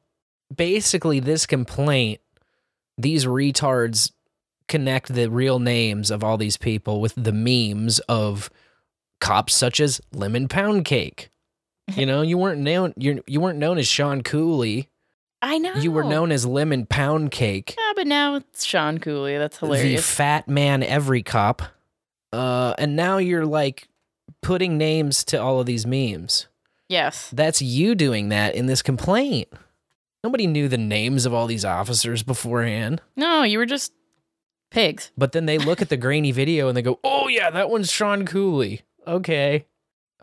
basically, 0.54 1.18
this 1.18 1.46
complaint, 1.46 2.20
these 2.98 3.24
retards 3.24 4.12
connect 4.68 5.14
the 5.14 5.30
real 5.30 5.58
names 5.58 6.10
of 6.10 6.22
all 6.22 6.36
these 6.36 6.58
people 6.58 7.00
with 7.00 7.14
the 7.16 7.32
memes 7.32 7.98
of 8.00 8.50
cops 9.22 9.54
such 9.54 9.80
as 9.80 10.02
Lemon 10.12 10.48
Pound 10.48 10.84
Cake. 10.84 11.30
You 11.94 12.04
know, 12.06 12.20
you 12.20 12.36
weren't 12.36 12.60
known 12.60 12.92
you 12.98 13.24
you 13.26 13.40
weren't 13.40 13.58
known 13.58 13.78
as 13.78 13.88
Sean 13.88 14.22
Cooley. 14.22 14.90
I 15.44 15.58
know. 15.58 15.74
You 15.74 15.90
were 15.90 16.04
known 16.04 16.30
as 16.30 16.46
Lemon 16.46 16.86
Pound 16.86 17.32
Cake. 17.32 17.74
Ah, 17.78 17.92
but 17.96 18.06
now 18.06 18.36
it's 18.36 18.64
Sean 18.64 18.98
Cooley. 18.98 19.36
That's 19.38 19.58
hilarious. 19.58 20.00
the 20.00 20.06
fat 20.14 20.46
man 20.48 20.82
every 20.84 21.22
cop. 21.22 21.62
Uh, 22.32 22.74
and 22.78 22.94
now 22.94 23.18
you're 23.18 23.44
like 23.44 23.88
putting 24.40 24.78
names 24.78 25.24
to 25.24 25.36
all 25.42 25.58
of 25.60 25.66
these 25.66 25.84
memes. 25.84 26.46
yes. 26.88 27.28
That's 27.32 27.60
you 27.60 27.94
doing 27.94 28.28
that 28.30 28.54
in 28.54 28.66
this 28.66 28.82
complaint. 28.82 29.48
Nobody 30.24 30.46
knew 30.46 30.68
the 30.68 30.78
names 30.78 31.26
of 31.26 31.34
all 31.34 31.48
these 31.48 31.64
officers 31.64 32.22
beforehand. 32.22 33.02
No, 33.16 33.42
you 33.42 33.58
were 33.58 33.66
just 33.66 33.92
pigs. 34.70 35.10
But 35.18 35.32
then 35.32 35.46
they 35.46 35.58
look 35.58 35.82
at 35.82 35.88
the 35.88 35.96
grainy 35.96 36.30
video 36.30 36.68
and 36.68 36.76
they 36.76 36.82
go, 36.82 37.00
"Oh 37.02 37.26
yeah, 37.26 37.50
that 37.50 37.68
one's 37.68 37.90
Sean 37.90 38.24
Cooley." 38.24 38.82
Okay, 39.06 39.66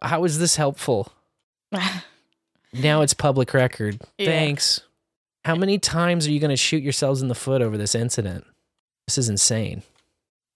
how 0.02 0.24
is 0.24 0.40
this 0.40 0.56
helpful? 0.56 1.12
now 2.74 3.02
it's 3.02 3.14
public 3.14 3.54
record. 3.54 4.00
Yeah. 4.18 4.28
Thanks. 4.28 4.80
How 5.50 5.56
many 5.56 5.80
times 5.80 6.28
are 6.28 6.32
you 6.32 6.40
going 6.40 6.52
to 6.52 6.56
shoot 6.56 6.84
yourselves 6.84 7.24
in 7.24 7.28
the 7.28 7.34
foot 7.34 7.64
over 7.64 7.76
this 7.76 7.96
incident? 7.96 8.46
This 9.08 9.18
is 9.18 9.30
insane. 9.30 9.82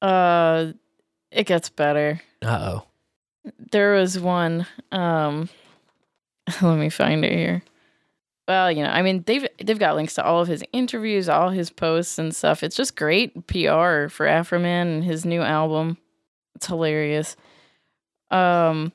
Uh, 0.04 0.74
it 1.32 1.48
gets 1.48 1.70
better. 1.70 2.22
Uh 2.44 2.60
oh. 2.62 2.84
There 3.72 3.96
was 3.96 4.20
one. 4.20 4.68
Um, 4.91 5.50
let 6.62 6.78
me 6.78 6.91
find 6.91 7.26
it 7.26 7.32
here. 7.32 7.64
Well, 8.48 8.72
you 8.72 8.84
know, 8.84 8.91
I 8.91 9.02
mean, 9.02 9.24
they've 9.26 9.48
they've 9.66 9.80
got 9.80 9.96
links 9.96 10.14
to 10.14 10.24
all 10.24 10.41
of 10.44 10.48
his 10.48 10.64
interviews, 10.72 11.28
all 11.28 11.50
his 11.50 11.72
posts 11.72 12.20
and 12.20 12.36
stuff. 12.36 12.62
It's 12.62 12.76
just 12.76 12.96
great 12.96 13.48
PR 13.48 14.10
for 14.10 14.28
Afroman 14.28 14.94
and 14.94 15.04
his 15.04 15.26
new 15.26 15.41
album. 15.41 15.98
It's 16.54 16.68
hilarious. 16.68 17.36
Um, 18.30 18.94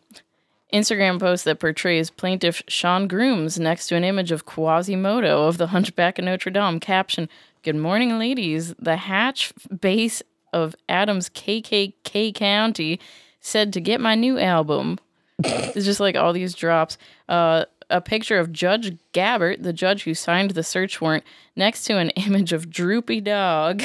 Instagram 0.72 1.18
post 1.18 1.44
that 1.44 1.60
portrays 1.60 2.10
plaintiff 2.10 2.62
Sean 2.68 3.08
Grooms 3.08 3.58
next 3.58 3.88
to 3.88 3.96
an 3.96 4.04
image 4.04 4.30
of 4.30 4.44
Quasimodo 4.46 5.46
of 5.46 5.58
the 5.58 5.68
Hunchback 5.68 6.18
of 6.18 6.24
Notre 6.24 6.50
Dame. 6.50 6.80
Caption: 6.80 7.28
Good 7.62 7.76
morning, 7.76 8.18
ladies. 8.18 8.74
The 8.78 8.96
hatch 8.96 9.52
base 9.80 10.22
of 10.52 10.74
Adams 10.88 11.28
KKK 11.30 12.34
County 12.34 13.00
said 13.40 13.72
to 13.72 13.80
get 13.80 14.00
my 14.00 14.14
new 14.14 14.38
album. 14.38 14.98
it's 15.38 15.86
just 15.86 16.00
like 16.00 16.16
all 16.16 16.32
these 16.32 16.54
drops. 16.54 16.98
Uh, 17.28 17.64
a 17.90 18.00
picture 18.00 18.38
of 18.38 18.52
Judge 18.52 18.96
Gabbert, 19.12 19.62
the 19.62 19.72
judge 19.72 20.04
who 20.04 20.14
signed 20.14 20.50
the 20.50 20.62
search 20.62 21.00
warrant, 21.00 21.24
next 21.56 21.84
to 21.84 21.96
an 21.96 22.10
image 22.16 22.52
of 22.52 22.70
Droopy 22.70 23.20
Dog. 23.20 23.82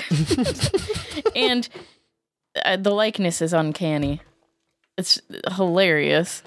and 1.36 1.70
uh, 2.66 2.78
the 2.78 2.92
likeness 2.92 3.42
is 3.42 3.54
uncanny. 3.54 4.22
It's 4.98 5.22
hilarious. 5.56 6.44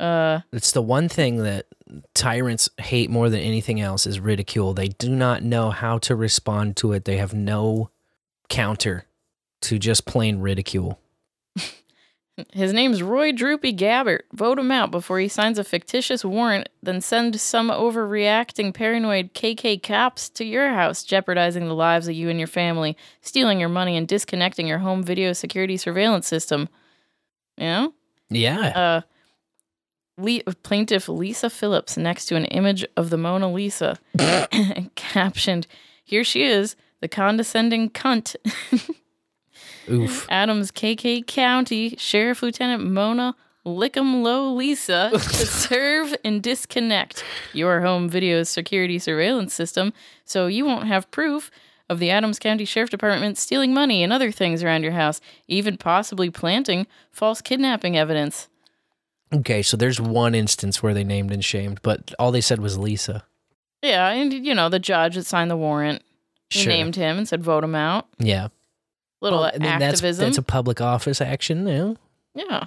Uh, 0.00 0.40
It's 0.52 0.72
the 0.72 0.82
one 0.82 1.08
thing 1.08 1.42
that 1.42 1.66
tyrants 2.14 2.68
hate 2.78 3.10
more 3.10 3.28
than 3.28 3.40
anything 3.40 3.80
else 3.80 4.06
is 4.06 4.18
ridicule. 4.20 4.74
They 4.74 4.88
do 4.88 5.10
not 5.10 5.42
know 5.42 5.70
how 5.70 5.98
to 5.98 6.16
respond 6.16 6.76
to 6.78 6.92
it. 6.92 7.04
They 7.04 7.18
have 7.18 7.34
no 7.34 7.90
counter 8.48 9.06
to 9.62 9.78
just 9.78 10.06
plain 10.06 10.38
ridicule. 10.40 10.98
His 12.52 12.72
name's 12.72 13.02
Roy 13.02 13.32
Droopy 13.32 13.74
Gabbert. 13.74 14.20
Vote 14.32 14.58
him 14.58 14.70
out 14.72 14.90
before 14.90 15.18
he 15.20 15.28
signs 15.28 15.58
a 15.58 15.64
fictitious 15.64 16.24
warrant, 16.24 16.70
then 16.82 17.02
send 17.02 17.38
some 17.38 17.68
overreacting, 17.68 18.72
paranoid 18.72 19.34
KK 19.34 19.82
cops 19.82 20.30
to 20.30 20.44
your 20.46 20.70
house, 20.70 21.04
jeopardizing 21.04 21.66
the 21.68 21.74
lives 21.74 22.08
of 22.08 22.14
you 22.14 22.30
and 22.30 22.38
your 22.38 22.48
family, 22.48 22.96
stealing 23.20 23.60
your 23.60 23.68
money, 23.68 23.94
and 23.96 24.08
disconnecting 24.08 24.66
your 24.66 24.78
home 24.78 25.02
video 25.02 25.34
security 25.34 25.76
surveillance 25.76 26.26
system. 26.26 26.70
You 27.58 27.64
know? 27.64 27.94
Yeah. 28.30 28.68
Uh, 28.68 29.00
Le- 30.20 30.42
plaintiff 30.62 31.08
Lisa 31.08 31.50
Phillips 31.50 31.96
next 31.96 32.26
to 32.26 32.36
an 32.36 32.44
image 32.46 32.84
of 32.96 33.10
the 33.10 33.16
Mona 33.16 33.50
Lisa, 33.50 33.98
captioned, 34.94 35.66
Here 36.04 36.24
she 36.24 36.44
is, 36.44 36.76
the 37.00 37.08
condescending 37.08 37.90
cunt. 37.90 38.36
Oof. 39.90 40.26
Adams 40.30 40.70
KK 40.70 41.26
County 41.26 41.96
Sheriff 41.96 42.42
Lieutenant 42.42 42.84
Mona 42.84 43.34
Lickum 43.66 44.22
Low 44.22 44.52
Lisa 44.54 45.10
to 45.12 45.18
serve 45.18 46.14
and 46.24 46.42
disconnect 46.42 47.24
your 47.52 47.80
home 47.80 48.08
video 48.08 48.42
security 48.42 48.98
surveillance 48.98 49.52
system 49.52 49.92
so 50.24 50.46
you 50.46 50.64
won't 50.64 50.86
have 50.86 51.10
proof 51.10 51.50
of 51.90 51.98
the 51.98 52.10
Adams 52.10 52.38
County 52.38 52.64
Sheriff 52.64 52.88
Department 52.88 53.36
stealing 53.36 53.74
money 53.74 54.02
and 54.02 54.12
other 54.12 54.30
things 54.30 54.62
around 54.62 54.84
your 54.84 54.92
house, 54.92 55.20
even 55.48 55.76
possibly 55.76 56.30
planting 56.30 56.86
false 57.10 57.40
kidnapping 57.40 57.96
evidence. 57.98 58.48
Okay, 59.32 59.62
so 59.62 59.76
there's 59.76 60.00
one 60.00 60.34
instance 60.34 60.82
where 60.82 60.92
they 60.94 61.04
named 61.04 61.30
and 61.30 61.44
shamed, 61.44 61.80
but 61.82 62.12
all 62.18 62.32
they 62.32 62.40
said 62.40 62.60
was 62.60 62.76
Lisa. 62.78 63.24
Yeah, 63.82 64.08
and 64.08 64.32
you 64.32 64.54
know, 64.54 64.68
the 64.68 64.78
judge 64.78 65.14
that 65.14 65.24
signed 65.26 65.50
the 65.50 65.56
warrant 65.56 66.02
he 66.50 66.60
Sure. 66.62 66.72
named 66.72 66.96
him 66.96 67.16
and 67.16 67.28
said 67.28 67.42
vote 67.44 67.62
him 67.62 67.74
out. 67.76 68.08
Yeah. 68.18 68.48
Little 69.20 69.40
Well, 69.40 69.48
I 69.54 69.58
mean, 69.58 69.78
that's, 69.78 69.98
activism. 70.00 70.24
that's 70.24 70.38
a 70.38 70.42
public 70.42 70.80
office 70.80 71.20
action, 71.20 71.66
yeah. 71.66 71.94
yeah. 72.34 72.64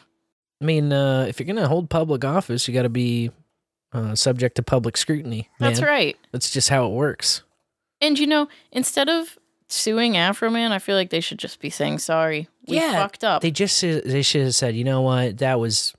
I 0.61 0.65
mean, 0.65 0.93
uh, 0.93 1.25
if 1.27 1.39
you're 1.39 1.45
going 1.45 1.57
to 1.57 1.67
hold 1.67 1.89
public 1.89 2.23
office, 2.23 2.67
you 2.67 2.73
got 2.73 2.83
to 2.83 2.89
be 2.89 3.31
uh, 3.91 4.15
subject 4.15 4.55
to 4.55 4.63
public 4.63 4.95
scrutiny. 4.95 5.49
That's 5.59 5.81
right. 5.81 6.17
That's 6.31 6.49
just 6.49 6.69
how 6.69 6.85
it 6.85 6.93
works. 6.93 7.43
And 7.99 8.17
you 8.17 8.27
know, 8.27 8.47
instead 8.71 9.09
of 9.09 9.37
suing 9.67 10.13
Afroman, 10.13 10.71
I 10.71 10.79
feel 10.79 10.95
like 10.95 11.09
they 11.09 11.19
should 11.19 11.39
just 11.39 11.59
be 11.59 11.69
saying 11.69 11.99
sorry. 11.99 12.47
We 12.67 12.79
fucked 12.79 13.23
up. 13.23 13.41
They 13.41 13.51
just 13.51 13.81
they 13.81 14.21
should 14.21 14.43
have 14.43 14.55
said, 14.55 14.75
you 14.75 14.83
know 14.83 15.01
what, 15.01 15.39
that 15.39 15.59
was 15.59 15.93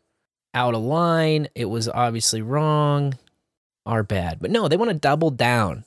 out 0.54 0.74
of 0.74 0.82
line. 0.82 1.48
It 1.54 1.66
was 1.66 1.88
obviously 1.88 2.40
wrong. 2.42 3.18
Our 3.86 4.02
bad. 4.02 4.38
But 4.40 4.50
no, 4.50 4.66
they 4.68 4.78
want 4.78 4.90
to 4.90 4.94
double 4.98 5.30
down 5.30 5.84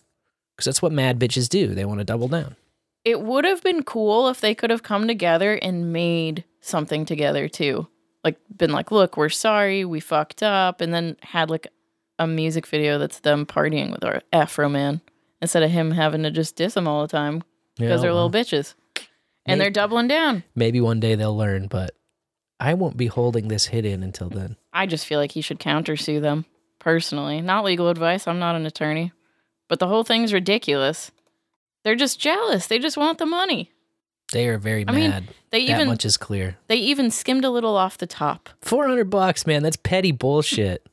because 0.56 0.66
that's 0.66 0.82
what 0.84 0.92
mad 0.92 1.18
bitches 1.20 1.50
do. 1.50 1.74
They 1.74 1.86
want 1.86 2.00
to 2.00 2.04
double 2.04 2.28
down. 2.28 2.56
it 3.06 3.22
would 3.22 3.46
have 3.46 3.64
been 3.64 3.82
cool 3.84 4.28
if 4.28 4.40
they 4.42 4.54
could 4.54 4.70
have 4.70 4.84
come 4.84 5.08
together 5.08 5.54
and 5.56 5.92
made 5.94 6.44
something 6.62 7.06
together 7.06 7.48
too. 7.48 7.88
Like 8.24 8.38
been 8.56 8.72
like, 8.72 8.92
look, 8.92 9.18
we're 9.18 9.30
sorry, 9.30 9.84
we 9.86 10.00
fucked 10.00 10.44
up, 10.44 10.82
and 10.82 10.94
then 10.94 11.16
had 11.22 11.50
like 11.50 11.68
a 12.20 12.28
music 12.28 12.68
video 12.68 12.98
that's 13.00 13.20
them 13.20 13.46
partying 13.46 13.92
with 13.92 14.04
our 14.04 14.22
Afroman 14.34 15.02
instead 15.42 15.64
of 15.64 15.72
him 15.72 15.92
having 15.92 16.24
to 16.24 16.32
just 16.32 16.56
diss 16.56 16.74
them 16.74 16.88
all 16.88 17.02
the 17.02 17.08
time 17.08 17.44
because 17.78 17.90
Yeah, 17.90 17.98
they're 17.98 18.14
well. 18.14 18.28
little 18.30 18.42
bitches. 18.42 18.74
Maybe- 18.96 19.08
And 19.46 19.62
they're 19.62 19.70
doubling 19.72 20.08
down. 20.08 20.44
Maybe 20.56 20.82
one 20.82 21.00
day 21.00 21.16
they'll 21.16 21.38
learn, 21.38 21.68
but 21.68 21.96
I 22.60 22.74
won't 22.74 22.98
be 22.98 23.08
holding 23.08 23.48
this 23.48 23.68
hit 23.68 23.86
in 23.86 24.02
until 24.04 24.30
then. 24.30 24.56
I 24.74 24.86
just 24.86 25.06
feel 25.06 25.20
like 25.20 25.32
he 25.34 25.42
should 25.42 25.60
countersue 25.60 26.22
them 26.22 26.46
personally. 26.80 27.42
Not 27.42 27.64
legal 27.66 27.90
advice. 27.90 28.28
I'm 28.28 28.40
not 28.40 28.56
an 28.56 28.66
attorney. 28.66 29.12
But 29.68 29.80
the 29.80 29.88
whole 29.88 30.04
thing's 30.04 30.34
ridiculous. 30.34 31.12
They're 31.84 31.96
just 31.96 32.20
jealous. 32.20 32.68
They 32.68 32.80
just 32.80 32.98
want 32.98 33.18
the 33.20 33.26
money. 33.26 33.72
They 34.34 34.48
are 34.48 34.58
very 34.58 34.84
I 34.88 34.92
mean, 34.92 35.10
mad. 35.10 35.24
they 35.52 35.68
that 35.68 35.76
even- 35.76 35.88
much 35.88 36.04
is 36.04 36.18
clear. 36.18 36.58
They 36.68 36.76
even 36.78 37.12
skimmed 37.12 37.46
a 37.46 37.50
little 37.50 37.78
off 37.78 37.98
the 37.98 38.08
top. 38.08 38.50
400 38.62 39.10
bucks, 39.10 39.46
man. 39.48 39.64
That's 39.64 39.78
petty 39.78 40.12
bullshit. 40.12 40.86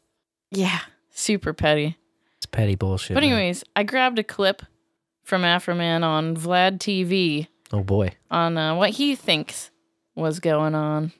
Yeah, 0.50 0.80
super 1.10 1.52
petty. 1.52 1.96
It's 2.36 2.46
petty 2.46 2.74
bullshit. 2.76 3.14
but 3.14 3.22
man. 3.22 3.32
anyways, 3.32 3.64
I 3.74 3.82
grabbed 3.82 4.18
a 4.20 4.24
clip 4.24 4.62
from 5.24 5.42
Afroman 5.42 6.04
on 6.04 6.36
VladTV 6.36 7.48
Oh 7.72 7.82
boy. 7.82 8.12
on 8.30 8.56
uh, 8.58 8.76
what 8.76 8.90
he 8.90 9.14
thinks 9.16 9.70
was 10.14 10.38
going 10.38 10.74
on. 10.76 11.12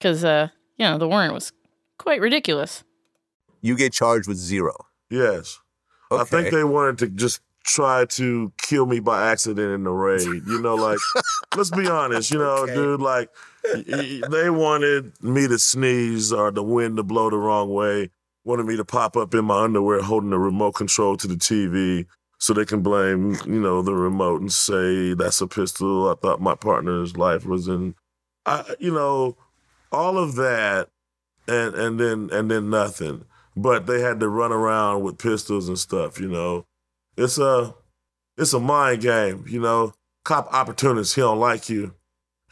Because, 0.00 0.24
uh, 0.24 0.48
you 0.78 0.86
know, 0.86 0.96
the 0.96 1.06
warrant 1.06 1.34
was 1.34 1.52
quite 1.98 2.22
ridiculous. 2.22 2.82
You 3.60 3.76
get 3.76 3.92
charged 3.92 4.26
with 4.26 4.38
zero. 4.38 4.72
Yes. 5.10 5.60
I 6.10 6.24
think 6.24 6.50
they 6.50 6.64
wanted 6.64 6.98
to 6.98 7.08
just 7.08 7.40
try 7.64 8.06
to 8.06 8.50
kill 8.56 8.86
me 8.86 8.98
by 9.00 9.30
accident 9.30 9.74
in 9.74 9.84
the 9.84 9.90
raid. 9.90 10.22
You 10.46 10.60
know, 10.62 10.74
like, 10.74 10.98
let's 11.56 11.70
be 11.70 11.86
honest, 11.86 12.30
you 12.30 12.38
know, 12.38 12.64
dude, 12.66 13.00
like, 13.00 13.28
y- 13.62 13.84
y- 13.86 14.20
they 14.30 14.48
wanted 14.48 15.12
me 15.22 15.46
to 15.46 15.58
sneeze 15.58 16.32
or 16.32 16.50
the 16.50 16.62
wind 16.62 16.96
to 16.96 17.02
blow 17.02 17.28
the 17.28 17.36
wrong 17.36 17.68
way, 17.72 18.08
wanted 18.44 18.64
me 18.64 18.78
to 18.78 18.84
pop 18.86 19.18
up 19.18 19.34
in 19.34 19.44
my 19.44 19.62
underwear 19.64 20.00
holding 20.00 20.30
the 20.30 20.38
remote 20.38 20.72
control 20.72 21.16
to 21.18 21.28
the 21.28 21.34
TV 21.36 22.06
so 22.38 22.54
they 22.54 22.64
can 22.64 22.80
blame, 22.80 23.34
you 23.44 23.60
know, 23.60 23.82
the 23.82 23.94
remote 23.94 24.40
and 24.40 24.50
say 24.50 25.12
that's 25.12 25.42
a 25.42 25.46
pistol. 25.46 26.08
I 26.08 26.14
thought 26.14 26.40
my 26.40 26.54
partner's 26.54 27.18
life 27.18 27.44
was 27.44 27.68
in, 27.68 27.94
I, 28.46 28.64
you 28.80 28.92
know, 28.94 29.36
all 29.92 30.18
of 30.18 30.36
that 30.36 30.88
and 31.46 31.74
and 31.74 32.00
then 32.00 32.30
and 32.32 32.50
then 32.50 32.70
nothing. 32.70 33.24
But 33.56 33.86
they 33.86 34.00
had 34.00 34.20
to 34.20 34.28
run 34.28 34.52
around 34.52 35.02
with 35.02 35.18
pistols 35.18 35.68
and 35.68 35.78
stuff, 35.78 36.20
you 36.20 36.28
know. 36.28 36.64
It's 37.16 37.38
a 37.38 37.74
it's 38.36 38.52
a 38.52 38.60
mind 38.60 39.02
game, 39.02 39.44
you 39.48 39.60
know. 39.60 39.94
Cop 40.24 40.52
opportunists. 40.52 41.14
he 41.14 41.22
don't 41.22 41.40
like 41.40 41.68
you. 41.68 41.94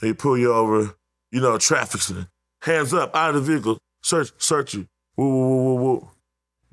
He 0.01 0.13
pull 0.13 0.39
you 0.39 0.53
over, 0.53 0.97
you 1.31 1.41
know, 1.41 1.59
traffic. 1.59 2.01
Hands 2.63 2.93
up, 2.93 3.15
out 3.15 3.35
of 3.35 3.47
the 3.47 3.53
vehicle, 3.53 3.79
search, 4.03 4.33
search 4.39 4.75
you. 4.75 4.89
Woo, 5.17 5.29
woo, 5.29 5.47
woo, 5.47 5.65
woo, 5.65 5.83
woo. 5.83 6.09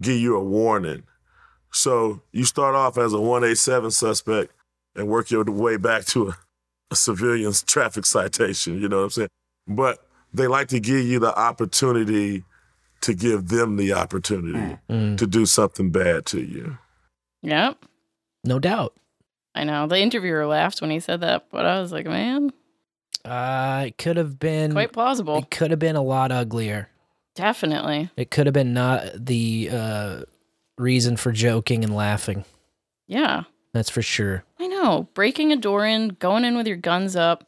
Give 0.02 0.18
you 0.18 0.36
a 0.36 0.44
warning. 0.44 1.04
So 1.72 2.22
you 2.32 2.46
start 2.46 2.76
off 2.76 2.98
as 2.98 3.14
a 3.14 3.20
187 3.20 3.92
suspect 3.92 4.52
and 4.96 5.08
work 5.08 5.30
your 5.30 5.44
way 5.44 5.78
back 5.78 6.06
to 6.06 6.30
a, 6.30 6.38
a 6.90 6.96
civilian's 6.96 7.62
traffic 7.64 8.06
citation, 8.06 8.82
you 8.82 8.88
know 8.88 8.98
what 8.98 9.04
I'm 9.04 9.10
saying? 9.10 9.30
But 9.68 10.05
they 10.36 10.48
like 10.48 10.68
to 10.70 10.80
give 10.80 11.06
you 11.06 11.20
the 11.20 11.38
opportunity 11.38 12.44
to 13.02 13.14
give 13.14 13.49
them 13.49 13.76
the 13.78 13.94
opportunity 13.94 14.78
Mm. 14.90 15.18
to 15.18 15.28
do 15.28 15.45
something 15.45 15.91
bad 15.91 16.26
to 16.28 16.41
you. 16.41 16.78
Yep. 17.41 17.86
No 18.44 18.60
doubt. 18.60 18.95
I 19.53 19.64
know. 19.64 19.88
The 19.88 19.99
interviewer 19.99 20.45
laughed 20.48 20.82
when 20.82 20.90
he 20.91 20.99
said 20.99 21.22
that, 21.22 21.45
but 21.52 21.66
I 21.66 21.80
was 21.80 21.91
like, 21.91 22.06
man, 22.06 22.52
Uh, 23.24 23.86
it 23.88 23.98
could 23.98 24.18
have 24.18 24.38
been 24.38 24.72
quite 24.72 24.91
plausible. 24.94 25.38
It 25.40 25.49
could 25.49 25.72
have 25.72 25.80
been 25.80 25.95
a 25.95 26.02
lot 26.03 26.32
uglier. 26.32 26.90
Definitely. 27.36 28.10
It 28.16 28.30
could 28.32 28.45
have 28.45 28.53
been 28.53 28.74
not 28.74 29.03
the 29.26 29.70
uh, 29.72 30.22
reason 30.78 31.18
for 31.18 31.32
joking 31.32 31.84
and 31.84 31.95
laughing. 31.95 32.45
Yeah. 33.07 33.44
That's 33.74 33.90
for 33.90 34.02
sure. 34.02 34.44
I 34.60 34.68
know. 34.68 35.07
Breaking 35.16 35.52
a 35.52 35.56
door 35.57 35.86
in, 35.86 36.10
going 36.10 36.45
in 36.45 36.56
with 36.56 36.68
your 36.68 36.78
guns 36.78 37.16
up. 37.16 37.45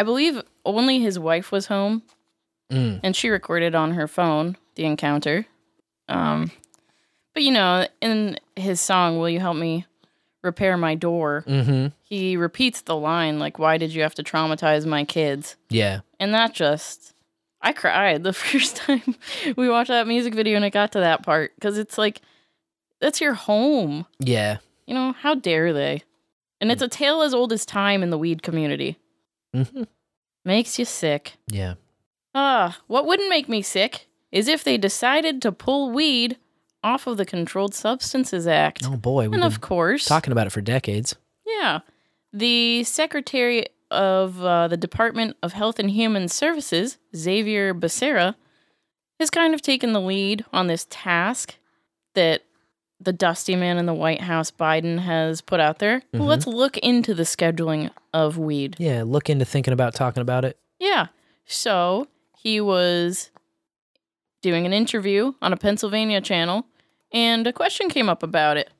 I 0.00 0.02
believe 0.02 0.40
only 0.64 0.98
his 0.98 1.18
wife 1.18 1.52
was 1.52 1.66
home, 1.66 2.02
Mm. 2.72 3.00
and 3.02 3.14
she 3.14 3.28
recorded 3.28 3.74
on 3.74 3.92
her 3.92 4.08
phone 4.08 4.56
the 4.76 4.84
encounter. 4.86 5.44
Um, 6.08 6.50
but 7.34 7.42
you 7.42 7.50
know, 7.52 7.86
in 8.00 8.38
his 8.56 8.80
song, 8.80 9.18
"Will 9.18 9.28
You 9.28 9.40
Help 9.40 9.56
Me 9.58 9.84
Repair 10.42 10.78
My 10.78 10.94
Door," 10.94 11.44
Mm-hmm. 11.46 11.88
he 12.02 12.38
repeats 12.38 12.80
the 12.80 12.96
line 12.96 13.38
like, 13.38 13.58
"Why 13.58 13.76
did 13.76 13.92
you 13.92 14.00
have 14.00 14.14
to 14.14 14.22
traumatize 14.22 14.86
my 14.86 15.04
kids?" 15.04 15.56
Yeah. 15.68 16.00
And 16.18 16.32
that 16.32 16.54
just, 16.54 17.12
I 17.60 17.74
cried 17.74 18.22
the 18.24 18.32
first 18.32 18.76
time 18.76 19.16
we 19.54 19.68
watched 19.68 19.88
that 19.88 20.06
music 20.08 20.32
video 20.32 20.56
and 20.56 20.64
it 20.64 20.70
got 20.70 20.92
to 20.92 21.00
that 21.00 21.22
part 21.22 21.52
because 21.56 21.76
it's 21.76 21.98
like, 21.98 22.22
that's 23.00 23.20
your 23.20 23.34
home. 23.34 24.06
Yeah. 24.18 24.58
You 24.86 24.94
know, 24.94 25.12
how 25.12 25.34
dare 25.34 25.74
they? 25.74 26.04
And 26.58 26.72
it's 26.72 26.82
a 26.82 26.88
tale 26.88 27.20
as 27.20 27.34
old 27.34 27.52
as 27.52 27.66
time 27.66 28.02
in 28.02 28.08
the 28.10 28.18
weed 28.18 28.42
community. 28.42 28.96
Mm-hmm. 29.54 29.82
Makes 30.44 30.78
you 30.78 30.84
sick. 30.84 31.34
Yeah. 31.48 31.74
Ah, 32.34 32.78
what 32.86 33.06
wouldn't 33.06 33.28
make 33.28 33.48
me 33.48 33.62
sick 33.62 34.06
is 34.32 34.48
if 34.48 34.62
they 34.64 34.78
decided 34.78 35.42
to 35.42 35.52
pull 35.52 35.90
weed 35.90 36.36
off 36.82 37.06
of 37.06 37.16
the 37.16 37.26
Controlled 37.26 37.74
Substances 37.74 38.46
Act. 38.46 38.82
Oh 38.86 38.96
boy. 38.96 39.24
and 39.26 39.44
of 39.44 39.60
course, 39.60 40.04
talking 40.06 40.32
about 40.32 40.46
it 40.46 40.50
for 40.50 40.60
decades. 40.60 41.16
yeah, 41.46 41.80
the 42.32 42.84
Secretary 42.84 43.66
of 43.90 44.42
uh, 44.42 44.68
the 44.68 44.76
Department 44.76 45.36
of 45.42 45.52
Health 45.52 45.78
and 45.80 45.90
Human 45.90 46.28
Services, 46.28 46.96
Xavier 47.14 47.74
Becerra, 47.74 48.36
has 49.18 49.28
kind 49.30 49.52
of 49.52 49.60
taken 49.60 49.92
the 49.92 50.00
lead 50.00 50.44
on 50.52 50.68
this 50.68 50.86
task 50.88 51.56
that 52.14 52.42
the 53.00 53.12
dusty 53.12 53.56
man 53.56 53.76
in 53.78 53.86
the 53.86 53.94
White 53.94 54.20
House, 54.22 54.50
Biden, 54.50 55.00
has 55.00 55.40
put 55.40 55.58
out 55.60 55.80
there. 55.80 56.02
Mhm. 56.14 56.24
let's 56.26 56.46
look 56.46 56.78
into 56.78 57.12
the 57.14 57.24
scheduling 57.24 57.90
of 58.12 58.38
weed. 58.38 58.76
Yeah. 58.78 59.02
Look 59.04 59.30
into 59.30 59.44
thinking 59.44 59.72
about 59.72 59.94
talking 59.94 60.20
about 60.20 60.44
it. 60.44 60.58
Yeah. 60.78 61.06
So 61.46 62.06
he 62.36 62.60
was 62.60 63.30
doing 64.42 64.66
an 64.66 64.72
interview 64.72 65.32
on 65.42 65.52
a 65.52 65.56
Pennsylvania 65.56 66.20
channel, 66.20 66.66
and 67.12 67.46
a 67.46 67.52
question 67.52 67.88
came 67.88 68.08
up 68.08 68.22
about 68.22 68.56
it. 68.56 68.70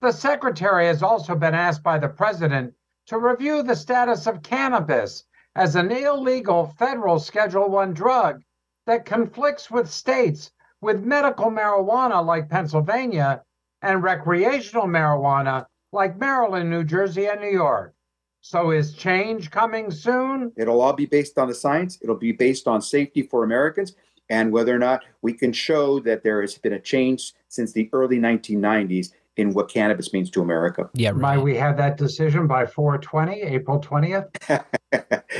The 0.00 0.12
secretary 0.12 0.86
has 0.86 1.02
also 1.02 1.34
been 1.34 1.54
asked 1.54 1.82
by 1.82 1.98
the 1.98 2.08
president 2.08 2.74
to 3.06 3.18
review 3.18 3.62
the 3.62 3.76
status 3.76 4.26
of 4.26 4.42
cannabis 4.42 5.24
as 5.54 5.76
an 5.76 5.90
illegal 5.90 6.74
federal 6.78 7.18
Schedule 7.18 7.68
1 7.68 7.92
drug 7.92 8.42
that 8.86 9.04
conflicts 9.04 9.70
with 9.70 9.90
states 9.90 10.50
with 10.80 11.04
medical 11.04 11.50
marijuana 11.50 12.24
like 12.24 12.48
Pennsylvania 12.48 13.42
and 13.82 14.02
recreational 14.02 14.86
marijuana 14.86 15.66
like 15.92 16.18
Maryland, 16.18 16.70
New 16.70 16.84
Jersey, 16.84 17.26
and 17.26 17.40
New 17.40 17.50
York. 17.50 17.94
So 18.42 18.72
is 18.72 18.92
change 18.92 19.52
coming 19.52 19.92
soon? 19.92 20.52
It'll 20.56 20.80
all 20.80 20.92
be 20.92 21.06
based 21.06 21.38
on 21.38 21.46
the 21.46 21.54
science. 21.54 21.98
It'll 22.02 22.16
be 22.16 22.32
based 22.32 22.66
on 22.66 22.82
safety 22.82 23.22
for 23.22 23.44
Americans 23.44 23.94
and 24.28 24.50
whether 24.50 24.74
or 24.74 24.80
not 24.80 25.04
we 25.22 25.32
can 25.32 25.52
show 25.52 26.00
that 26.00 26.24
there 26.24 26.40
has 26.40 26.58
been 26.58 26.72
a 26.72 26.80
change 26.80 27.34
since 27.48 27.72
the 27.72 27.88
early 27.92 28.18
1990s 28.18 29.12
in 29.36 29.54
what 29.54 29.68
cannabis 29.70 30.12
means 30.12 30.28
to 30.30 30.42
America. 30.42 30.90
Yeah, 30.94 31.12
Might 31.12 31.38
we 31.38 31.56
have 31.56 31.76
that 31.76 31.96
decision 31.96 32.48
by 32.48 32.66
420, 32.66 33.42
April 33.42 33.80
20th? 33.80 34.64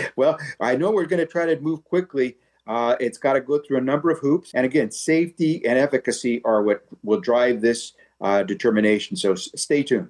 well, 0.16 0.38
I 0.60 0.76
know 0.76 0.92
we're 0.92 1.06
going 1.06 1.20
to 1.20 1.26
try 1.26 1.44
to 1.44 1.58
move 1.60 1.82
quickly. 1.84 2.36
Uh, 2.68 2.94
it's 3.00 3.18
got 3.18 3.32
to 3.32 3.40
go 3.40 3.58
through 3.58 3.78
a 3.78 3.82
number 3.82 4.10
of 4.10 4.20
hoops. 4.20 4.52
And 4.54 4.64
again, 4.64 4.92
safety 4.92 5.66
and 5.66 5.76
efficacy 5.76 6.40
are 6.44 6.62
what 6.62 6.84
will 7.02 7.20
drive 7.20 7.60
this 7.60 7.94
uh, 8.20 8.44
determination. 8.44 9.16
So 9.16 9.32
s- 9.32 9.50
stay 9.56 9.82
tuned. 9.82 10.08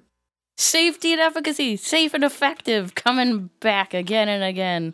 Safety 0.57 1.11
and 1.13 1.21
efficacy, 1.21 1.75
safe 1.77 2.13
and 2.13 2.23
effective, 2.23 2.93
coming 2.95 3.49
back 3.59 3.93
again 3.93 4.29
and 4.29 4.43
again. 4.43 4.93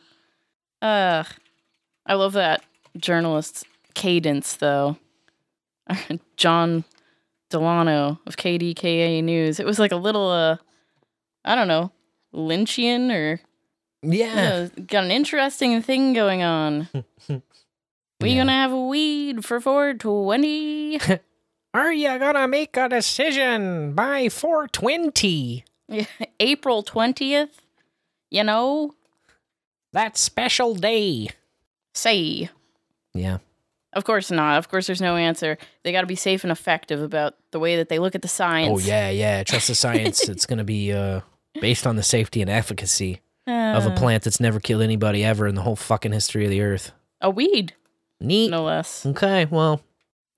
Ugh. 0.81 1.26
I 2.06 2.14
love 2.14 2.34
that 2.34 2.64
journalist's 2.98 3.64
cadence, 3.94 4.56
though. 4.56 4.98
Jon 6.38 6.86
Delano 7.49 8.19
of 8.26 8.38
KDKA 8.38 9.23
News. 9.23 9.60
It 9.60 9.65
was 9.65 9.80
like 9.80 9.91
a 9.91 9.95
little, 9.98 10.30
uh, 10.30 10.57
I 11.44 11.56
don't 11.56 11.68
know, 11.68 11.91
Lynchian 12.34 13.11
or 13.11 13.41
Yeah. 14.02 14.30
you 14.30 14.36
know, 14.36 14.69
got 14.88 15.03
an 15.03 15.11
interesting 15.11 15.81
thing 15.81 16.14
going 16.14 16.41
on. 16.41 16.88
we 18.22 18.36
gonna 18.36 18.52
have 18.53 18.72
a 18.72 18.80
weed 18.88 19.44
for 19.44 19.60
420. 19.60 20.99
Are 21.73 21.93
you 21.93 22.17
gonna 22.19 22.47
make 22.47 22.75
a 22.77 22.89
decision 22.89 23.93
by 23.93 24.29
420? 24.29 25.63
April 26.39 26.83
20th, 26.83 27.49
you 28.31 28.43
know? 28.43 28.93
That 29.93 30.17
special 30.17 30.75
day. 30.75 31.29
Say. 31.93 32.49
Yeah. 33.13 33.37
Of 33.93 34.03
course 34.03 34.29
not. 34.29 34.59
Of 34.59 34.69
course, 34.69 34.85
there's 34.85 35.01
no 35.01 35.15
answer. 35.15 35.57
They 35.83 35.91
got 35.91 36.01
to 36.01 36.07
be 36.07 36.15
safe 36.15 36.43
and 36.43 36.51
effective 36.51 37.01
about 37.01 37.35
the 37.49 37.59
way 37.59 37.75
that 37.77 37.89
they 37.89 37.97
look 37.97 38.13
at 38.13 38.21
the 38.21 38.27
science. 38.27 38.71
Oh 38.71 38.77
yeah, 38.87 39.09
yeah. 39.09 39.43
Trust 39.43 39.67
the 39.67 39.73
science. 39.75 40.29
it's 40.29 40.45
gonna 40.45 40.63
be 40.63 40.93
uh, 40.93 41.21
based 41.59 41.87
on 41.87 41.95
the 41.95 42.03
safety 42.03 42.41
and 42.41 42.49
efficacy 42.51 43.21
of 43.47 43.85
a 43.87 43.91
Uh. 43.91 43.97
plant 43.97 44.23
that's 44.23 44.39
never 44.39 44.59
killed 44.59 44.83
anybody 44.83 45.23
ever 45.23 45.47
in 45.47 45.55
the 45.55 45.61
whole 45.63 45.75
fucking 45.75 46.11
history 46.11 46.43
of 46.45 46.51
the 46.51 46.61
earth. 46.61 46.91
A 47.21 47.31
weed. 47.31 47.73
Neat. 48.21 48.51
No 48.51 48.63
less. 48.63 49.05
Okay, 49.07 49.45
well, 49.45 49.81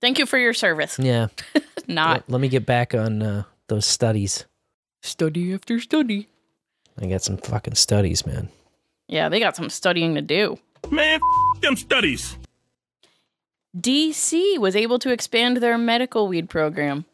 Thank 0.01 0.19
you 0.19 0.25
for 0.25 0.37
your 0.37 0.53
service. 0.53 0.97
yeah. 0.99 1.27
Not. 1.87 2.13
Let, 2.13 2.29
let 2.29 2.41
me 2.41 2.47
get 2.47 2.65
back 2.65 2.93
on 2.93 3.21
uh, 3.21 3.43
those 3.67 3.85
studies. 3.85 4.45
Study 5.01 5.53
after 5.53 5.79
study. 5.79 6.27
I 7.01 7.07
got 7.07 7.23
some 7.23 7.37
fucking 7.37 7.75
studies, 7.75 8.25
man. 8.25 8.49
Yeah, 9.07 9.29
they 9.29 9.39
got 9.39 9.55
some 9.55 9.69
studying 9.69 10.15
to 10.15 10.21
do. 10.21 10.57
Man, 10.89 11.19
f- 11.55 11.61
them 11.61 11.75
studies. 11.75 12.37
DC 13.77 14.57
was 14.57 14.75
able 14.75 14.99
to 14.99 15.11
expand 15.11 15.57
their 15.57 15.77
medical 15.77 16.27
weed 16.27 16.49
program 16.49 17.05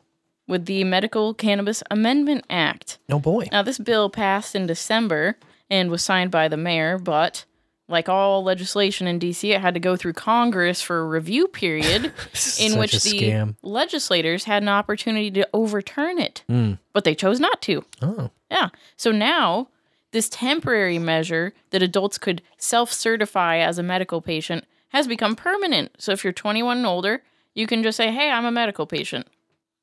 with 0.48 0.66
the 0.66 0.84
Medical 0.84 1.34
Cannabis 1.34 1.84
Amendment 1.92 2.46
Act. 2.50 2.98
No 3.08 3.20
boy. 3.20 3.48
Now, 3.52 3.62
this 3.62 3.78
bill 3.78 4.10
passed 4.10 4.56
in 4.56 4.66
December 4.66 5.38
and 5.70 5.92
was 5.92 6.04
signed 6.04 6.32
by 6.32 6.48
the 6.48 6.58
mayor, 6.58 6.98
but 6.98 7.46
like 7.90 8.10
all 8.10 8.44
legislation 8.44 9.08
in 9.08 9.20
DC, 9.20 9.50
it 9.56 9.62
had 9.62 9.74
to 9.74 9.80
go 9.80 9.96
through 9.96 10.14
Congress 10.14 10.82
for 10.82 11.00
a 11.00 11.06
review 11.06 11.48
period 11.48 12.06
in 12.60 12.78
which 12.78 12.92
the 12.92 13.00
scam. 13.00 13.56
legislators 13.62 14.44
had 14.44 14.62
an 14.64 14.70
opportunity 14.70 15.32
to 15.32 15.48
overturn 15.54 16.20
it, 16.20 16.44
Mm. 16.50 16.80
but 16.94 17.04
they 17.06 17.16
chose 17.16 17.40
not 17.40 17.62
to. 17.64 17.84
Oh. 18.02 18.30
Yeah. 18.52 18.70
So 18.98 19.12
now 19.12 19.70
this 20.12 20.30
temporary 20.30 21.00
measure 21.00 21.54
that 21.72 21.82
adults 21.84 22.18
could 22.18 22.42
self 22.58 22.92
certify 22.92 23.58
as 23.58 23.78
a 23.78 23.84
medical 23.84 24.22
patient 24.22 24.66
has 24.90 25.08
become 25.08 25.36
permanent. 25.36 25.92
So 25.98 26.12
if 26.12 26.24
you're 26.24 26.34
21 26.34 26.78
and 26.78 26.86
older, 26.88 27.22
you 27.54 27.68
can 27.68 27.84
just 27.84 27.98
say, 27.98 28.12
hey, 28.12 28.32
I'm 28.32 28.46
a 28.46 28.52
medical 28.52 28.86
patient. 28.86 29.28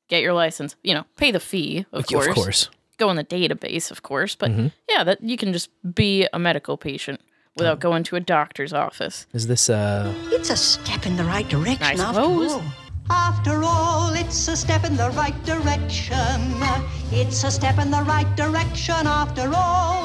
Get 0.09 0.21
your 0.21 0.33
license. 0.33 0.75
You 0.83 0.93
know, 0.95 1.05
pay 1.17 1.31
the 1.31 1.39
fee, 1.39 1.85
of 1.91 2.05
Yeah, 2.09 2.17
course. 2.17 2.27
of 2.27 2.35
course. 2.35 2.69
Go 2.97 3.09
in 3.09 3.15
the 3.17 3.23
database, 3.23 3.91
of 3.91 4.01
course. 4.03 4.35
But 4.35 4.51
Mhm. 4.51 4.71
yeah, 4.89 5.03
that 5.03 5.21
you 5.23 5.37
can 5.37 5.51
just 5.53 5.69
be 5.93 6.27
a 6.33 6.39
medical 6.39 6.77
patient 6.77 7.19
without 7.55 7.79
going 7.79 8.03
to 8.03 8.15
a 8.15 8.19
doctor's 8.19 8.73
office. 8.73 9.25
Is 9.33 9.47
this 9.47 9.69
uh 9.69 10.13
It's 10.27 10.49
a 10.49 10.57
step 10.57 11.05
in 11.05 11.15
the 11.15 11.23
right 11.23 11.47
direction 11.47 11.83
I 11.83 11.91
after 11.93 12.03
suppose. 12.21 12.51
all. 12.53 12.63
After 13.09 13.63
all, 13.63 14.13
it's 14.13 14.47
a 14.47 14.55
step 14.57 14.83
in 14.83 14.97
the 14.97 15.11
right 15.11 15.35
direction. 15.45 16.15
It's 17.11 17.43
a 17.43 17.51
step 17.51 17.77
in 17.77 17.91
the 17.91 18.01
right 18.01 18.35
direction 18.35 19.05
after 19.05 19.51
all. 19.55 20.03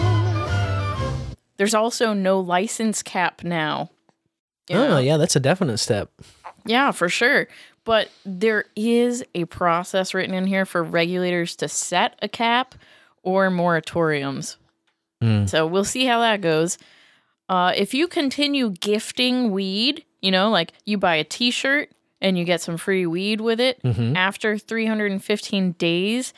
There's 1.57 1.75
also 1.75 2.13
no 2.13 2.41
license 2.41 3.03
cap 3.03 3.43
now. 3.43 3.91
Oh 4.71 4.99
yeah, 4.99 5.17
that's 5.17 5.35
a 5.37 5.41
definite 5.41 5.79
step. 5.79 6.11
Yeah, 6.65 6.91
for 6.93 7.09
sure. 7.09 7.49
But 7.85 8.11
there 8.25 8.67
is 8.77 9.25
a 9.35 9.47
process 9.47 10.13
written 10.15 10.35
in 10.35 10.47
here 10.47 10.65
for 10.67 10.83
regulators 10.83 11.57
to 11.57 11.69
set 11.69 12.19
a 12.23 12.29
cap 12.29 12.75
or 13.23 13.51
moratoriums. 13.51 14.57
Hmm. 15.21 15.47
So 15.47 15.67
we'll 15.67 15.85
see 15.85 16.05
how 16.05 16.21
that 16.21 16.41
goes. 16.43 16.79
Uh, 17.51 17.73
if 17.75 17.93
you 17.93 18.07
continue 18.07 18.71
gifting 18.71 19.51
weed, 19.51 20.05
you 20.23 20.31
know, 20.31 20.51
like 20.51 20.73
you 20.85 20.97
buy 20.97 21.17
a 21.17 21.25
t 21.25 21.51
shirt 21.51 21.91
and 22.21 22.39
you 22.39 22.45
get 22.45 22.61
some 22.61 22.77
free 22.77 23.07
weed 23.07 23.41
with 23.41 23.59
it, 23.61 23.83
Mhm. 23.83 24.15
after 24.17 24.57
315 24.57 25.73
days, 25.73 26.33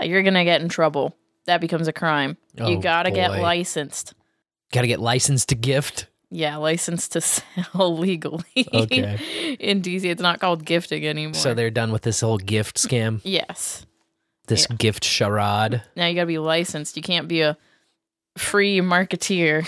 uh, 0.00 0.04
you're 0.04 0.22
going 0.22 0.34
to 0.34 0.44
get 0.44 0.60
in 0.60 0.68
trouble. 0.68 1.16
That 1.46 1.62
becomes 1.62 1.88
a 1.88 1.92
crime. 1.94 2.36
Oh, 2.58 2.68
you 2.68 2.78
got 2.78 3.04
to 3.04 3.10
get 3.10 3.30
licensed. 3.40 4.12
Got 4.72 4.82
to 4.82 4.86
get 4.86 5.00
licensed 5.00 5.48
to 5.48 5.54
gift. 5.54 6.06
Yeah, 6.30 6.56
licensed 6.56 7.12
to 7.12 7.20
sell 7.22 7.96
legally. 7.96 8.44
Okay. 8.74 9.56
In 9.58 9.80
DC, 9.80 10.04
it's 10.04 10.20
not 10.22 10.40
called 10.40 10.64
gifting 10.66 11.06
anymore. 11.06 11.34
So 11.34 11.54
they're 11.54 11.70
done 11.70 11.90
with 11.90 12.02
this 12.02 12.20
whole 12.20 12.38
gift 12.38 12.76
scam. 12.76 13.20
yes. 13.24 13.86
This 14.46 14.66
gift 14.66 15.04
charade. 15.04 15.82
Now 15.96 16.06
you 16.06 16.14
got 16.14 16.22
to 16.22 16.26
be 16.26 16.38
licensed. 16.38 16.96
You 16.96 17.02
can't 17.02 17.28
be 17.28 17.40
a 17.40 17.56
free 18.36 18.80
marketeer. 18.80 19.66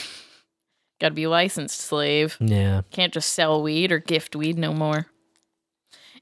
Got 1.02 1.08
to 1.10 1.14
be 1.14 1.26
licensed 1.26 1.80
slave. 1.80 2.36
Yeah. 2.40 2.82
Can't 2.90 3.12
just 3.12 3.32
sell 3.32 3.62
weed 3.62 3.92
or 3.92 3.98
gift 3.98 4.34
weed 4.36 4.56
no 4.58 4.72
more. 4.72 5.06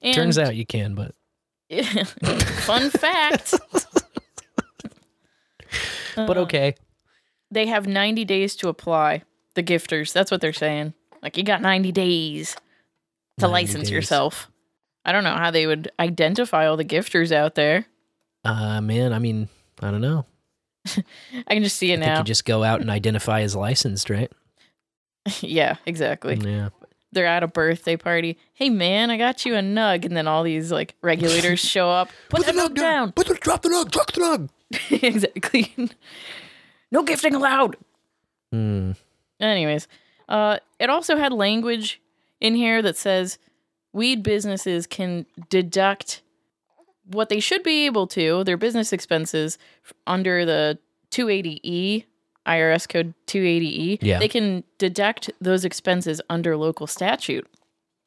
And 0.02 0.14
Turns 0.14 0.38
out 0.38 0.56
you 0.56 0.64
can, 0.66 0.94
but 0.94 1.14
fun 2.64 2.90
fact. 2.90 3.54
but 6.16 6.36
Uh, 6.36 6.40
okay. 6.42 6.74
They 7.50 7.66
have 7.66 7.86
90 7.86 8.24
days 8.24 8.56
to 8.56 8.68
apply. 8.68 9.22
The 9.54 9.62
gifters. 9.62 10.12
That's 10.12 10.30
what 10.30 10.40
they're 10.40 10.52
saying. 10.52 10.94
Like 11.22 11.36
you 11.36 11.42
got 11.42 11.60
90 11.60 11.90
days 11.92 12.54
to 13.38 13.42
90 13.48 13.52
license 13.52 13.82
days. 13.84 13.90
yourself. 13.90 14.50
I 15.04 15.12
don't 15.12 15.24
know 15.24 15.34
how 15.34 15.50
they 15.50 15.66
would 15.66 15.90
identify 15.98 16.66
all 16.66 16.76
the 16.76 16.84
gifters 16.84 17.32
out 17.32 17.54
there. 17.56 17.86
Uh 18.44 18.80
man, 18.80 19.12
I 19.12 19.18
mean, 19.18 19.48
I 19.80 19.90
don't 19.90 20.00
know. 20.00 20.24
I 20.86 21.54
can 21.54 21.62
just 21.64 21.76
see 21.76 21.90
I 21.90 21.94
it 21.94 21.98
think 21.98 22.06
now. 22.06 22.18
you 22.18 22.24
just 22.24 22.44
go 22.44 22.62
out 22.64 22.80
and 22.80 22.88
identify 22.88 23.40
as 23.42 23.54
licensed, 23.56 24.08
right? 24.08 24.30
yeah, 25.40 25.76
exactly. 25.86 26.36
Yeah. 26.36 26.70
They're 27.12 27.26
at 27.26 27.42
a 27.42 27.48
birthday 27.48 27.96
party. 27.96 28.38
Hey 28.54 28.70
man, 28.70 29.10
I 29.10 29.16
got 29.16 29.44
you 29.44 29.54
a 29.56 29.60
nug, 29.60 30.04
and 30.04 30.16
then 30.16 30.28
all 30.28 30.42
these 30.42 30.70
like 30.70 30.94
regulators 31.02 31.60
show 31.64 31.90
up. 31.90 32.10
Put, 32.28 32.46
the 32.46 32.52
nug 32.52 32.74
down. 32.74 33.12
Put 33.12 33.26
the 33.26 33.34
drop 33.34 33.62
the 33.62 33.68
nug. 33.68 33.90
Drop 33.90 34.12
the 34.12 34.20
nug. 34.20 34.48
exactly. 35.02 35.74
no 36.92 37.02
gifting 37.02 37.34
allowed. 37.34 37.76
Hmm. 38.52 38.92
Anyways, 39.40 39.88
uh, 40.28 40.58
it 40.78 40.90
also 40.90 41.16
had 41.16 41.32
language 41.32 42.00
in 42.40 42.54
here 42.54 42.82
that 42.82 42.96
says 42.96 43.38
weed 43.92 44.22
businesses 44.22 44.86
can 44.86 45.26
deduct 45.48 46.22
what 47.06 47.28
they 47.28 47.40
should 47.40 47.62
be 47.62 47.86
able 47.86 48.06
to, 48.06 48.44
their 48.44 48.56
business 48.56 48.92
expenses, 48.92 49.58
under 50.06 50.44
the 50.44 50.78
280E, 51.10 52.04
IRS 52.58 52.88
code 52.88 53.14
280E. 53.26 53.98
Yeah. 54.02 54.18
They 54.18 54.28
can 54.28 54.64
deduct 54.78 55.30
those 55.40 55.64
expenses 55.64 56.20
under 56.28 56.56
local 56.56 56.86
statute. 56.86 57.46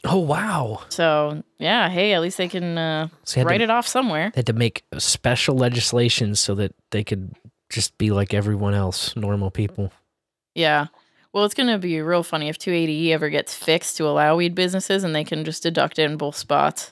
Oh 0.05 0.19
wow. 0.19 0.81
So, 0.89 1.43
yeah, 1.59 1.89
hey, 1.89 2.13
at 2.13 2.21
least 2.21 2.37
they 2.37 2.49
can 2.49 2.77
uh, 2.77 3.07
So 3.23 3.39
had 3.39 3.47
write 3.47 3.59
to- 3.59 3.63
it 3.65 3.69
off 3.69 3.87
somewhere. 3.87 4.31
They 4.33 4.39
had 4.39 4.47
to 4.47 4.53
make 4.53 4.83
special 4.97 5.55
legislation 5.55 6.35
so 6.35 6.55
that 6.55 6.75
they 6.91 7.03
could 7.03 7.31
just 7.69 7.97
be 7.97 8.11
like 8.11 8.33
everyone 8.33 8.73
else, 8.73 9.15
normal 9.15 9.49
people. 9.49 9.91
Yeah. 10.55 10.87
Well, 11.31 11.45
it's 11.45 11.55
going 11.55 11.69
to 11.69 11.79
be 11.79 11.99
real 12.01 12.21
funny 12.21 12.49
if 12.49 12.59
280E 12.59 13.09
ever 13.11 13.29
gets 13.29 13.55
fixed 13.55 13.97
to 13.97 14.07
allow 14.07 14.35
weed 14.35 14.53
businesses 14.53 15.03
and 15.03 15.15
they 15.15 15.23
can 15.23 15.45
just 15.45 15.63
deduct 15.63 15.97
it 15.97 16.03
in 16.03 16.17
both 16.17 16.35
spots. 16.35 16.91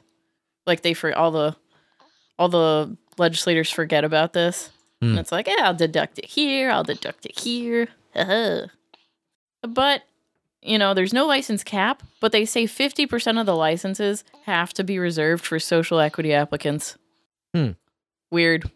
Like 0.66 0.82
they 0.82 0.94
for 0.94 1.16
all 1.16 1.32
the 1.32 1.56
all 2.40 2.50
the 2.50 2.98
legislators 3.18 3.70
forget 3.70 4.04
about 4.04 4.34
this. 4.34 4.72
Hmm. 5.02 5.10
And 5.10 5.20
it's 5.20 5.32
like, 5.32 5.48
yeah, 5.48 5.64
I'll 5.66 5.74
deduct 5.74 6.20
it 6.20 6.26
here, 6.26 6.70
I'll 6.72 6.84
deduct 6.84 7.26
it 7.26 7.40
here. 7.40 7.88
But 9.62 10.04
you 10.64 10.78
know, 10.78 10.94
there's 10.94 11.14
no 11.14 11.26
license 11.26 11.64
cap, 11.64 12.04
but 12.20 12.32
they 12.32 12.46
say 12.46 12.66
50% 12.66 13.40
of 13.40 13.48
the 13.48 13.56
licenses 13.56 14.24
have 14.46 14.74
to 14.74 14.84
be 14.84 15.00
reserved 15.00 15.44
for 15.44 15.58
social 15.58 16.00
equity 16.00 16.34
applicants. 16.34 16.98
Hmm. 17.56 17.72
Weird. 18.30 18.70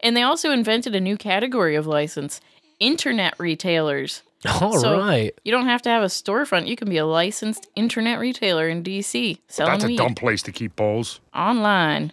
And 0.00 0.14
they 0.14 0.22
also 0.22 0.50
invented 0.50 0.94
a 0.94 1.00
new 1.00 1.16
category 1.16 1.76
of 1.76 1.86
license 1.86 2.42
internet 2.78 3.34
retailers. 3.38 4.22
All 4.46 4.78
So 4.78 4.98
right. 4.98 5.32
You 5.44 5.52
don't 5.52 5.64
have 5.66 5.80
to 5.82 5.88
have 5.88 6.02
a 6.02 6.06
storefront. 6.08 6.66
You 6.66 6.76
can 6.76 6.90
be 6.90 6.98
a 6.98 7.06
licensed 7.06 7.68
internet 7.74 8.18
retailer 8.18 8.68
in 8.68 8.82
DC 8.82 9.38
selling 9.48 9.72
That's 9.72 9.84
a 9.84 9.86
weed 9.86 9.96
dumb 9.96 10.14
place 10.14 10.42
to 10.42 10.52
keep 10.52 10.76
bowls. 10.76 11.20
online. 11.34 12.12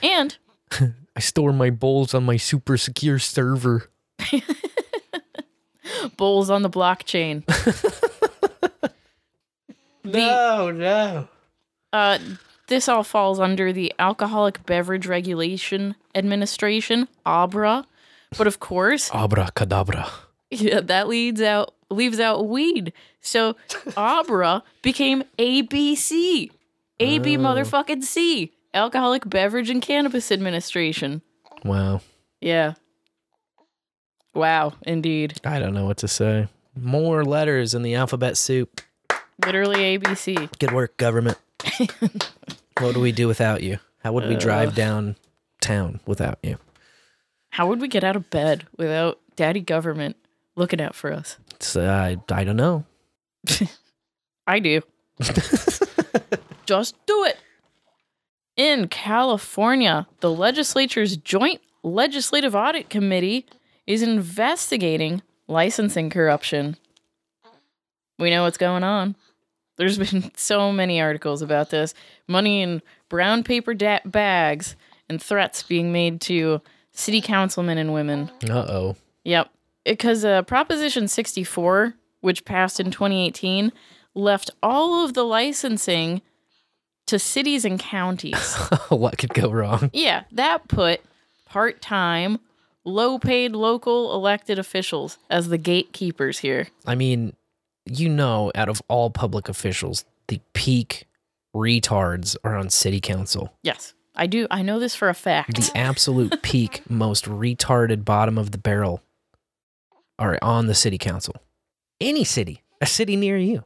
And 0.00 0.36
I 1.16 1.20
store 1.20 1.52
my 1.52 1.70
bowls 1.70 2.12
on 2.14 2.24
my 2.24 2.36
super 2.36 2.76
secure 2.76 3.18
server. 3.18 3.90
bowls 6.16 6.50
on 6.50 6.62
the 6.62 6.70
blockchain. 6.70 7.42
no, 10.04 10.70
no. 10.70 11.28
Uh, 11.92 12.18
this 12.68 12.88
all 12.88 13.02
falls 13.02 13.40
under 13.40 13.72
the 13.72 13.92
Alcoholic 13.98 14.64
Beverage 14.66 15.06
Regulation 15.06 15.94
Administration, 16.14 17.08
ABRA. 17.24 17.86
But 18.36 18.46
of 18.46 18.60
course, 18.60 19.10
Abracadabra. 19.14 20.10
yeah, 20.50 20.80
that 20.80 21.08
leads 21.08 21.40
out 21.40 21.74
leaves 21.90 22.18
out 22.20 22.46
weed. 22.48 22.92
So 23.20 23.56
ABRA 23.96 24.62
became 24.82 25.22
ABC. 25.38 26.50
AB 26.98 27.36
Oh. 27.36 27.40
motherfucking 27.40 28.02
C. 28.02 28.52
Alcoholic 28.76 29.28
Beverage 29.28 29.70
and 29.70 29.80
Cannabis 29.80 30.30
Administration. 30.30 31.22
Wow. 31.64 32.02
Yeah. 32.42 32.74
Wow, 34.34 34.74
indeed. 34.82 35.40
I 35.44 35.58
don't 35.58 35.72
know 35.72 35.86
what 35.86 35.96
to 35.98 36.08
say. 36.08 36.48
More 36.78 37.24
letters 37.24 37.72
in 37.72 37.82
the 37.82 37.94
alphabet 37.94 38.36
soup. 38.36 38.82
Literally 39.42 39.98
ABC. 39.98 40.58
Good 40.58 40.72
work, 40.72 40.98
government. 40.98 41.38
what 42.78 42.92
do 42.92 43.00
we 43.00 43.12
do 43.12 43.26
without 43.26 43.62
you? 43.62 43.78
How 44.04 44.12
would 44.12 44.28
we 44.28 44.36
drive 44.36 44.74
downtown 44.74 46.00
without 46.04 46.38
you? 46.42 46.58
How 47.48 47.66
would 47.68 47.80
we 47.80 47.88
get 47.88 48.04
out 48.04 48.14
of 48.14 48.28
bed 48.28 48.66
without 48.76 49.18
daddy 49.36 49.60
government 49.60 50.16
looking 50.54 50.82
out 50.82 50.94
for 50.94 51.14
us? 51.14 51.38
It's, 51.54 51.76
uh, 51.76 51.80
I, 51.80 52.18
I 52.30 52.44
don't 52.44 52.56
know. 52.56 52.84
I 54.46 54.58
do. 54.58 54.82
Just 56.66 56.94
do 57.06 57.24
it. 57.24 57.38
In 58.56 58.88
California, 58.88 60.06
the 60.20 60.32
legislature's 60.32 61.16
Joint 61.18 61.60
Legislative 61.82 62.54
Audit 62.54 62.88
Committee 62.88 63.46
is 63.86 64.02
investigating 64.02 65.22
licensing 65.46 66.08
corruption. 66.08 66.76
We 68.18 68.30
know 68.30 68.44
what's 68.44 68.56
going 68.56 68.82
on. 68.82 69.14
There's 69.76 69.98
been 70.10 70.32
so 70.36 70.72
many 70.72 71.00
articles 71.00 71.42
about 71.42 71.68
this 71.70 71.92
money 72.26 72.62
in 72.62 72.80
brown 73.10 73.44
paper 73.44 73.74
da- 73.74 74.00
bags 74.06 74.74
and 75.08 75.22
threats 75.22 75.62
being 75.62 75.92
made 75.92 76.20
to 76.22 76.62
city 76.92 77.20
councilmen 77.20 77.76
and 77.76 77.92
women. 77.92 78.30
Uh 78.48 78.66
oh. 78.68 78.96
Yep. 79.24 79.50
Because 79.84 80.24
uh, 80.24 80.42
Proposition 80.42 81.08
64, 81.08 81.94
which 82.20 82.44
passed 82.46 82.80
in 82.80 82.90
2018, 82.90 83.70
left 84.14 84.50
all 84.62 85.04
of 85.04 85.12
the 85.12 85.24
licensing 85.24 86.22
to 87.06 87.18
cities 87.18 87.64
and 87.64 87.78
counties. 87.78 88.54
what 88.88 89.18
could 89.18 89.34
go 89.34 89.50
wrong? 89.50 89.90
yeah, 89.92 90.24
that 90.32 90.68
put 90.68 91.00
part 91.44 91.80
time, 91.80 92.38
low 92.84 93.18
paid 93.18 93.52
local 93.52 94.14
elected 94.14 94.58
officials 94.58 95.18
as 95.30 95.48
the 95.48 95.58
gatekeepers 95.58 96.38
here. 96.38 96.68
I 96.86 96.94
mean, 96.94 97.34
you 97.84 98.08
know, 98.08 98.50
out 98.54 98.68
of 98.68 98.82
all 98.88 99.10
public 99.10 99.48
officials, 99.48 100.04
the 100.28 100.40
peak 100.52 101.06
retards 101.54 102.36
are 102.44 102.56
on 102.56 102.68
city 102.68 103.00
council. 103.00 103.52
Yes, 103.62 103.94
I 104.14 104.26
do. 104.26 104.46
I 104.50 104.62
know 104.62 104.78
this 104.78 104.94
for 104.94 105.08
a 105.08 105.14
fact. 105.14 105.56
The 105.56 105.70
absolute 105.76 106.42
peak, 106.42 106.82
most 106.90 107.24
retarded 107.26 108.04
bottom 108.04 108.38
of 108.38 108.50
the 108.50 108.58
barrel 108.58 109.02
are 110.18 110.38
on 110.42 110.66
the 110.66 110.74
city 110.74 110.98
council. 110.98 111.36
Any 112.00 112.24
city, 112.24 112.62
a 112.80 112.86
city 112.86 113.16
near 113.16 113.38
you. 113.38 113.64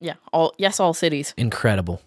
Yeah, 0.00 0.14
all 0.32 0.54
yes, 0.58 0.78
all 0.78 0.94
cities. 0.94 1.34
Incredible. 1.36 2.00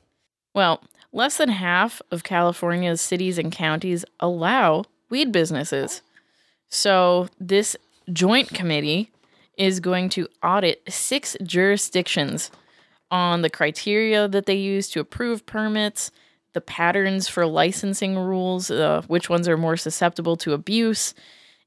Well, 0.59 0.83
less 1.13 1.37
than 1.37 1.47
half 1.47 2.01
of 2.11 2.25
California's 2.25 2.99
cities 2.99 3.37
and 3.37 3.49
counties 3.49 4.03
allow 4.19 4.83
weed 5.09 5.31
businesses. 5.31 6.01
So, 6.67 7.29
this 7.39 7.77
joint 8.11 8.49
committee 8.49 9.09
is 9.57 9.79
going 9.79 10.09
to 10.09 10.27
audit 10.43 10.81
six 10.89 11.37
jurisdictions 11.43 12.51
on 13.09 13.41
the 13.41 13.49
criteria 13.49 14.27
that 14.27 14.47
they 14.47 14.55
use 14.55 14.89
to 14.89 14.99
approve 14.99 15.45
permits, 15.45 16.11
the 16.51 16.59
patterns 16.59 17.29
for 17.29 17.45
licensing 17.45 18.17
rules, 18.17 18.69
uh, 18.69 19.01
which 19.07 19.29
ones 19.29 19.47
are 19.47 19.55
more 19.55 19.77
susceptible 19.77 20.35
to 20.35 20.51
abuse, 20.51 21.13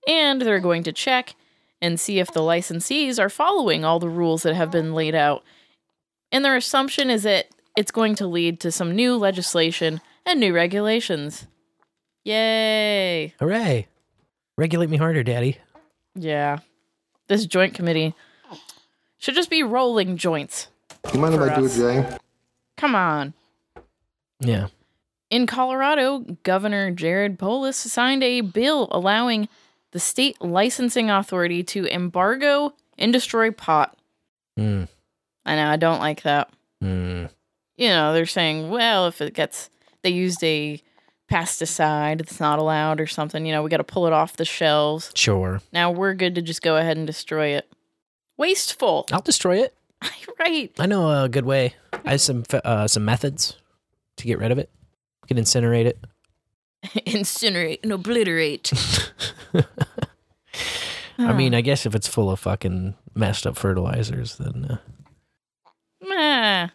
and 0.07 0.43
they're 0.43 0.61
going 0.61 0.83
to 0.83 0.93
check 0.93 1.35
and 1.81 1.99
see 1.99 2.19
if 2.19 2.31
the 2.35 2.41
licensees 2.41 3.19
are 3.19 3.31
following 3.31 3.87
all 3.87 3.99
the 3.99 4.11
rules 4.11 4.43
that 4.43 4.55
have 4.55 4.71
been 4.71 4.93
laid 4.93 5.15
out. 5.15 5.43
And 6.31 6.45
their 6.45 6.57
assumption 6.57 7.09
is 7.09 7.23
that 7.23 7.47
it's 7.77 7.91
going 7.91 8.15
to 8.17 8.27
lead 8.27 8.61
to 8.61 8.73
some 8.73 8.95
new 8.95 9.17
legislation 9.17 10.01
and 10.27 10.41
new 10.41 10.55
regulations. 10.55 11.47
Yay! 12.25 13.35
Hooray. 13.41 13.89
Regulate 14.57 14.91
me 14.91 14.97
harder, 14.97 15.23
daddy. 15.23 15.59
Yeah. 16.15 16.59
This 17.29 17.47
joint 17.47 17.75
committee 17.75 18.15
should 19.19 19.35
just 19.35 19.51
be 19.51 19.63
rolling 19.63 20.17
joints. 20.17 20.69
You 21.13 21.21
mind 21.21 21.35
if 21.35 21.41
I 21.41 21.57
do 21.57 21.65
it. 21.65 21.73
Jay? 21.73 22.19
Come 22.77 22.95
on. 22.95 23.35
Yeah. 24.41 24.69
In 25.31 25.47
Colorado, 25.47 26.21
Governor 26.43 26.91
Jared 26.91 27.39
Polis 27.39 27.77
signed 27.77 28.23
a 28.23 28.43
bill 28.43 28.89
allowing 28.91 29.49
the 29.93 30.01
state 30.01 30.41
licensing 30.43 31.11
authority 31.11 31.63
to 31.63 31.87
embargo 31.87 32.75
and 32.99 33.13
destroy 33.13 33.51
pot. 33.51 33.97
Mm. 34.59 34.89
I 35.47 35.57
know, 35.57 35.67
I 35.67 35.77
don't 35.77 36.01
like 36.01 36.23
that. 36.23 36.51
Mm. 36.85 37.31
You 37.77 37.89
know, 37.89 38.13
they're 38.13 38.27
saying, 38.27 38.71
well, 38.71 39.07
if 39.07 39.21
it 39.21 39.35
gets, 39.35 39.71
they 40.03 40.11
used 40.11 40.43
a 40.45 40.83
pesticide 41.31 42.19
that's 42.19 42.39
not 42.39 42.59
allowed 42.59 43.01
or 43.01 43.07
something, 43.07 43.47
you 43.47 43.53
know, 43.53 43.63
we 43.63 43.71
got 43.71 43.79
to 43.79 43.85
pull 43.85 44.07
it 44.07 44.13
off 44.13 44.37
the 44.37 44.45
shelves. 44.45 45.11
Sure. 45.15 45.61
Now 45.73 45.91
we're 45.91 46.15
good 46.15 46.35
to 46.35 46.43
just 46.43 46.63
go 46.63 46.77
ahead 46.77 46.97
and 46.97 47.07
destroy 47.07 47.49
it. 47.49 47.73
Wasteful. 48.37 49.07
I'll 49.13 49.21
destroy 49.21 49.63
it. 49.63 49.75
right. 50.39 50.71
I 50.79 50.87
know 50.87 51.25
a 51.25 51.29
good 51.29 51.45
way. 51.45 51.75
I 52.05 52.13
have 52.13 52.21
some 52.21 52.45
uh, 52.53 52.89
some 52.89 53.05
methods 53.05 53.57
to 54.17 54.27
get 54.27 54.39
rid 54.39 54.51
of 54.51 54.59
it. 54.59 54.71
You 55.23 55.35
can 55.35 55.43
incinerate 55.43 55.87
it. 55.87 55.99
Incinerate 57.07 57.81
and 57.83 57.93
obliterate. 57.93 58.73
I 61.19 61.33
mean, 61.33 61.55
I 61.55 61.61
guess 61.61 61.87
if 61.87 61.95
it's 61.95 62.09
full 62.09 62.31
of 62.31 62.41
fucking 62.41 62.95
messed 63.15 63.47
up 63.47 63.57
fertilizers, 63.57 64.37
then 64.37 64.65
uh, 64.65 64.79
Meh. 66.01 66.69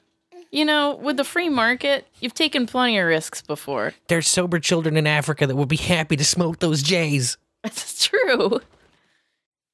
You 0.51 0.65
know, 0.65 0.95
with 0.95 1.17
the 1.17 1.23
free 1.23 1.49
market, 1.49 2.07
you've 2.19 2.33
taken 2.33 2.65
plenty 2.67 2.97
of 2.97 3.05
risks 3.07 3.41
before. 3.41 3.93
there's 4.07 4.27
sober 4.27 4.59
children 4.59 4.95
in 4.97 5.05
Africa 5.05 5.45
that 5.45 5.55
would 5.55 5.67
be 5.69 5.75
happy 5.77 6.15
to 6.15 6.23
smoke 6.25 6.59
those 6.59 6.81
J's. 6.81 7.37
That's 7.63 8.05
true. 8.07 8.19
You 8.53 8.61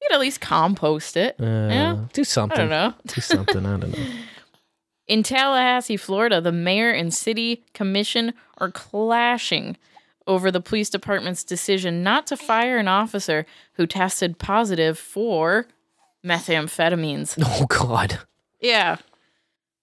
could 0.08 0.12
at 0.12 0.20
least 0.20 0.40
compost 0.40 1.16
it. 1.16 1.36
Uh, 1.40 1.44
yeah. 1.44 2.04
Do 2.12 2.24
something. 2.24 2.58
I 2.58 2.60
don't 2.62 2.70
know. 2.70 2.94
Do 3.06 3.20
something. 3.20 3.64
I 3.64 3.76
don't 3.76 3.92
know. 3.92 4.04
In 5.06 5.22
Tallahassee, 5.22 5.96
Florida, 5.98 6.40
the 6.40 6.50
mayor 6.52 6.90
and 6.90 7.12
city 7.12 7.62
commission 7.74 8.32
are 8.58 8.70
clashing 8.70 9.76
over 10.26 10.50
the 10.50 10.60
police 10.62 10.88
department's 10.88 11.44
decision 11.44 12.02
not 12.02 12.26
to 12.28 12.36
fire 12.38 12.78
an 12.78 12.88
officer 12.88 13.44
who 13.74 13.86
tested 13.86 14.38
positive 14.38 14.98
for 14.98 15.66
methamphetamines. 16.24 17.36
Oh 17.46 17.66
God. 17.66 18.18
Yeah. 18.60 18.96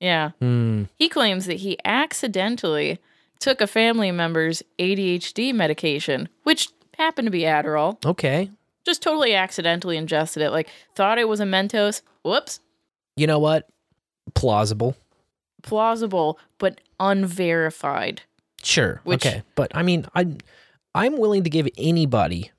Yeah. 0.01 0.31
Hmm. 0.39 0.83
He 0.97 1.07
claims 1.07 1.45
that 1.45 1.57
he 1.59 1.77
accidentally 1.85 2.99
took 3.39 3.61
a 3.61 3.67
family 3.67 4.11
member's 4.11 4.61
ADHD 4.79 5.53
medication, 5.53 6.27
which 6.43 6.67
happened 6.97 7.27
to 7.27 7.31
be 7.31 7.41
Adderall. 7.41 8.03
Okay. 8.05 8.51
Just 8.85 9.01
totally 9.01 9.33
accidentally 9.35 9.95
ingested 9.95 10.43
it. 10.43 10.49
Like, 10.49 10.67
thought 10.95 11.17
it 11.19 11.29
was 11.29 11.39
a 11.39 11.45
Mentos. 11.45 12.01
Whoops. 12.23 12.59
You 13.15 13.27
know 13.27 13.39
what? 13.39 13.69
Plausible. 14.33 14.95
Plausible, 15.63 16.39
but 16.57 16.81
unverified. 16.99 18.23
Sure. 18.63 19.01
Which- 19.03 19.25
okay. 19.25 19.43
But 19.55 19.71
I 19.75 19.83
mean, 19.83 20.05
I'm 20.15 20.37
I'm 20.95 21.17
willing 21.17 21.43
to 21.43 21.49
give 21.49 21.67
anybody 21.77 22.51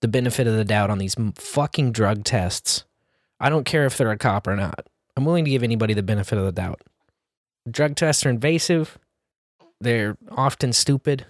the 0.00 0.08
benefit 0.08 0.46
of 0.46 0.54
the 0.54 0.64
doubt 0.64 0.90
on 0.90 0.98
these 0.98 1.14
fucking 1.36 1.92
drug 1.92 2.24
tests. 2.24 2.84
I 3.40 3.50
don't 3.50 3.64
care 3.64 3.84
if 3.86 3.96
they're 3.96 4.10
a 4.10 4.18
cop 4.18 4.46
or 4.46 4.56
not. 4.56 4.86
I'm 5.16 5.24
willing 5.24 5.44
to 5.44 5.50
give 5.50 5.62
anybody 5.62 5.94
the 5.94 6.02
benefit 6.02 6.38
of 6.38 6.44
the 6.44 6.52
doubt. 6.52 6.82
Drug 7.70 7.96
tests 7.96 8.26
are 8.26 8.30
invasive. 8.30 8.98
They're 9.80 10.16
often 10.30 10.72
stupid. 10.72 11.26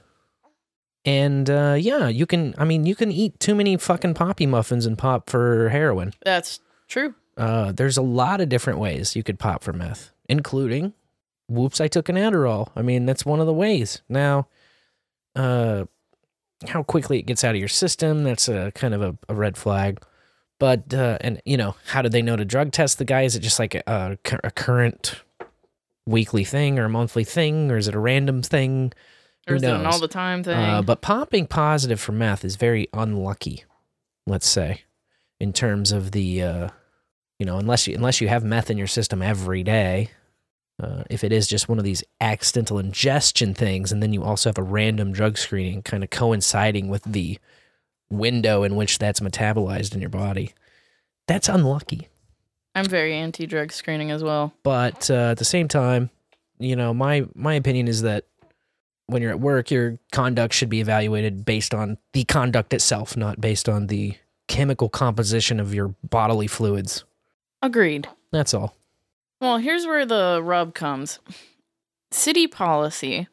And 1.05 1.51
uh, 1.51 1.77
yeah, 1.79 2.09
you 2.09 2.25
can. 2.27 2.55
I 2.57 2.65
mean, 2.65 2.87
you 2.87 2.95
can 2.95 3.13
eat 3.13 3.39
too 3.39 3.55
many 3.55 3.77
fucking 3.77 4.15
poppy 4.15 4.47
muffins 4.47 4.87
and 4.87 4.97
pop 4.97 5.29
for 5.29 5.69
heroin. 5.69 6.15
That's 6.25 6.61
true. 6.89 7.15
Uh, 7.37 7.73
there's 7.73 7.97
a 7.97 8.03
lot 8.03 8.41
of 8.41 8.49
different 8.49 8.79
ways 8.79 9.15
you 9.15 9.23
could 9.23 9.39
pop 9.39 9.63
for 9.63 9.73
meth, 9.73 10.13
including, 10.29 10.95
whoops, 11.49 11.81
I 11.81 11.89
took 11.89 12.09
an 12.09 12.17
Adderall. 12.17 12.69
I 12.77 12.83
mean, 12.83 13.07
that's 13.07 13.27
one 13.27 13.41
of 13.41 13.47
the 13.47 13.53
ways. 13.53 14.03
Now, 14.09 14.47
uh, 15.35 15.85
how 16.69 16.83
quickly 16.85 17.19
it 17.19 17.27
gets 17.27 17.45
out 17.45 17.55
of 17.55 17.59
your 17.59 17.69
system, 17.69 18.25
that's 18.25 18.49
a 18.49 18.73
kind 18.75 18.95
of 18.95 19.03
a, 19.03 19.19
a 19.29 19.35
red 19.35 19.57
flag. 19.57 20.01
But, 20.61 20.95
uh, 20.95 21.19
and, 21.21 21.43
you 21.45 21.57
know, 21.57 21.75
how 21.87 22.03
do 22.03 22.09
they 22.09 22.23
know 22.23 22.37
to 22.37 22.45
drug 22.45 22.73
test 22.73 22.99
the 22.99 23.05
guy? 23.05 23.23
Is 23.23 23.35
it 23.35 23.41
just 23.41 23.59
like 23.59 23.75
a, 23.75 24.17
a, 24.45 24.51
current 24.53 25.23
weekly 26.07 26.45
thing 26.45 26.79
or 26.79 26.85
a 26.85 26.89
monthly 26.89 27.25
thing, 27.25 27.71
or 27.71 27.77
is 27.77 27.89
it 27.89 27.95
a 27.95 27.99
random 27.99 28.43
thing? 28.43 28.93
Or 29.49 29.53
Who 29.53 29.57
is 29.57 29.63
it 29.63 29.71
an 29.71 29.87
all 29.87 29.99
the 29.99 30.09
time 30.09 30.43
thing? 30.43 30.57
Uh, 30.57 30.83
but 30.83 31.01
popping 31.03 31.47
positive 31.47 32.01
for 32.01 32.13
meth 32.13 32.45
is 32.45 32.57
very 32.57 32.89
unlucky, 32.93 33.65
let's 34.27 34.49
say, 34.49 34.83
in 35.41 35.53
terms 35.53 35.93
of 35.93 36.13
the, 36.13 36.43
uh, 36.43 36.69
you 37.39 37.47
know, 37.47 37.59
unless 37.59 37.87
you 37.87 37.95
unless 37.95 38.21
you 38.21 38.29
have 38.29 38.45
meth 38.45 38.71
in 38.71 38.79
your 38.79 38.87
system 38.87 39.23
every 39.23 39.63
day. 39.63 40.11
Uh, 40.83 41.05
if 41.09 41.23
it 41.23 41.33
is 41.33 41.47
just 41.47 41.69
one 41.69 41.79
of 41.79 41.85
these 41.85 42.03
accidental 42.21 42.81
ingestion 42.81 43.55
things, 43.55 43.93
and 43.93 44.03
then 44.03 44.13
you 44.13 44.25
also 44.25 44.49
have 44.49 44.59
a 44.59 44.63
random 44.63 45.13
drug 45.13 45.39
screening 45.39 45.83
kind 45.83 46.03
of 46.03 46.11
coinciding 46.11 46.89
with 46.89 47.05
the 47.05 47.39
window 48.19 48.63
in 48.63 48.77
which 48.77 48.99
that's 48.99 49.21
metabolized 49.21 49.95
in 49.95 50.01
your 50.01 50.11
body, 50.11 50.53
that's 51.27 51.49
unlucky. 51.49 52.09
I'm 52.75 52.87
very 52.87 53.15
anti 53.15 53.47
drug 53.47 53.73
screening 53.73 54.11
as 54.11 54.23
well. 54.23 54.53
But 54.63 55.11
uh, 55.11 55.31
at 55.31 55.39
the 55.39 55.45
same 55.45 55.69
time, 55.69 56.11
you 56.59 56.77
know, 56.77 56.93
my 56.93 57.27
my 57.35 57.55
opinion 57.55 57.89
is 57.89 58.03
that 58.03 58.25
when 59.07 59.23
you're 59.23 59.31
at 59.31 59.41
work, 59.41 59.71
your 59.71 59.99
conduct 60.13 60.55
should 60.55 60.71
be 60.71 60.81
evaluated 60.81 61.45
based 61.45 61.75
on 61.75 61.99
the 62.13 62.25
conduct 62.25 62.73
itself, 62.73 63.17
not 63.17 63.41
based 63.41 63.69
on 63.69 63.87
the 63.89 64.15
chemical 64.49 64.89
composition 64.89 65.61
of 65.61 65.75
your 65.75 65.95
bodily 66.03 66.47
fluids. 66.47 67.05
Agreed. 67.63 68.09
That's 68.33 68.55
all. 68.55 68.77
Well, 69.41 69.59
here's 69.59 69.87
where 69.87 70.07
the 70.07 70.41
rub 70.43 70.75
comes. 70.75 71.19
City 72.11 72.47
policy 72.47 73.29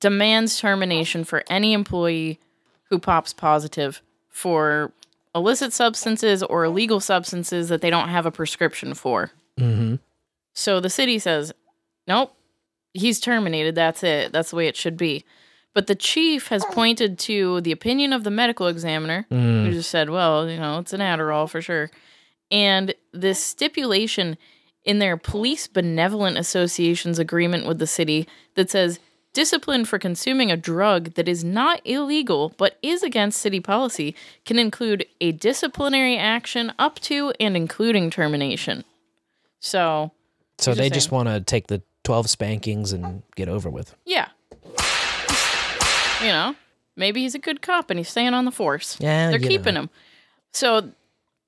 demands 0.00 0.58
termination 0.58 1.24
for 1.24 1.42
any 1.48 1.72
employee 1.72 2.38
who 2.90 2.98
pops 2.98 3.32
positive 3.32 4.02
for 4.36 4.92
illicit 5.34 5.72
substances 5.72 6.42
or 6.42 6.64
illegal 6.64 7.00
substances 7.00 7.70
that 7.70 7.80
they 7.80 7.88
don't 7.88 8.10
have 8.10 8.26
a 8.26 8.30
prescription 8.30 8.92
for. 8.92 9.30
Mm-hmm. 9.58 9.94
So 10.52 10.78
the 10.78 10.90
city 10.90 11.18
says, 11.18 11.54
nope, 12.06 12.34
he's 12.92 13.18
terminated. 13.18 13.74
That's 13.74 14.02
it. 14.02 14.32
That's 14.32 14.50
the 14.50 14.56
way 14.56 14.66
it 14.66 14.76
should 14.76 14.98
be. 14.98 15.24
But 15.72 15.86
the 15.86 15.94
chief 15.94 16.48
has 16.48 16.66
pointed 16.66 17.18
to 17.20 17.62
the 17.62 17.72
opinion 17.72 18.12
of 18.12 18.24
the 18.24 18.30
medical 18.30 18.66
examiner, 18.66 19.24
who 19.30 19.36
Mm. 19.36 19.72
just 19.72 19.90
said, 19.90 20.10
well, 20.10 20.50
you 20.50 20.58
know, 20.58 20.80
it's 20.80 20.92
an 20.92 21.00
Adderall 21.00 21.48
for 21.48 21.62
sure. 21.62 21.90
And 22.50 22.94
this 23.12 23.42
stipulation 23.42 24.36
in 24.84 24.98
their 24.98 25.16
Police 25.16 25.66
Benevolent 25.66 26.36
Association's 26.36 27.18
agreement 27.18 27.66
with 27.66 27.78
the 27.78 27.86
city 27.86 28.28
that 28.54 28.68
says 28.70 29.00
discipline 29.36 29.84
for 29.84 29.98
consuming 29.98 30.50
a 30.50 30.56
drug 30.56 31.12
that 31.12 31.28
is 31.28 31.44
not 31.44 31.78
illegal 31.84 32.54
but 32.56 32.78
is 32.82 33.02
against 33.02 33.38
city 33.38 33.60
policy 33.60 34.14
can 34.46 34.58
include 34.58 35.04
a 35.20 35.30
disciplinary 35.32 36.16
action 36.16 36.72
up 36.78 36.98
to 37.00 37.34
and 37.38 37.54
including 37.54 38.08
termination. 38.08 38.82
So, 39.60 40.10
So 40.56 40.72
they 40.72 40.88
just 40.88 41.12
want 41.12 41.28
to 41.28 41.42
take 41.42 41.66
the 41.66 41.82
12 42.04 42.30
spankings 42.30 42.94
and 42.94 43.22
get 43.34 43.50
over 43.50 43.68
with. 43.68 43.94
yeah. 44.06 44.28
You 46.22 46.28
know, 46.28 46.56
maybe 46.96 47.20
he's 47.20 47.34
a 47.34 47.38
good 47.38 47.60
cop 47.60 47.90
and 47.90 47.98
he's 47.98 48.08
staying 48.08 48.32
on 48.32 48.46
the 48.46 48.50
force. 48.50 48.96
Yeah, 48.98 49.28
They're 49.28 49.38
keeping 49.38 49.74
know. 49.74 49.80
him. 49.82 49.90
So 50.54 50.92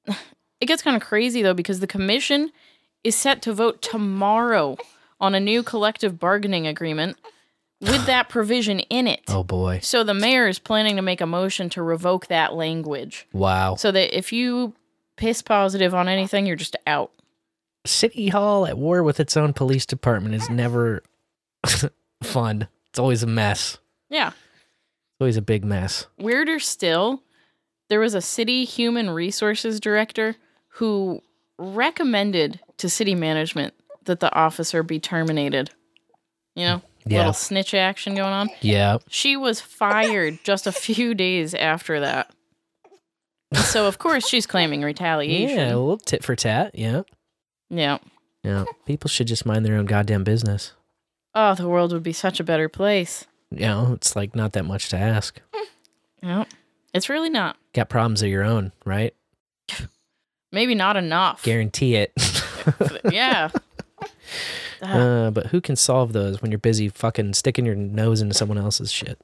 it 0.60 0.66
gets 0.66 0.82
kind 0.82 0.94
of 0.94 1.00
crazy 1.02 1.40
though 1.40 1.54
because 1.54 1.80
the 1.80 1.86
commission 1.86 2.52
is 3.02 3.16
set 3.16 3.40
to 3.42 3.54
vote 3.54 3.80
tomorrow 3.80 4.76
on 5.18 5.34
a 5.34 5.40
new 5.40 5.62
collective 5.62 6.18
bargaining 6.18 6.66
agreement 6.66 7.16
with 7.80 8.06
that 8.06 8.28
provision 8.28 8.80
in 8.80 9.06
it. 9.06 9.22
Oh 9.28 9.44
boy. 9.44 9.80
So 9.82 10.02
the 10.04 10.14
mayor 10.14 10.48
is 10.48 10.58
planning 10.58 10.96
to 10.96 11.02
make 11.02 11.20
a 11.20 11.26
motion 11.26 11.68
to 11.70 11.82
revoke 11.82 12.26
that 12.26 12.54
language. 12.54 13.26
Wow. 13.32 13.76
So 13.76 13.92
that 13.92 14.16
if 14.16 14.32
you 14.32 14.74
piss 15.16 15.42
positive 15.42 15.94
on 15.94 16.08
anything, 16.08 16.46
you're 16.46 16.56
just 16.56 16.76
out. 16.86 17.12
City 17.86 18.28
Hall 18.28 18.66
at 18.66 18.76
war 18.76 19.02
with 19.02 19.20
its 19.20 19.36
own 19.36 19.52
police 19.52 19.86
department 19.86 20.34
is 20.34 20.50
never 20.50 21.02
fun. 22.22 22.68
It's 22.90 22.98
always 22.98 23.22
a 23.22 23.26
mess. 23.26 23.78
Yeah. 24.10 24.28
It's 24.28 25.20
always 25.20 25.36
a 25.36 25.42
big 25.42 25.64
mess. 25.64 26.06
Weirder 26.18 26.58
still, 26.58 27.22
there 27.88 28.00
was 28.00 28.14
a 28.14 28.20
city 28.20 28.64
human 28.64 29.10
resources 29.10 29.80
director 29.80 30.36
who 30.68 31.22
recommended 31.58 32.60
to 32.78 32.88
city 32.88 33.14
management 33.14 33.74
that 34.04 34.20
the 34.20 34.32
officer 34.34 34.82
be 34.82 34.98
terminated. 35.00 35.70
You 36.54 36.64
know, 36.64 36.82
Yeah. 37.10 37.18
little 37.18 37.32
snitch 37.32 37.74
action 37.74 38.14
going 38.14 38.32
on. 38.32 38.50
Yeah. 38.60 38.98
She 39.08 39.36
was 39.36 39.60
fired 39.60 40.38
just 40.44 40.66
a 40.66 40.72
few 40.72 41.14
days 41.14 41.54
after 41.54 42.00
that. 42.00 42.30
So 43.54 43.86
of 43.86 43.98
course 43.98 44.28
she's 44.28 44.46
claiming 44.46 44.82
retaliation. 44.82 45.56
Yeah, 45.56 45.68
a 45.68 45.78
little 45.78 45.98
tit 45.98 46.22
for 46.22 46.36
tat. 46.36 46.72
Yeah. 46.74 47.02
Yeah. 47.70 47.98
Yeah. 48.44 48.64
People 48.86 49.08
should 49.08 49.26
just 49.26 49.46
mind 49.46 49.64
their 49.64 49.76
own 49.76 49.86
goddamn 49.86 50.24
business. 50.24 50.72
Oh, 51.34 51.54
the 51.54 51.68
world 51.68 51.92
would 51.92 52.02
be 52.02 52.12
such 52.12 52.40
a 52.40 52.44
better 52.44 52.68
place. 52.68 53.26
You 53.50 53.60
know, 53.60 53.92
it's 53.94 54.14
like 54.14 54.34
not 54.36 54.52
that 54.52 54.64
much 54.64 54.88
to 54.90 54.96
ask. 54.96 55.40
Yeah. 56.22 56.44
It's 56.92 57.08
really 57.08 57.30
not. 57.30 57.56
Got 57.74 57.88
problems 57.88 58.22
of 58.22 58.28
your 58.28 58.44
own, 58.44 58.72
right? 58.84 59.14
Maybe 60.50 60.74
not 60.74 60.96
enough. 60.96 61.42
Guarantee 61.42 61.94
it. 61.96 62.12
yeah. 63.10 63.50
Uh, 64.82 65.30
but 65.30 65.46
who 65.48 65.60
can 65.60 65.76
solve 65.76 66.12
those 66.12 66.40
when 66.40 66.50
you're 66.50 66.58
busy 66.58 66.88
fucking 66.88 67.34
sticking 67.34 67.66
your 67.66 67.74
nose 67.74 68.20
into 68.20 68.34
someone 68.34 68.58
else's 68.58 68.92
shit? 68.92 69.20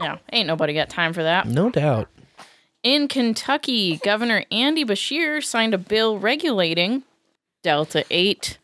Yeah. 0.00 0.18
Ain't 0.32 0.46
nobody 0.46 0.74
got 0.74 0.90
time 0.90 1.12
for 1.12 1.22
that. 1.22 1.46
No 1.46 1.70
doubt. 1.70 2.08
In 2.82 3.08
Kentucky, 3.08 3.96
Governor 3.98 4.44
Andy 4.50 4.84
Beshear 4.84 5.42
signed 5.42 5.72
a 5.72 5.78
bill 5.78 6.18
regulating 6.18 7.02
Delta 7.62 8.04
8. 8.10 8.58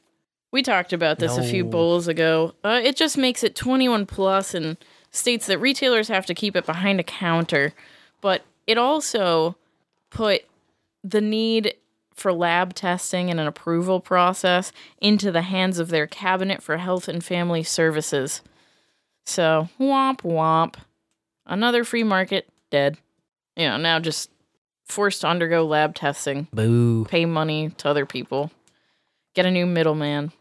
We 0.53 0.63
talked 0.63 0.93
about 0.93 1.19
this 1.21 1.37
a 1.39 1.43
few 1.45 1.65
bowls 1.65 2.09
ago. 2.09 2.55
Uh, 2.63 2.81
it 2.83 2.97
just 2.97 3.17
makes 3.17 3.43
it 3.45 3.55
21 3.55 4.05
plus 4.07 4.53
and 4.53 4.77
states 5.11 5.47
that 5.47 5.59
retailers 5.59 6.09
have 6.09 6.27
to 6.27 6.35
keep 6.35 6.57
it 6.57 6.67
behind 6.67 7.01
a 7.01 7.05
counter. 7.05 7.73
But 8.21 8.43
it 8.67 8.77
also 8.77 9.57
put 10.11 10.43
the 11.03 11.21
need 11.21 11.75
for 12.21 12.33
lab 12.33 12.75
testing 12.75 13.31
and 13.31 13.41
an 13.41 13.47
approval 13.47 13.99
process 13.99 14.73
into 15.01 15.33
the 15.33 15.43
hands 15.43 15.79
of 15.79 15.89
their 15.89 16.07
Cabinet 16.07 16.63
for 16.63 16.77
Health 16.77 17.09
and 17.09 17.25
Family 17.25 17.63
Services. 17.63 18.43
So, 19.25 19.69
womp 19.81 20.21
womp. 20.21 20.75
Another 21.47 21.83
free 21.83 22.05
market 22.05 22.49
dead. 22.71 22.99
You 23.57 23.69
know, 23.69 23.77
now 23.79 23.99
just 23.99 24.31
forced 24.87 25.23
to 25.23 25.29
undergo 25.29 25.65
lab 25.67 25.95
testing. 25.95 26.47
Boo. 26.53 27.05
Pay 27.07 27.25
money 27.25 27.71
to 27.79 27.89
other 27.89 28.07
people. 28.07 28.51
Get 29.35 29.47
a 29.47 29.51
new 29.51 29.67
middleman. 29.67 30.33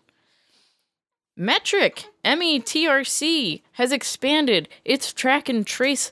Metrc, 1.40 2.06
M 2.26 2.44
E 2.44 2.60
T 2.60 2.88
R 2.88 3.04
C, 3.04 3.64
has 3.74 3.92
expanded 3.92 4.68
its 4.84 5.14
track 5.14 5.48
and 5.48 5.66
trace 5.66 6.12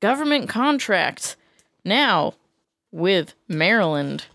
government 0.00 0.48
contracts 0.48 1.36
now 1.84 2.34
with 2.92 3.34
Maryland. 3.48 4.26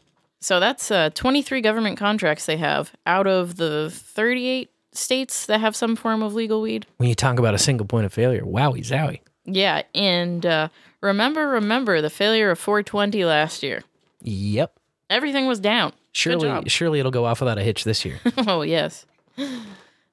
So 0.48 0.62
that's 0.62 0.92
uh, 0.92 1.10
23 1.10 1.60
government 1.60 1.98
contracts 1.98 2.46
they 2.46 2.56
have 2.56 2.94
out 3.06 3.28
of 3.28 3.58
the 3.58 3.90
38 3.94 4.72
states 4.94 5.46
that 5.48 5.60
have 5.60 5.76
some 5.76 5.98
form 5.98 6.24
of 6.24 6.36
legal 6.36 6.62
weed. 6.62 6.86
When 6.96 7.10
you 7.10 7.16
talk 7.16 7.38
about 7.38 7.54
a 7.54 7.58
single 7.58 7.86
point 7.86 8.06
of 8.06 8.14
failure, 8.14 8.44
wowie 8.44 8.80
zowie. 8.80 9.20
Yeah, 9.44 9.82
and 9.94 10.46
uh, 10.46 10.70
remember, 11.02 11.50
remember 11.50 12.02
the 12.02 12.10
failure 12.10 12.50
of 12.50 12.60
420 12.60 13.26
last 13.26 13.62
year. 13.62 13.84
Yep. 14.22 14.80
Everything 15.10 15.48
was 15.48 15.60
down. 15.60 15.92
Surely, 16.14 16.64
surely 16.70 17.00
it'll 17.02 17.12
go 17.12 17.26
off 17.26 17.42
without 17.42 17.58
a 17.58 17.64
hitch 17.64 17.84
this 17.84 18.06
year. 18.06 18.18
oh 18.48 18.62
yes. 18.62 19.06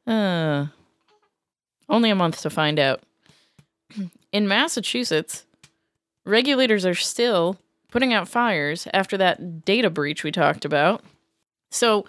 Uh, 0.04 0.66
only 1.88 2.10
a 2.10 2.16
month 2.16 2.40
to 2.40 2.50
find 2.50 2.80
out. 2.80 3.04
In 4.32 4.48
Massachusetts, 4.48 5.46
regulators 6.24 6.84
are 6.84 6.96
still 6.96 7.60
putting 7.94 8.12
out 8.12 8.26
fires 8.26 8.88
after 8.92 9.16
that 9.16 9.64
data 9.64 9.88
breach 9.88 10.24
we 10.24 10.32
talked 10.32 10.64
about. 10.64 11.04
So, 11.70 12.04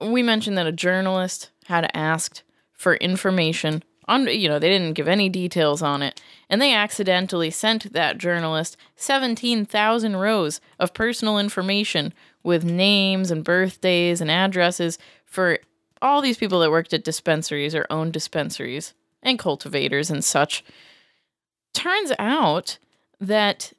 we 0.00 0.22
mentioned 0.22 0.56
that 0.56 0.68
a 0.68 0.72
journalist 0.72 1.50
had 1.64 1.90
asked 1.94 2.44
for 2.72 2.94
information 2.94 3.82
on 4.06 4.28
you 4.28 4.48
know, 4.48 4.60
they 4.60 4.68
didn't 4.68 4.92
give 4.92 5.08
any 5.08 5.28
details 5.28 5.82
on 5.82 6.00
it, 6.00 6.22
and 6.48 6.62
they 6.62 6.72
accidentally 6.72 7.50
sent 7.50 7.92
that 7.92 8.18
journalist 8.18 8.76
17,000 8.94 10.14
rows 10.14 10.60
of 10.78 10.94
personal 10.94 11.40
information 11.40 12.14
with 12.44 12.64
names 12.64 13.32
and 13.32 13.42
birthdays 13.42 14.20
and 14.20 14.30
addresses 14.30 14.96
for 15.26 15.58
all 16.00 16.20
these 16.22 16.36
people 16.36 16.60
that 16.60 16.70
worked 16.70 16.94
at 16.94 17.02
dispensaries 17.02 17.74
or 17.74 17.84
owned 17.90 18.12
dispensaries 18.12 18.94
and 19.24 19.40
cultivators 19.40 20.08
and 20.08 20.24
such. 20.24 20.64
Turns 21.72 22.12
out 22.16 22.78
that 23.20 23.72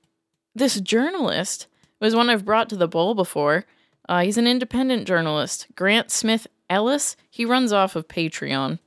this 0.55 0.79
journalist 0.79 1.67
was 1.99 2.15
one 2.15 2.29
I've 2.29 2.45
brought 2.45 2.69
to 2.69 2.75
the 2.75 2.87
bowl 2.87 3.13
before. 3.13 3.65
Uh, 4.07 4.21
he's 4.21 4.37
an 4.37 4.47
independent 4.47 5.07
journalist, 5.07 5.67
Grant 5.75 6.11
Smith 6.11 6.47
Ellis. 6.69 7.15
He 7.29 7.45
runs 7.45 7.73
off 7.73 7.95
of 7.95 8.07
Patreon. 8.07 8.79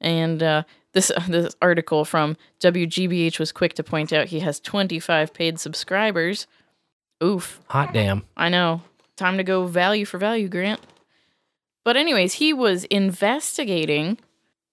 And 0.00 0.42
uh, 0.42 0.62
this 0.92 1.10
this 1.28 1.54
article 1.60 2.04
from 2.04 2.36
WGBH 2.60 3.38
was 3.38 3.52
quick 3.52 3.74
to 3.74 3.82
point 3.82 4.12
out 4.12 4.28
he 4.28 4.40
has 4.40 4.60
25 4.60 5.34
paid 5.34 5.58
subscribers. 5.58 6.46
Oof. 7.22 7.60
Hot 7.68 7.92
damn. 7.92 8.24
I 8.36 8.48
know. 8.48 8.82
Time 9.16 9.36
to 9.36 9.44
go 9.44 9.66
value 9.66 10.04
for 10.04 10.18
value, 10.18 10.48
Grant. 10.48 10.80
But 11.84 11.96
anyways, 11.96 12.34
he 12.34 12.52
was 12.52 12.84
investigating 12.84 14.18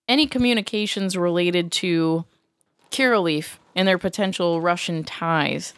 any 0.08 0.28
communications 0.28 1.18
related 1.18 1.72
to 1.72 2.26
Curaleaf 2.92 3.58
and 3.76 3.88
their 3.88 3.98
potential 3.98 4.62
Russian 4.62 5.04
ties. 5.04 5.74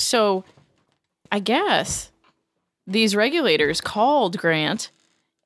So, 0.00 0.44
I 1.30 1.38
guess 1.38 2.10
these 2.86 3.14
regulators 3.14 3.80
called 3.80 4.38
Grant 4.38 4.90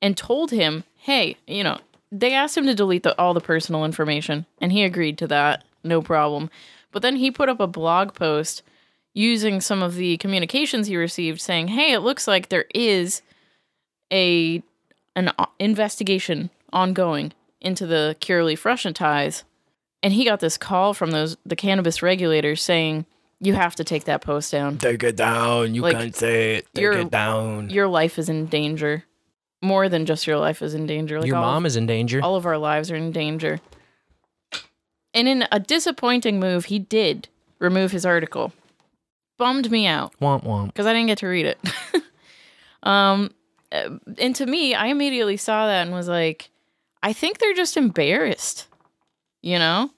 and 0.01 0.15
told 0.15 0.51
him, 0.51 0.83
"Hey, 0.97 1.37
you 1.45 1.63
know, 1.63 1.79
they 2.11 2.33
asked 2.33 2.57
him 2.57 2.65
to 2.65 2.73
delete 2.73 3.03
the, 3.03 3.19
all 3.19 3.33
the 3.33 3.41
personal 3.41 3.85
information, 3.85 4.45
and 4.59 4.71
he 4.71 4.83
agreed 4.83 5.17
to 5.19 5.27
that, 5.27 5.63
no 5.83 6.01
problem. 6.01 6.49
But 6.91 7.01
then 7.01 7.17
he 7.17 7.29
put 7.31 7.49
up 7.49 7.59
a 7.59 7.67
blog 7.67 8.13
post 8.13 8.63
using 9.13 9.61
some 9.61 9.83
of 9.83 9.95
the 9.95 10.17
communications 10.17 10.87
he 10.87 10.97
received, 10.97 11.41
saying, 11.41 11.69
"Hey, 11.69 11.91
it 11.91 11.99
looks 11.99 12.27
like 12.27 12.49
there 12.49 12.67
is 12.73 13.21
a 14.11 14.63
an 15.15 15.31
uh, 15.37 15.45
investigation 15.59 16.49
ongoing 16.71 17.33
into 17.59 17.85
the 17.85 18.15
Curaleaf 18.21 18.63
Russian 18.63 18.93
ties." 18.93 19.43
And 20.01 20.13
he 20.13 20.23
got 20.23 20.39
this 20.39 20.57
call 20.57 20.93
from 20.93 21.11
those 21.11 21.35
the 21.45 21.55
cannabis 21.55 22.01
regulators 22.01 22.61
saying, 22.61 23.05
"You 23.39 23.53
have 23.53 23.75
to 23.75 23.83
take 23.83 24.05
that 24.05 24.21
post 24.21 24.51
down. 24.51 24.77
Take 24.77 25.03
it 25.03 25.15
down. 25.15 25.75
You 25.75 25.81
Like, 25.81 25.97
can't 25.97 26.15
say 26.15 26.55
it. 26.55 26.67
Take 26.73 26.81
your- 26.81 26.93
it 26.93 27.11
down. 27.11 27.69
Your 27.69 27.87
life 27.87 28.17
is 28.19 28.29
in 28.29 28.45
danger." 28.47 29.03
More 29.61 29.89
than 29.89 30.05
just 30.05 30.27
your 30.27 30.37
life 30.37 30.61
is 30.61 30.73
in 30.75 30.85
danger. 30.85 31.19
Like 31.19 31.27
Your 31.27 31.37
all 31.37 31.43
of- 31.43 31.53
mom 31.53 31.65
is 31.65 31.75
in 31.75 31.87
danger. 31.87 32.19
all 32.21 32.35
of 32.35 32.45
our 32.45 32.57
lives 32.57 32.91
are 32.91 32.95
in 32.95 33.11
danger. 33.11 33.59
And 35.13 35.27
in 35.27 35.47
a 35.51 35.59
disappointing 35.59 36.39
move, 36.39 36.65
he 36.65 36.77
did 36.77 37.29
remove 37.59 37.91
his 37.91 38.05
article. 38.05 38.51
Bummed 39.39 39.71
me 39.71 39.87
out 39.87 40.13
Womp 40.21 40.43
womp. 40.45 40.67
because 40.67 40.85
I 40.85 40.93
didn't 40.93 41.07
get 41.07 41.17
to 41.19 41.27
read 41.27 41.45
it. 41.45 41.59
um, 42.83 43.31
uh, 43.71 43.91
and 44.17 44.35
to 44.35 44.45
me, 44.45 44.75
I 44.75 44.87
immediately 44.87 45.37
saw 45.37 45.65
that 45.67 45.81
and 45.87 45.91
was 45.95 46.07
like, 46.07 46.49
I 47.01 47.13
think 47.13 47.39
they're 47.39 47.53
just 47.53 47.77
embarrassed. 47.77 48.67
You 49.41 49.57
know, 49.59 49.91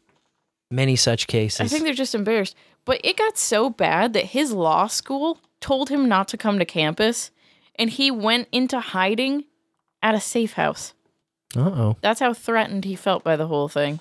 Many 0.70 0.96
such 0.96 1.28
cases. 1.28 1.62
I 1.62 1.68
think 1.68 1.84
they're 1.84 1.94
just 1.94 2.16
embarrassed. 2.16 2.56
But 2.88 3.02
it 3.04 3.18
got 3.18 3.38
so 3.38 3.70
bad 3.70 4.14
that 4.14 4.28
his 4.28 4.54
law 4.54 4.88
school 4.88 5.40
told 5.60 5.90
him 5.90 6.08
not 6.08 6.30
to 6.30 6.38
come 6.38 6.58
to 6.58 6.66
campus, 6.66 7.32
and 7.76 7.90
he 7.90 8.10
went 8.10 8.48
into 8.54 8.80
hiding 8.80 9.44
at 10.02 10.16
a 10.16 10.22
safe 10.22 10.54
house. 10.54 10.94
uh 11.56 11.60
oh. 11.60 11.98
That's 12.02 12.22
how 12.22 12.34
threatened 12.34 12.86
he 12.86 12.96
felt 12.96 13.26
by 13.26 13.36
the 13.36 13.48
whole 13.48 13.68
thing. 13.68 14.00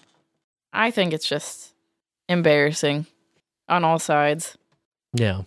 I 0.73 0.93
think 0.93 1.13
it's 1.13 1.29
just 1.29 1.75
embarrassing 2.29 3.07
on 3.69 3.83
all 3.83 3.99
sides. 3.99 4.57
Yeah. 5.13 5.43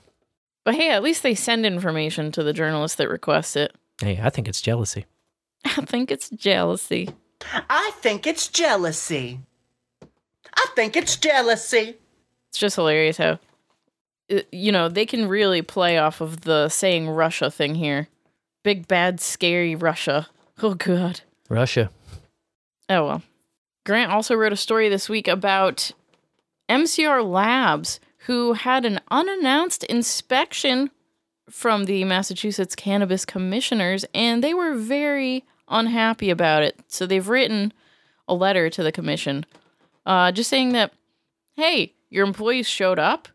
But 0.65 0.75
hey, 0.75 0.91
at 0.91 1.01
least 1.01 1.23
they 1.23 1.33
send 1.33 1.65
information 1.65 2.33
to 2.33 2.43
the 2.43 2.51
journalists 2.53 2.97
that 2.97 3.09
request 3.09 3.55
it. 3.55 3.73
Hey, 4.01 4.19
I 4.23 4.29
think 4.29 4.49
it's 4.49 4.59
jealousy. 4.59 5.05
I 5.63 5.81
think 5.85 6.11
it's 6.11 6.29
jealousy. 6.29 7.09
I 7.69 7.91
think 8.01 8.27
it's 8.27 8.47
jealousy. 8.49 9.39
I 10.53 10.65
think 10.75 10.97
it's 10.97 11.15
jealousy. 11.15 11.95
It's 12.49 12.57
just 12.57 12.75
hilarious 12.75 13.17
how, 13.17 13.39
uh, 14.31 14.41
you 14.51 14.71
know, 14.71 14.89
they 14.89 15.05
can 15.05 15.27
really 15.27 15.61
play 15.61 15.97
off 15.97 16.21
of 16.21 16.41
the 16.41 16.69
saying 16.69 17.09
Russia 17.09 17.51
thing 17.51 17.75
here. 17.75 18.07
Big, 18.63 18.87
bad, 18.87 19.19
scary 19.19 19.75
Russia. 19.75 20.27
Oh, 20.61 20.73
God. 20.73 21.21
Russia. 21.49 21.89
Oh, 22.89 23.05
well. 23.05 23.23
Grant 23.85 24.11
also 24.11 24.35
wrote 24.35 24.53
a 24.53 24.57
story 24.57 24.89
this 24.89 25.07
week 25.07 25.27
about 25.27 25.91
MCR 26.69 27.25
Labs, 27.25 27.99
who 28.25 28.53
had 28.53 28.85
an 28.85 28.99
unannounced 29.09 29.83
inspection 29.85 30.91
from 31.49 31.85
the 31.85 32.03
Massachusetts 32.03 32.75
Cannabis 32.75 33.25
Commissioners, 33.25 34.05
and 34.13 34.43
they 34.43 34.53
were 34.53 34.75
very 34.75 35.45
unhappy 35.67 36.29
about 36.29 36.63
it. 36.63 36.79
So 36.87 37.05
they've 37.05 37.27
written 37.27 37.73
a 38.27 38.33
letter 38.33 38.69
to 38.69 38.83
the 38.83 38.91
commission 38.91 39.45
uh, 40.05 40.31
just 40.31 40.49
saying 40.49 40.73
that, 40.73 40.91
hey, 41.55 41.93
your 42.09 42.25
employees 42.25 42.67
showed 42.67 42.99
up, 42.99 43.27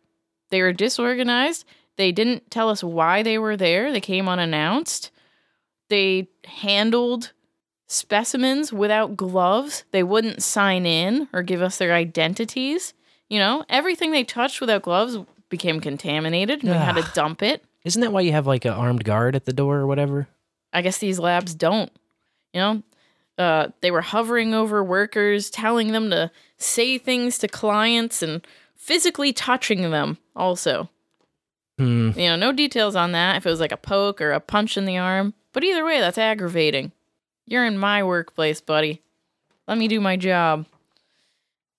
they 0.51 0.63
were 0.63 0.73
disorganized, 0.73 1.65
they 1.97 2.13
didn't 2.13 2.51
tell 2.51 2.69
us 2.69 2.83
why 2.83 3.23
they 3.23 3.39
were 3.39 3.57
there, 3.57 3.93
they 3.93 4.01
came 4.01 4.29
unannounced, 4.29 5.11
they 5.89 6.29
handled 6.45 7.33
specimens 7.87 8.73
without 8.73 9.17
gloves, 9.17 9.85
they 9.91 10.03
wouldn't 10.03 10.43
sign 10.43 10.87
in 10.87 11.29
or 11.33 11.43
give 11.43 11.63
us 11.63 11.79
their 11.79 11.95
identities. 11.95 12.95
You 13.29 13.39
know, 13.39 13.65
everything 13.69 14.13
they 14.13 14.25
touched 14.25 14.61
without 14.61 14.83
gloves 14.83 15.19
became 15.49 15.81
contaminated 15.81 16.63
and 16.63 16.73
we 16.73 16.77
had 16.77 16.97
to 16.97 17.11
dump 17.15 17.43
it. 17.43 17.65
Isn't 17.85 18.01
that 18.01 18.13
why 18.13 18.23
you 18.23 18.33
have 18.33 18.47
like 18.47 18.65
an 18.65 18.73
armed 18.73 19.05
guard 19.05 19.37
at 19.37 19.45
the 19.45 19.53
door 19.53 19.77
or 19.77 19.87
whatever? 19.87 20.27
I 20.73 20.83
guess 20.83 20.99
these 20.99 21.19
labs 21.19 21.55
don't. 21.55 21.91
You 22.53 22.61
know, 22.61 22.83
uh, 23.39 23.69
they 23.81 23.91
were 23.91 24.01
hovering 24.01 24.55
over 24.55 24.83
workers, 24.83 25.51
telling 25.51 25.93
them 25.93 26.11
to 26.11 26.31
say 26.57 26.99
things 26.99 27.39
to 27.39 27.49
clients 27.49 28.23
and 28.23 28.47
physically 28.85 29.33
touching 29.33 29.91
them 29.91 30.19
also. 30.37 30.91
Hmm. 31.79 32.11
You 32.15 32.29
know, 32.29 32.37
no 32.37 32.53
details 32.53 32.95
on 32.95 33.13
that 33.13 33.39
if 33.39 33.47
it 33.47 33.51
was 33.51 33.59
like 33.61 33.73
a 33.73 33.79
poke 33.79 34.21
or 34.21 34.33
a 34.33 34.41
punch 34.41 34.77
in 34.77 34.85
the 34.85 34.99
arm. 34.99 35.33
But 35.55 35.65
either 35.65 35.85
way, 35.87 36.01
that's 36.01 36.19
aggravating. 36.19 36.93
You're 37.47 37.65
in 37.65 37.79
my 37.79 38.03
workplace, 38.03 38.61
buddy. 38.61 39.01
Let 39.67 39.79
me 39.79 39.89
do 39.89 40.03
my 40.03 40.17
job. 40.17 40.67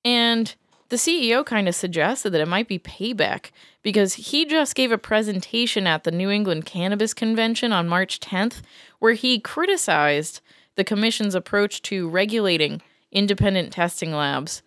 And 0.04 0.56
the 0.90 0.96
CEO 0.96 1.46
kind 1.46 1.68
of 1.68 1.76
suggested 1.76 2.32
that 2.32 2.42
it 2.42 2.48
might 2.48 2.68
be 2.68 2.80
payback 2.80 3.52
because 3.84 4.16
he 4.16 4.44
just 4.44 4.74
gave 4.74 4.92
a 4.92 4.98
presentation 4.98 5.86
at 5.86 6.06
the 6.06 6.12
New 6.12 6.32
England 6.32 6.66
Cannabis 6.66 7.14
Convention 7.14 7.72
on 7.72 7.88
March 7.88 8.20
10th 8.20 8.64
where 8.98 9.14
he 9.14 9.40
criticized 9.40 10.42
the 10.74 10.84
commission's 10.84 11.36
approach 11.36 11.84
to 11.84 12.10
regulating 12.10 12.82
independent 13.12 13.72
testing 13.72 14.12
labs. 14.12 14.64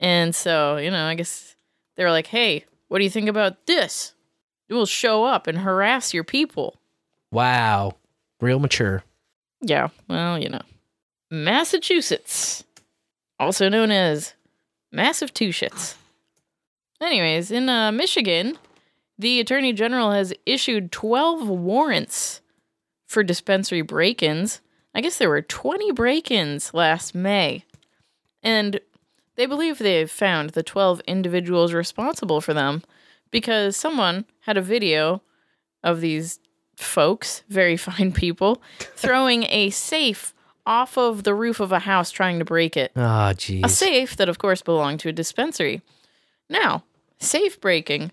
And 0.00 0.34
so, 0.34 0.78
you 0.78 0.90
know, 0.90 1.04
I 1.04 1.14
guess 1.14 1.54
they 1.96 2.04
were 2.04 2.10
like, 2.10 2.26
hey, 2.26 2.64
what 2.88 2.98
do 2.98 3.04
you 3.04 3.10
think 3.10 3.28
about 3.28 3.66
this? 3.66 4.14
It 4.68 4.74
will 4.74 4.86
show 4.86 5.24
up 5.24 5.46
and 5.46 5.58
harass 5.58 6.14
your 6.14 6.24
people. 6.24 6.80
Wow. 7.30 7.96
Real 8.40 8.58
mature. 8.58 9.04
Yeah, 9.60 9.88
well, 10.08 10.38
you 10.38 10.48
know. 10.48 10.62
Massachusetts, 11.30 12.64
also 13.38 13.68
known 13.68 13.90
as 13.90 14.34
Massive 14.90 15.32
Two 15.34 15.50
Shits. 15.50 15.94
Anyways, 17.00 17.50
in 17.50 17.68
uh, 17.68 17.92
Michigan, 17.92 18.58
the 19.18 19.40
Attorney 19.40 19.72
General 19.72 20.12
has 20.12 20.32
issued 20.46 20.90
12 20.92 21.48
warrants 21.48 22.40
for 23.06 23.22
dispensary 23.22 23.82
break 23.82 24.22
ins. 24.22 24.60
I 24.94 25.00
guess 25.00 25.18
there 25.18 25.28
were 25.28 25.42
20 25.42 25.92
break 25.92 26.30
ins 26.30 26.74
last 26.74 27.14
May. 27.14 27.64
And 28.42 28.80
they 29.36 29.46
believe 29.46 29.78
they've 29.78 30.10
found 30.10 30.50
the 30.50 30.62
12 30.62 31.00
individuals 31.06 31.72
responsible 31.72 32.40
for 32.40 32.52
them 32.54 32.82
because 33.30 33.76
someone 33.76 34.24
had 34.40 34.56
a 34.56 34.62
video 34.62 35.22
of 35.82 36.00
these 36.00 36.38
folks, 36.76 37.42
very 37.48 37.76
fine 37.88 38.12
people, 38.12 38.60
throwing 38.78 39.44
a 39.44 39.70
safe 39.70 40.34
off 40.66 40.98
of 40.98 41.22
the 41.24 41.34
roof 41.34 41.58
of 41.58 41.72
a 41.72 41.80
house 41.80 42.10
trying 42.10 42.38
to 42.38 42.44
break 42.44 42.76
it. 42.76 42.92
Ah, 42.96 43.30
A 43.30 43.34
jeez. 43.34 43.68
safe 43.70 44.16
that, 44.16 44.28
of 44.28 44.38
course, 44.38 44.62
belonged 44.62 45.00
to 45.00 45.08
a 45.08 45.12
dispensary. 45.12 45.80
Now, 46.48 46.84
safe 47.18 47.60
breaking 47.60 48.12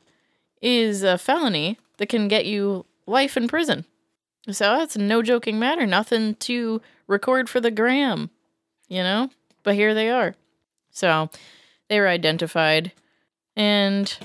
is 0.61 1.03
a 1.03 1.17
felony 1.17 1.77
that 1.97 2.07
can 2.09 2.27
get 2.27 2.45
you 2.45 2.85
life 3.05 3.35
in 3.37 3.47
prison. 3.47 3.85
So 4.49 4.77
that's 4.77 4.95
no 4.97 5.21
joking 5.21 5.59
matter. 5.59 5.85
Nothing 5.85 6.35
to 6.35 6.81
record 7.05 7.49
for 7.49 7.59
the 7.59 7.69
gram, 7.71 8.29
you 8.87 9.03
know? 9.03 9.29
But 9.63 9.75
here 9.75 9.93
they 9.93 10.09
are. 10.09 10.35
So 10.97 11.29
they 11.89 11.99
were 11.99 12.07
identified. 12.07 12.91
And 13.55 14.17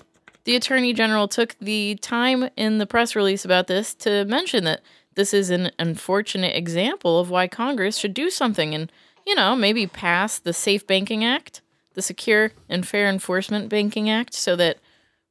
the 0.44 0.56
Attorney 0.56 0.94
General 0.94 1.28
took 1.28 1.54
the 1.60 1.96
time 1.96 2.48
in 2.56 2.78
the 2.78 2.86
press 2.86 3.14
release 3.14 3.44
about 3.44 3.66
this 3.66 3.94
to 3.96 4.24
mention 4.24 4.64
that 4.64 4.80
this 5.14 5.34
is 5.34 5.50
an 5.50 5.70
unfortunate 5.78 6.56
example 6.56 7.20
of 7.20 7.28
why 7.28 7.46
Congress 7.46 7.98
should 7.98 8.14
do 8.14 8.30
something 8.30 8.74
and, 8.74 8.90
you 9.26 9.34
know, 9.34 9.54
maybe 9.54 9.86
pass 9.86 10.38
the 10.38 10.54
Safe 10.54 10.86
Banking 10.86 11.24
Act, 11.24 11.60
the 11.92 12.00
Secure 12.00 12.52
and 12.70 12.88
Fair 12.88 13.08
Enforcement 13.08 13.68
Banking 13.68 14.08
Act, 14.08 14.32
so 14.32 14.56
that 14.56 14.78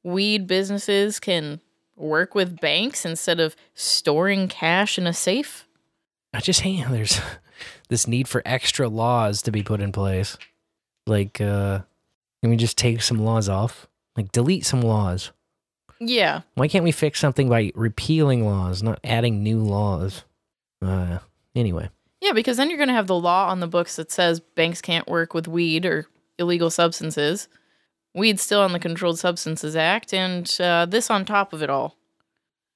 weed 0.03 0.45
businesses 0.45 1.19
can 1.19 1.59
work 1.95 2.35
with 2.35 2.61
banks 2.61 3.03
instead 3.03 3.39
of 3.39 3.55
storing 3.73 4.47
cash 4.47 4.99
in 4.99 5.07
a 5.07 5.13
safe. 5.13 5.67
I 6.33 6.39
just 6.39 6.61
hate 6.61 6.75
how 6.81 6.91
there's 6.91 7.19
this 7.89 8.07
need 8.07 8.27
for 8.27 8.43
extra 8.45 8.87
laws 8.87 9.41
to 9.41 9.51
be 9.51 9.63
put 9.63 9.81
in 9.81 9.91
place. 9.91 10.37
Like, 11.07 11.41
uh, 11.41 11.79
can 12.41 12.49
we 12.49 12.57
just 12.57 12.77
take 12.77 13.01
some 13.01 13.19
laws 13.19 13.49
off? 13.49 13.87
Like, 14.15 14.31
delete 14.31 14.65
some 14.65 14.81
laws. 14.81 15.31
Yeah. 15.99 16.41
Why 16.55 16.67
can't 16.67 16.83
we 16.83 16.91
fix 16.91 17.19
something 17.19 17.47
by 17.47 17.71
repealing 17.75 18.45
laws, 18.45 18.81
not 18.81 18.99
adding 19.03 19.43
new 19.43 19.59
laws? 19.59 20.23
Uh, 20.81 21.19
anyway. 21.55 21.89
Yeah, 22.21 22.33
because 22.33 22.57
then 22.57 22.69
you're 22.69 22.77
going 22.77 22.87
to 22.87 22.93
have 22.93 23.07
the 23.07 23.19
law 23.19 23.49
on 23.49 23.59
the 23.59 23.67
books 23.67 23.95
that 23.95 24.11
says 24.11 24.39
banks 24.39 24.81
can't 24.81 25.07
work 25.07 25.33
with 25.33 25.47
weed 25.47 25.85
or 25.85 26.07
illegal 26.37 26.69
substances. 26.69 27.47
Weed's 28.13 28.41
still 28.41 28.61
on 28.61 28.73
the 28.73 28.79
Controlled 28.79 29.19
Substances 29.19 29.75
Act, 29.75 30.13
and 30.13 30.53
uh, 30.59 30.85
this 30.85 31.09
on 31.09 31.23
top 31.23 31.53
of 31.53 31.63
it 31.63 31.69
all. 31.69 31.95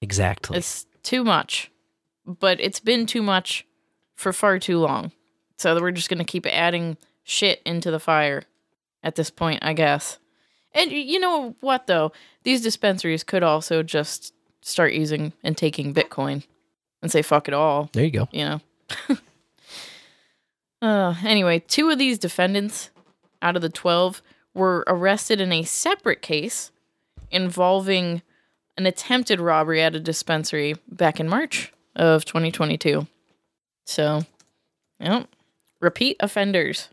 Exactly. 0.02 0.58
It's 0.58 0.86
too 1.04 1.24
much, 1.24 1.72
but 2.26 2.60
it's 2.62 2.80
been 2.80 3.06
too 3.06 3.22
much 3.22 3.66
for 4.16 4.32
far 4.32 4.60
too 4.60 4.80
long. 4.80 5.12
So 5.58 5.80
we're 5.80 5.92
just 5.92 6.10
going 6.10 6.20
to 6.20 6.26
keep 6.26 6.46
adding 6.46 6.98
shit 7.26 7.62
into 7.66 7.92
the 7.92 8.00
fire 8.00 8.44
at 9.04 9.16
this 9.16 9.30
point, 9.30 9.60
I 9.62 9.74
guess. 9.74 10.20
And 10.74 10.92
you 10.92 11.20
know 11.20 11.56
what, 11.60 11.88
though? 11.88 12.14
These 12.44 12.62
dispensaries 12.62 13.24
could 13.24 13.44
also 13.44 13.84
just 13.84 14.34
start 14.62 14.94
using 14.94 15.34
and 15.44 15.58
taking 15.58 15.94
Bitcoin 15.94 16.44
and 17.02 17.12
say, 17.12 17.22
fuck 17.22 17.48
it 17.48 17.54
all. 17.54 17.90
There 17.94 18.06
you 18.06 18.12
go. 18.12 18.28
You 18.32 18.46
know? 18.46 19.18
uh, 20.88 21.16
anyway, 21.26 21.60
two 21.60 21.90
of 21.90 21.98
these 21.98 22.18
defendants 22.18 22.90
out 23.42 23.56
of 23.56 23.62
the 23.62 23.70
12 23.70 24.22
were 24.54 24.84
arrested 24.88 25.42
in 25.42 25.52
a 25.52 25.64
separate 25.64 26.22
case 26.22 26.72
involving 27.32 28.22
an 28.78 28.86
attempted 28.86 29.40
robbery 29.40 29.82
at 29.82 29.96
a 29.96 30.00
dispensary 30.00 30.76
back 30.90 31.20
in 31.20 31.30
March 31.30 31.72
of 31.96 32.26
2022. 32.26 33.08
So, 33.86 34.26
yep, 35.00 35.28
repeat 35.80 36.18
offenders. 36.20 36.90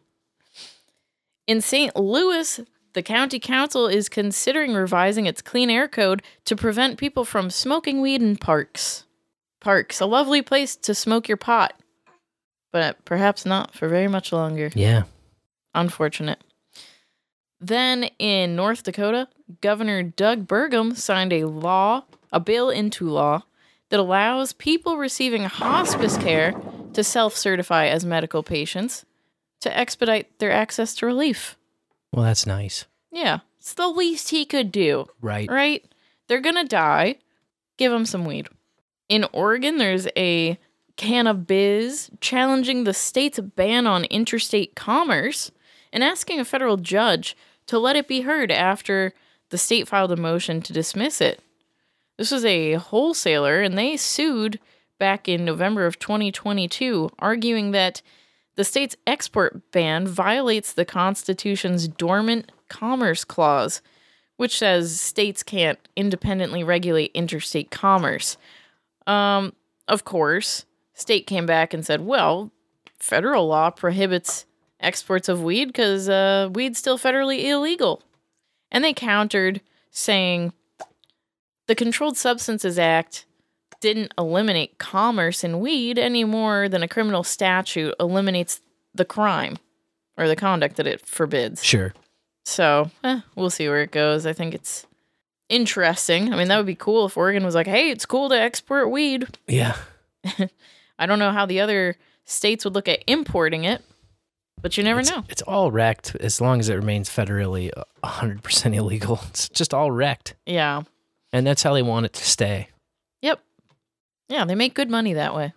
In 1.46 1.60
St. 1.60 1.96
Louis, 1.96 2.60
the 2.92 3.02
county 3.02 3.40
council 3.40 3.86
is 3.86 4.08
considering 4.08 4.74
revising 4.74 5.26
its 5.26 5.42
clean 5.42 5.70
air 5.70 5.88
code 5.88 6.22
to 6.44 6.54
prevent 6.54 6.98
people 6.98 7.24
from 7.24 7.50
smoking 7.50 8.00
weed 8.00 8.22
in 8.22 8.36
parks. 8.36 9.04
Parks, 9.60 10.00
a 10.00 10.06
lovely 10.06 10.42
place 10.42 10.76
to 10.76 10.94
smoke 10.94 11.28
your 11.28 11.36
pot, 11.36 11.74
but 12.72 13.04
perhaps 13.04 13.44
not 13.44 13.74
for 13.74 13.88
very 13.88 14.08
much 14.08 14.32
longer. 14.32 14.70
Yeah. 14.74 15.04
Unfortunate. 15.74 16.42
Then 17.60 18.04
in 18.18 18.56
North 18.56 18.82
Dakota, 18.82 19.28
Governor 19.60 20.02
Doug 20.02 20.46
Burgum 20.46 20.96
signed 20.96 21.32
a 21.32 21.44
law, 21.44 22.04
a 22.32 22.40
bill 22.40 22.70
into 22.70 23.08
law, 23.08 23.42
that 23.90 24.00
allows 24.00 24.52
people 24.52 24.96
receiving 24.96 25.44
hospice 25.44 26.16
care 26.16 26.54
to 26.92 27.04
self 27.04 27.36
certify 27.36 27.86
as 27.86 28.04
medical 28.04 28.42
patients 28.42 29.04
to 29.62 29.76
expedite 29.76 30.38
their 30.38 30.52
access 30.52 30.94
to 30.96 31.06
relief. 31.06 31.56
Well, 32.12 32.24
that's 32.24 32.46
nice. 32.46 32.86
Yeah, 33.10 33.40
it's 33.58 33.74
the 33.74 33.88
least 33.88 34.30
he 34.30 34.44
could 34.44 34.70
do. 34.70 35.06
Right. 35.20 35.50
Right? 35.50 35.84
They're 36.28 36.40
gonna 36.40 36.64
die. 36.64 37.16
Give 37.78 37.90
them 37.90 38.06
some 38.06 38.24
weed. 38.24 38.48
In 39.08 39.26
Oregon, 39.32 39.78
there's 39.78 40.06
a 40.16 40.58
cannabis 40.96 42.10
challenging 42.20 42.84
the 42.84 42.94
state's 42.94 43.40
ban 43.40 43.86
on 43.86 44.04
interstate 44.04 44.76
commerce 44.76 45.50
and 45.92 46.04
asking 46.04 46.38
a 46.38 46.44
federal 46.44 46.76
judge 46.76 47.36
to 47.66 47.78
let 47.78 47.96
it 47.96 48.08
be 48.08 48.22
heard 48.22 48.50
after 48.50 49.12
the 49.50 49.58
state 49.58 49.88
filed 49.88 50.12
a 50.12 50.16
motion 50.16 50.62
to 50.62 50.72
dismiss 50.72 51.20
it. 51.20 51.40
This 52.18 52.30
was 52.30 52.44
a 52.44 52.74
wholesaler, 52.74 53.60
and 53.62 53.76
they 53.76 53.96
sued 53.96 54.58
back 54.98 55.28
in 55.28 55.44
November 55.44 55.86
of 55.86 55.98
2022, 55.98 57.10
arguing 57.18 57.72
that 57.72 58.02
the 58.54 58.64
state's 58.64 58.96
export 59.06 59.70
ban 59.72 60.06
violates 60.06 60.72
the 60.72 60.84
Constitution's 60.84 61.88
dormant 61.88 62.52
commerce 62.68 63.24
clause, 63.24 63.82
which 64.36 64.58
says 64.58 65.00
states 65.00 65.42
can't 65.42 65.78
independently 65.96 66.62
regulate 66.62 67.10
interstate 67.14 67.70
commerce. 67.70 68.36
Um, 69.06 69.54
of 69.88 70.04
course, 70.04 70.66
state 70.94 71.26
came 71.26 71.46
back 71.46 71.74
and 71.74 71.84
said, 71.84 72.02
well, 72.02 72.50
federal 72.98 73.46
law 73.46 73.70
prohibits 73.70 74.46
exports 74.80 75.28
of 75.28 75.42
weed 75.42 75.66
because 75.66 76.08
uh, 76.08 76.48
weed's 76.52 76.78
still 76.78 76.98
federally 76.98 77.44
illegal. 77.44 78.02
And 78.70 78.82
they 78.82 78.92
countered 78.92 79.60
saying 79.90 80.52
the 81.66 81.74
Controlled 81.74 82.16
Substances 82.16 82.78
Act 82.78 83.26
didn't 83.82 84.14
eliminate 84.16 84.78
commerce 84.78 85.44
in 85.44 85.60
weed 85.60 85.98
any 85.98 86.24
more 86.24 86.68
than 86.68 86.82
a 86.82 86.88
criminal 86.88 87.24
statute 87.24 87.94
eliminates 88.00 88.60
the 88.94 89.04
crime 89.04 89.58
or 90.16 90.28
the 90.28 90.36
conduct 90.36 90.76
that 90.76 90.86
it 90.86 91.04
forbids. 91.04 91.62
Sure. 91.62 91.92
So 92.44 92.90
eh, 93.04 93.20
we'll 93.34 93.50
see 93.50 93.68
where 93.68 93.82
it 93.82 93.90
goes. 93.90 94.24
I 94.24 94.32
think 94.32 94.54
it's 94.54 94.86
interesting. 95.48 96.32
I 96.32 96.36
mean, 96.36 96.48
that 96.48 96.56
would 96.56 96.66
be 96.66 96.76
cool 96.76 97.06
if 97.06 97.16
Oregon 97.16 97.44
was 97.44 97.56
like, 97.56 97.66
hey, 97.66 97.90
it's 97.90 98.06
cool 98.06 98.28
to 98.30 98.40
export 98.40 98.90
weed. 98.90 99.26
Yeah. 99.46 99.76
I 100.98 101.06
don't 101.06 101.18
know 101.18 101.32
how 101.32 101.46
the 101.46 101.60
other 101.60 101.96
states 102.24 102.64
would 102.64 102.74
look 102.74 102.86
at 102.86 103.02
importing 103.08 103.64
it, 103.64 103.82
but 104.60 104.78
you 104.78 104.84
never 104.84 105.00
it's, 105.00 105.10
know. 105.10 105.24
It's 105.28 105.42
all 105.42 105.72
wrecked 105.72 106.14
as 106.20 106.40
long 106.40 106.60
as 106.60 106.68
it 106.68 106.76
remains 106.76 107.10
federally 107.10 107.72
uh, 107.76 107.82
100% 108.04 108.74
illegal. 108.74 109.18
It's 109.30 109.48
just 109.48 109.74
all 109.74 109.90
wrecked. 109.90 110.36
Yeah. 110.46 110.82
And 111.32 111.44
that's 111.44 111.64
how 111.64 111.74
they 111.74 111.82
want 111.82 112.06
it 112.06 112.12
to 112.12 112.24
stay. 112.24 112.68
Yep. 114.32 114.38
Yeah, 114.38 114.44
they 114.46 114.54
make 114.54 114.74
good 114.74 114.88
money 114.90 115.12
that 115.12 115.34
way. 115.34 115.52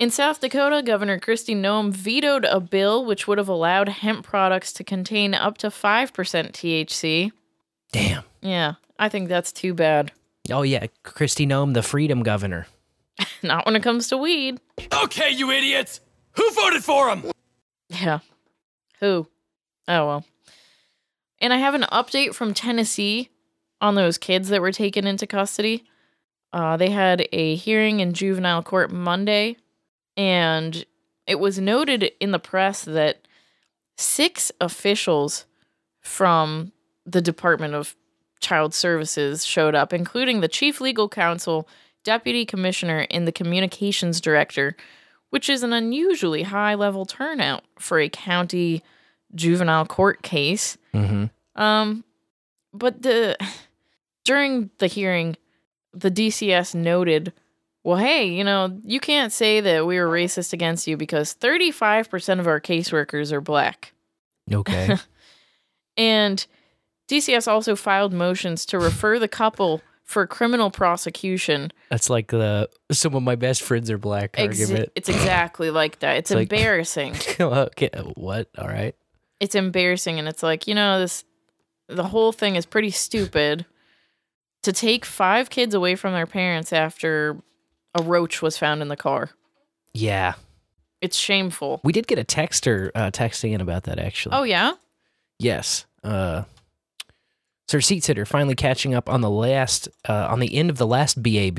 In 0.00 0.10
South 0.10 0.40
Dakota, 0.40 0.82
Governor 0.82 1.20
Kristi 1.20 1.54
Noem 1.54 1.92
vetoed 1.92 2.44
a 2.44 2.58
bill 2.58 3.04
which 3.04 3.28
would 3.28 3.38
have 3.38 3.48
allowed 3.48 3.88
hemp 3.88 4.24
products 4.24 4.72
to 4.72 4.82
contain 4.82 5.34
up 5.34 5.56
to 5.58 5.68
5% 5.68 6.10
THC. 6.12 7.30
Damn. 7.92 8.24
Yeah, 8.40 8.74
I 8.98 9.08
think 9.08 9.28
that's 9.28 9.52
too 9.52 9.72
bad. 9.72 10.10
Oh, 10.50 10.62
yeah. 10.62 10.86
Kristi 11.04 11.46
Noem, 11.46 11.74
the 11.74 11.82
freedom 11.82 12.22
governor. 12.24 12.66
Not 13.42 13.66
when 13.66 13.76
it 13.76 13.82
comes 13.82 14.08
to 14.08 14.16
weed. 14.16 14.58
Okay, 15.04 15.30
you 15.30 15.50
idiots! 15.50 16.00
Who 16.32 16.50
voted 16.52 16.82
for 16.82 17.08
him? 17.08 17.30
Yeah. 17.88 18.20
Who? 19.00 19.28
Oh, 19.86 20.06
well. 20.06 20.24
And 21.40 21.52
I 21.52 21.58
have 21.58 21.74
an 21.74 21.84
update 21.92 22.34
from 22.34 22.54
Tennessee 22.54 23.28
on 23.80 23.94
those 23.94 24.18
kids 24.18 24.48
that 24.48 24.60
were 24.60 24.72
taken 24.72 25.06
into 25.06 25.26
custody. 25.26 25.84
Uh, 26.52 26.76
they 26.76 26.90
had 26.90 27.26
a 27.32 27.54
hearing 27.54 28.00
in 28.00 28.12
juvenile 28.12 28.62
court 28.62 28.90
Monday, 28.90 29.56
and 30.16 30.84
it 31.26 31.38
was 31.38 31.58
noted 31.58 32.10
in 32.20 32.32
the 32.32 32.38
press 32.38 32.84
that 32.84 33.28
six 33.96 34.50
officials 34.60 35.46
from 36.00 36.72
the 37.06 37.20
Department 37.20 37.74
of 37.74 37.94
Child 38.40 38.74
Services 38.74 39.44
showed 39.44 39.74
up, 39.74 39.92
including 39.92 40.40
the 40.40 40.48
chief 40.48 40.80
legal 40.80 41.08
counsel, 41.08 41.68
deputy 42.02 42.44
commissioner, 42.44 43.06
and 43.10 43.28
the 43.28 43.32
communications 43.32 44.20
director, 44.20 44.76
which 45.28 45.48
is 45.48 45.62
an 45.62 45.72
unusually 45.72 46.42
high 46.42 46.74
level 46.74 47.04
turnout 47.04 47.62
for 47.78 48.00
a 48.00 48.08
county 48.08 48.82
juvenile 49.34 49.86
court 49.86 50.22
case. 50.22 50.76
Mm-hmm. 50.94 51.26
Um, 51.60 52.04
but 52.72 53.02
the 53.02 53.36
during 54.24 54.70
the 54.78 54.86
hearing, 54.86 55.36
the 55.92 56.10
DCS 56.10 56.74
noted, 56.74 57.32
well, 57.84 57.96
hey, 57.96 58.26
you 58.26 58.44
know, 58.44 58.78
you 58.84 59.00
can't 59.00 59.32
say 59.32 59.60
that 59.60 59.86
we 59.86 59.98
were 59.98 60.08
racist 60.08 60.52
against 60.52 60.86
you 60.86 60.96
because 60.96 61.34
35% 61.34 62.38
of 62.40 62.46
our 62.46 62.60
caseworkers 62.60 63.32
are 63.32 63.40
black. 63.40 63.92
Okay. 64.52 64.96
And 65.96 66.46
DCS 67.10 67.48
also 67.50 67.76
filed 67.76 68.12
motions 68.12 68.64
to 68.66 68.78
refer 68.78 69.18
the 69.18 69.28
couple 69.28 69.82
for 70.04 70.26
criminal 70.26 70.70
prosecution. 70.70 71.72
That's 71.90 72.08
like 72.08 72.28
the 72.28 72.68
some 72.90 73.14
of 73.14 73.22
my 73.22 73.34
best 73.34 73.62
friends 73.62 73.90
are 73.90 73.98
black 73.98 74.32
Exa- 74.34 74.48
argument. 74.48 74.92
it's 74.94 75.08
exactly 75.08 75.70
like 75.70 75.98
that. 76.00 76.16
It's, 76.16 76.30
It's 76.30 76.36
like- 76.36 76.52
embarrassing. 76.52 77.16
okay. 77.40 77.90
What? 78.14 78.48
All 78.56 78.68
right. 78.68 78.94
it's 79.40 79.54
embarrassing 79.54 80.18
and 80.18 80.28
it's 80.28 80.42
like 80.42 80.66
you 80.66 80.74
know 80.74 81.00
this 81.00 81.24
the 81.88 82.04
whole 82.04 82.32
thing 82.32 82.56
is 82.56 82.64
pretty 82.66 82.90
stupid 82.90 83.66
to 84.62 84.72
take 84.72 85.04
five 85.04 85.50
kids 85.50 85.74
away 85.74 85.94
from 85.96 86.12
their 86.12 86.26
parents 86.26 86.72
after 86.72 87.36
a 87.98 88.02
roach 88.02 88.42
was 88.42 88.56
found 88.58 88.82
in 88.82 88.88
the 88.88 88.96
car 88.96 89.30
Yeah. 89.94 90.34
it's 91.00 91.16
shameful 91.16 91.80
We 91.84 91.92
did 91.92 92.06
get 92.06 92.18
a 92.18 92.24
texter 92.24 92.90
uh, 92.94 93.10
texting 93.10 93.52
in 93.52 93.60
about 93.60 93.84
that 93.84 93.98
actually. 93.98 94.34
oh 94.36 94.42
yeah 94.44 94.72
Yes. 95.38 95.86
Uh, 96.04 96.42
Sir 97.66 97.80
Seat 97.80 98.04
Sitter 98.04 98.26
finally 98.26 98.54
catching 98.54 98.94
up 98.94 99.08
on 99.08 99.22
the 99.22 99.30
last, 99.30 99.88
uh, 100.08 100.26
on 100.30 100.38
the 100.40 100.54
end 100.54 100.68
of 100.68 100.76
the 100.76 100.86
last 100.86 101.22
BAB. 101.22 101.58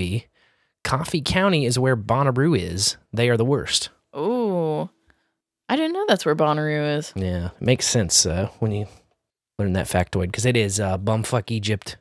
Coffee 0.84 1.22
County 1.22 1.66
is 1.66 1.80
where 1.80 1.96
Bonnaroo 1.98 2.56
is. 2.56 2.98
They 3.14 3.28
are 3.30 3.38
the 3.38 3.46
worst. 3.46 3.90
oh 4.14 4.90
i 5.70 5.76
didn't 5.78 5.94
know 5.94 6.04
that's 6.08 6.26
where 6.26 6.36
bonnaroo 6.36 6.98
is 6.98 7.14
Yeah, 7.16 7.46
it 7.48 7.62
makes 7.62 7.88
sense 7.88 8.26
uh, 8.26 8.50
when 8.60 8.72
you 8.74 8.88
learn 9.58 9.72
that 9.74 9.86
factoid 9.88 10.24
because 10.28 10.46
it 10.46 10.58
is 10.58 10.80
uh, 10.82 10.98
bumfuck 10.98 11.50
Egypt 11.50 11.96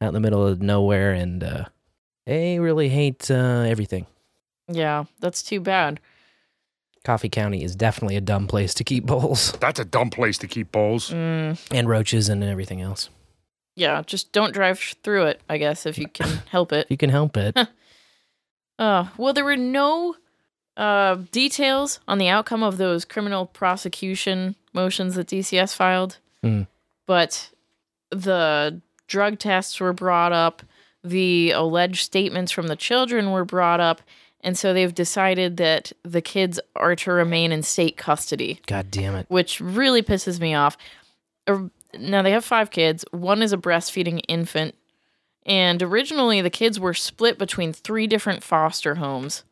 out 0.00 0.08
in 0.08 0.14
the 0.14 0.20
middle 0.20 0.46
of 0.46 0.60
nowhere, 0.62 1.12
and 1.12 1.42
uh, 1.42 1.64
they 2.26 2.58
really 2.58 2.88
hate 2.88 3.30
uh, 3.30 3.64
everything. 3.66 4.06
yeah 4.68 5.04
that's 5.20 5.42
too 5.42 5.60
bad 5.60 6.00
Coffee 7.04 7.28
County 7.28 7.62
is 7.62 7.76
definitely 7.76 8.16
a 8.16 8.20
dumb 8.20 8.48
place 8.48 8.74
to 8.74 8.82
keep 8.84 9.06
bowls 9.06 9.52
That's 9.60 9.78
a 9.78 9.84
dumb 9.84 10.10
place 10.10 10.38
to 10.38 10.48
keep 10.48 10.72
bowls. 10.72 11.10
mm, 11.10 11.56
and 11.72 11.88
roaches 11.88 12.28
and 12.28 12.42
everything 12.42 12.80
else. 12.82 13.10
yeah 13.76 14.02
just 14.06 14.32
don't 14.32 14.52
drive 14.52 14.80
sh- 14.80 14.94
through 15.04 15.26
it 15.26 15.40
i 15.48 15.56
guess 15.58 15.86
if 15.86 15.98
you 15.98 16.08
can 16.08 16.28
help 16.50 16.72
it 16.72 16.86
If 16.86 16.90
you 16.90 16.96
can 16.96 17.10
help 17.10 17.36
it. 17.36 17.56
Uh, 18.78 19.06
well, 19.16 19.32
there 19.32 19.44
were 19.44 19.56
no 19.56 20.16
uh, 20.76 21.14
details 21.32 21.98
on 22.06 22.18
the 22.18 22.28
outcome 22.28 22.62
of 22.62 22.76
those 22.76 23.06
criminal 23.06 23.46
prosecution 23.46 24.54
motions 24.74 25.14
that 25.14 25.28
DCS 25.28 25.74
filed, 25.74 26.18
Mm. 26.44 26.66
but 27.06 27.48
the 28.10 28.82
drug 29.06 29.38
tests 29.38 29.78
were 29.80 29.92
brought 29.92 30.32
up, 30.32 30.62
the 31.04 31.50
alleged 31.52 32.04
statements 32.04 32.52
from 32.52 32.66
the 32.68 32.76
children 32.76 33.30
were 33.30 33.44
brought 33.44 33.80
up, 33.80 34.02
and 34.40 34.56
so 34.58 34.72
they've 34.72 34.94
decided 34.94 35.56
that 35.56 35.92
the 36.04 36.20
kids 36.20 36.60
are 36.74 36.96
to 36.96 37.12
remain 37.12 37.52
in 37.52 37.62
state 37.62 37.96
custody, 37.96 38.60
God 38.66 38.90
damn 38.90 39.14
it. 39.14 39.26
which 39.28 39.60
really 39.60 40.02
pisses 40.02 40.40
me 40.40 40.54
off. 40.54 40.76
Uh, 41.46 41.68
Now, 41.98 42.22
they 42.22 42.32
have 42.32 42.44
five 42.44 42.70
kids, 42.70 43.04
one 43.10 43.42
is 43.42 43.52
a 43.52 43.56
breastfeeding 43.56 44.20
infant. 44.28 44.74
And 45.46 45.80
originally, 45.82 46.40
the 46.40 46.50
kids 46.50 46.80
were 46.80 46.92
split 46.94 47.38
between 47.38 47.72
three 47.72 48.08
different 48.08 48.42
foster 48.42 48.96
homes, 48.96 49.44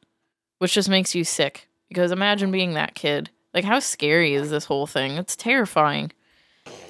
which 0.58 0.74
just 0.74 0.88
makes 0.88 1.14
you 1.14 1.22
sick. 1.22 1.68
Because 1.88 2.10
imagine 2.10 2.50
being 2.50 2.74
that 2.74 2.96
kid. 2.96 3.30
Like, 3.54 3.64
how 3.64 3.78
scary 3.78 4.34
is 4.34 4.50
this 4.50 4.64
whole 4.64 4.88
thing? 4.88 5.12
It's 5.12 5.36
terrifying. 5.36 6.10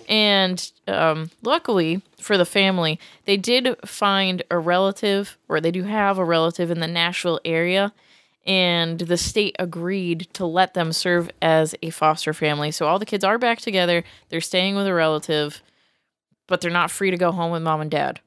And 0.09 0.70
um, 0.86 1.31
luckily 1.43 2.02
for 2.20 2.36
the 2.36 2.44
family, 2.44 2.98
they 3.24 3.36
did 3.36 3.76
find 3.86 4.43
a 4.51 4.59
relative, 4.59 5.39
or 5.48 5.60
they 5.60 5.70
do 5.70 5.85
have 5.85 6.18
a 6.18 6.24
relative 6.24 6.70
in 6.70 6.81
the 6.81 6.86
Nashville 6.86 7.40
area. 7.44 7.93
And 8.47 8.98
the 9.01 9.16
state 9.16 9.56
agreed 9.59 10.28
to 10.35 10.44
let 10.44 10.74
them 10.74 10.93
serve 10.93 11.31
as 11.40 11.74
a 11.82 11.90
foster 11.90 12.35
family. 12.35 12.70
So 12.70 12.86
all 12.86 12.98
the 12.98 13.06
kids 13.06 13.24
are 13.24 13.39
back 13.39 13.60
together. 13.60 14.05
They're 14.28 14.43
staying 14.43 14.76
with 14.76 14.86
a 14.86 14.93
relative, 14.93 15.62
but 16.47 16.60
they're 16.60 16.70
not 16.70 16.90
free 16.90 17.10
to 17.10 17.16
go 17.16 17.32
home 17.32 17.52
with 17.52 17.62
mom 17.62 17.81
and 17.81 17.90
dad. 17.90 18.20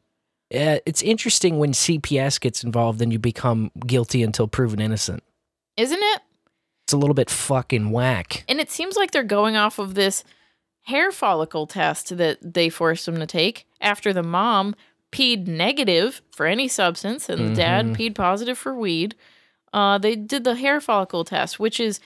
Yeah, 0.49 0.79
it's 0.85 1.01
interesting 1.01 1.59
when 1.59 1.73
CPS 1.73 2.39
gets 2.39 2.63
involved 2.63 3.01
and 3.01 3.11
you 3.11 3.19
become 3.19 3.69
guilty 3.85 4.23
until 4.23 4.47
proven 4.47 4.79
innocent. 4.79 5.23
Isn't 5.75 6.01
it? 6.01 6.21
It's 6.85 6.93
a 6.93 6.97
little 6.97 7.13
bit 7.13 7.29
fucking 7.29 7.91
whack. 7.91 8.45
And 8.47 8.59
it 8.61 8.71
seems 8.71 8.95
like 8.95 9.11
they're 9.11 9.23
going 9.23 9.57
off 9.57 9.77
of 9.77 9.93
this 9.93 10.23
hair 10.87 11.11
follicle 11.11 11.67
test 11.67 12.17
that 12.17 12.37
they 12.41 12.69
forced 12.69 13.05
them 13.05 13.17
to 13.19 13.25
take 13.25 13.65
after 13.81 14.11
the 14.13 14.23
mom 14.23 14.75
peed 15.11 15.47
negative 15.47 16.21
for 16.31 16.45
any 16.45 16.67
substance 16.67 17.29
and 17.29 17.49
the 17.51 17.55
dad 17.55 17.85
Mhm. 17.85 17.95
peed 17.97 18.15
positive 18.15 18.57
for 18.57 18.75
weed. 18.75 19.15
Uh, 19.73 19.97
they 19.97 20.15
did 20.15 20.43
the 20.43 20.55
hair 20.55 20.81
follicle 20.81 21.23
test, 21.23 21.59
which 21.59 21.79
is 21.79 21.99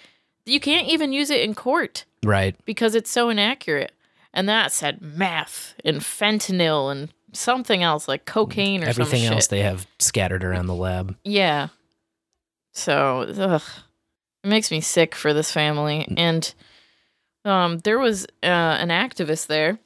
you 0.45 0.59
can't 0.59 0.87
even 0.87 1.11
use 1.13 1.29
it 1.29 1.41
in 1.41 1.53
court 1.55 2.05
Right. 2.23 2.55
because 2.65 2.95
it's 2.95 3.09
so 3.09 3.29
inaccurate. 3.29 3.91
And 4.33 4.47
that 4.49 4.71
said 4.71 5.01
meth 5.01 5.75
and 5.83 5.97
fentanyl 6.01 6.91
and 6.91 7.09
something 7.33 7.83
else 7.83 8.07
like 8.07 8.25
cocaine 8.25 8.83
or 8.83 8.87
Everything 8.87 9.25
else 9.25 9.43
shit. 9.45 9.49
they 9.51 9.61
have 9.61 9.85
scattered 9.99 10.43
around 10.43 10.65
the 10.67 10.75
lab. 10.75 11.15
Yeah. 11.23 11.67
So, 12.73 13.21
ugh, 13.37 13.61
it 14.43 14.47
makes 14.47 14.71
me 14.71 14.81
sick 14.81 15.13
for 15.15 15.33
this 15.33 15.51
family. 15.51 16.07
And 16.17 16.53
um, 17.45 17.79
there 17.79 17.99
was 17.99 18.25
uh, 18.43 18.47
an 18.47 18.89
activist 18.89 19.47
there 19.47 19.79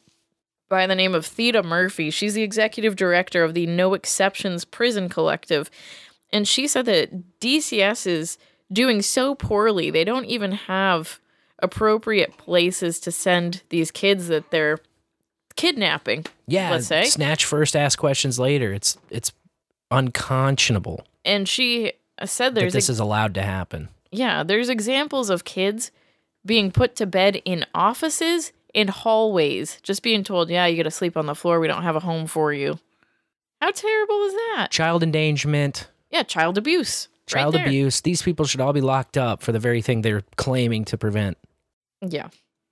by 0.70 0.88
the 0.88 0.96
name 0.96 1.14
of 1.16 1.26
Theda 1.26 1.64
Murphy. 1.64 2.10
She's 2.10 2.34
the 2.34 2.44
executive 2.44 2.96
director 2.96 3.44
of 3.44 3.54
the 3.54 3.68
No 3.68 3.94
Exceptions 3.94 4.66
Prison 4.66 5.10
Collective. 5.10 5.70
And 6.34 6.48
she 6.48 6.68
said 6.68 6.86
that 6.86 7.40
DCS 7.40 8.08
is 8.08 8.38
doing 8.72 9.02
so 9.02 9.36
poorly, 9.36 9.92
they 9.92 10.04
don't 10.04 10.26
even 10.26 10.54
have 10.54 11.20
appropriate 11.60 12.36
places 12.38 13.00
to 13.00 13.12
send 13.12 13.62
these 13.70 13.92
kids 13.92 14.28
that 14.28 14.52
they're 14.52 14.80
kidnapping. 15.56 16.26
Yeah. 16.48 16.72
Let's 16.72 16.88
say. 16.88 17.06
Snatch 17.06 17.46
first, 17.46 17.76
ask 17.76 17.98
questions 17.98 18.40
later. 18.40 18.74
It's 18.74 18.98
it's 19.10 19.32
unconscionable 19.92 21.06
And 21.24 21.48
she 21.48 21.94
said 22.26 22.56
that 22.56 22.62
there's 22.62 22.74
this 22.74 22.90
a- 22.90 22.94
is 22.94 23.00
allowed 23.00 23.34
to 23.36 23.44
happen. 23.44 23.90
Yeah, 24.12 24.44
there's 24.44 24.70
examples 24.70 25.30
of 25.30 25.44
kids 25.44 25.92
being 26.46 26.72
put 26.72 26.96
to 26.98 27.06
bed 27.06 27.42
in 27.46 27.66
offices 27.74 28.52
in 28.74 28.88
hallways, 28.90 29.80
just 29.84 30.04
being 30.04 30.24
told, 30.24 30.50
"Yeah, 30.50 30.66
you 30.66 30.78
got 30.78 30.84
to 30.84 30.92
sleep 30.92 31.16
on 31.18 31.26
the 31.26 31.36
floor. 31.36 31.60
We 31.60 31.68
don't 31.68 31.84
have 31.84 31.96
a 31.96 32.02
home 32.02 32.28
for 32.28 32.54
you." 32.54 32.80
How 33.62 33.72
terrible 33.72 34.24
is 34.26 34.34
that? 34.34 34.68
Child 34.72 35.02
endangerment, 35.04 35.88
Yeah, 36.12 36.24
child 36.24 36.58
abuse. 36.58 37.08
Child 37.26 37.56
there. 37.56 37.66
abuse. 37.66 38.02
These 38.02 38.22
people 38.22 38.46
should 38.46 38.62
all 38.62 38.74
be 38.74 38.82
locked 38.82 39.18
up 39.18 39.42
for 39.42 39.52
the 39.52 39.60
very 39.60 39.82
thing 39.82 40.02
they're 40.02 40.24
claiming 40.36 40.86
to 40.86 40.98
prevent. 40.98 41.38
Yeah. 42.02 42.28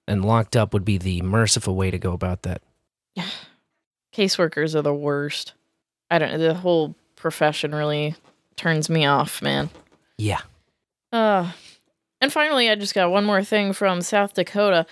And 0.08 0.24
locked 0.24 0.56
up 0.56 0.74
would 0.74 0.86
be 0.86 0.98
the 0.98 1.22
merciful 1.24 1.76
way 1.76 1.90
to 1.90 1.98
go 1.98 2.12
about 2.14 2.44
that. 2.44 2.62
Yeah. 3.16 3.30
Caseworkers 4.14 4.76
are 4.76 4.82
the 4.84 4.94
worst. 4.94 5.54
I 6.12 6.20
don't 6.20 6.38
the 6.40 6.54
whole 6.54 6.94
profession 7.16 7.74
really 7.74 8.16
turns 8.56 8.90
me 8.90 9.06
off, 9.06 9.42
man. 9.42 9.70
Yeah. 10.18 10.42
Uh 11.12 11.52
and 12.24 12.32
finally 12.32 12.70
I 12.70 12.76
just 12.76 12.96
got 12.96 13.12
one 13.12 13.26
more 13.26 13.44
thing 13.44 13.74
from 13.74 14.02
South 14.02 14.34
Dakota. 14.34 14.86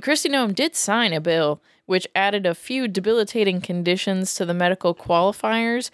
Kristi 0.00 0.30
Noem 0.30 0.54
did 0.54 0.74
sign 0.74 1.12
a 1.12 1.20
bill 1.20 1.60
which 1.84 2.08
added 2.14 2.46
a 2.46 2.54
few 2.54 2.88
debilitating 2.88 3.60
conditions 3.60 4.34
to 4.36 4.46
the 4.46 4.54
medical 4.54 4.94
qualifiers, 4.94 5.90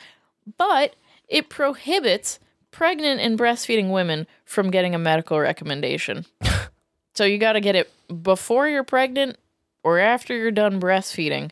but 0.57 0.95
it 1.27 1.49
prohibits 1.49 2.39
pregnant 2.71 3.21
and 3.21 3.37
breastfeeding 3.37 3.91
women 3.93 4.29
from 4.45 4.71
getting 4.71 4.95
a 4.95 4.99
medical 4.99 5.41
recommendation. 5.41 6.25
so 7.15 7.25
you 7.25 7.37
got 7.39 7.55
to 7.55 7.61
get 7.61 7.75
it 7.75 7.91
before 8.23 8.69
you're 8.69 8.85
pregnant 8.85 9.39
or 9.83 9.99
after 9.99 10.37
you're 10.37 10.53
done 10.53 10.81
breastfeeding. 10.81 11.51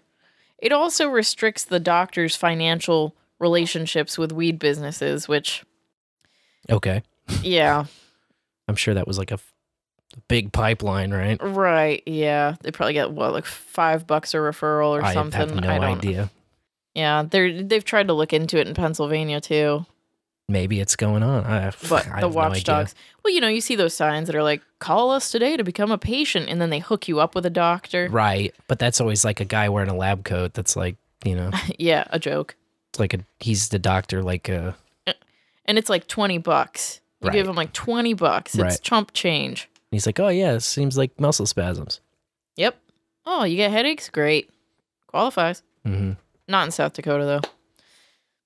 It 0.58 0.70
also 0.70 1.08
restricts 1.08 1.64
the 1.64 1.80
doctor's 1.80 2.36
financial 2.36 3.16
relationships 3.40 4.16
with 4.16 4.30
weed 4.30 4.60
businesses, 4.60 5.26
which, 5.26 5.64
Okay. 6.70 7.02
yeah, 7.42 7.86
I'm 8.68 8.76
sure 8.76 8.94
that 8.94 9.06
was 9.06 9.18
like 9.18 9.30
a 9.30 9.34
f- 9.34 9.52
big 10.28 10.52
pipeline, 10.52 11.12
right? 11.12 11.38
right, 11.42 12.02
yeah. 12.06 12.56
They 12.62 12.70
probably 12.70 12.94
get 12.94 13.10
what, 13.12 13.32
like 13.32 13.44
five 13.46 14.06
bucks 14.06 14.34
a 14.34 14.38
referral 14.38 14.90
or 14.90 15.02
I 15.04 15.12
something. 15.14 15.38
have 15.38 15.54
no 15.54 15.68
I 15.68 15.78
don't 15.78 15.98
idea. 15.98 16.30
Yeah, 16.94 17.24
they're 17.28 17.62
they've 17.62 17.84
tried 17.84 18.06
to 18.08 18.12
look 18.14 18.32
into 18.32 18.58
it 18.58 18.68
in 18.68 18.74
Pennsylvania 18.74 19.40
too, 19.40 19.84
Maybe 20.46 20.78
it's 20.78 20.94
going 20.94 21.22
on. 21.22 21.44
I, 21.44 21.72
but 21.88 22.06
I 22.06 22.08
the 22.08 22.10
have 22.10 22.20
no 22.20 22.26
idea. 22.26 22.32
watchdogs. 22.34 22.94
well, 23.24 23.32
you 23.32 23.40
know, 23.40 23.48
you 23.48 23.62
see 23.62 23.76
those 23.76 23.94
signs 23.94 24.26
that 24.26 24.36
are 24.36 24.42
like, 24.42 24.60
"Call 24.78 25.10
us 25.10 25.30
today 25.30 25.56
to 25.56 25.64
become 25.64 25.90
a 25.90 25.96
patient," 25.98 26.48
and 26.50 26.60
then 26.60 26.68
they 26.70 26.80
hook 26.80 27.08
you 27.08 27.18
up 27.18 27.34
with 27.34 27.46
a 27.46 27.50
doctor. 27.50 28.08
Right. 28.10 28.54
But 28.68 28.78
that's 28.78 29.00
always 29.00 29.24
like 29.24 29.40
a 29.40 29.46
guy 29.46 29.68
wearing 29.70 29.88
a 29.88 29.96
lab 29.96 30.24
coat 30.24 30.52
that's 30.54 30.76
like, 30.76 30.96
you 31.24 31.34
know, 31.34 31.50
yeah, 31.78 32.04
a 32.10 32.18
joke. 32.18 32.54
it's 32.90 33.00
like 33.00 33.14
a, 33.14 33.20
he's 33.40 33.70
the 33.70 33.78
doctor, 33.78 34.22
like 34.22 34.48
uh 34.50 34.72
And 35.64 35.78
it's 35.78 35.88
like 35.88 36.06
twenty 36.08 36.36
bucks. 36.38 37.00
You 37.24 37.30
give 37.32 37.48
him 37.48 37.56
like 37.56 37.72
twenty 37.72 38.14
bucks. 38.14 38.54
It's 38.54 38.62
Right. 38.62 38.80
chump 38.82 39.12
change. 39.12 39.68
he's 39.90 40.06
like, 40.06 40.18
oh 40.20 40.28
yeah, 40.28 40.52
it 40.54 40.60
seems 40.60 40.96
like 40.98 41.18
muscle 41.20 41.46
spasms. 41.46 42.00
Yep. 42.56 42.76
Oh, 43.26 43.44
you 43.44 43.56
get 43.56 43.70
headaches? 43.70 44.08
Great. 44.10 44.50
Qualifies. 45.06 45.62
Mm-hmm. 45.86 46.12
Not 46.48 46.66
in 46.66 46.70
South 46.72 46.92
Dakota 46.92 47.24
though. 47.24 47.40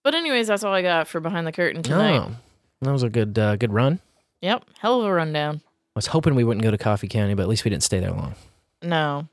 But 0.04 0.14
anyways, 0.14 0.46
that's 0.46 0.62
all 0.64 0.72
I 0.72 0.82
got 0.82 1.08
for 1.08 1.20
behind 1.20 1.46
the 1.46 1.52
curtain 1.52 1.82
tonight. 1.82 2.18
Oh, 2.18 2.36
that 2.82 2.92
was 2.92 3.02
a 3.02 3.10
good, 3.10 3.38
uh, 3.38 3.56
good 3.56 3.72
run. 3.72 4.00
Yep. 4.40 4.64
Hell 4.78 5.00
of 5.00 5.06
a 5.06 5.12
rundown. 5.12 5.56
I 5.66 5.98
was 5.98 6.06
hoping 6.06 6.34
we 6.36 6.44
wouldn't 6.44 6.62
go 6.62 6.70
to 6.70 6.78
Coffee 6.78 7.08
County, 7.08 7.34
but 7.34 7.42
at 7.42 7.48
least 7.48 7.64
we 7.64 7.70
didn't 7.70 7.82
stay 7.82 7.98
there 7.98 8.12
long. 8.12 8.34
No. 8.82 9.26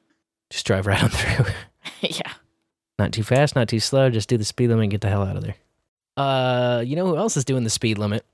Just 0.49 0.65
drive 0.65 0.87
right 0.87 1.01
on 1.03 1.09
through. 1.09 1.45
yeah. 2.01 2.31
not 2.97 3.11
too 3.13 3.23
fast, 3.23 3.55
not 3.55 3.67
too 3.69 3.79
slow. 3.79 4.09
Just 4.09 4.27
do 4.29 4.37
the 4.37 4.43
speed 4.45 4.69
limit 4.69 4.83
and 4.83 4.91
get 4.91 5.01
the 5.01 5.09
hell 5.09 5.21
out 5.23 5.35
of 5.37 5.43
there. 5.43 5.55
Uh, 6.17 6.81
you 6.85 6.95
know 6.95 7.05
who 7.05 7.17
else 7.17 7.37
is 7.37 7.45
doing 7.45 7.63
the 7.63 7.69
speed 7.69 7.97
limit? 7.99 8.25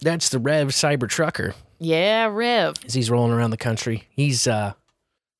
That's 0.00 0.28
the 0.28 0.38
Rev 0.38 0.68
Cyber 0.68 1.08
Trucker. 1.08 1.54
Yeah, 1.78 2.26
Rev. 2.26 2.74
As 2.84 2.94
he's 2.94 3.10
rolling 3.10 3.32
around 3.32 3.50
the 3.50 3.56
country, 3.56 4.04
he's 4.10 4.46
uh 4.46 4.74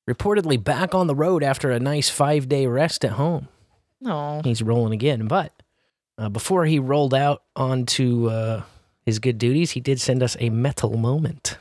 reportedly 0.09 0.61
back 0.63 0.95
on 0.95 1.07
the 1.07 1.15
road 1.15 1.43
after 1.43 1.71
a 1.71 1.79
nice 1.79 2.09
five 2.09 2.47
day 2.49 2.65
rest 2.67 3.03
at 3.05 3.11
home. 3.11 3.47
No. 3.99 4.41
He's 4.43 4.61
rolling 4.61 4.93
again, 4.93 5.27
but 5.27 5.51
uh, 6.17 6.29
before 6.29 6.65
he 6.65 6.79
rolled 6.79 7.13
out 7.13 7.43
onto 7.55 8.29
uh, 8.29 8.63
his 9.05 9.19
good 9.19 9.37
duties, 9.37 9.71
he 9.71 9.79
did 9.79 9.99
send 9.99 10.21
us 10.23 10.37
a 10.39 10.49
metal 10.49 10.97
moment. 10.97 11.57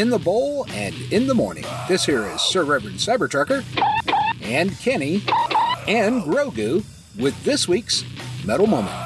In 0.00 0.08
the 0.08 0.18
bowl 0.18 0.64
and 0.70 0.94
in 1.12 1.26
the 1.26 1.34
morning. 1.34 1.66
This 1.86 2.06
here 2.06 2.24
is 2.24 2.40
Sir 2.40 2.64
Reverend 2.64 2.96
Cybertrucker 2.96 3.62
and 4.40 4.74
Kenny 4.78 5.16
and 5.86 6.22
Grogu 6.22 6.86
with 7.18 7.44
this 7.44 7.68
week's 7.68 8.06
Metal 8.42 8.66
Moment. 8.66 8.96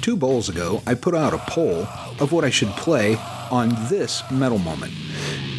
Two 0.00 0.16
bowls 0.16 0.48
ago, 0.48 0.82
I 0.86 0.94
put 0.94 1.14
out 1.14 1.34
a 1.34 1.38
poll 1.46 1.86
of 2.20 2.32
what 2.32 2.42
I 2.42 2.48
should 2.48 2.70
play 2.70 3.16
on 3.50 3.76
this 3.90 4.22
Metal 4.30 4.56
Moment. 4.56 4.94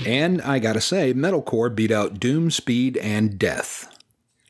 And 0.03 0.41
I 0.41 0.57
gotta 0.57 0.81
say, 0.81 1.13
Metalcore 1.13 1.75
beat 1.75 1.91
out 1.91 2.19
Doom, 2.19 2.49
Speed, 2.49 2.97
and 2.97 3.37
Death. 3.37 3.95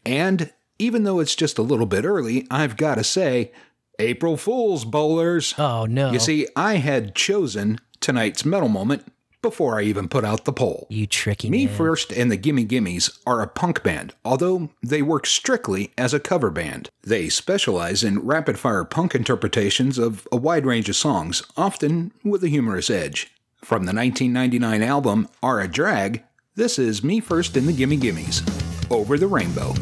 And 0.06 0.54
even 0.80 1.04
though 1.04 1.20
it's 1.20 1.36
just 1.36 1.58
a 1.58 1.62
little 1.62 1.86
bit 1.86 2.06
early, 2.06 2.48
I've 2.50 2.78
gotta 2.78 3.04
say, 3.04 3.52
April 4.00 4.38
Fools, 4.38 4.86
bowlers. 4.86 5.56
Oh, 5.58 5.86
no. 5.86 6.14
You 6.14 6.20
see, 6.20 6.48
I 6.56 6.76
had 6.76 7.16
chosen 7.16 7.80
tonight's 8.00 8.46
Metal 8.46 8.70
Moment 8.70 9.12
before 9.46 9.78
I 9.80 9.84
even 9.84 10.10
put 10.10 10.26
out 10.26 10.46
the 10.46 10.52
poll. 10.52 10.88
You 10.90 11.06
tricky 11.06 11.52
Me 11.52 11.68
man. 11.68 11.76
First 11.76 12.12
and 12.12 12.32
the 12.32 12.36
Gimme 12.36 12.66
Gimmes 12.66 13.20
are 13.28 13.44
a 13.44 13.48
punk 13.48 13.84
band, 13.84 14.16
although 14.26 14.72
they 14.82 15.04
work 15.04 15.28
strictly 15.28 15.92
as 16.00 16.16
a 16.16 16.20
cover 16.20 16.50
band. 16.50 16.90
They 17.04 17.30
specialize 17.30 18.04
in 18.04 18.26
rapid 18.26 18.58
fire 18.58 18.84
punk 18.84 19.14
interpretations 19.14 20.00
of 20.00 20.28
a 20.32 20.36
wide 20.36 20.66
range 20.66 20.90
of 20.90 20.96
songs, 20.96 21.44
often 21.56 22.12
with 22.24 22.44
a 22.44 22.48
humorous 22.48 22.90
edge. 22.90 23.32
From 23.58 23.84
the 23.86 23.94
1999 23.94 24.82
album 24.82 25.28
Are 25.44 25.62
a 25.62 25.68
Drag, 25.68 26.24
this 26.56 26.80
is 26.80 27.04
Me 27.04 27.20
First 27.20 27.56
and 27.56 27.68
the 27.68 27.74
Gimme 27.74 27.98
Gimmes 27.98 28.42
Over 28.90 29.16
the 29.16 29.28
Rainbow. 29.28 29.76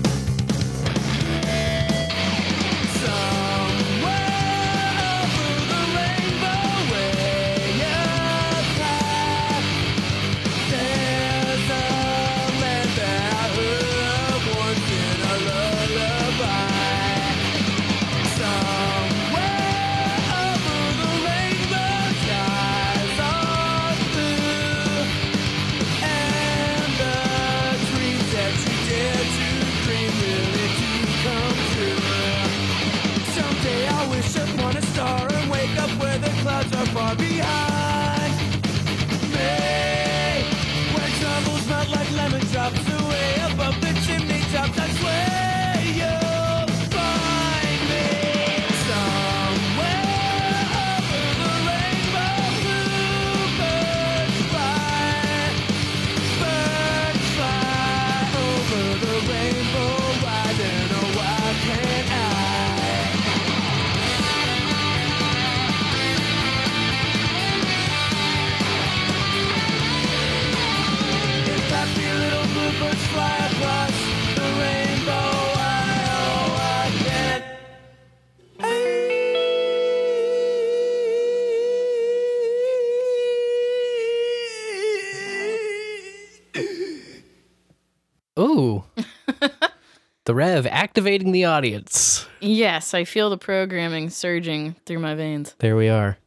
The 90.34 90.38
Rev 90.38 90.65
activating 90.65 91.31
the 91.31 91.45
audience. 91.45 92.27
Yes, 92.39 92.95
I 92.95 93.03
feel 93.03 93.30
the 93.30 93.38
programming 93.38 94.10
surging 94.10 94.76
through 94.84 94.97
my 94.97 95.14
veins. 95.14 95.53
There 95.60 95.76
we 95.76 95.89
are. 95.89 96.18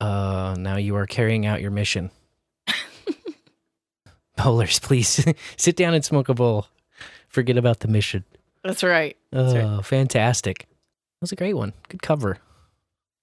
Uh, 0.00 0.54
now 0.56 0.76
you 0.76 0.94
are 0.94 1.06
carrying 1.06 1.44
out 1.44 1.60
your 1.60 1.72
mission. 1.72 2.12
Bowlers, 4.36 4.78
please 4.78 5.26
sit 5.56 5.74
down 5.74 5.92
and 5.92 6.04
smoke 6.04 6.28
a 6.28 6.34
bowl. 6.34 6.68
Forget 7.28 7.56
about 7.56 7.80
the 7.80 7.88
mission. 7.88 8.22
That's 8.62 8.84
right. 8.84 9.16
Oh, 9.32 9.82
fantastic. 9.82 10.58
That 10.60 11.22
was 11.22 11.32
a 11.32 11.36
great 11.36 11.54
one. 11.54 11.72
Good 11.88 12.00
cover. 12.00 12.38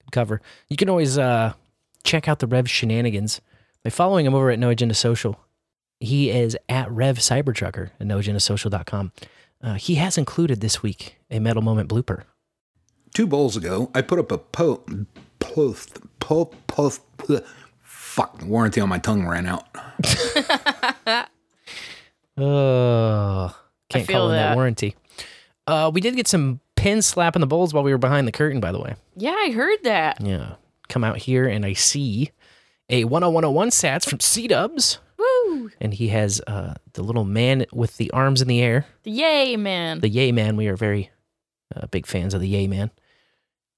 Good 0.04 0.12
cover. 0.12 0.42
You 0.68 0.76
can 0.76 0.90
always 0.90 1.16
uh, 1.16 1.54
check 2.04 2.28
out 2.28 2.40
the 2.40 2.46
Rev 2.46 2.68
shenanigans 2.68 3.40
by 3.82 3.88
following 3.88 4.26
him 4.26 4.34
over 4.34 4.50
at 4.50 4.58
No 4.58 4.68
Agenda 4.68 4.94
Social. 4.94 5.40
He 5.98 6.28
is 6.28 6.58
at 6.68 6.90
Rev 6.90 7.16
Cybertrucker 7.16 7.92
at 7.98 8.06
noagendasocial.com. 8.06 9.12
Uh, 9.66 9.74
he 9.74 9.96
has 9.96 10.16
included 10.16 10.60
this 10.60 10.80
week 10.82 11.18
a 11.30 11.40
Metal 11.40 11.60
Moment 11.60 11.90
blooper. 11.90 12.22
Two 13.14 13.26
bowls 13.26 13.56
ago, 13.56 13.90
I 13.94 14.00
put 14.00 14.18
up 14.20 14.30
a 14.30 14.38
po- 14.38 14.84
post, 15.40 15.98
po- 16.20 16.52
post, 16.68 17.02
fuck, 17.82 18.38
the 18.38 18.46
warranty 18.46 18.80
on 18.80 18.88
my 18.88 18.98
tongue 18.98 19.26
ran 19.26 19.46
out. 19.46 19.66
Oh, 22.38 23.56
can't 23.88 24.06
feel 24.06 24.18
call 24.18 24.28
in 24.30 24.36
that. 24.36 24.48
that. 24.50 24.54
warranty. 24.56 24.94
Uh, 25.66 25.90
we 25.92 26.02
did 26.02 26.16
get 26.16 26.28
some 26.28 26.60
pins 26.76 27.06
slapping 27.06 27.40
the 27.40 27.46
bowls 27.46 27.72
while 27.72 27.82
we 27.82 27.92
were 27.92 27.98
behind 27.98 28.28
the 28.28 28.32
curtain, 28.32 28.60
by 28.60 28.72
the 28.72 28.78
way. 28.78 28.94
Yeah, 29.16 29.30
I 29.34 29.52
heard 29.52 29.78
that. 29.84 30.20
Yeah. 30.20 30.56
Come 30.90 31.02
out 31.02 31.16
here 31.16 31.46
and 31.48 31.64
I 31.64 31.72
see 31.72 32.30
a 32.90 33.04
10101 33.04 33.70
sats 33.70 34.06
from 34.06 34.18
seedubs. 34.18 34.98
Woo! 35.56 35.70
And 35.80 35.94
he 35.94 36.08
has 36.08 36.40
uh, 36.46 36.74
the 36.92 37.02
little 37.02 37.24
man 37.24 37.66
with 37.72 37.96
the 37.96 38.10
arms 38.10 38.42
in 38.42 38.48
the 38.48 38.60
air. 38.60 38.86
The 39.02 39.10
yay 39.10 39.56
man. 39.56 40.00
The 40.00 40.08
Yay 40.08 40.32
Man. 40.32 40.56
We 40.56 40.68
are 40.68 40.76
very 40.76 41.10
uh, 41.74 41.86
big 41.86 42.06
fans 42.06 42.34
of 42.34 42.40
the 42.40 42.48
Yay 42.48 42.66
Man. 42.66 42.90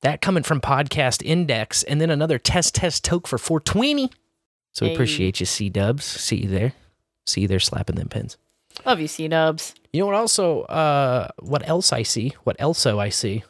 That 0.02 0.20
coming 0.20 0.42
from 0.42 0.60
Podcast 0.60 1.22
Index. 1.24 1.82
And 1.82 2.00
then 2.00 2.10
another 2.10 2.38
test 2.38 2.74
test 2.74 3.04
toke 3.04 3.26
for 3.26 3.38
420. 3.38 4.10
So 4.72 4.86
we 4.86 4.92
appreciate 4.92 5.40
you, 5.40 5.46
seedubs. 5.46 6.02
See 6.02 6.36
you 6.36 6.48
there. 6.48 6.72
See 7.26 7.42
you 7.42 7.48
there 7.48 7.60
slapping 7.60 7.96
them 7.96 8.08
pins. 8.08 8.36
Love 8.86 9.00
you, 9.00 9.08
seedubs. 9.08 9.74
You 9.92 10.00
know 10.00 10.06
what 10.06 10.14
also 10.14 10.62
uh 10.62 11.28
what 11.40 11.66
else 11.68 11.92
I 11.92 12.02
see, 12.02 12.34
what 12.44 12.60
also 12.60 13.00
I 13.00 13.08
see 13.08 13.42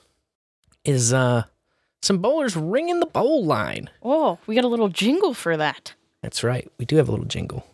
is 0.85 1.13
uh 1.13 1.43
some 2.01 2.19
bowlers 2.19 2.57
ringing 2.57 3.01
the 3.01 3.07
bowl 3.07 3.45
line. 3.45 3.91
Oh, 4.03 4.39
we 4.47 4.55
got 4.55 4.65
a 4.65 4.69
little 4.69 4.89
jingle 4.89 5.35
for 5.35 5.57
that. 5.57 5.95
That's 6.23 6.43
right. 6.43 6.71
We 6.79 6.85
do 6.85 6.97
have 6.97 7.09
a 7.09 7.11
little 7.11 7.27
jingle. 7.27 7.67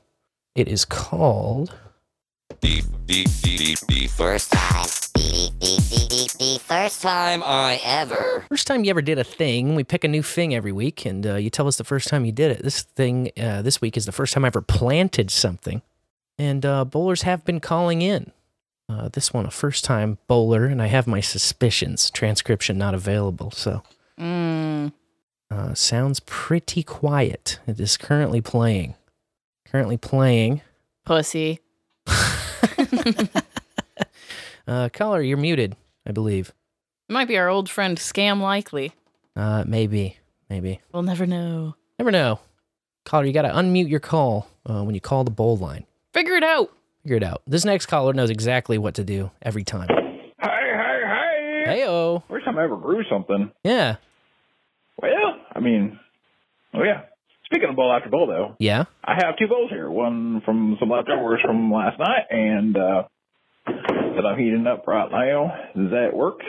It 0.55 0.69
is 0.69 0.85
called 0.85 1.75
The, 2.61 2.83
the, 3.07 3.25
the, 3.43 3.77
the 3.89 4.07
first 4.07 4.53
time. 4.53 4.87
The, 5.15 5.51
the, 5.59 5.77
the, 5.91 6.07
the, 6.09 6.37
the 6.39 6.59
first 6.61 7.03
time 7.03 7.43
I 7.45 7.81
ever. 7.85 8.45
First 8.49 8.69
time 8.69 8.85
you 8.85 8.91
ever 8.91 9.03
did 9.03 9.19
a 9.19 9.25
thing. 9.25 9.75
We 9.75 9.83
pick 9.83 10.05
a 10.05 10.09
new 10.09 10.23
thing 10.23 10.55
every 10.55 10.71
week 10.71 11.05
and 11.07 11.27
uh, 11.27 11.35
you 11.37 11.51
tell 11.51 11.67
us 11.67 11.77
the 11.77 11.83
first 11.85 12.09
time 12.09 12.25
you 12.25 12.31
did 12.31 12.53
it. 12.53 12.63
This 12.63 12.83
thing 12.83 13.31
uh, 13.37 13.63
this 13.63 13.81
week 13.81 13.97
is 13.97 14.07
the 14.07 14.13
first 14.13 14.33
time 14.33 14.45
I 14.45 14.49
ever 14.49 14.61
planted 14.61 15.31
something. 15.33 15.83
And 16.39 16.65
uh, 16.65 16.85
bowlers 16.85 17.23
have 17.23 17.45
been 17.45 17.59
calling 17.61 18.03
in. 18.03 18.31
Uh, 18.89 19.09
this 19.09 19.33
one, 19.33 19.47
a 19.47 19.51
first 19.51 19.83
time 19.85 20.19
bowler, 20.29 20.67
and 20.67 20.81
I 20.83 20.87
have 20.87 21.07
my 21.07 21.21
suspicions. 21.21 22.11
Transcription 22.11 22.79
not 22.79 22.95
available. 22.95 23.51
So 23.51 23.83
Mm. 24.21 24.93
Uh, 25.51 25.75
sounds 25.75 26.21
pretty 26.21 26.85
quiet. 26.85 27.59
It 27.67 27.81
is 27.81 27.97
currently 27.97 28.41
playing. 28.41 28.95
Currently 29.75 29.97
playing. 29.97 30.63
Pussy. 31.05 31.59
Uh, 34.67 34.89
caller, 34.89 35.21
you're 35.21 35.37
muted, 35.37 35.77
I 36.07 36.13
believe. 36.13 36.51
It 37.11 37.13
might 37.13 37.29
be 37.29 37.37
our 37.37 37.51
old 37.51 37.69
friend 37.69 37.99
Scam 37.99 38.41
Likely. 38.41 38.93
Uh, 39.37 39.63
maybe, 39.67 40.17
maybe. 40.49 40.81
We'll 40.91 41.03
never 41.03 41.27
know. 41.27 41.75
Never 41.99 42.11
know. 42.11 42.41
Caller, 43.05 43.27
you 43.27 43.35
got 43.35 43.43
to 43.43 43.51
unmute 43.51 43.91
your 43.91 44.01
call 44.01 44.49
uh, 44.65 44.83
when 44.83 44.95
you 44.95 45.03
call 45.03 45.23
the 45.23 45.31
bowl 45.31 45.59
line. 45.59 45.85
Figure 46.15 46.33
it 46.33 46.43
out. 46.45 46.73
Figure 47.03 47.19
it 47.19 47.23
out. 47.23 47.43
This 47.47 47.67
next 47.67 47.87
caller 47.87 48.15
knows 48.15 48.31
exactly 48.31 48.79
what 48.79 48.95
to 48.95 49.05
do 49.05 49.31
every 49.43 49.65
time. 49.65 49.89
Hey, 49.89 50.33
hey, 50.41 51.03
hey. 51.05 51.65
Heyo. 51.83 52.23
First 52.27 52.47
time 52.47 52.57
I 52.57 52.65
ever 52.65 52.79
grew 52.79 53.05
something. 53.11 53.53
Yeah. 53.65 53.97
Well, 55.03 55.37
I 55.55 55.61
mean, 55.61 56.01
oh 56.73 56.85
yeah. 56.85 57.03
Speaking 57.47 57.69
of 57.69 57.77
bowl 57.77 57.93
after 57.93 58.09
bowl, 58.11 58.27
though, 58.27 58.57
Yeah. 58.59 58.85
I 59.05 59.15
have 59.15 59.37
two 59.39 59.47
bowls 59.49 59.71
here. 59.71 59.89
One 59.91 60.41
from 60.45 60.77
some 60.81 60.89
leftovers 60.91 61.41
from 61.45 61.71
last 61.73 61.99
night, 61.99 62.25
and 62.31 62.77
uh, 62.77 63.03
that 63.67 64.25
I'm 64.27 64.39
heating 64.39 64.67
up 64.67 64.87
right 64.87 65.11
now. 65.11 65.53
Does 65.77 65.91
that 65.91 66.11
work? 66.15 66.41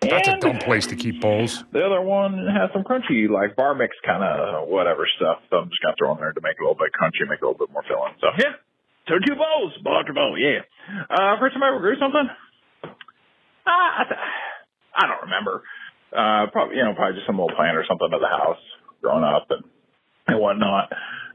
That's 0.00 0.28
a 0.28 0.38
dumb 0.38 0.58
place 0.58 0.86
to 0.88 0.96
keep 0.96 1.20
bowls. 1.20 1.64
The 1.72 1.82
other 1.84 2.00
one 2.00 2.46
has 2.46 2.70
some 2.72 2.84
crunchy, 2.84 3.28
like 3.28 3.56
bar 3.56 3.74
mix 3.74 3.96
kind 4.06 4.22
of 4.22 4.68
whatever 4.68 5.04
stuff. 5.16 5.40
So 5.50 5.56
I'm 5.58 5.68
just 5.68 5.82
gonna 5.82 5.96
throw 5.98 6.12
in 6.12 6.18
there 6.20 6.32
to 6.32 6.40
make 6.40 6.56
it 6.58 6.62
a 6.62 6.64
little 6.64 6.78
bit 6.78 6.92
crunchy, 6.94 7.26
make 7.28 7.40
it 7.40 7.44
a 7.44 7.48
little 7.48 7.58
bit 7.66 7.72
more 7.72 7.82
filling. 7.88 8.14
So 8.20 8.28
yeah, 8.38 8.54
so 9.08 9.14
two 9.18 9.34
bowls, 9.34 9.72
bowl 9.82 9.98
after 9.98 10.12
bowl. 10.12 10.36
Yeah. 10.38 10.62
Uh, 11.10 11.36
first 11.40 11.54
time 11.54 11.62
I 11.64 11.68
ever 11.74 11.80
grew 11.80 11.98
something. 11.98 12.28
Uh, 12.84 12.88
I, 13.66 14.02
th- 14.06 14.20
I 14.94 15.02
don't 15.10 15.22
remember. 15.26 15.62
Uh, 16.14 16.46
probably 16.52 16.76
you 16.76 16.84
know 16.84 16.94
probably 16.94 17.16
just 17.16 17.26
some 17.26 17.36
little 17.40 17.56
plant 17.56 17.76
or 17.76 17.84
something 17.88 18.08
at 18.12 18.20
the 18.20 18.30
house 18.30 18.62
growing 19.02 19.24
up 19.24 19.50
and 19.50 19.64
and 20.26 20.40
whatnot. 20.40 20.92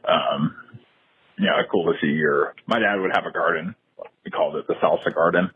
Um, 0.07 0.55
yeah, 1.39 1.61
cool 1.71 1.91
to 1.91 1.99
see 2.01 2.13
your. 2.13 2.55
My 2.67 2.79
dad 2.79 2.99
would 2.99 3.11
have 3.13 3.25
a 3.25 3.31
garden. 3.31 3.75
We 4.25 4.31
called 4.31 4.55
it 4.55 4.67
the 4.67 4.75
salsa 4.75 5.13
garden 5.13 5.49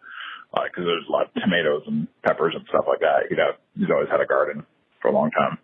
because 0.54 0.86
there's 0.86 1.06
a 1.08 1.12
lot 1.12 1.28
of 1.28 1.34
tomatoes 1.42 1.84
and 1.88 2.08
peppers 2.24 2.54
and 2.56 2.66
stuff 2.70 2.86
like 2.88 3.00
that. 3.02 3.28
He'd 3.30 3.40
have, 3.40 3.60
he's 3.78 3.92
always 3.92 4.10
had 4.10 4.22
a 4.22 4.26
garden 4.26 4.66
for 5.02 5.10
a 5.10 5.14
long 5.14 5.30
time, 5.32 5.58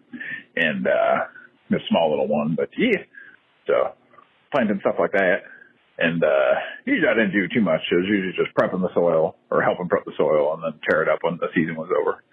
and 0.56 0.85
uh, 0.85 1.26
a 1.72 1.80
small 1.89 2.11
little 2.11 2.27
one, 2.27 2.56
but 2.56 2.69
yeah. 2.77 2.99
So 3.68 3.95
planting 4.52 4.80
stuff 4.81 4.95
like 4.99 5.14
that, 5.14 5.48
and 5.98 6.23
uh, 6.23 6.53
usually 6.85 7.07
I 7.07 7.14
didn't 7.15 7.31
do 7.31 7.48
too 7.48 7.61
much. 7.61 7.81
It 7.91 7.95
was 7.95 8.10
usually 8.10 8.35
just 8.35 8.56
prepping 8.56 8.81
the 8.81 8.93
soil 8.93 9.35
or 9.49 9.61
helping 9.61 9.88
prep 9.88 10.06
the 10.06 10.14
soil, 10.18 10.53
and 10.53 10.64
then 10.64 10.80
tear 10.89 11.03
it 11.03 11.10
up 11.10 11.19
when 11.22 11.38
the 11.39 11.48
season 11.56 11.76
was 11.76 11.89
over. 11.89 12.23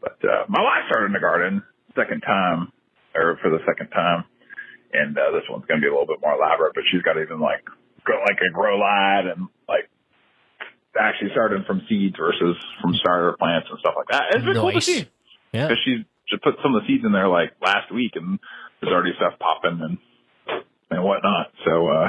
But 0.00 0.18
uh, 0.22 0.44
my 0.48 0.62
wife 0.62 0.86
started 0.88 1.06
in 1.06 1.12
the 1.12 1.20
garden 1.20 1.62
second 1.96 2.20
time, 2.22 2.70
or 3.14 3.38
for 3.42 3.50
the 3.50 3.62
second 3.66 3.90
time, 3.90 4.24
and 4.94 5.12
uh, 5.18 5.30
this 5.34 5.44
one's 5.50 5.66
going 5.66 5.80
to 5.80 5.84
be 5.84 5.88
a 5.88 5.92
little 5.92 6.06
bit 6.06 6.22
more 6.22 6.34
elaborate. 6.38 6.74
But 6.74 6.84
she's 6.90 7.02
got 7.02 7.18
even 7.20 7.40
like 7.40 7.62
like 8.06 8.38
a 8.40 8.50
grow 8.52 8.78
light 8.78 9.26
and 9.34 9.48
like 9.68 9.88
actually 10.98 11.30
starting 11.32 11.64
from 11.66 11.82
seeds 11.88 12.14
versus 12.16 12.54
from 12.80 12.94
starter 13.00 13.34
plants 13.38 13.66
and 13.70 13.78
stuff 13.80 13.94
like 13.96 14.08
that. 14.14 14.30
It's 14.36 14.44
been 14.46 14.56
cool 14.56 14.72
to 14.72 14.80
see 14.80 15.08
Yeah. 15.52 15.66
because 15.68 15.80
she 15.84 16.04
just 16.30 16.42
put 16.42 16.54
some 16.62 16.74
of 16.74 16.82
the 16.82 16.86
seeds 16.88 17.04
in 17.04 17.12
there 17.12 17.28
like 17.28 17.52
last 17.60 17.92
week, 17.92 18.12
and 18.14 18.38
there's 18.80 18.92
already 18.94 19.12
stuff 19.16 19.34
popping 19.38 19.80
and 19.82 19.98
and 20.90 21.02
whatnot. 21.02 21.50
So 21.66 21.88
uh 21.88 22.08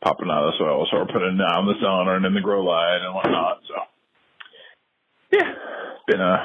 popping 0.00 0.30
out 0.30 0.46
of 0.46 0.54
the 0.54 0.58
soil, 0.58 0.86
so 0.90 0.98
we're 0.98 1.06
putting 1.12 1.36
in 1.36 1.38
the 1.38 1.78
sun 1.82 2.08
and 2.08 2.24
in 2.24 2.34
the 2.34 2.40
grow 2.40 2.62
light 2.64 3.02
and 3.04 3.14
whatnot. 3.14 3.60
So 3.68 3.74
yeah, 5.32 5.50
it's 5.52 6.04
been 6.06 6.20
uh 6.20 6.38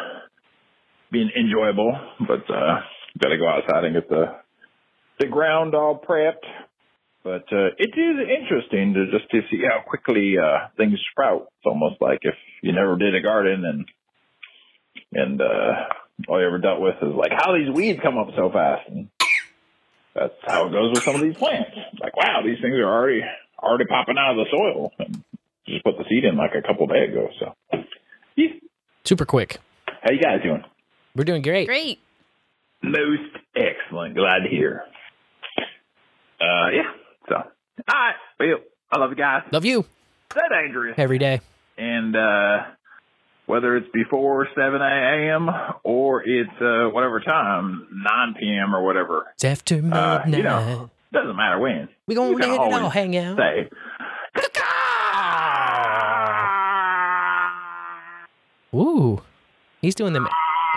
been 1.12 1.30
enjoyable, 1.38 1.94
but 2.28 2.44
uh 2.50 2.82
got 3.20 3.30
to 3.30 3.38
go 3.38 3.48
outside 3.48 3.84
and 3.86 3.94
get 3.94 4.10
the 4.10 4.41
the 5.22 5.28
ground 5.28 5.76
all 5.76 5.98
prepped. 5.98 6.46
But 7.24 7.46
uh, 7.54 7.70
it 7.78 7.94
is 7.94 8.28
interesting 8.42 8.96
to 8.96 9.06
just 9.12 9.30
to 9.30 9.42
see 9.52 9.62
how 9.64 9.82
quickly 9.88 10.36
uh, 10.42 10.70
things 10.76 10.98
sprout. 11.12 11.44
It's 11.58 11.66
almost 11.66 12.02
like 12.02 12.20
if 12.24 12.34
you 12.64 12.74
never 12.74 12.98
did 12.98 13.14
a 13.16 13.22
garden 13.22 13.64
and 13.64 13.86
and 15.14 15.40
uh, 15.40 15.74
all 16.28 16.40
you 16.42 16.48
ever 16.48 16.58
dealt 16.58 16.82
with 16.82 16.96
is 17.02 17.14
like 17.14 17.32
how 17.32 17.56
these 17.56 17.70
weeds 17.74 18.00
come 18.02 18.18
up 18.18 18.30
so 18.36 18.50
fast. 18.52 18.90
And 18.90 19.10
that's 20.16 20.34
how 20.48 20.68
it 20.68 20.72
goes 20.72 20.92
with 20.96 21.04
some 21.04 21.16
of 21.16 21.22
these 21.22 21.36
plants. 21.36 21.70
Like 22.02 22.18
wow, 22.18 22.42
these 22.44 22.58
things 22.60 22.74
are 22.74 22.92
already 22.92 23.22
already 23.62 23.86
popping 23.86 24.16
out 24.18 24.32
of 24.32 24.38
the 24.38 24.50
soil. 24.50 24.92
And 24.98 25.24
just 25.68 25.84
put 25.84 25.98
the 26.00 26.06
seed 26.10 26.26
in 26.26 26.38
like 26.38 26.56
a 26.56 26.66
couple 26.68 26.88
days 26.88 27.12
ago. 27.12 27.30
So 27.40 27.84
Super 29.04 29.26
quick. 29.26 29.60
how 29.86 30.12
you 30.12 30.20
guys 30.20 30.42
doing? 30.44 30.64
We're 31.16 31.24
doing 31.24 31.44
great. 31.44 31.68
Great. 31.68 32.00
Most 32.82 33.38
excellent. 33.56 34.16
Glad 34.16 34.40
to 34.40 34.50
hear. 34.50 34.84
Uh, 36.42 36.70
yeah. 36.74 36.92
So, 37.30 37.36
all 37.36 37.44
right. 37.90 38.16
Well, 38.40 38.58
I 38.92 38.98
love 39.00 39.12
you 39.12 39.16
guys. 39.16 39.44
Love 39.52 39.66
you. 39.66 39.86
Stay 40.32 40.42
dangerous. 40.50 40.96
Every 40.98 41.20
day. 41.20 41.42
And 41.78 42.16
uh, 42.16 42.58
whether 43.46 43.76
it's 43.78 43.88
before 43.94 44.48
7 44.56 44.82
a.m. 44.82 45.50
or 45.84 46.24
it's 46.24 46.50
uh, 46.62 46.90
whatever 46.94 47.20
time, 47.20 47.88
9 47.92 48.36
p.m. 48.40 48.76
or 48.76 48.84
whatever, 48.84 49.26
It's 49.36 49.44
after 49.44 49.76
uh, 49.76 49.80
midnight. 50.26 50.38
you 50.38 50.44
know, 50.44 50.90
doesn't 51.14 51.36
matter 51.36 51.60
when. 51.60 51.90
We're 52.08 52.16
gonna 52.16 52.32
you 52.32 52.38
let 52.38 52.50
it 52.50 52.60
all 52.82 52.90
hang 52.90 53.16
out. 53.18 53.38
Say, 53.38 53.70
Ooh. 58.74 59.22
He's 59.82 59.96
doing 59.96 60.14
them. 60.14 60.28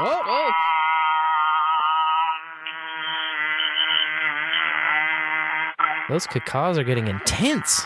Oh, 0.01 0.23
oh. 0.27 0.51
Those 6.15 6.29
cacaws 6.29 6.79
are 6.79 6.85
getting 6.85 7.09
intense. 7.09 7.85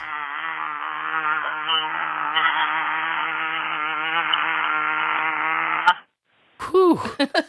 Whew. 6.71 7.01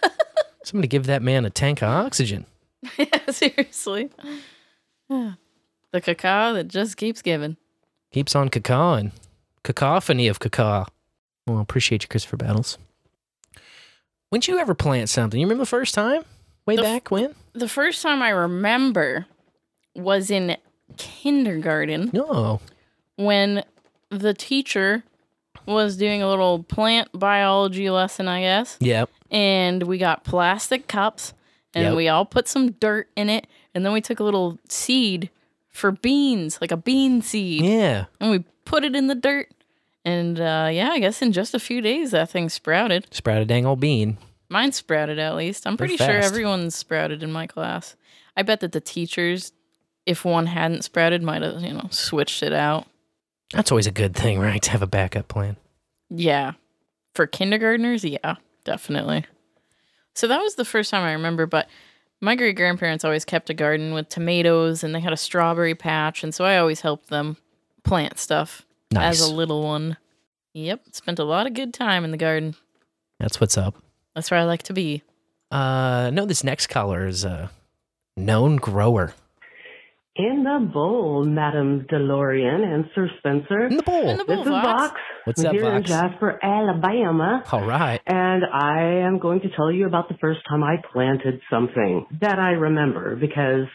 Somebody 0.63 0.87
give 0.87 1.05
that 1.07 1.21
man 1.21 1.45
a 1.45 1.49
tank 1.49 1.81
of 1.81 1.89
oxygen. 1.89 2.45
yeah, 2.97 3.29
seriously. 3.29 4.09
The 5.09 6.01
cacao 6.01 6.53
that 6.53 6.67
just 6.67 6.97
keeps 6.97 7.21
giving. 7.21 7.57
Keeps 8.11 8.35
on 8.35 8.49
cacawing. 8.49 9.11
Cacophony 9.63 10.27
of 10.27 10.39
cacao. 10.39 10.85
Well, 11.47 11.59
appreciate 11.59 12.03
you, 12.03 12.07
Christopher 12.07 12.37
Battles. 12.37 12.77
When'd 14.29 14.47
you 14.47 14.59
ever 14.59 14.75
plant 14.75 15.09
something? 15.09 15.39
You 15.39 15.45
remember 15.47 15.63
the 15.63 15.69
first 15.69 15.95
time? 15.95 16.23
Way 16.65 16.75
The 16.75 16.83
f- 16.83 16.87
back 16.87 17.11
when? 17.11 17.33
The 17.53 17.67
first 17.67 18.01
time 18.01 18.21
I 18.21 18.29
remember 18.29 19.25
was 19.95 20.29
in 20.29 20.55
kindergarten 20.97 22.09
No. 22.13 22.59
when 23.15 23.63
the 24.09 24.33
teacher 24.33 25.03
was 25.65 25.97
doing 25.97 26.21
a 26.21 26.27
little 26.29 26.63
plant 26.63 27.09
biology 27.13 27.89
lesson, 27.89 28.27
I 28.27 28.41
guess. 28.41 28.77
Yep. 28.79 29.09
And 29.31 29.83
we 29.83 29.97
got 29.97 30.23
plastic 30.23 30.87
cups 30.87 31.33
and 31.75 31.85
Yep. 31.85 31.95
we 31.95 32.07
all 32.07 32.25
put 32.25 32.47
some 32.47 32.71
dirt 32.71 33.07
in 33.15 33.29
it. 33.29 33.45
And 33.75 33.85
then 33.85 33.93
we 33.93 34.01
took 34.01 34.19
a 34.19 34.23
little 34.23 34.57
seed 34.67 35.29
for 35.69 35.91
beans, 35.91 36.59
like 36.59 36.71
a 36.71 36.77
bean 36.77 37.21
seed. 37.21 37.63
Yeah. 37.63 38.05
And 38.19 38.31
we 38.31 38.39
put 38.65 38.83
it 38.83 38.95
in 38.95 39.07
the 39.07 39.15
dirt. 39.15 39.49
And 40.03 40.39
uh, 40.39 40.69
yeah, 40.71 40.89
I 40.91 40.99
guess 40.99 41.21
in 41.21 41.31
just 41.31 41.53
a 41.53 41.59
few 41.59 41.81
days 41.81 42.11
that 42.11 42.29
thing 42.31 42.49
sprouted. 42.49 43.13
Sprout 43.13 43.41
a 43.41 43.45
dang 43.45 43.65
old 43.67 43.79
bean. 43.79 44.17
Mine 44.49 44.71
sprouted 44.71 45.19
at 45.19 45.35
least. 45.35 45.67
I'm 45.67 45.75
They're 45.75 45.85
pretty 45.87 45.97
sure 45.97 46.07
fast. 46.07 46.25
everyone's 46.33 46.73
sprouted 46.73 47.21
in 47.21 47.31
my 47.31 47.45
class. 47.45 47.95
I 48.35 48.41
bet 48.41 48.61
that 48.61 48.71
the 48.71 48.81
teachers, 48.81 49.51
if 50.05 50.25
one 50.25 50.45
hadn't 50.47 50.83
sprouted, 50.83 51.21
might 51.23 51.41
have, 51.41 51.61
you 51.61 51.73
know, 51.73 51.87
switched 51.91 52.43
it 52.43 52.53
out. 52.53 52.87
That's 53.53 53.71
always 53.71 53.87
a 53.87 53.91
good 53.91 54.15
thing, 54.15 54.39
right? 54.39 54.61
To 54.61 54.71
have 54.71 54.81
a 54.81 54.87
backup 54.87 55.27
plan. 55.27 55.57
Yeah. 56.09 56.53
For 57.15 57.25
kindergartners, 57.27 58.03
yeah, 58.03 58.35
definitely. 58.63 59.25
So 60.15 60.27
that 60.27 60.41
was 60.41 60.55
the 60.55 60.65
first 60.65 60.91
time 60.91 61.03
I 61.03 61.13
remember, 61.13 61.45
but 61.45 61.67
my 62.21 62.35
great 62.35 62.55
grandparents 62.55 63.05
always 63.05 63.25
kept 63.25 63.49
a 63.49 63.53
garden 63.53 63.93
with 63.93 64.09
tomatoes 64.09 64.83
and 64.83 64.93
they 64.93 64.99
had 64.99 65.13
a 65.13 65.17
strawberry 65.17 65.75
patch. 65.75 66.23
And 66.23 66.33
so 66.35 66.43
I 66.45 66.57
always 66.57 66.81
helped 66.81 67.09
them 67.09 67.37
plant 67.83 68.19
stuff 68.19 68.65
Nice. 68.91 69.21
as 69.21 69.29
a 69.29 69.33
little 69.33 69.63
one. 69.63 69.97
Yep. 70.53 70.81
Spent 70.91 71.19
a 71.19 71.23
lot 71.23 71.47
of 71.47 71.53
good 71.53 71.73
time 71.73 72.03
in 72.03 72.11
the 72.11 72.17
garden. 72.17 72.55
That's 73.19 73.39
what's 73.39 73.57
up. 73.57 73.75
That's 74.15 74.29
where 74.31 74.39
I 74.39 74.43
like 74.43 74.63
to 74.63 74.73
be. 74.73 75.03
Uh, 75.51 76.09
no, 76.13 76.25
this 76.25 76.43
next 76.43 76.67
caller 76.67 77.07
is 77.07 77.23
a 77.23 77.49
known 78.17 78.57
grower. 78.57 79.13
In 80.19 80.43
the 80.43 80.69
bowl, 80.73 81.23
Madam 81.23 81.85
DeLorean 81.89 82.65
and 82.65 82.89
Sir 82.93 83.09
Spencer. 83.19 83.67
In 83.67 83.77
the 83.77 83.83
bowl. 83.83 84.09
In 84.09 84.17
the 84.17 84.25
This 84.25 84.39
is 84.41 84.47
Vox. 84.49 84.99
What's 85.23 85.45
up, 85.45 85.53
here 85.53 85.71
in 85.71 85.83
Jasper, 85.85 86.37
Alabama. 86.43 87.41
All 87.49 87.65
right. 87.65 88.01
And 88.05 88.43
I 88.43 89.05
am 89.07 89.19
going 89.19 89.39
to 89.39 89.47
tell 89.55 89.71
you 89.71 89.87
about 89.87 90.09
the 90.09 90.17
first 90.19 90.41
time 90.49 90.61
I 90.61 90.75
planted 90.91 91.39
something 91.49 92.05
that 92.19 92.37
I 92.37 92.49
remember 92.49 93.15
because, 93.15 93.67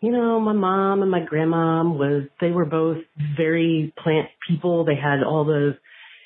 you 0.00 0.10
know, 0.10 0.40
my 0.40 0.52
mom 0.52 1.02
and 1.02 1.12
my 1.12 1.20
grandma 1.24 1.84
was, 1.84 2.24
they 2.40 2.50
were 2.50 2.66
both 2.66 2.98
very 3.36 3.94
plant 4.02 4.30
people. 4.48 4.84
They 4.84 4.96
had 4.96 5.22
all 5.22 5.44
those, 5.44 5.74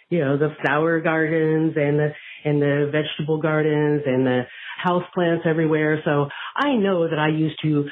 you 0.09 0.21
know, 0.21 0.39
the 0.39 0.55
flower 0.65 1.03
gardens 1.03 1.75
and 1.77 1.99
the, 1.99 2.09
and 2.47 2.63
the 2.63 2.91
vegetable 2.91 3.43
gardens 3.43 4.05
and 4.07 4.27
the 4.27 4.45
house 4.83 5.05
plants 5.15 5.45
everywhere. 5.47 6.01
So 6.07 6.29
I 6.57 6.75
know 6.77 7.09
that 7.09 7.19
I 7.19 7.29
used 7.29 7.61
to 7.63 7.85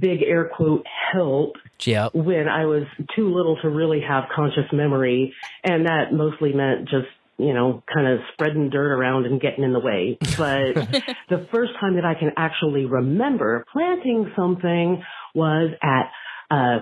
big 0.00 0.22
air 0.22 0.50
quote 0.54 0.86
help 1.12 1.56
Yep. 1.84 2.14
when 2.14 2.48
I 2.48 2.66
was 2.66 2.84
too 3.14 3.32
little 3.34 3.56
to 3.62 3.68
really 3.68 4.00
have 4.06 4.24
conscious 4.34 4.64
memory. 4.72 5.34
And 5.64 5.86
that 5.86 6.12
mostly 6.12 6.52
meant 6.52 6.88
just, 6.88 7.06
you 7.36 7.54
know, 7.54 7.82
kind 7.92 8.08
of 8.08 8.20
spreading 8.32 8.68
dirt 8.70 8.92
around 8.92 9.26
and 9.26 9.40
getting 9.40 9.62
in 9.64 9.72
the 9.72 9.80
way. 9.80 10.18
But 10.20 10.74
the 11.28 11.46
first 11.52 11.72
time 11.80 11.94
that 11.94 12.04
I 12.04 12.14
can 12.18 12.32
actually 12.36 12.84
remember 12.84 13.64
planting 13.72 14.32
something 14.36 15.02
was 15.34 15.70
at 15.82 16.10
uh, 16.50 16.78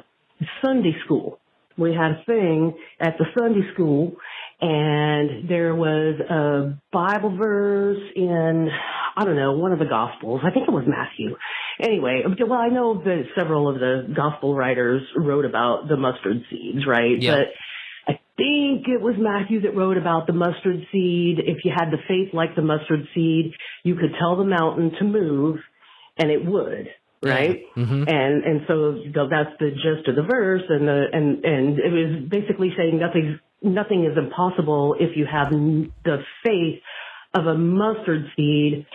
Sunday 0.65 0.95
school. 1.05 1.39
We 1.79 1.93
had 1.93 2.13
a 2.13 2.25
thing 2.25 2.75
at 2.99 3.19
the 3.19 3.27
Sunday 3.39 3.71
school 3.75 4.17
and 4.61 5.49
there 5.49 5.75
was 5.75 6.19
a 6.31 6.79
Bible 6.91 7.37
verse 7.37 8.01
in, 8.15 8.69
I 9.17 9.25
don't 9.25 9.37
know, 9.37 9.53
one 9.53 9.73
of 9.73 9.79
the 9.79 9.85
Gospels. 9.85 10.41
I 10.43 10.51
think 10.51 10.67
it 10.67 10.73
was 10.73 10.85
Matthew. 10.87 11.37
Anyway, 11.81 12.23
well, 12.40 12.59
I 12.59 12.69
know 12.69 13.03
that 13.03 13.24
several 13.39 13.69
of 13.69 13.78
the 13.78 14.12
Gospel 14.15 14.55
writers 14.55 15.03
wrote 15.16 15.44
about 15.44 15.89
the 15.89 15.97
mustard 15.97 16.43
seeds, 16.51 16.86
right? 16.86 17.20
Yeah. 17.20 17.36
But 17.36 18.15
I 18.15 18.20
think 18.36 18.86
it 18.89 19.01
was 19.01 19.16
Matthew 19.19 19.62
that 19.62 19.77
wrote 19.77 19.98
about 19.98 20.27
the 20.27 20.32
mustard 20.32 20.86
seed. 20.93 21.39
If 21.39 21.65
you 21.65 21.73
had 21.77 21.90
the 21.90 21.98
faith 22.09 22.32
like 22.32 22.55
the 22.55 22.62
mustard 22.62 23.09
seed, 23.15 23.53
you 23.82 23.94
could 23.97 24.15
tell 24.19 24.36
the 24.36 24.44
mountain 24.44 24.93
to 24.98 25.05
move 25.05 25.59
and 26.16 26.31
it 26.31 26.44
would, 26.44 26.89
right? 27.23 27.61
Mm-hmm. 27.77 28.05
And 28.09 28.44
and 28.44 28.61
so 28.66 28.93
that's 29.28 29.51
the 29.59 29.70
gist 29.70 30.09
of 30.09 30.16
the 30.16 30.23
verse, 30.23 30.62
and 30.69 30.89
the 30.89 31.05
and 31.12 31.44
and 31.44 31.78
it 31.78 31.93
was 31.93 32.28
basically 32.31 32.73
saying 32.77 32.98
nothing 32.98 33.39
nothing 33.62 34.05
is 34.05 34.16
impossible 34.16 34.97
if 34.98 35.16
you 35.16 35.27
have 35.31 35.51
the 35.51 36.19
faith 36.44 36.81
of 37.35 37.47
a 37.47 37.59
mustard 37.59 38.27
seed. 38.36 38.86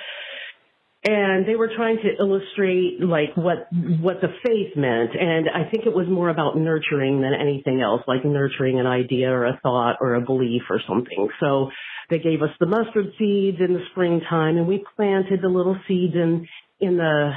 And 1.03 1.47
they 1.47 1.55
were 1.55 1.71
trying 1.75 1.97
to 1.97 2.23
illustrate 2.23 2.99
like 3.01 3.35
what 3.35 3.67
what 4.01 4.21
the 4.21 4.27
faith 4.45 4.77
meant, 4.77 5.09
and 5.19 5.49
I 5.49 5.67
think 5.67 5.87
it 5.87 5.93
was 5.95 6.05
more 6.07 6.29
about 6.29 6.57
nurturing 6.57 7.21
than 7.21 7.33
anything 7.33 7.81
else, 7.81 8.01
like 8.07 8.23
nurturing 8.23 8.79
an 8.79 8.85
idea 8.85 9.31
or 9.31 9.47
a 9.47 9.59
thought 9.63 9.97
or 9.99 10.13
a 10.13 10.21
belief 10.21 10.61
or 10.69 10.79
something. 10.87 11.29
So 11.39 11.71
they 12.11 12.19
gave 12.19 12.43
us 12.43 12.51
the 12.59 12.67
mustard 12.67 13.13
seeds 13.17 13.57
in 13.59 13.73
the 13.73 13.83
springtime, 13.89 14.57
and 14.57 14.67
we 14.67 14.85
planted 14.95 15.41
the 15.41 15.47
little 15.47 15.75
seeds 15.87 16.13
in 16.13 16.47
in 16.79 16.97
the 16.97 17.31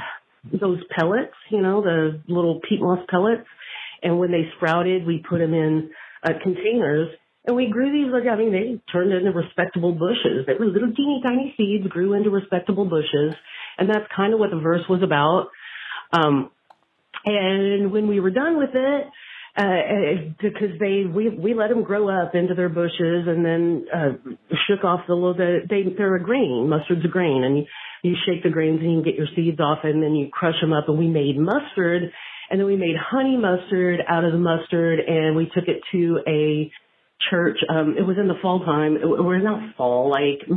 those 0.61 0.79
pellets, 0.95 1.33
you 1.49 1.61
know, 1.63 1.81
the 1.81 2.21
little 2.27 2.59
peat 2.69 2.79
moss 2.79 3.03
pellets. 3.09 3.47
And 4.03 4.19
when 4.19 4.31
they 4.31 4.47
sprouted, 4.57 5.07
we 5.07 5.23
put 5.27 5.39
them 5.39 5.55
in 5.55 5.89
uh, 6.23 6.33
containers 6.43 7.09
and 7.47 7.55
we 7.55 7.69
grew 7.69 7.91
these, 7.91 8.11
like, 8.11 8.25
I 8.31 8.35
mean, 8.35 8.51
they 8.51 8.81
turned 8.91 9.13
into 9.13 9.31
respectable 9.31 9.91
bushes. 9.91 10.45
They 10.47 10.53
were 10.57 10.65
little 10.65 10.93
teeny 10.95 11.21
tiny 11.23 11.53
seeds, 11.55 11.87
grew 11.87 12.13
into 12.13 12.31
respectable 12.31 12.85
bushes. 12.85 13.35
And 13.77 13.89
that's 13.89 14.05
kind 14.15 14.33
of 14.33 14.39
what 14.39 14.51
the 14.51 14.59
verse 14.59 14.83
was 14.89 15.03
about. 15.03 15.47
Um, 16.11 16.51
and 17.25 17.91
when 17.91 18.07
we 18.07 18.19
were 18.19 18.31
done 18.31 18.57
with 18.57 18.69
it, 18.73 19.07
uh, 19.57 20.35
because 20.41 20.77
they, 20.79 21.03
we, 21.05 21.29
we 21.29 21.53
let 21.53 21.69
them 21.69 21.83
grow 21.83 22.09
up 22.09 22.35
into 22.35 22.53
their 22.55 22.67
bushes 22.67 23.25
and 23.25 23.45
then, 23.45 23.85
uh, 23.93 24.09
shook 24.67 24.83
off 24.83 25.01
the 25.07 25.13
little, 25.13 25.33
the, 25.33 25.59
they, 25.69 25.83
they're 25.97 26.15
a 26.15 26.23
grain, 26.23 26.67
mustard's 26.69 27.05
a 27.05 27.07
grain 27.07 27.43
and 27.43 27.59
you, 27.59 27.65
you 28.03 28.15
shake 28.25 28.43
the 28.43 28.49
grains 28.49 28.81
and 28.81 28.91
you 28.91 29.03
get 29.03 29.15
your 29.15 29.27
seeds 29.33 29.59
off 29.61 29.79
and 29.83 30.03
then 30.03 30.13
you 30.13 30.27
crush 30.29 30.59
them 30.59 30.73
up 30.73 30.89
and 30.89 30.99
we 30.99 31.07
made 31.07 31.37
mustard 31.37 32.11
and 32.49 32.59
then 32.59 32.67
we 32.67 32.75
made 32.75 32.95
honey 32.99 33.37
mustard 33.37 34.01
out 34.07 34.23
of 34.23 34.31
the 34.31 34.37
mustard 34.37 34.99
and 34.99 35.35
we 35.35 35.45
took 35.45 35.67
it 35.67 35.81
to 35.91 36.19
a 36.27 36.71
church. 37.29 37.57
Um, 37.69 37.95
it 37.97 38.03
was 38.03 38.17
in 38.19 38.27
the 38.27 38.35
fall 38.41 38.63
time. 38.65 38.97
It, 38.97 39.05
we're 39.05 39.39
not 39.39 39.75
fall, 39.75 40.09
like, 40.09 40.47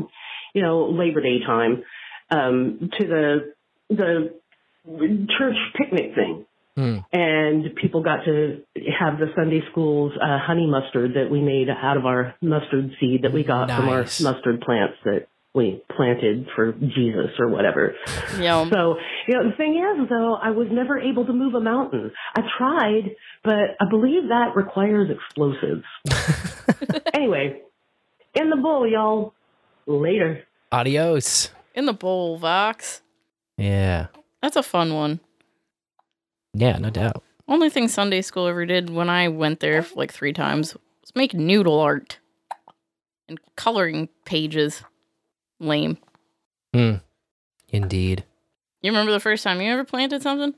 you 0.54 0.62
know, 0.62 0.86
Labor 0.86 1.20
Day 1.20 1.38
time, 1.46 1.82
um, 2.30 2.90
to 2.98 3.06
the, 3.06 3.54
the 3.90 5.26
church 5.38 5.56
picnic 5.76 6.14
thing 6.14 6.44
Hmm. 6.78 6.98
and 7.12 7.74
people 7.74 8.04
got 8.04 8.24
to 8.24 8.60
have 9.00 9.18
the 9.18 9.32
Sunday 9.34 9.62
school's 9.72 10.12
uh, 10.12 10.38
honey 10.40 10.68
mustard 10.68 11.14
that 11.14 11.28
we 11.28 11.40
made 11.40 11.66
out 11.68 11.96
of 11.96 12.06
our 12.06 12.36
mustard 12.40 12.92
seed 13.00 13.22
that 13.22 13.32
we 13.32 13.42
got 13.42 13.68
from 13.68 13.88
our 13.88 14.02
mustard 14.20 14.60
plants 14.60 14.94
that 15.04 15.26
we 15.56 15.82
planted 15.96 16.46
for 16.54 16.70
Jesus 16.70 17.32
or 17.40 17.48
whatever. 17.48 17.96
Yum. 18.38 18.70
So, 18.72 18.94
you 19.26 19.34
know, 19.34 19.50
the 19.50 19.56
thing 19.56 19.74
is 19.74 20.08
though, 20.08 20.36
I 20.40 20.50
was 20.50 20.68
never 20.70 21.00
able 21.00 21.26
to 21.26 21.32
move 21.32 21.54
a 21.54 21.60
mountain. 21.60 22.12
I 22.36 22.42
tried, 22.56 23.10
but 23.42 23.74
I 23.80 23.88
believe 23.90 24.28
that 24.28 24.54
requires 24.54 25.10
explosives. 25.10 25.82
anyway, 27.12 27.60
in 28.36 28.50
the 28.50 28.56
bowl, 28.56 28.86
y'all. 28.88 29.34
Later. 29.86 30.44
Adios. 30.70 31.50
In 31.78 31.86
the 31.86 31.92
bowl, 31.92 32.38
Vox. 32.38 33.02
Yeah. 33.56 34.08
That's 34.42 34.56
a 34.56 34.64
fun 34.64 34.94
one. 34.94 35.20
Yeah, 36.52 36.76
no 36.78 36.90
doubt. 36.90 37.22
Only 37.46 37.70
thing 37.70 37.86
Sunday 37.86 38.20
school 38.20 38.48
ever 38.48 38.66
did 38.66 38.90
when 38.90 39.08
I 39.08 39.28
went 39.28 39.60
there 39.60 39.86
like 39.94 40.12
three 40.12 40.32
times 40.32 40.74
was 40.74 41.14
make 41.14 41.34
noodle 41.34 41.78
art 41.78 42.18
and 43.28 43.38
coloring 43.54 44.08
pages. 44.24 44.82
Lame. 45.60 45.98
Hmm. 46.74 46.94
Indeed. 47.68 48.24
You 48.82 48.90
remember 48.90 49.12
the 49.12 49.20
first 49.20 49.44
time 49.44 49.60
you 49.60 49.70
ever 49.72 49.84
planted 49.84 50.20
something? 50.20 50.54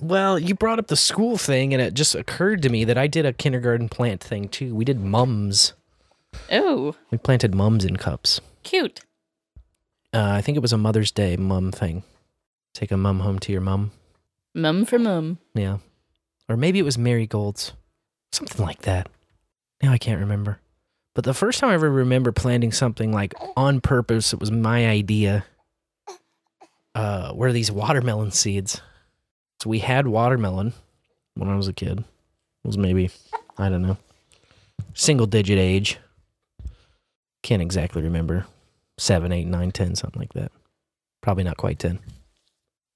Well, 0.00 0.38
you 0.38 0.54
brought 0.54 0.78
up 0.78 0.86
the 0.86 0.96
school 0.96 1.36
thing, 1.38 1.72
and 1.72 1.82
it 1.82 1.92
just 1.94 2.14
occurred 2.14 2.62
to 2.62 2.68
me 2.68 2.84
that 2.84 2.96
I 2.96 3.08
did 3.08 3.26
a 3.26 3.32
kindergarten 3.32 3.88
plant 3.88 4.22
thing 4.22 4.46
too. 4.48 4.76
We 4.76 4.84
did 4.84 5.00
mums. 5.00 5.72
Oh, 6.52 6.94
We 7.10 7.18
planted 7.18 7.52
mums 7.52 7.84
in 7.84 7.96
cups. 7.96 8.40
cute. 8.62 9.00
Uh, 10.16 10.32
I 10.32 10.40
think 10.40 10.56
it 10.56 10.62
was 10.62 10.72
a 10.72 10.78
Mother's 10.78 11.10
Day 11.10 11.36
mum 11.36 11.70
thing. 11.70 12.02
Take 12.72 12.90
a 12.90 12.96
mum 12.96 13.20
home 13.20 13.38
to 13.40 13.52
your 13.52 13.60
mum. 13.60 13.92
Mum 14.54 14.86
for 14.86 14.98
mum. 14.98 15.36
Yeah. 15.54 15.76
Or 16.48 16.56
maybe 16.56 16.78
it 16.78 16.86
was 16.86 16.96
marigolds. 16.96 17.74
Something 18.32 18.64
like 18.64 18.80
that. 18.82 19.10
Now 19.82 19.92
I 19.92 19.98
can't 19.98 20.20
remember. 20.20 20.58
But 21.14 21.24
the 21.24 21.34
first 21.34 21.60
time 21.60 21.68
I 21.68 21.74
ever 21.74 21.90
remember 21.90 22.32
planting 22.32 22.72
something 22.72 23.12
like 23.12 23.34
on 23.58 23.82
purpose, 23.82 24.32
it 24.32 24.40
was 24.40 24.50
my 24.50 24.86
idea. 24.86 25.44
Uh, 26.94 27.32
were 27.34 27.52
these 27.52 27.70
watermelon 27.70 28.30
seeds. 28.30 28.80
So 29.62 29.68
we 29.68 29.80
had 29.80 30.06
watermelon 30.06 30.72
when 31.34 31.50
I 31.50 31.56
was 31.56 31.68
a 31.68 31.74
kid. 31.74 31.98
It 31.98 32.04
was 32.66 32.78
maybe, 32.78 33.10
I 33.58 33.68
don't 33.68 33.82
know, 33.82 33.98
single 34.94 35.26
digit 35.26 35.58
age. 35.58 35.98
Can't 37.42 37.60
exactly 37.60 38.00
remember. 38.00 38.46
Seven, 38.98 39.32
eight, 39.32 39.46
nine, 39.46 39.70
ten, 39.72 39.94
something 39.94 40.20
like 40.20 40.32
that. 40.32 40.52
Probably 41.22 41.44
not 41.44 41.56
quite 41.56 41.78
ten. 41.78 41.98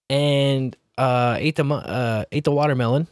And 0.09 0.77
uh, 0.99 1.37
ate 1.39 1.57
the 1.57 1.65
uh, 1.65 2.25
ate 2.33 2.45
the 2.45 2.53
watermelon. 2.53 3.07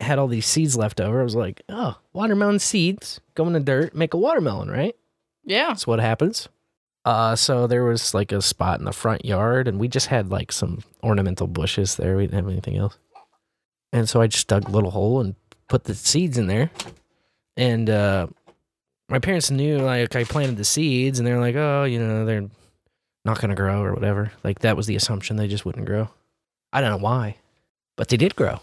Had 0.00 0.18
all 0.18 0.28
these 0.28 0.46
seeds 0.46 0.76
left 0.76 1.00
over. 1.00 1.20
I 1.20 1.24
was 1.24 1.34
like, 1.34 1.62
oh, 1.68 1.98
watermelon 2.12 2.58
seeds 2.58 3.20
go 3.34 3.46
in 3.46 3.52
the 3.52 3.60
dirt, 3.60 3.94
make 3.94 4.14
a 4.14 4.16
watermelon, 4.16 4.70
right? 4.70 4.96
Yeah. 5.44 5.68
That's 5.68 5.86
what 5.86 6.00
happens. 6.00 6.48
Uh, 7.04 7.34
so 7.36 7.66
there 7.66 7.84
was 7.84 8.14
like 8.14 8.32
a 8.32 8.42
spot 8.42 8.78
in 8.78 8.84
the 8.84 8.92
front 8.92 9.24
yard, 9.24 9.68
and 9.68 9.78
we 9.78 9.88
just 9.88 10.06
had 10.06 10.30
like 10.30 10.52
some 10.52 10.82
ornamental 11.02 11.46
bushes 11.46 11.96
there. 11.96 12.16
We 12.16 12.24
didn't 12.24 12.36
have 12.36 12.48
anything 12.48 12.76
else. 12.76 12.98
And 13.92 14.08
so 14.08 14.20
I 14.20 14.26
just 14.26 14.48
dug 14.48 14.68
a 14.68 14.72
little 14.72 14.90
hole 14.90 15.20
and 15.20 15.34
put 15.68 15.84
the 15.84 15.94
seeds 15.94 16.38
in 16.38 16.46
there. 16.46 16.70
And 17.56 17.90
uh, 17.90 18.28
my 19.10 19.18
parents 19.18 19.50
knew 19.50 19.78
like 19.78 20.14
I 20.16 20.24
planted 20.24 20.56
the 20.56 20.64
seeds, 20.64 21.18
and 21.18 21.26
they're 21.26 21.40
like, 21.40 21.56
oh, 21.56 21.84
you 21.84 21.98
know, 21.98 22.24
they're 22.24 22.48
not 23.24 23.40
gonna 23.40 23.54
grow 23.54 23.82
or 23.82 23.92
whatever. 23.92 24.32
Like 24.44 24.60
that 24.60 24.76
was 24.76 24.86
the 24.86 24.96
assumption; 24.96 25.36
they 25.36 25.48
just 25.48 25.64
wouldn't 25.64 25.86
grow. 25.86 26.08
I 26.72 26.80
don't 26.80 26.90
know 26.90 26.96
why, 27.04 27.36
but 27.96 28.08
they 28.08 28.16
did 28.16 28.36
grow. 28.36 28.60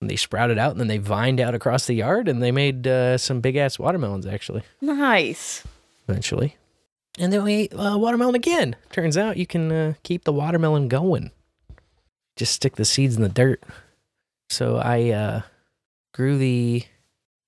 And 0.00 0.10
they 0.10 0.16
sprouted 0.16 0.58
out, 0.58 0.72
and 0.72 0.80
then 0.80 0.88
they 0.88 0.98
vined 0.98 1.40
out 1.40 1.54
across 1.54 1.86
the 1.86 1.94
yard, 1.94 2.28
and 2.28 2.42
they 2.42 2.52
made 2.52 2.86
uh, 2.86 3.16
some 3.18 3.40
big 3.40 3.56
ass 3.56 3.78
watermelons 3.78 4.26
actually 4.26 4.62
Nice. 4.82 5.64
eventually. 6.06 6.56
And 7.18 7.32
then 7.32 7.42
we 7.44 7.54
ate 7.54 7.72
uh, 7.74 7.96
watermelon 7.98 8.34
again. 8.34 8.76
Turns 8.92 9.16
out 9.16 9.38
you 9.38 9.46
can 9.46 9.72
uh, 9.72 9.94
keep 10.02 10.24
the 10.24 10.34
watermelon 10.34 10.88
going. 10.88 11.30
Just 12.36 12.52
stick 12.52 12.76
the 12.76 12.84
seeds 12.84 13.16
in 13.16 13.22
the 13.22 13.30
dirt. 13.30 13.62
So 14.50 14.76
I 14.76 15.08
uh, 15.10 15.40
grew 16.12 16.36
the 16.36 16.84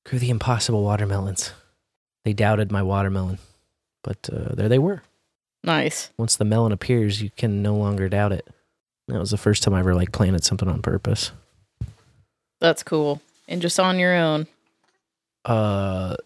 grew 0.07 0.19
the 0.19 0.31
impossible 0.31 0.83
watermelons. 0.83 1.53
They 2.29 2.35
doubted 2.35 2.71
my 2.71 2.83
watermelon, 2.83 3.39
but 4.05 4.29
uh, 4.31 4.55
there 4.55 4.69
they 4.69 4.79
were. 4.79 5.03
Nice. 5.65 6.11
Once 6.19 6.37
the 6.37 6.45
melon 6.45 6.73
appears, 6.73 7.23
you 7.23 7.31
can 7.39 7.63
no 7.63 7.75
longer 7.75 8.07
doubt 8.11 8.33
it. 8.33 8.47
That 9.07 9.19
was 9.19 9.31
the 9.31 9.39
first 9.39 9.63
time 9.63 9.73
I 9.73 9.79
ever 9.79 9.95
like 9.95 10.13
planted 10.13 10.45
something 10.45 10.69
on 10.69 10.83
purpose. 10.83 11.33
That's 12.61 12.83
cool. 12.83 13.23
And 13.49 13.63
just 13.63 13.81
on 13.81 13.99
your 13.99 14.15
own. 14.15 14.47
Uh, 15.47 16.17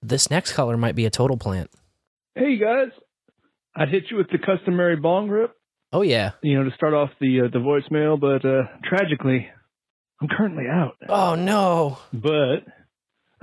this 0.00 0.30
next 0.30 0.54
color 0.54 0.78
might 0.78 0.94
be 0.94 1.04
a 1.04 1.10
total 1.10 1.36
plant. 1.36 1.70
Hey 2.34 2.56
guys, 2.56 2.88
I'd 3.76 3.90
hit 3.90 4.04
you 4.10 4.16
with 4.16 4.30
the 4.30 4.38
customary 4.38 4.96
bong 4.96 5.28
rip. 5.28 5.54
Oh 5.92 6.00
yeah. 6.00 6.30
You 6.40 6.56
know 6.56 6.70
to 6.70 6.74
start 6.74 6.94
off 6.94 7.10
the 7.20 7.42
uh, 7.42 7.48
the 7.52 7.58
voicemail, 7.58 8.18
but 8.18 8.48
uh, 8.48 8.62
tragically, 8.82 9.46
I'm 10.22 10.28
currently 10.28 10.68
out. 10.72 10.96
Oh 11.06 11.34
no. 11.34 11.98
But 12.14 12.64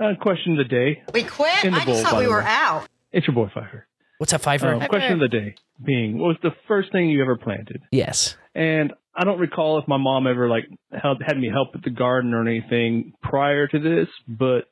uh, 0.00 0.12
question 0.20 0.52
of 0.52 0.58
the 0.58 0.64
day. 0.64 1.02
We 1.12 1.24
quit? 1.24 1.64
In 1.64 1.72
the 1.72 1.80
I 1.80 1.84
bowl, 1.84 1.94
just 1.94 2.06
thought 2.06 2.18
we 2.18 2.28
were 2.28 2.40
way. 2.40 2.46
out. 2.46 2.88
It's 3.12 3.26
your 3.26 3.34
boy 3.34 3.50
Pfeiffer. 3.52 3.86
What's 4.18 4.32
up, 4.32 4.42
Pfeiffer? 4.42 4.74
Um, 4.74 4.80
question 4.88 5.12
of 5.14 5.20
the 5.20 5.28
day 5.28 5.54
being, 5.84 6.18
what 6.18 6.28
was 6.28 6.36
the 6.42 6.50
first 6.66 6.90
thing 6.92 7.08
you 7.08 7.22
ever 7.22 7.36
planted? 7.36 7.82
Yes. 7.92 8.36
And 8.54 8.92
I 9.14 9.24
don't 9.24 9.38
recall 9.38 9.78
if 9.78 9.86
my 9.86 9.96
mom 9.96 10.26
ever 10.26 10.48
like 10.48 10.64
held, 10.92 11.22
had 11.24 11.38
me 11.38 11.48
help 11.52 11.72
with 11.72 11.84
the 11.84 11.90
garden 11.90 12.34
or 12.34 12.46
anything 12.46 13.12
prior 13.22 13.66
to 13.68 13.78
this, 13.78 14.08
but 14.26 14.68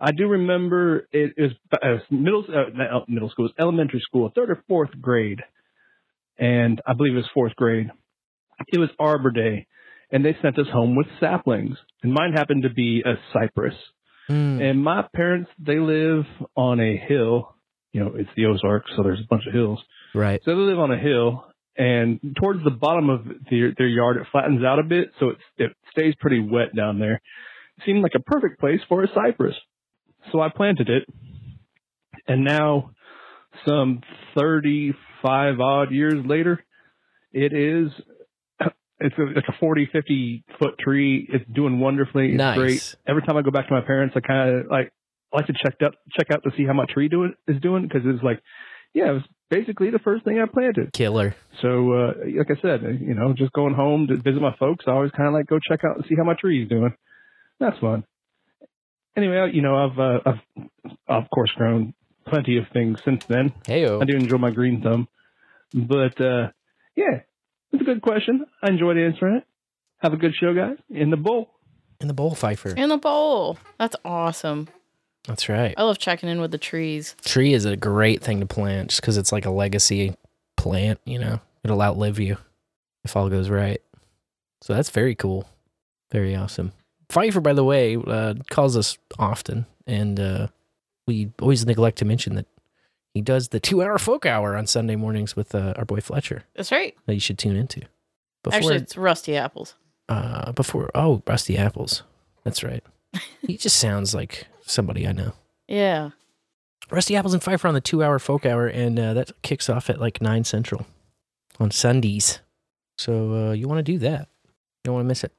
I 0.00 0.12
do 0.12 0.26
remember 0.26 1.08
it, 1.12 1.34
it 1.36 1.42
was, 1.42 1.52
it 1.72 1.78
was 1.82 2.00
middle 2.10 2.44
uh, 2.48 3.00
middle 3.08 3.30
school, 3.30 3.46
it 3.46 3.52
was 3.56 3.60
elementary 3.60 4.00
school, 4.00 4.30
third 4.34 4.50
or 4.50 4.62
fourth 4.68 4.90
grade, 5.00 5.40
and 6.38 6.80
I 6.86 6.94
believe 6.94 7.14
it 7.14 7.16
was 7.16 7.30
fourth 7.34 7.56
grade. 7.56 7.90
It 8.68 8.78
was 8.78 8.90
Arbor 8.98 9.30
Day, 9.30 9.66
and 10.10 10.24
they 10.24 10.36
sent 10.40 10.58
us 10.58 10.66
home 10.72 10.96
with 10.96 11.06
saplings, 11.20 11.76
and 12.02 12.12
mine 12.12 12.32
happened 12.32 12.62
to 12.62 12.70
be 12.70 13.02
a 13.04 13.14
cypress. 13.32 13.74
Mm. 14.28 14.60
And 14.62 14.84
my 14.84 15.04
parents, 15.14 15.50
they 15.58 15.78
live 15.78 16.24
on 16.56 16.80
a 16.80 16.96
hill. 16.96 17.54
You 17.92 18.00
know, 18.00 18.12
it's 18.14 18.30
the 18.36 18.46
Ozarks, 18.46 18.90
so 18.96 19.02
there's 19.02 19.20
a 19.20 19.26
bunch 19.28 19.44
of 19.46 19.54
hills. 19.54 19.80
Right. 20.14 20.40
So 20.44 20.50
they 20.52 20.62
live 20.62 20.78
on 20.78 20.90
a 20.90 20.98
hill, 20.98 21.46
and 21.76 22.20
towards 22.38 22.62
the 22.64 22.70
bottom 22.70 23.08
of 23.08 23.24
their, 23.50 23.72
their 23.76 23.86
yard, 23.86 24.18
it 24.18 24.26
flattens 24.30 24.64
out 24.64 24.78
a 24.78 24.82
bit, 24.82 25.12
so 25.18 25.30
it, 25.30 25.36
it 25.56 25.72
stays 25.92 26.14
pretty 26.20 26.40
wet 26.40 26.74
down 26.76 26.98
there. 26.98 27.14
It 27.14 27.84
seemed 27.86 28.02
like 28.02 28.12
a 28.14 28.20
perfect 28.20 28.60
place 28.60 28.80
for 28.88 29.02
a 29.04 29.08
cypress. 29.14 29.54
So 30.32 30.40
I 30.40 30.48
planted 30.54 30.88
it, 30.88 31.04
and 32.26 32.44
now, 32.44 32.90
some 33.66 34.02
35 34.38 35.60
odd 35.60 35.90
years 35.90 36.24
later, 36.26 36.62
it 37.32 37.52
is. 37.52 37.90
It's 39.00 39.16
a, 39.16 39.22
like 39.22 39.44
a 39.48 39.52
40, 39.60 39.88
50 39.92 40.44
foot 40.58 40.74
tree. 40.78 41.28
It's 41.32 41.44
doing 41.52 41.78
wonderfully. 41.78 42.30
It's 42.30 42.38
Nice. 42.38 42.56
great. 42.56 42.94
Every 43.06 43.22
time 43.22 43.36
I 43.36 43.42
go 43.42 43.50
back 43.50 43.68
to 43.68 43.74
my 43.74 43.80
parents, 43.80 44.14
I 44.16 44.20
kind 44.20 44.50
of 44.50 44.66
like 44.70 44.92
I 45.32 45.36
like 45.36 45.46
to 45.46 45.52
check 45.52 45.74
out 45.82 45.94
check 46.18 46.30
out 46.32 46.42
to 46.44 46.50
see 46.56 46.64
how 46.66 46.72
my 46.72 46.86
tree 46.86 47.08
doing 47.08 47.34
is 47.46 47.60
doing 47.60 47.82
because 47.82 48.02
it's 48.04 48.22
like, 48.22 48.42
yeah, 48.94 49.10
it 49.10 49.12
was 49.12 49.22
basically 49.50 49.90
the 49.90 49.98
first 50.00 50.24
thing 50.24 50.40
I 50.40 50.46
planted. 50.46 50.92
Killer. 50.92 51.36
So, 51.62 51.92
uh, 51.92 52.12
like 52.36 52.50
I 52.50 52.60
said, 52.60 52.82
you 53.00 53.14
know, 53.14 53.34
just 53.34 53.52
going 53.52 53.74
home 53.74 54.08
to 54.08 54.16
visit 54.16 54.40
my 54.40 54.54
folks, 54.58 54.84
I 54.88 54.92
always 54.92 55.12
kind 55.12 55.28
of 55.28 55.34
like 55.34 55.46
go 55.46 55.58
check 55.58 55.80
out 55.84 55.96
and 55.96 56.04
see 56.08 56.14
how 56.16 56.24
my 56.24 56.34
tree 56.34 56.62
is 56.64 56.68
doing. 56.68 56.94
That's 57.60 57.78
fun. 57.78 58.04
Anyway, 59.16 59.50
you 59.52 59.62
know, 59.62 59.76
I've, 59.76 59.98
uh, 59.98 60.18
I've 60.26 60.64
of 61.24 61.30
course 61.30 61.50
grown 61.56 61.92
plenty 62.26 62.56
of 62.58 62.64
things 62.72 63.00
since 63.04 63.24
then. 63.26 63.52
Heyo. 63.66 64.00
I 64.00 64.04
do 64.04 64.16
enjoy 64.16 64.38
my 64.38 64.50
green 64.50 64.80
thumb, 64.82 65.08
but 65.74 66.20
uh, 66.20 66.48
yeah, 66.94 67.20
it's 67.72 67.82
a 67.82 67.84
good 67.84 68.02
question. 68.02 68.44
I 68.62 68.68
enjoyed 68.70 68.96
answering 68.96 69.36
it. 69.36 69.44
Have 69.98 70.12
a 70.12 70.16
good 70.16 70.34
show, 70.34 70.54
guys. 70.54 70.76
In 70.90 71.10
the 71.10 71.16
bowl. 71.16 71.50
In 72.00 72.08
the 72.08 72.14
bowl, 72.14 72.34
Pfeiffer. 72.34 72.70
In 72.70 72.88
the 72.88 72.96
bowl. 72.96 73.58
That's 73.78 73.96
awesome. 74.04 74.68
That's 75.26 75.48
right. 75.48 75.74
I 75.76 75.82
love 75.82 75.98
checking 75.98 76.28
in 76.28 76.40
with 76.40 76.52
the 76.52 76.58
trees. 76.58 77.14
Tree 77.24 77.52
is 77.52 77.64
a 77.64 77.76
great 77.76 78.22
thing 78.22 78.40
to 78.40 78.46
plant 78.46 78.90
just 78.90 79.00
because 79.00 79.16
it's 79.16 79.32
like 79.32 79.44
a 79.44 79.50
legacy 79.50 80.14
plant, 80.56 81.00
you 81.04 81.18
know, 81.18 81.40
it'll 81.64 81.82
outlive 81.82 82.18
you 82.18 82.38
if 83.04 83.16
all 83.16 83.28
goes 83.28 83.50
right. 83.50 83.80
So 84.62 84.74
that's 84.74 84.90
very 84.90 85.14
cool. 85.14 85.48
Very 86.10 86.34
awesome. 86.34 86.72
Pfeiffer, 87.10 87.40
by 87.40 87.52
the 87.52 87.64
way, 87.64 87.96
uh, 87.96 88.34
calls 88.50 88.76
us 88.76 88.98
often, 89.18 89.66
and 89.86 90.18
uh, 90.20 90.48
we 91.06 91.32
always 91.40 91.64
neglect 91.64 91.98
to 91.98 92.04
mention 92.04 92.34
that 92.34 92.46
he 93.14 93.20
does 93.22 93.48
the 93.48 93.60
two 93.60 93.82
hour 93.82 93.98
folk 93.98 94.26
hour 94.26 94.56
on 94.56 94.66
Sunday 94.66 94.96
mornings 94.96 95.34
with 95.36 95.54
uh, 95.54 95.74
our 95.76 95.84
boy 95.84 96.00
Fletcher 96.00 96.44
That's 96.54 96.70
right. 96.72 96.94
that 97.06 97.14
you 97.14 97.20
should 97.20 97.38
tune 97.38 97.56
into. 97.56 97.82
Actually, 98.50 98.76
it's 98.76 98.96
Rusty 98.96 99.36
Apples. 99.36 99.74
uh, 100.08 100.52
before, 100.52 100.90
oh, 100.94 101.22
Rusty 101.26 101.58
Apples. 101.58 102.02
That's 102.44 102.62
right. 102.62 102.82
he 103.46 103.56
just 103.56 103.76
sounds 103.76 104.14
like 104.14 104.46
somebody 104.62 105.06
I 105.06 105.12
know. 105.12 105.32
Yeah. 105.66 106.10
Rusty 106.90 107.16
Apples 107.16 107.34
and 107.34 107.42
Pfeiffer 107.42 107.68
on 107.68 107.74
the 107.74 107.80
two 107.80 108.02
hour 108.02 108.18
folk 108.18 108.46
hour, 108.46 108.66
and 108.66 108.98
uh, 108.98 109.12
that 109.14 109.32
kicks 109.42 109.68
off 109.68 109.90
at 109.90 110.00
like 110.00 110.22
9 110.22 110.44
Central 110.44 110.86
on 111.60 111.70
Sundays. 111.70 112.38
So 112.96 113.48
uh, 113.48 113.52
you 113.52 113.68
want 113.68 113.78
to 113.84 113.92
do 113.92 113.98
that. 113.98 114.28
You 114.40 114.84
don't 114.84 114.94
want 114.94 115.04
to 115.04 115.08
miss 115.08 115.24
it. 115.24 115.32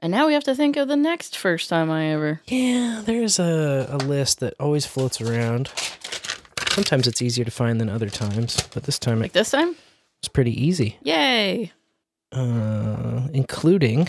And 0.00 0.12
now 0.12 0.26
we 0.26 0.34
have 0.34 0.44
to 0.44 0.54
think 0.54 0.76
of 0.76 0.86
the 0.86 0.96
next 0.96 1.36
first 1.36 1.68
time 1.68 1.90
I 1.90 2.12
ever. 2.12 2.40
Yeah, 2.46 3.02
there's 3.04 3.38
a, 3.40 3.86
a 3.90 3.96
list 3.96 4.40
that 4.40 4.54
always 4.60 4.86
floats 4.86 5.20
around. 5.20 5.70
Sometimes 6.74 7.06
it's 7.06 7.22
easier 7.22 7.44
to 7.44 7.50
find 7.52 7.80
than 7.80 7.88
other 7.88 8.08
times, 8.10 8.60
but 8.74 8.82
this 8.82 8.98
time 8.98 9.20
Like 9.20 9.32
this 9.32 9.50
time? 9.52 9.76
it's 10.20 10.28
pretty 10.28 10.50
easy, 10.60 10.98
Yay. 11.02 11.70
uh, 12.32 13.28
including 13.32 14.08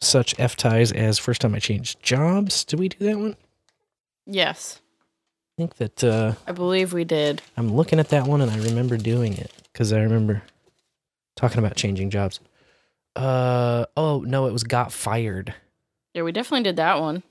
such 0.00 0.38
F 0.38 0.54
ties 0.54 0.92
as 0.92 1.18
first 1.18 1.40
time 1.40 1.54
I 1.54 1.58
changed 1.58 2.00
jobs. 2.02 2.64
Did 2.64 2.78
we 2.78 2.88
do 2.88 2.98
that 3.06 3.18
one? 3.18 3.36
Yes. 4.26 4.80
I 5.58 5.62
think 5.62 5.74
that 5.76 6.04
uh, 6.04 6.34
I 6.46 6.52
believe 6.52 6.92
we 6.92 7.02
did. 7.04 7.42
I'm 7.56 7.74
looking 7.74 7.98
at 7.98 8.10
that 8.10 8.26
one 8.28 8.40
and 8.40 8.50
I 8.50 8.58
remember 8.58 8.96
doing 8.96 9.32
it 9.36 9.50
because 9.72 9.92
I 9.92 10.00
remember 10.00 10.42
talking 11.36 11.58
about 11.58 11.74
changing 11.76 12.10
jobs. 12.10 12.38
Uh 13.16 13.86
oh 13.96 14.20
no, 14.20 14.46
it 14.46 14.52
was 14.52 14.64
got 14.64 14.92
fired. 14.92 15.54
Yeah, 16.12 16.22
we 16.22 16.30
definitely 16.32 16.62
did 16.64 16.76
that 16.76 17.00
one. 17.00 17.22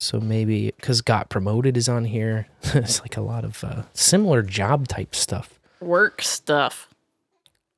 So 0.00 0.20
maybe 0.20 0.72
because 0.76 1.00
got 1.00 1.28
promoted 1.28 1.76
is 1.76 1.88
on 1.88 2.04
here. 2.04 2.46
it's 2.62 3.00
like 3.00 3.16
a 3.16 3.20
lot 3.20 3.44
of 3.44 3.62
uh, 3.64 3.82
similar 3.92 4.42
job 4.42 4.88
type 4.88 5.14
stuff. 5.14 5.58
Work 5.80 6.22
stuff. 6.22 6.88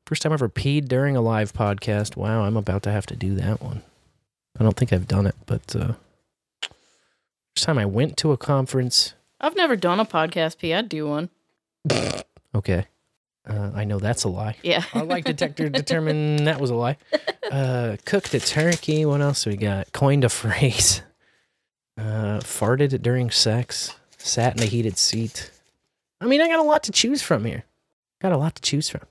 First 0.06 0.22
time 0.22 0.32
I 0.32 0.34
ever 0.34 0.48
peed 0.48 0.88
during 0.88 1.16
a 1.16 1.20
live 1.20 1.52
podcast. 1.52 2.16
Wow, 2.16 2.42
I'm 2.42 2.56
about 2.56 2.82
to 2.82 2.90
have 2.92 3.06
to 3.06 3.16
do 3.16 3.34
that 3.36 3.62
one. 3.62 3.82
I 4.58 4.62
don't 4.62 4.76
think 4.76 4.92
I've 4.92 5.06
done 5.08 5.26
it, 5.26 5.36
but 5.46 5.74
uh, 5.76 5.92
first 7.54 7.64
time 7.64 7.78
I 7.78 7.86
went 7.86 8.16
to 8.18 8.32
a 8.32 8.36
conference. 8.36 9.14
I've 9.40 9.56
never 9.56 9.76
done 9.76 10.00
a 10.00 10.04
podcast 10.04 10.58
P. 10.58 10.74
I'd 10.74 10.88
do 10.88 11.08
one. 11.08 11.30
Okay. 12.52 12.84
Uh, 13.48 13.70
I 13.74 13.84
know 13.84 14.00
that's 14.00 14.24
a 14.24 14.28
lie. 14.28 14.56
Yeah. 14.62 14.82
Our 14.94 15.04
lie 15.04 15.20
detector 15.20 15.68
determined 15.68 16.48
that 16.48 16.60
was 16.60 16.70
a 16.70 16.74
lie. 16.74 16.96
Uh, 17.48 17.96
cooked 18.04 18.34
a 18.34 18.40
turkey. 18.40 19.04
What 19.06 19.20
else 19.20 19.46
we 19.46 19.56
got? 19.56 19.92
Coined 19.92 20.24
a 20.24 20.28
phrase. 20.28 21.02
Uh, 21.98 22.40
farted 22.40 23.02
during 23.02 23.30
sex. 23.30 23.94
Sat 24.16 24.56
in 24.56 24.62
a 24.62 24.66
heated 24.66 24.96
seat. 24.98 25.50
I 26.20 26.26
mean, 26.26 26.40
I 26.40 26.48
got 26.48 26.60
a 26.60 26.62
lot 26.62 26.82
to 26.84 26.92
choose 26.92 27.22
from 27.22 27.44
here. 27.44 27.64
Got 28.20 28.32
a 28.32 28.36
lot 28.36 28.54
to 28.56 28.62
choose 28.62 28.88
from. 28.88 29.02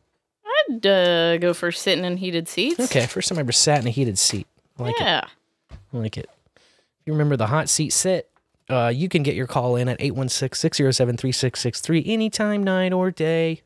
I'd 0.45 0.85
uh, 0.85 1.37
go 1.37 1.53
for 1.53 1.71
sitting 1.71 2.05
in 2.05 2.17
heated 2.17 2.47
seats. 2.47 2.79
Okay, 2.79 3.05
first 3.07 3.29
time 3.29 3.37
I 3.37 3.41
ever 3.41 3.51
sat 3.51 3.81
in 3.81 3.87
a 3.87 3.91
heated 3.91 4.19
seat. 4.19 4.45
I 4.77 4.83
like 4.83 4.99
yeah. 4.99 5.25
it. 5.71 5.77
I 5.93 5.97
like 5.97 6.17
it. 6.17 6.29
If 6.55 7.07
you 7.07 7.13
remember 7.13 7.35
the 7.37 7.47
hot 7.47 7.69
seat 7.69 7.91
sit, 7.93 8.29
Uh, 8.69 8.91
you 8.93 9.09
can 9.09 9.23
get 9.23 9.33
your 9.33 9.47
call 9.47 9.75
in 9.75 9.89
at 9.89 9.99
816 9.99 10.55
607 10.59 11.17
3663 11.17 12.03
anytime, 12.05 12.63
night 12.63 12.93
or 12.93 13.09
day, 13.09 13.63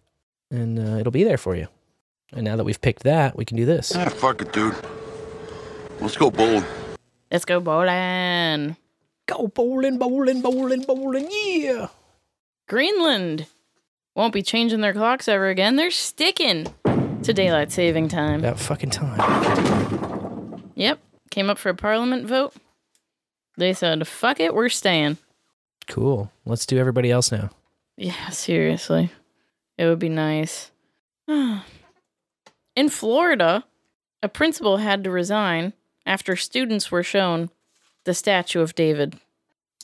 and 0.50 0.80
uh, 0.80 0.98
it'll 0.98 1.12
be 1.12 1.26
there 1.26 1.38
for 1.38 1.58
you. 1.58 1.68
And 2.32 2.46
now 2.46 2.56
that 2.56 2.64
we've 2.64 2.80
picked 2.80 3.04
that, 3.04 3.36
we 3.36 3.44
can 3.44 3.58
do 3.58 3.66
this. 3.66 3.94
Ah, 3.94 4.08
fuck 4.08 4.42
it, 4.42 4.54
dude. 4.54 4.74
Let's 6.00 6.16
go 6.16 6.32
bowling. 6.32 6.64
Let's 7.30 7.44
go 7.44 7.60
bowling. 7.60 8.78
Go 9.26 9.48
bowling, 9.48 9.98
bowling, 9.98 10.42
bowling, 10.42 10.82
bowling, 10.82 11.28
yeah. 11.32 11.88
Greenland 12.68 13.48
won't 14.16 14.34
be 14.34 14.42
changing 14.42 14.82
their 14.82 14.94
clocks 14.94 15.28
ever 15.28 15.48
again. 15.48 15.76
They're 15.76 15.92
sticking 15.92 16.74
to 17.24 17.34
daylight 17.34 17.72
saving 17.72 18.10
time. 18.10 18.42
That 18.42 18.60
fucking 18.60 18.90
time. 18.90 20.62
Yep. 20.76 21.00
Came 21.32 21.50
up 21.50 21.58
for 21.58 21.70
a 21.70 21.76
parliament 21.76 22.28
vote. 22.28 22.54
They 23.58 23.74
said, 23.74 24.08
fuck 24.08 24.40
it, 24.40 24.54
we're 24.54 24.70
staying. 24.70 25.18
Cool. 25.88 26.32
Let's 26.46 26.66
do 26.66 26.78
everybody 26.78 27.12
else 27.12 27.32
now. 27.32 27.50
Yeah, 27.98 28.30
seriously. 28.30 29.12
It 29.78 29.86
would 29.86 30.00
be 30.00 30.10
nice. 30.10 30.72
In 31.28 32.90
Florida, 32.90 33.64
a 34.22 34.30
principal 34.30 34.78
had 34.78 35.04
to 35.04 35.12
resign 35.12 35.74
after 36.06 36.36
students 36.36 36.92
were 36.92 37.04
shown 37.04 37.50
the 38.06 38.14
statue 38.14 38.62
of 38.62 38.76
David. 38.76 39.16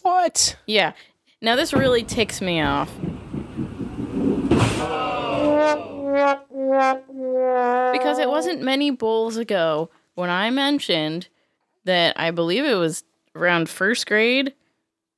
What? 0.01 0.57
Yeah. 0.65 0.93
Now, 1.41 1.55
this 1.55 1.73
really 1.73 2.03
ticks 2.03 2.41
me 2.41 2.61
off. 2.61 2.91
Because 6.89 8.19
it 8.19 8.29
wasn't 8.29 8.61
many 8.61 8.91
bowls 8.91 9.37
ago 9.37 9.89
when 10.15 10.29
I 10.29 10.49
mentioned 10.49 11.27
that 11.85 12.19
I 12.19 12.31
believe 12.31 12.63
it 12.65 12.75
was 12.75 13.03
around 13.35 13.69
first 13.69 14.05
grade. 14.07 14.53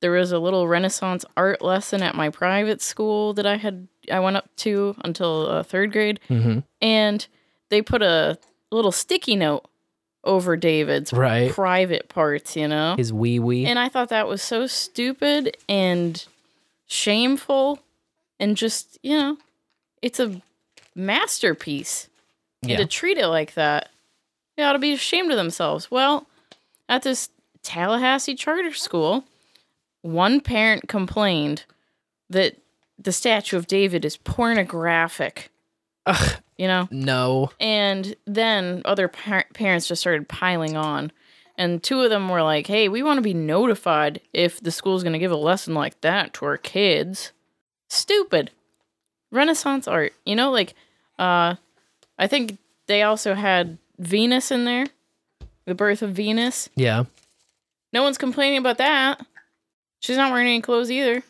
There 0.00 0.10
was 0.10 0.32
a 0.32 0.38
little 0.38 0.66
Renaissance 0.66 1.24
art 1.36 1.62
lesson 1.62 2.02
at 2.02 2.14
my 2.16 2.28
private 2.30 2.82
school 2.82 3.32
that 3.34 3.46
I 3.46 3.56
had 3.56 3.86
I 4.10 4.18
went 4.20 4.36
up 4.36 4.48
to 4.56 4.96
until 5.04 5.48
uh, 5.48 5.62
third 5.62 5.92
grade, 5.92 6.18
Mm-hmm. 6.28 6.60
and 6.80 7.26
they 7.68 7.82
put 7.82 8.02
a 8.02 8.36
little 8.72 8.90
sticky 8.92 9.36
note 9.36 9.64
over 10.24 10.56
David's 10.56 11.12
Right. 11.12 11.50
private 11.52 12.08
parts. 12.08 12.56
You 12.56 12.68
know, 12.68 12.94
His 12.96 13.12
wee 13.12 13.38
wee. 13.38 13.66
and 13.66 13.78
I 13.78 13.88
thought 13.88 14.08
that 14.10 14.28
was 14.28 14.42
so 14.42 14.66
stupid 14.66 15.56
and 15.68 16.24
shameful 16.86 17.80
and 18.38 18.56
just, 18.56 18.98
you 19.02 19.16
know, 19.16 19.38
it's 20.02 20.20
a 20.20 20.40
masterpiece. 20.94 22.08
Yeah. 22.62 22.76
And 22.78 22.88
to 22.88 22.96
treat 22.96 23.18
it 23.18 23.26
like 23.28 23.54
that, 23.54 23.90
they 24.56 24.62
ought 24.62 24.74
to 24.74 24.78
be 24.78 24.92
ashamed 24.92 25.30
of 25.30 25.36
themselves. 25.36 25.90
Well, 25.90 26.26
at 26.88 27.02
this 27.02 27.28
Tallahassee 27.62 28.34
charter 28.34 28.72
school, 28.74 29.24
one 30.02 30.40
parent 30.40 30.88
complained 30.88 31.64
that 32.30 32.56
the 32.98 33.12
statue 33.12 33.56
of 33.56 33.66
David 33.66 34.04
is 34.04 34.16
pornographic. 34.16 35.50
Ugh. 36.06 36.36
You 36.56 36.68
know? 36.68 36.88
No. 36.90 37.50
And 37.58 38.14
then 38.26 38.82
other 38.84 39.08
par- 39.08 39.46
parents 39.54 39.88
just 39.88 40.00
started 40.00 40.28
piling 40.28 40.76
on. 40.76 41.12
And 41.58 41.82
two 41.82 42.00
of 42.00 42.10
them 42.10 42.28
were 42.28 42.42
like, 42.42 42.66
hey, 42.66 42.88
we 42.88 43.02
want 43.02 43.18
to 43.18 43.22
be 43.22 43.34
notified 43.34 44.20
if 44.32 44.60
the 44.60 44.70
school's 44.70 45.02
going 45.02 45.12
to 45.12 45.18
give 45.18 45.32
a 45.32 45.36
lesson 45.36 45.74
like 45.74 46.00
that 46.00 46.34
to 46.34 46.44
our 46.44 46.56
kids. 46.56 47.32
Stupid. 47.88 48.50
Renaissance 49.30 49.86
art. 49.86 50.12
You 50.24 50.34
know, 50.34 50.50
like, 50.50 50.74
uh, 51.18 51.56
I 52.18 52.26
think 52.26 52.58
they 52.86 53.02
also 53.02 53.34
had 53.34 53.78
Venus 53.98 54.50
in 54.50 54.64
there, 54.64 54.86
the 55.64 55.74
birth 55.74 56.02
of 56.02 56.12
Venus. 56.12 56.68
Yeah. 56.74 57.04
No 57.92 58.02
one's 58.02 58.18
complaining 58.18 58.58
about 58.58 58.78
that. 58.78 59.24
She's 60.00 60.16
not 60.16 60.32
wearing 60.32 60.48
any 60.48 60.62
clothes 60.62 60.90
either. 60.90 61.22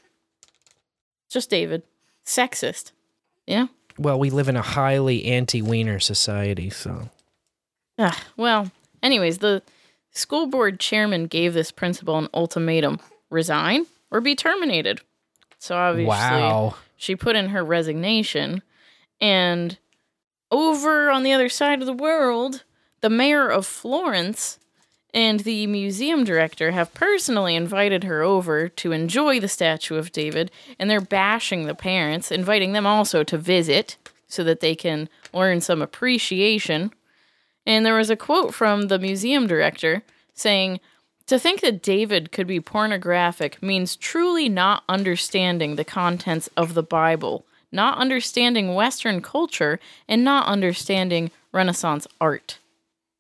Just 1.31 1.51
David. 1.51 1.83
Sexist. 2.25 2.93
Yeah? 3.47 3.67
Well, 3.99 4.19
we 4.19 4.31
live 4.31 4.49
in 4.49 4.57
a 4.57 4.63
highly 4.63 5.25
anti-wiener 5.27 6.01
society, 6.01 6.71
so 6.71 7.11
Ah, 7.99 8.19
well, 8.37 8.71
anyways, 9.03 9.39
the 9.39 9.63
school 10.11 10.47
board 10.47 10.81
chairman 10.81 11.27
gave 11.27 11.55
this 11.55 11.71
principal 11.71 12.19
an 12.19 12.29
ultimatum 12.35 12.99
resign 13.31 13.87
or 14.11 14.21
be 14.21 14.35
terminated. 14.35 15.01
So 15.59 15.77
obviously, 15.77 16.09
Wow. 16.09 16.75
she 16.97 17.15
put 17.17 17.37
in 17.37 17.49
her 17.51 17.63
resignation. 17.65 18.63
And 19.21 19.79
over 20.51 21.11
on 21.11 21.23
the 21.23 21.33
other 21.33 21.49
side 21.49 21.81
of 21.81 21.87
the 21.87 21.93
world, 21.93 22.65
the 23.03 23.11
mayor 23.11 23.49
of 23.49 23.67
Florence 23.67 24.59
and 25.15 25.41
the 25.41 25.67
museum 25.67 26.25
director 26.25 26.71
have 26.71 26.95
personally 26.95 27.55
invited 27.55 28.05
her 28.05 28.23
over 28.23 28.69
to 28.69 28.93
enjoy 28.93 29.39
the 29.39 29.49
statue 29.49 29.97
of 29.97 30.13
David, 30.13 30.51
and 30.79 30.89
they're 30.89 31.01
bashing 31.01 31.67
the 31.67 31.75
parents, 31.75 32.31
inviting 32.31 32.73
them 32.73 32.87
also 32.87 33.23
to 33.25 33.37
visit 33.37 33.97
so 34.27 34.43
that 34.45 34.61
they 34.61 34.75
can 34.75 35.09
learn 35.35 35.61
some 35.61 35.83
appreciation. 35.83 36.93
And 37.67 37.85
there 37.85 37.97
was 37.97 38.11
a 38.11 38.17
quote 38.17 38.55
from 38.55 38.89
the 38.89 38.99
museum 38.99 39.47
director 39.47 40.03
saying, 40.35 40.81
To 41.27 41.39
think 41.39 41.61
that 41.61 41.83
David 41.83 42.33
could 42.33 42.47
be 42.47 42.61
pornographic 42.61 43.63
means 43.63 43.97
truly 43.97 44.49
not 44.49 44.83
understanding 44.89 45.77
the 45.77 45.85
contents 45.85 46.49
of 46.57 46.73
the 46.73 46.83
Bible, 46.83 47.45
not 47.71 47.99
understanding 47.99 48.75
Western 48.75 49.21
culture, 49.21 49.79
and 50.09 50.25
not 50.25 50.47
understanding 50.47 51.31
Renaissance 51.53 52.07
art. 52.19 52.59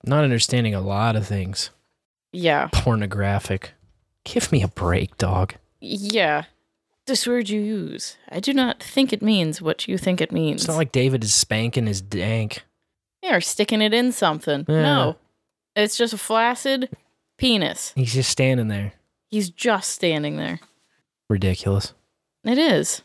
not 0.04 0.24
understanding 0.24 0.74
a 0.74 0.80
lot 0.80 1.14
of 1.14 1.26
things. 1.26 1.70
Yeah. 2.32 2.68
Pornographic. 2.72 3.72
Give 4.24 4.50
me 4.52 4.62
a 4.62 4.68
break, 4.68 5.16
dog. 5.18 5.54
Yeah. 5.80 6.44
This 7.06 7.26
word 7.26 7.48
you 7.48 7.60
use. 7.60 8.16
I 8.30 8.40
do 8.40 8.52
not 8.52 8.82
think 8.82 9.12
it 9.12 9.22
means 9.22 9.60
what 9.60 9.88
you 9.88 9.98
think 9.98 10.20
it 10.20 10.32
means. 10.32 10.62
It's 10.62 10.68
not 10.68 10.76
like 10.76 10.92
David 10.92 11.24
is 11.24 11.34
spanking 11.34 11.86
his 11.86 12.00
dank. 12.00 12.62
Yeah, 13.22 13.36
or 13.36 13.40
sticking 13.40 13.82
it 13.82 13.92
in 13.92 14.12
something. 14.12 14.64
Yeah. 14.68 14.82
No. 14.82 15.16
It's 15.74 15.96
just 15.96 16.12
a 16.12 16.18
flaccid 16.18 16.88
penis. 17.38 17.92
He's 17.96 18.14
just 18.14 18.30
standing 18.30 18.68
there. 18.68 18.92
He's 19.30 19.50
just 19.50 19.90
standing 19.90 20.36
there. 20.36 20.60
Ridiculous. 21.28 21.94
It 22.44 22.58
is. 22.58 23.02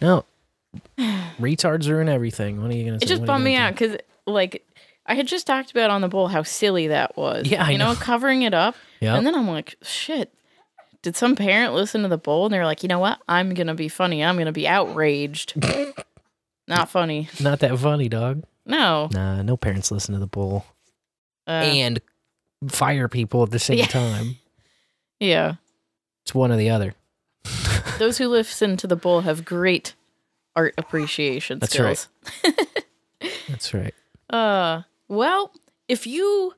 No. 0.00 0.24
Retards 0.98 1.88
ruin 1.88 2.08
everything. 2.08 2.62
What 2.62 2.70
are 2.70 2.74
you 2.74 2.84
gonna 2.84 2.98
say? 3.00 3.04
It 3.04 3.08
just 3.08 3.24
bummed 3.24 3.44
me 3.44 3.54
gonna 3.54 3.66
out 3.66 3.74
because, 3.74 3.96
like, 4.26 4.64
I 5.06 5.14
had 5.14 5.26
just 5.26 5.46
talked 5.46 5.70
about 5.70 5.90
on 5.90 6.00
the 6.00 6.08
bowl 6.08 6.28
how 6.28 6.42
silly 6.42 6.86
that 6.88 7.16
was. 7.16 7.46
Yeah, 7.46 7.64
I 7.64 7.70
you 7.70 7.78
know, 7.78 7.92
know. 7.92 7.98
covering 7.98 8.42
it 8.42 8.54
up. 8.54 8.74
Yep. 9.00 9.18
And 9.18 9.26
then 9.26 9.34
I'm 9.34 9.48
like, 9.48 9.76
shit. 9.82 10.32
Did 11.02 11.14
some 11.16 11.36
parent 11.36 11.74
listen 11.74 12.00
to 12.02 12.08
the 12.08 12.16
bowl 12.16 12.46
and 12.46 12.54
they're 12.54 12.64
like, 12.64 12.82
you 12.82 12.88
know 12.88 12.98
what? 12.98 13.20
I'm 13.28 13.52
gonna 13.52 13.74
be 13.74 13.88
funny. 13.88 14.24
I'm 14.24 14.38
gonna 14.38 14.52
be 14.52 14.66
outraged. 14.66 15.54
Not 16.68 16.88
funny. 16.88 17.28
Not 17.40 17.58
that 17.60 17.78
funny, 17.78 18.08
dog. 18.08 18.44
No. 18.64 19.10
Nah, 19.12 19.42
no 19.42 19.58
parents 19.58 19.90
listen 19.90 20.14
to 20.14 20.18
the 20.18 20.26
bull. 20.26 20.64
Uh, 21.46 21.50
and 21.50 22.00
fire 22.68 23.08
people 23.08 23.42
at 23.42 23.50
the 23.50 23.58
same 23.58 23.76
Yeah. 23.78 23.86
time. 23.86 24.36
yeah. 25.20 25.56
It's 26.22 26.34
one 26.34 26.50
or 26.50 26.56
the 26.56 26.70
other. 26.70 26.94
Those 27.98 28.16
who 28.16 28.28
listen 28.28 28.78
to 28.78 28.86
the 28.86 28.96
bowl 28.96 29.20
have 29.20 29.44
great 29.44 29.94
art 30.56 30.72
appreciation 30.78 31.58
That's 31.58 31.74
skills. 31.74 32.08
That's 33.50 33.74
right. 33.74 33.92
Uh, 34.30 34.82
well, 35.08 35.52
if 35.88 36.06
you 36.06 36.54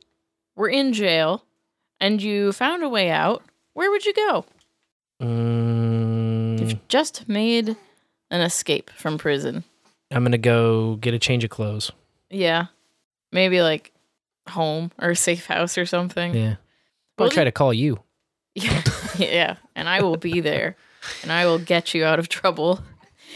were 0.54 0.68
in 0.68 0.92
jail 0.92 1.44
and 2.00 2.22
you 2.22 2.52
found 2.52 2.82
a 2.82 2.88
way 2.88 3.10
out, 3.10 3.42
where 3.74 3.90
would 3.90 4.04
you 4.06 4.14
go? 4.14 4.44
Mm, 5.22 6.60
You've 6.60 6.88
just 6.88 7.28
made 7.28 7.76
an 8.30 8.40
escape 8.40 8.90
from 8.96 9.18
prison. 9.18 9.64
I'm 10.10 10.22
gonna 10.24 10.38
go 10.38 10.96
get 10.96 11.14
a 11.14 11.18
change 11.18 11.44
of 11.44 11.50
clothes. 11.50 11.90
Yeah. 12.30 12.66
Maybe 13.32 13.60
like 13.62 13.92
home 14.48 14.92
or 15.00 15.10
a 15.10 15.16
safe 15.16 15.46
house 15.46 15.76
or 15.76 15.86
something. 15.86 16.34
Yeah. 16.34 16.56
I'll 17.18 17.24
Well, 17.24 17.30
try 17.30 17.44
to 17.44 17.52
call 17.52 17.72
you. 17.72 18.00
Yeah. 18.54 18.82
yeah. 19.18 19.56
And 19.74 19.86
I 19.86 20.00
will 20.00 20.16
be 20.16 20.40
there 20.40 20.76
and 21.22 21.30
I 21.30 21.44
will 21.44 21.58
get 21.58 21.92
you 21.92 22.04
out 22.06 22.18
of 22.18 22.28
trouble. 22.30 22.80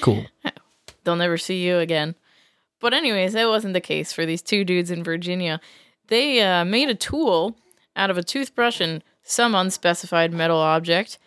Cool. 0.00 0.24
They'll 1.04 1.16
never 1.16 1.36
see 1.36 1.62
you 1.62 1.76
again. 1.78 2.14
But, 2.80 2.94
anyways, 2.94 3.34
that 3.34 3.48
wasn't 3.48 3.74
the 3.74 3.80
case 3.80 4.12
for 4.12 4.26
these 4.26 4.42
two 4.42 4.64
dudes 4.64 4.90
in 4.90 5.04
Virginia. 5.04 5.60
They 6.08 6.42
uh, 6.42 6.64
made 6.64 6.88
a 6.88 6.94
tool 6.94 7.56
out 7.94 8.10
of 8.10 8.18
a 8.18 8.22
toothbrush 8.22 8.80
and 8.80 9.04
some 9.22 9.54
unspecified 9.54 10.32
metal 10.32 10.58
object, 10.58 11.18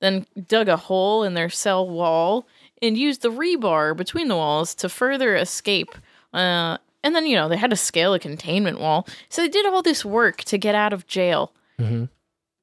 then 0.00 0.26
dug 0.48 0.68
a 0.68 0.76
hole 0.76 1.22
in 1.22 1.34
their 1.34 1.48
cell 1.48 1.88
wall 1.88 2.46
and 2.80 2.98
used 2.98 3.22
the 3.22 3.30
rebar 3.30 3.96
between 3.96 4.28
the 4.28 4.36
walls 4.36 4.74
to 4.74 4.88
further 4.88 5.36
escape. 5.36 5.94
Uh, 6.32 6.78
and 7.04 7.14
then, 7.14 7.26
you 7.26 7.36
know, 7.36 7.48
they 7.48 7.56
had 7.56 7.70
to 7.70 7.76
scale 7.76 8.14
a 8.14 8.18
containment 8.18 8.80
wall. 8.80 9.06
So 9.28 9.42
they 9.42 9.48
did 9.48 9.66
all 9.66 9.82
this 9.82 10.04
work 10.04 10.42
to 10.44 10.58
get 10.58 10.74
out 10.74 10.92
of 10.92 11.06
jail. 11.06 11.52
Mm-hmm. 11.78 12.04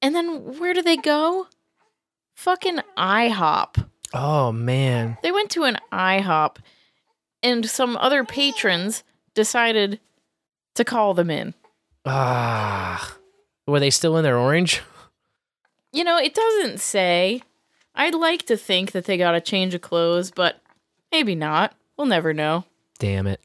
And 0.01 0.15
then 0.15 0.59
where 0.59 0.73
do 0.73 0.81
they 0.81 0.97
go? 0.97 1.47
Fucking 2.35 2.79
IHOP. 2.97 3.85
Oh 4.13 4.51
man. 4.51 5.17
They 5.23 5.31
went 5.31 5.51
to 5.51 5.63
an 5.63 5.77
IHOP 5.91 6.57
and 7.43 7.69
some 7.69 7.97
other 7.97 8.23
patrons 8.23 9.03
decided 9.33 9.99
to 10.75 10.83
call 10.83 11.13
them 11.13 11.29
in. 11.29 11.53
Ah. 12.05 13.17
Were 13.67 13.79
they 13.79 13.89
still 13.89 14.17
in 14.17 14.23
their 14.23 14.37
orange? 14.37 14.81
You 15.91 16.03
know, 16.03 16.17
it 16.17 16.33
doesn't 16.33 16.79
say. 16.79 17.41
I'd 17.95 18.15
like 18.15 18.45
to 18.45 18.57
think 18.57 18.91
that 18.91 19.05
they 19.05 19.17
got 19.17 19.35
a 19.35 19.41
change 19.41 19.73
of 19.73 19.81
clothes, 19.81 20.31
but 20.31 20.61
maybe 21.11 21.35
not. 21.35 21.73
We'll 21.97 22.07
never 22.07 22.33
know. 22.33 22.65
Damn 22.97 23.27
it. 23.27 23.41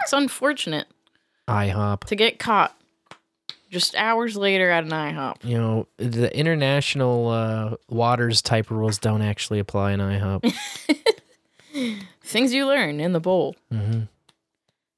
It's 0.00 0.12
unfortunate 0.12 0.86
IHOP. 1.48 2.04
to 2.04 2.16
get 2.16 2.38
caught 2.38 2.76
just 3.70 3.94
hours 3.94 4.36
later 4.36 4.70
at 4.70 4.84
an 4.84 4.90
IHOP. 4.90 5.44
You 5.44 5.58
know, 5.58 5.86
the 5.96 6.36
international 6.36 7.28
uh, 7.28 7.76
waters 7.88 8.42
type 8.42 8.70
rules 8.70 8.98
don't 8.98 9.22
actually 9.22 9.58
apply 9.60 9.92
in 9.92 10.00
IHOP. 10.00 10.52
Things 12.22 12.52
you 12.52 12.66
learn 12.66 13.00
in 13.00 13.12
the 13.12 13.20
bowl. 13.20 13.56
hmm 13.70 14.02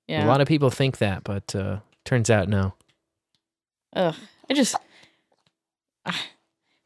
Yeah. 0.08 0.24
A 0.24 0.28
lot 0.28 0.40
of 0.40 0.48
people 0.48 0.70
think 0.70 0.98
that, 0.98 1.24
but 1.24 1.54
uh, 1.54 1.78
turns 2.04 2.30
out 2.30 2.48
no. 2.48 2.74
Ugh. 3.94 4.14
I 4.50 4.54
just. 4.54 4.74
ah, 6.06 6.20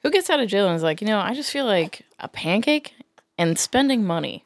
who 0.03 0.11
gets 0.11 0.31
out 0.31 0.41
of 0.41 0.49
jail 0.49 0.67
and 0.67 0.77
is 0.77 0.83
like, 0.83 1.01
you 1.01 1.07
know, 1.07 1.19
I 1.19 1.35
just 1.35 1.51
feel 1.51 1.65
like 1.67 2.03
a 2.21 2.29
pancake 2.29 2.95
and 3.37 3.59
spending 3.59 4.05
money. 4.05 4.45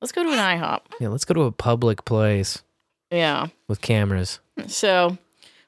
Let's 0.00 0.12
go 0.12 0.22
to 0.22 0.30
an 0.30 0.38
IHOP. 0.38 0.80
Yeah, 1.00 1.08
let's 1.08 1.24
go 1.24 1.34
to 1.34 1.42
a 1.42 1.52
public 1.52 2.04
place 2.04 2.62
Yeah. 3.10 3.48
with 3.68 3.80
cameras. 3.80 4.40
So, 4.68 5.18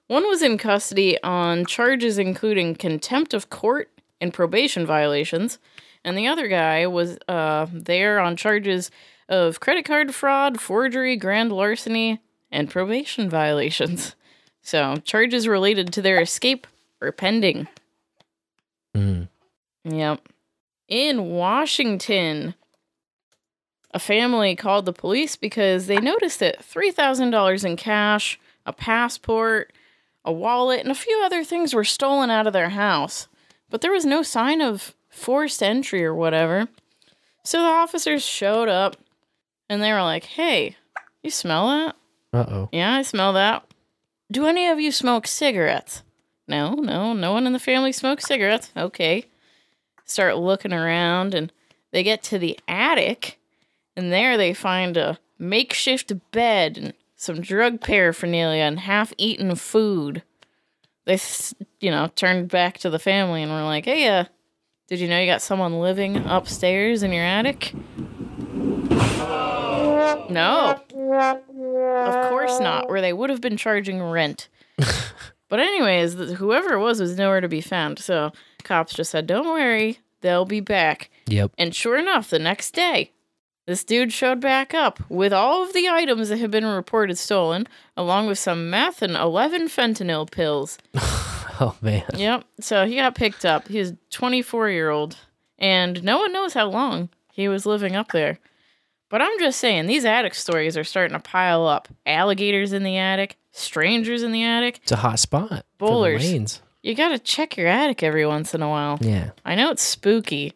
one 0.06 0.26
was 0.28 0.42
in 0.42 0.56
custody 0.58 1.22
on 1.22 1.66
charges 1.66 2.18
including 2.18 2.74
contempt 2.76 3.34
of 3.34 3.50
court 3.50 3.90
and 4.20 4.32
probation 4.32 4.86
violations, 4.86 5.58
and 6.04 6.16
the 6.16 6.26
other 6.26 6.48
guy 6.48 6.86
was 6.86 7.18
uh, 7.28 7.66
there 7.72 8.18
on 8.20 8.36
charges 8.36 8.90
of 9.28 9.60
credit 9.60 9.84
card 9.84 10.14
fraud, 10.14 10.60
forgery, 10.60 11.16
grand 11.16 11.52
larceny, 11.52 12.20
and 12.50 12.70
probation 12.70 13.28
violations. 13.28 14.14
So, 14.60 14.96
charges 14.96 15.48
related 15.48 15.94
to 15.94 16.02
their 16.02 16.20
escape 16.20 16.66
are 17.00 17.10
pending. 17.10 17.68
Mm. 18.94 19.28
Yep. 19.84 20.28
In 20.88 21.30
Washington, 21.30 22.54
a 23.92 23.98
family 23.98 24.54
called 24.56 24.84
the 24.84 24.92
police 24.92 25.36
because 25.36 25.86
they 25.86 25.98
noticed 25.98 26.40
that 26.40 26.60
$3,000 26.60 27.64
in 27.64 27.76
cash, 27.76 28.38
a 28.66 28.72
passport, 28.74 29.72
a 30.24 30.32
wallet, 30.32 30.80
and 30.80 30.90
a 30.90 30.94
few 30.94 31.22
other 31.24 31.44
things 31.44 31.72
were 31.72 31.84
stolen 31.84 32.28
out 32.28 32.46
of 32.46 32.52
their 32.52 32.70
house. 32.70 33.28
But 33.70 33.80
there 33.80 33.92
was 33.92 34.04
no 34.04 34.22
sign 34.22 34.60
of 34.60 34.94
forced 35.18 35.62
entry 35.62 36.04
or 36.04 36.14
whatever. 36.14 36.68
So 37.44 37.60
the 37.62 37.68
officers 37.68 38.22
showed 38.24 38.68
up 38.68 38.96
and 39.68 39.82
they 39.82 39.92
were 39.92 40.02
like, 40.02 40.24
hey, 40.24 40.76
you 41.22 41.30
smell 41.30 41.68
that? 41.68 41.96
Uh 42.32 42.46
oh. 42.50 42.68
Yeah, 42.72 42.94
I 42.94 43.02
smell 43.02 43.32
that. 43.34 43.64
Do 44.30 44.46
any 44.46 44.66
of 44.68 44.78
you 44.80 44.92
smoke 44.92 45.26
cigarettes? 45.26 46.02
No, 46.46 46.74
no, 46.74 47.12
no 47.12 47.32
one 47.32 47.46
in 47.46 47.52
the 47.52 47.58
family 47.58 47.92
smokes 47.92 48.24
cigarettes. 48.26 48.70
Okay. 48.76 49.24
Start 50.04 50.36
looking 50.38 50.72
around 50.72 51.34
and 51.34 51.52
they 51.90 52.02
get 52.02 52.22
to 52.24 52.38
the 52.38 52.58
attic 52.68 53.38
and 53.96 54.12
there 54.12 54.36
they 54.36 54.54
find 54.54 54.96
a 54.96 55.18
makeshift 55.38 56.12
bed 56.32 56.78
and 56.78 56.92
some 57.16 57.40
drug 57.40 57.80
paraphernalia 57.80 58.62
and 58.62 58.80
half 58.80 59.12
eaten 59.18 59.54
food. 59.56 60.22
They, 61.04 61.14
s- 61.14 61.54
you 61.80 61.90
know, 61.90 62.08
turned 62.14 62.48
back 62.48 62.78
to 62.78 62.90
the 62.90 62.98
family 62.98 63.42
and 63.42 63.50
were 63.50 63.62
like, 63.62 63.86
hey, 63.86 64.08
uh, 64.08 64.24
did 64.88 65.00
you 65.00 65.08
know 65.08 65.20
you 65.20 65.26
got 65.26 65.42
someone 65.42 65.80
living 65.80 66.16
upstairs 66.16 67.02
in 67.02 67.12
your 67.12 67.24
attic? 67.24 67.74
No. 70.30 70.80
Of 70.96 72.28
course 72.30 72.58
not, 72.58 72.88
where 72.88 73.00
they 73.00 73.12
would 73.12 73.30
have 73.30 73.40
been 73.40 73.56
charging 73.56 74.02
rent. 74.02 74.48
but 75.48 75.60
anyways, 75.60 76.14
whoever 76.14 76.74
it 76.74 76.80
was 76.80 77.00
was 77.00 77.16
nowhere 77.16 77.40
to 77.40 77.48
be 77.48 77.60
found. 77.60 77.98
So 77.98 78.32
cops 78.64 78.94
just 78.94 79.10
said, 79.10 79.26
"Don't 79.26 79.46
worry, 79.46 79.98
they'll 80.22 80.44
be 80.44 80.60
back." 80.60 81.10
Yep. 81.26 81.52
And 81.58 81.74
sure 81.74 81.98
enough, 81.98 82.30
the 82.30 82.38
next 82.38 82.72
day, 82.72 83.12
this 83.66 83.84
dude 83.84 84.12
showed 84.12 84.40
back 84.40 84.72
up 84.72 85.00
with 85.10 85.32
all 85.32 85.62
of 85.62 85.74
the 85.74 85.88
items 85.88 86.30
that 86.30 86.38
had 86.38 86.50
been 86.50 86.64
reported 86.64 87.18
stolen, 87.18 87.66
along 87.96 88.26
with 88.26 88.38
some 88.38 88.70
meth 88.70 89.02
and 89.02 89.14
11 89.14 89.68
fentanyl 89.68 90.30
pills. 90.30 90.78
Oh 91.60 91.74
man. 91.80 92.04
Yep. 92.16 92.44
So 92.60 92.86
he 92.86 92.96
got 92.96 93.14
picked 93.14 93.44
up. 93.44 93.68
He 93.68 93.78
was 93.78 93.92
24 94.10 94.70
year 94.70 94.90
old, 94.90 95.16
and 95.58 96.02
no 96.04 96.18
one 96.18 96.32
knows 96.32 96.54
how 96.54 96.68
long 96.68 97.08
he 97.32 97.48
was 97.48 97.66
living 97.66 97.96
up 97.96 98.12
there. 98.12 98.38
But 99.10 99.22
I'm 99.22 99.38
just 99.38 99.58
saying, 99.58 99.86
these 99.86 100.04
attic 100.04 100.34
stories 100.34 100.76
are 100.76 100.84
starting 100.84 101.16
to 101.16 101.22
pile 101.22 101.66
up. 101.66 101.88
Alligators 102.06 102.72
in 102.74 102.82
the 102.82 102.96
attic, 102.98 103.38
strangers 103.52 104.22
in 104.22 104.32
the 104.32 104.44
attic, 104.44 104.80
It's 104.82 104.92
a 104.92 104.96
hot 104.96 105.18
spot. 105.18 105.64
bowlers. 105.78 106.20
For 106.22 106.26
the 106.28 106.32
lanes. 106.34 106.62
You 106.82 106.94
gotta 106.94 107.18
check 107.18 107.56
your 107.56 107.66
attic 107.66 108.02
every 108.02 108.26
once 108.26 108.54
in 108.54 108.62
a 108.62 108.68
while. 108.68 108.98
Yeah. 109.00 109.30
I 109.44 109.54
know 109.54 109.70
it's 109.70 109.82
spooky. 109.82 110.52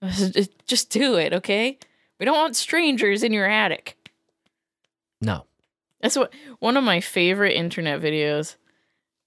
Just 0.66 0.90
do 0.90 1.16
it, 1.16 1.32
okay? 1.34 1.78
We 2.18 2.24
don't 2.26 2.36
want 2.36 2.56
strangers 2.56 3.22
in 3.22 3.32
your 3.32 3.46
attic. 3.46 3.96
No. 5.20 5.44
That's 6.00 6.16
what 6.16 6.32
one 6.60 6.76
of 6.76 6.84
my 6.84 7.00
favorite 7.00 7.52
internet 7.54 8.00
videos 8.00 8.56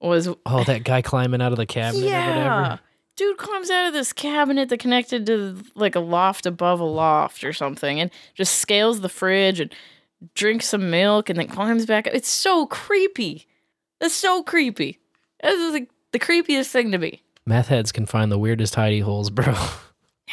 was. 0.02 0.28
Oh, 0.46 0.64
that 0.64 0.84
guy 0.84 1.02
climbing 1.02 1.42
out 1.42 1.52
of 1.52 1.58
the 1.58 1.66
cabinet 1.66 2.06
or 2.06 2.10
yeah, 2.10 2.62
whatever. 2.62 2.80
dude 3.16 3.38
climbs 3.38 3.70
out 3.70 3.88
of 3.88 3.94
this 3.94 4.14
cabinet 4.14 4.70
that 4.70 4.80
connected 4.80 5.26
to 5.28 5.58
like 5.76 5.96
a 5.96 6.00
loft 6.00 6.46
above 6.46 6.80
a 6.80 6.86
loft 6.86 7.44
or 7.44 7.54
something, 7.54 8.00
and 8.00 8.12
just 8.36 8.56
scales 8.56 9.02
the 9.02 9.10
fridge 9.10 9.60
and 9.60 9.74
drinks 10.36 10.68
some 10.68 10.90
milk, 10.90 11.30
and 11.30 11.38
then 11.40 11.48
climbs 11.48 11.86
back. 11.86 12.08
up. 12.08 12.14
It's 12.14 12.30
so 12.30 12.66
creepy. 12.68 13.48
It's 14.02 14.16
so 14.16 14.44
creepy. 14.44 15.00
This 15.42 15.60
is 15.60 15.74
like 15.74 15.90
the 16.12 16.20
creepiest 16.20 16.68
thing 16.70 16.92
to 16.92 16.98
me. 16.98 17.24
Meth 17.46 17.68
heads 17.70 17.92
can 17.92 18.06
find 18.06 18.32
the 18.32 18.38
weirdest 18.40 18.76
hidey 18.76 19.02
holes, 19.02 19.30
bro. 19.32 19.54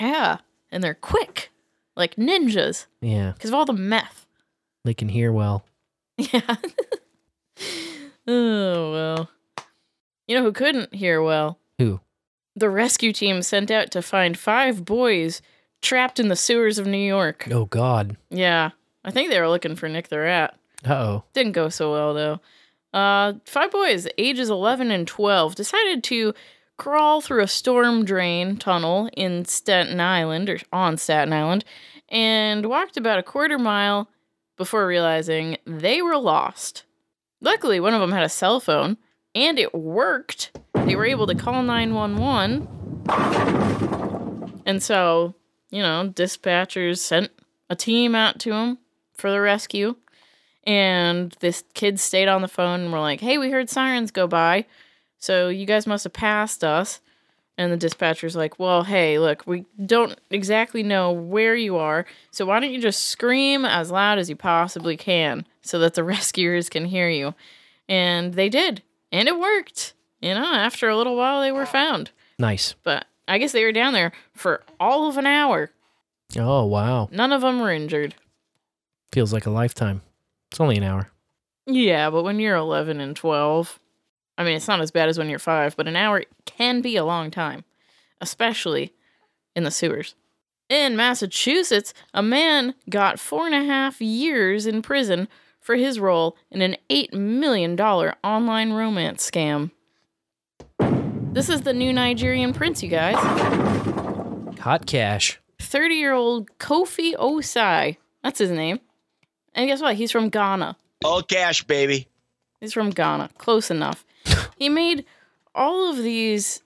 Yeah, 0.01 0.39
and 0.71 0.83
they're 0.83 0.95
quick, 0.95 1.51
like 1.97 2.17
ninjas, 2.17 2.87
yeah. 3.01 3.33
because 3.33 3.51
of 3.51 3.55
all 3.55 3.65
the 3.65 3.73
meth. 3.73 4.27
They 4.85 4.95
can 4.95 5.09
hear 5.09 5.33
well. 5.33 5.65
Yeah. 6.17 6.57
oh 8.29 8.93
well. 8.93 9.31
You 10.27 10.37
know 10.37 10.43
who 10.43 10.53
couldn't 10.53 10.95
hear 10.95 11.23
well? 11.23 11.59
Who? 11.79 12.01
The 12.57 12.71
rescue 12.71 13.13
team 13.13 13.43
sent 13.43 13.71
out 13.71 13.91
to 13.91 14.03
find 14.03 14.39
five 14.39 14.85
boys 14.85 15.43
trapped 15.83 16.19
in 16.19 16.29
the 16.29 16.37
sewers 16.37 16.79
of 16.79 16.87
New 16.87 16.97
York. 16.97 17.49
Oh 17.51 17.67
God. 17.67 18.17
Yeah, 18.31 18.71
I 19.05 19.11
think 19.11 19.31
they 19.31 19.41
were 19.41 19.49
looking 19.49 19.77
for 19.77 19.89
Nick 19.89 20.09
the 20.09 20.19
Rat. 20.21 20.57
Uh 20.87 20.93
oh. 20.95 21.25
Didn't 21.33 21.53
go 21.53 21.69
so 21.69 21.93
well 21.93 22.15
though. 22.15 22.41
Uh, 22.99 23.35
five 23.45 23.73
boys, 23.73 24.07
ages 24.19 24.49
11 24.49 24.93
and 24.93 25.07
12, 25.09 25.57
decided 25.57 26.05
to 26.05 26.33
crawl 26.77 27.21
through 27.21 27.43
a 27.43 27.49
storm 27.49 28.05
drain 28.05 28.57
tunnel 28.57 29.11
in 29.17 29.45
Staten 29.45 30.01
Island 30.01 30.49
or 30.49 30.61
on 30.73 30.97
Staten 30.97 31.33
Island 31.33 31.65
and 32.09 32.67
walked 32.67 32.97
about 32.97 33.19
a 33.19 33.23
quarter 33.25 33.59
mile 33.59 34.09
before 34.57 34.87
realizing 34.87 35.57
they 35.67 36.03
were 36.03 36.17
lost. 36.17 36.85
Luckily, 37.41 37.81
one 37.81 37.95
of 37.95 38.01
them 38.01 38.13
had 38.13 38.23
a 38.23 38.29
cell 38.29 38.61
phone 38.61 38.97
and 39.35 39.59
it 39.59 39.75
worked. 39.75 40.57
They 40.75 40.97
were 40.97 41.05
able 41.07 41.27
to 41.27 41.35
call 41.35 41.63
911. 41.63 42.69
And 44.67 44.83
so, 44.83 45.35
you 45.71 45.83
know, 45.83 46.11
dispatchers 46.15 46.99
sent 46.99 47.31
a 47.69 47.77
team 47.77 48.15
out 48.15 48.39
to 48.41 48.53
him 48.53 48.79
for 49.15 49.31
the 49.31 49.41
rescue. 49.41 49.97
And 50.65 51.37
this 51.41 51.65
kid 51.75 52.01
stayed 52.01 52.29
on 52.29 52.43
the 52.43 52.49
phone 52.49 52.81
and 52.81 52.93
were 52.93 53.01
like, 53.01 53.21
hey, 53.21 53.39
we 53.39 53.51
heard 53.51 53.69
sirens 53.69 54.11
go 54.11 54.27
by. 54.27 54.65
So 55.19 55.49
you 55.49 55.67
guys 55.67 55.87
must 55.87 56.05
have 56.05 56.13
passed 56.13 56.65
us. 56.65 57.01
And 57.57 57.71
the 57.71 57.77
dispatcher's 57.77 58.35
like, 58.35 58.59
well, 58.59 58.83
hey, 58.83 59.19
look, 59.19 59.47
we 59.47 59.65
don't 59.85 60.19
exactly 60.31 60.83
know 60.83 61.13
where 61.13 61.55
you 61.55 61.77
are. 61.77 62.05
So 62.33 62.47
why 62.47 62.59
don't 62.59 62.73
you 62.73 62.81
just 62.81 63.07
scream 63.07 63.65
as 63.65 63.93
loud 63.93 64.19
as 64.19 64.29
you 64.29 64.35
possibly 64.35 64.97
can 64.97 65.47
so 65.63 65.79
that 65.79 65.95
the 65.95 66.03
rescuers 66.05 66.69
can 66.69 66.87
hear 66.87 67.09
you? 67.09 67.35
And 67.89 68.35
they 68.35 68.49
did. 68.49 68.83
And 69.15 69.29
it 69.29 69.39
worked. 69.39 69.95
You 70.21 70.35
know, 70.35 70.53
after 70.53 70.89
a 70.89 70.97
little 70.97 71.17
while, 71.17 71.41
they 71.41 71.53
were 71.53 71.67
found. 71.67 72.11
Nice. 72.37 72.75
But 72.83 73.07
I 73.29 73.39
guess 73.39 73.53
they 73.53 73.65
were 73.65 73.71
down 73.71 73.93
there 73.93 74.11
for 74.33 74.63
all 74.81 75.09
of 75.09 75.17
an 75.19 75.27
hour. 75.27 75.71
Oh 76.37 76.65
wow. 76.65 77.09
None 77.13 77.33
of 77.33 77.43
them 77.43 77.61
were 77.61 77.71
injured. 77.71 78.17
Feels 79.13 79.33
like 79.33 79.47
a 79.47 79.51
lifetime. 79.51 80.03
It's 80.51 80.61
only 80.61 80.77
an 80.77 80.83
hour. 80.83 81.11
Yeah, 81.67 82.11
but 82.11 82.25
when 82.25 82.41
you're 82.41 82.57
11 82.57 83.01
and 83.01 83.15
12, 83.15 83.79
I 84.37 84.43
mean, 84.43 84.57
it's 84.57 84.67
not 84.67 84.81
as 84.81 84.91
bad 84.91 85.09
as 85.09 85.17
when 85.17 85.31
you're 85.31 85.39
five, 85.39 85.77
but 85.77 85.87
an 85.87 85.95
hour 85.95 86.25
can 86.45 86.81
be 86.81 86.97
a 86.97 87.05
long 87.05 87.31
time, 87.31 87.65
especially 88.21 88.93
in 89.55 89.63
the 89.63 89.71
sewers. 89.71 90.17
In 90.69 90.97
Massachusetts, 90.97 91.95
a 92.13 92.23
man 92.23 92.75
got 92.91 93.21
four 93.21 93.47
and 93.47 93.55
a 93.55 93.63
half 93.63 94.01
years 94.01 94.67
in 94.67 94.83
prison 94.83 95.29
for 95.65 95.77
his 95.77 95.99
role 95.99 96.37
in 96.51 96.61
an 96.61 96.77
$8 96.91 97.15
million 97.15 97.81
online 97.81 98.75
romance 98.75 99.29
scam. 99.29 99.71
This 101.33 101.49
is 101.49 101.63
the 101.63 101.73
new 101.73 101.91
Nigerian 101.91 102.53
prince, 102.53 102.83
you 102.83 102.91
guys. 102.91 103.17
Hot 104.59 104.85
cash. 104.87 105.41
30 105.61 105.95
year 105.95 106.13
old 106.13 106.51
Kofi 106.59 107.15
Osai. 107.15 107.97
That's 108.23 108.39
his 108.39 108.51
name. 108.51 108.79
And 109.55 109.67
guess 109.67 109.81
what? 109.81 109.97
He's 109.97 110.13
from 110.13 110.29
Ghana. 110.29 110.77
All 111.03 111.23
cash, 111.23 111.65
baby. 111.65 112.09
He's 112.61 112.75
from 112.75 112.91
Ghana. 112.91 113.31
Close 113.39 113.71
enough. 113.71 114.05
he 114.59 114.69
made 114.69 115.07
all 115.55 115.91
of 115.91 115.97
these 115.97 116.63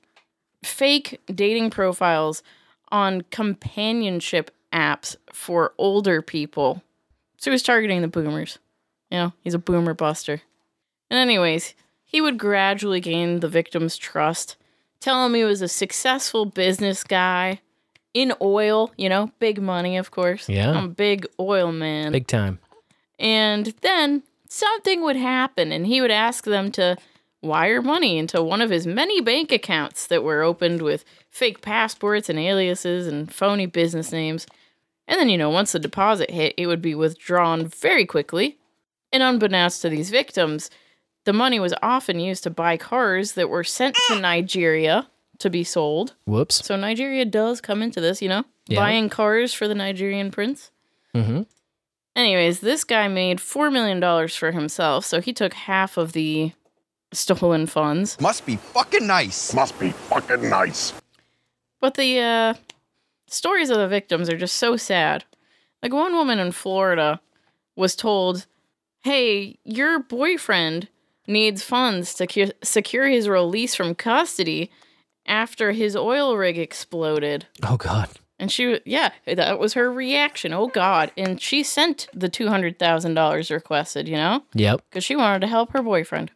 fake 0.65 1.21
dating 1.33 1.71
profiles 1.71 2.43
on 2.91 3.21
companionship 3.31 4.51
apps 4.73 5.15
for 5.33 5.73
older 5.79 6.21
people. 6.21 6.83
So 7.37 7.53
he 7.53 7.55
was 7.55 7.63
targeting 7.63 8.03
the 8.03 8.09
boomers. 8.09 8.59
You 9.11 9.19
know, 9.19 9.33
he's 9.43 9.55
a 9.55 9.59
boomer 9.59 9.95
buster. 9.95 10.43
And, 11.11 11.19
anyways, 11.19 11.75
he 12.05 12.21
would 12.21 12.39
gradually 12.39 13.01
gain 13.01 13.41
the 13.41 13.49
victim's 13.49 13.97
trust, 13.97 14.57
tell 15.01 15.25
him 15.25 15.35
he 15.35 15.45
was 15.45 15.63
a 15.63 15.69
successful 15.69 16.45
business 16.45 17.05
guy 17.05 17.61
in 18.15 18.33
oil, 18.41 18.93
you 18.97 19.09
know, 19.09 19.31
big 19.39 19.61
money, 19.61 19.97
of 19.97 20.11
course. 20.11 20.49
Yeah. 20.49 20.71
I'm 20.71 20.85
a 20.85 20.89
big 20.89 21.27
oil 21.39 21.73
man. 21.73 22.13
Big 22.13 22.27
time. 22.27 22.59
And 23.19 23.75
then 23.83 24.23
something 24.49 25.03
would 25.03 25.17
happen, 25.17 25.73
and 25.73 25.87
he 25.87 26.01
would 26.01 26.11
ask 26.11 26.45
them 26.45 26.71
to 26.73 26.97
wire 27.41 27.81
money 27.81 28.19
into 28.19 28.43
one 28.43 28.61
of 28.61 28.71
his 28.71 28.87
many 28.87 29.21
bank 29.21 29.53
accounts 29.53 30.07
that 30.09 30.25
were 30.25 30.43
opened 30.43 30.83
with 30.83 31.05
fake 31.31 31.61
passports 31.61 32.29
and 32.29 32.39
aliases 32.39 33.07
and 33.07 33.33
phony 33.33 33.67
business 33.67 34.11
names. 34.11 34.47
And 35.07 35.21
then, 35.21 35.29
you 35.29 35.39
know, 35.39 35.51
once 35.51 35.73
the 35.73 35.79
deposit 35.79 36.31
hit, 36.31 36.55
it 36.57 36.67
would 36.67 36.83
be 36.83 36.95
withdrawn 36.95 37.67
very 37.67 38.05
quickly. 38.05 38.58
And 39.13 39.23
unbeknownst 39.23 39.83
to 39.83 39.89
these 39.89 40.11
victims, 40.11 40.71
the 41.25 41.33
money 41.33 41.59
was 41.61 41.75
often 41.83 42.21
used 42.21 42.43
to 42.45 42.51
buy 42.51 42.77
cars 42.77 43.33
that 43.33 43.49
were 43.49 43.65
sent 43.65 43.97
to 44.09 44.19
Nigeria 44.21 45.09
to 45.39 45.51
be 45.51 45.65
sold. 45.65 46.15
Whoops. 46.27 46.65
So 46.67 46.77
Nigeria 46.77 47.25
does 47.25 47.61
come 47.61 47.83
into 47.83 48.01
this, 48.01 48.21
you 48.21 48.29
know, 48.29 48.45
Yeah. 48.67 48.81
buying 48.81 49.09
cars 49.09 49.55
for 49.55 49.69
the 49.69 49.75
Nigerian 49.75 50.31
prince. 50.31 50.71
Mm-hmm. 51.15 51.43
Anyways, 52.17 52.61
this 52.61 52.83
guy 52.85 53.07
made 53.09 53.39
$4 53.39 53.73
million 53.73 54.29
for 54.29 54.51
himself, 54.53 55.05
so 55.05 55.21
he 55.21 55.33
took 55.33 55.55
half 55.55 55.97
of 55.97 56.13
the 56.13 56.53
stolen 57.13 57.67
funds. 57.67 58.21
Must 58.21 58.45
be 58.45 58.57
fucking 58.57 59.07
nice. 59.07 59.55
Must 59.55 59.79
be 59.79 59.91
fucking 59.93 60.49
nice. 60.51 60.93
But 61.81 61.95
the 61.95 62.19
uh, 62.19 62.55
stories 63.29 63.71
of 63.71 63.77
the 63.79 63.87
victims 63.89 64.29
are 64.29 64.37
just 64.37 64.57
so 64.57 64.77
sad. 64.77 65.25
Like 65.83 65.93
one 65.93 66.13
woman 66.15 66.41
in 66.41 66.51
Florida 66.51 67.21
was 67.77 67.95
told, 67.95 68.47
"Hey, 69.03 69.59
your 69.65 69.99
boyfriend 70.01 70.89
needs 71.27 71.63
funds 71.63 72.15
to 72.15 72.27
cu- 72.27 72.53
secure 72.63 73.07
his 73.09 73.29
release 73.29 73.75
from 73.75 73.95
custody 73.95 74.71
after 75.27 75.73
his 75.73 75.95
oil 75.97 76.37
rig 76.37 76.59
exploded." 76.59 77.47
Oh 77.63 77.77
God. 77.77 78.09
And 78.41 78.53
she, 78.53 78.81
yeah, 78.85 79.11
that 79.27 79.59
was 79.59 79.75
her 79.75 79.93
reaction. 79.93 80.53
Oh 80.53 80.69
God! 80.69 81.11
And 81.17 81.41
she 81.41 81.65
sent 81.65 82.07
the 82.15 82.29
two 82.29 82.49
hundred 82.49 82.79
thousand 82.79 83.15
dollars 83.15 83.51
requested. 83.51 84.07
You 84.07 84.15
know, 84.17 84.43
Yep. 84.55 84.83
because 84.89 85.03
she 85.05 85.17
wanted 85.17 85.41
to 85.41 85.49
help 85.49 85.73
her 85.73 85.83
boyfriend. 85.83 86.31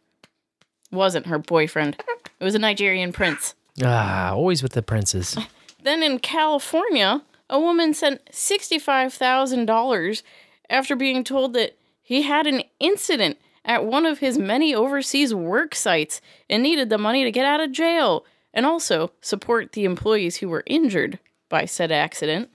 Wasn't 0.91 1.27
her 1.27 1.39
boyfriend. 1.39 1.95
It 2.39 2.43
was 2.43 2.55
a 2.55 2.59
Nigerian 2.59 3.13
prince. 3.13 3.55
Ah, 3.81 4.31
always 4.33 4.61
with 4.61 4.73
the 4.73 4.81
princes. 4.83 5.37
Then 5.83 6.01
in 6.03 6.19
California, 6.19 7.23
a 7.49 7.59
woman 7.59 7.93
sent 7.93 8.23
$65,000 8.31 10.23
after 10.69 10.95
being 10.95 11.23
told 11.23 11.53
that 11.53 11.77
he 12.03 12.23
had 12.23 12.45
an 12.45 12.63
incident 12.79 13.37
at 13.65 13.85
one 13.85 14.05
of 14.05 14.19
his 14.19 14.37
many 14.37 14.75
overseas 14.75 15.33
work 15.33 15.73
sites 15.73 16.21
and 16.49 16.61
needed 16.61 16.89
the 16.89 16.97
money 16.97 17.23
to 17.23 17.31
get 17.31 17.45
out 17.45 17.61
of 17.61 17.71
jail 17.71 18.25
and 18.53 18.65
also 18.65 19.11
support 19.21 19.71
the 19.71 19.85
employees 19.85 20.37
who 20.37 20.49
were 20.49 20.63
injured 20.67 21.17
by 21.49 21.65
said 21.65 21.91
accident. 21.91 22.49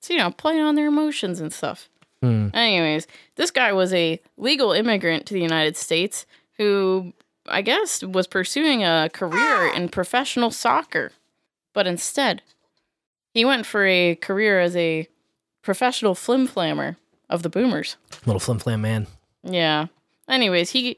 So, 0.00 0.14
you 0.14 0.18
know, 0.18 0.30
playing 0.30 0.62
on 0.62 0.74
their 0.74 0.88
emotions 0.88 1.40
and 1.40 1.52
stuff. 1.52 1.88
Hmm. 2.22 2.48
Anyways, 2.54 3.06
this 3.36 3.50
guy 3.50 3.72
was 3.72 3.92
a 3.92 4.20
legal 4.36 4.72
immigrant 4.72 5.26
to 5.26 5.34
the 5.34 5.40
United 5.40 5.76
States 5.76 6.26
who 6.56 7.12
I 7.46 7.62
guess 7.62 8.02
was 8.02 8.26
pursuing 8.26 8.82
a 8.82 9.10
career 9.12 9.72
in 9.74 9.88
professional 9.90 10.50
soccer. 10.50 11.12
But 11.74 11.86
instead, 11.86 12.42
he 13.34 13.44
went 13.44 13.66
for 13.66 13.84
a 13.84 14.14
career 14.16 14.60
as 14.60 14.74
a 14.74 15.06
professional 15.62 16.14
flim 16.14 16.48
flammer 16.48 16.96
of 17.28 17.42
the 17.42 17.48
boomers. 17.48 17.96
Little 18.24 18.40
flim 18.40 18.58
flam 18.58 18.80
man. 18.80 19.06
Yeah. 19.42 19.86
Anyways, 20.28 20.70
he 20.70 20.96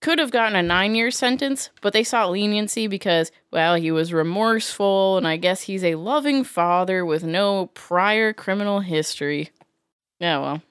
could 0.00 0.18
have 0.18 0.30
gotten 0.30 0.56
a 0.56 0.62
nine 0.62 0.94
year 0.94 1.10
sentence, 1.10 1.70
but 1.80 1.92
they 1.92 2.04
sought 2.04 2.30
leniency 2.30 2.86
because, 2.86 3.32
well, 3.50 3.74
he 3.74 3.90
was 3.90 4.12
remorseful, 4.12 5.16
and 5.16 5.26
I 5.26 5.36
guess 5.36 5.62
he's 5.62 5.84
a 5.84 5.96
loving 5.96 6.44
father 6.44 7.04
with 7.04 7.24
no 7.24 7.66
prior 7.74 8.32
criminal 8.32 8.80
history. 8.80 9.50
Yeah, 10.20 10.38
well. 10.38 10.62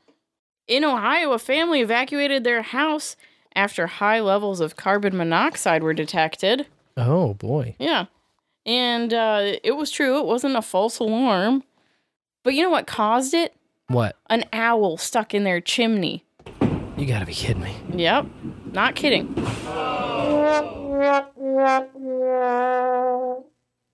In 0.67 0.83
Ohio, 0.83 1.31
a 1.31 1.39
family 1.39 1.79
evacuated 1.79 2.43
their 2.43 2.61
house 2.61 3.15
after 3.55 3.87
high 3.87 4.19
levels 4.19 4.59
of 4.59 4.75
carbon 4.75 5.15
monoxide 5.15 5.81
were 5.81 5.93
detected. 5.93 6.67
Oh 6.97 7.33
boy. 7.33 7.75
Yeah. 7.79 8.05
And 8.65 9.13
uh, 9.13 9.53
it 9.63 9.77
was 9.77 9.91
true, 9.91 10.19
it 10.19 10.25
wasn't 10.25 10.57
a 10.57 10.61
false 10.61 10.99
alarm. 10.99 11.63
But 12.43 12.53
you 12.53 12.63
know 12.63 12.69
what 12.69 12.87
caused 12.87 13.33
it? 13.33 13.55
What? 13.87 14.17
An 14.29 14.43
owl 14.51 14.97
stuck 14.97 15.33
in 15.33 15.43
their 15.43 15.61
chimney. 15.61 16.25
You 16.97 17.05
gotta 17.05 17.25
be 17.25 17.33
kidding 17.33 17.63
me. 17.63 17.75
Yep, 17.93 18.25
not 18.71 18.95
kidding. 18.95 19.33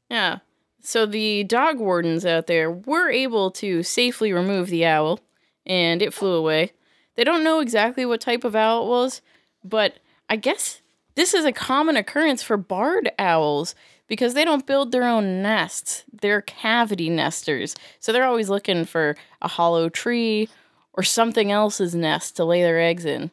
Yeah. 0.10 0.40
So 0.82 1.06
the 1.06 1.44
dog 1.44 1.80
wardens 1.80 2.26
out 2.26 2.48
there 2.48 2.72
were 2.72 3.10
able 3.10 3.52
to 3.52 3.84
safely 3.84 4.34
remove 4.34 4.70
the 4.70 4.86
owl, 4.86 5.20
and 5.66 6.02
it 6.02 6.14
flew 6.14 6.34
away. 6.34 6.72
They 7.16 7.24
don't 7.24 7.44
know 7.44 7.60
exactly 7.60 8.06
what 8.06 8.22
type 8.22 8.44
of 8.44 8.56
owl 8.56 8.84
it 8.84 8.90
was, 8.90 9.22
but 9.64 10.00
I 10.30 10.36
guess 10.36 10.82
this 11.16 11.34
is 11.34 11.46
a 11.46 11.52
common 11.52 11.96
occurrence 11.96 12.42
for 12.42 12.58
barred 12.58 13.12
owls 13.20 13.76
because 14.08 14.34
they 14.34 14.46
don't 14.46 14.66
build 14.66 14.92
their 14.92 15.04
own 15.04 15.42
nests. 15.42 16.04
They're 16.22 16.42
cavity 16.42 17.10
nesters. 17.10 17.76
So 18.00 18.12
they're 18.12 18.26
always 18.26 18.50
looking 18.50 18.86
for 18.86 19.16
a 19.42 19.48
hollow 19.48 19.90
tree 19.90 20.50
or 20.94 21.04
something 21.04 21.52
else's 21.52 21.96
nest 21.96 22.36
to 22.36 22.46
lay 22.46 22.62
their 22.62 22.80
eggs 22.80 23.06
in. 23.06 23.32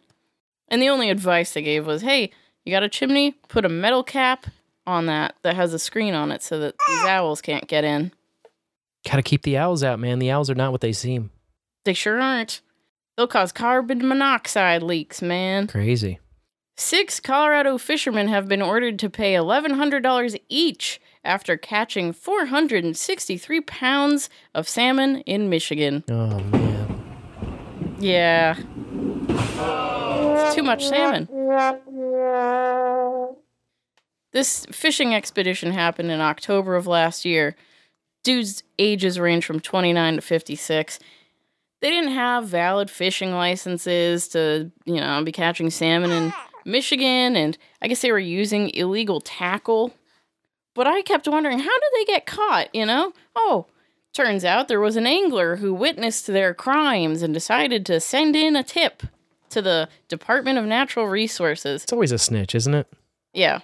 And 0.68 0.80
the 0.80 0.88
only 0.88 1.10
advice 1.10 1.52
they 1.52 1.62
gave 1.62 1.86
was 1.86 2.02
hey, 2.02 2.30
you 2.64 2.72
got 2.72 2.82
a 2.82 2.88
chimney? 2.88 3.32
Put 3.48 3.64
a 3.64 3.68
metal 3.68 4.02
cap 4.02 4.47
on 4.86 5.06
that 5.06 5.34
that 5.42 5.56
has 5.56 5.74
a 5.74 5.78
screen 5.78 6.14
on 6.14 6.32
it 6.32 6.42
so 6.42 6.59
that 6.60 6.74
these 6.88 7.05
owls 7.05 7.40
can't 7.40 7.66
get 7.66 7.84
in. 7.84 8.12
Gotta 9.09 9.22
keep 9.22 9.42
the 9.42 9.56
owls 9.56 9.82
out, 9.82 9.98
man. 9.98 10.18
The 10.18 10.30
owls 10.30 10.51
are 10.51 10.55
not 10.55 10.72
what 10.72 10.80
they 10.80 10.92
seem. 10.92 11.30
They 11.84 11.94
sure 11.94 12.20
aren't. 12.20 12.60
They'll 13.16 13.26
cause 13.26 13.52
carbon 13.52 14.06
monoxide 14.06 14.82
leaks, 14.82 15.22
man. 15.22 15.66
Crazy. 15.66 16.18
Six 16.81 17.20
Colorado 17.20 17.77
fishermen 17.77 18.28
have 18.28 18.48
been 18.48 18.62
ordered 18.62 18.98
to 19.01 19.11
pay 19.11 19.35
$1,100 19.35 20.40
each 20.48 20.98
after 21.23 21.59
catching 21.59 22.15
463 22.15 23.61
pounds 23.61 24.31
of 24.55 24.66
salmon 24.66 25.16
in 25.20 25.51
Michigan. 25.51 26.02
Oh 26.11 26.40
man. 26.40 27.98
Yeah. 27.98 28.57
It's 29.28 30.55
too 30.55 30.62
much 30.62 30.89
salmon. 30.89 31.28
This 34.32 34.65
fishing 34.73 35.15
expedition 35.15 35.73
happened 35.73 36.11
in 36.11 36.23
October 36.23 36.77
of 36.77 36.86
last 36.86 37.27
year. 37.27 37.57
Dudes' 38.24 38.62
ages 38.78 39.20
range 39.20 39.44
from 39.44 39.61
29 39.61 40.15
to 40.15 40.23
56. 40.23 40.98
They 41.82 41.90
didn't 41.90 42.12
have 42.12 42.47
valid 42.47 42.90
fishing 42.90 43.32
licenses 43.32 44.28
to, 44.28 44.73
you 44.86 44.97
know, 44.97 45.23
be 45.23 45.32
catching 45.32 45.69
salmon 45.69 46.11
in 46.11 46.32
Michigan, 46.64 47.36
and 47.36 47.56
I 47.80 47.88
guess 47.88 48.02
they 48.02 48.12
were 48.12 48.18
using 48.18 48.70
illegal 48.70 49.20
tackle. 49.20 49.94
But 50.74 50.86
I 50.86 51.02
kept 51.02 51.28
wondering, 51.28 51.58
how 51.58 51.64
did 51.64 51.90
they 51.94 52.04
get 52.04 52.26
caught, 52.26 52.74
you 52.74 52.86
know? 52.86 53.12
Oh, 53.34 53.66
turns 54.12 54.44
out 54.44 54.68
there 54.68 54.80
was 54.80 54.96
an 54.96 55.06
angler 55.06 55.56
who 55.56 55.74
witnessed 55.74 56.26
their 56.26 56.54
crimes 56.54 57.22
and 57.22 57.34
decided 57.34 57.84
to 57.86 58.00
send 58.00 58.36
in 58.36 58.56
a 58.56 58.62
tip 58.62 59.02
to 59.50 59.60
the 59.60 59.88
Department 60.08 60.58
of 60.58 60.64
Natural 60.64 61.06
Resources. 61.06 61.82
It's 61.82 61.92
always 61.92 62.12
a 62.12 62.18
snitch, 62.18 62.54
isn't 62.54 62.74
it? 62.74 62.86
Yeah. 63.32 63.60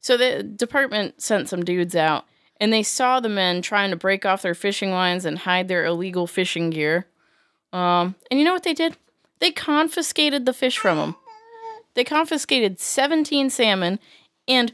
So 0.00 0.16
the 0.16 0.42
department 0.42 1.22
sent 1.22 1.48
some 1.48 1.64
dudes 1.64 1.96
out, 1.96 2.26
and 2.60 2.72
they 2.72 2.82
saw 2.82 3.20
the 3.20 3.28
men 3.28 3.62
trying 3.62 3.90
to 3.90 3.96
break 3.96 4.26
off 4.26 4.42
their 4.42 4.54
fishing 4.54 4.90
lines 4.90 5.24
and 5.24 5.38
hide 5.38 5.68
their 5.68 5.84
illegal 5.84 6.26
fishing 6.26 6.70
gear. 6.70 7.06
Um, 7.72 8.16
and 8.30 8.38
you 8.38 8.44
know 8.44 8.52
what 8.52 8.64
they 8.64 8.74
did? 8.74 8.96
They 9.40 9.50
confiscated 9.50 10.46
the 10.46 10.52
fish 10.52 10.78
from 10.78 10.98
them. 10.98 11.16
They 11.94 12.04
confiscated 12.04 12.80
17 12.80 13.50
salmon 13.50 13.98
and 14.48 14.72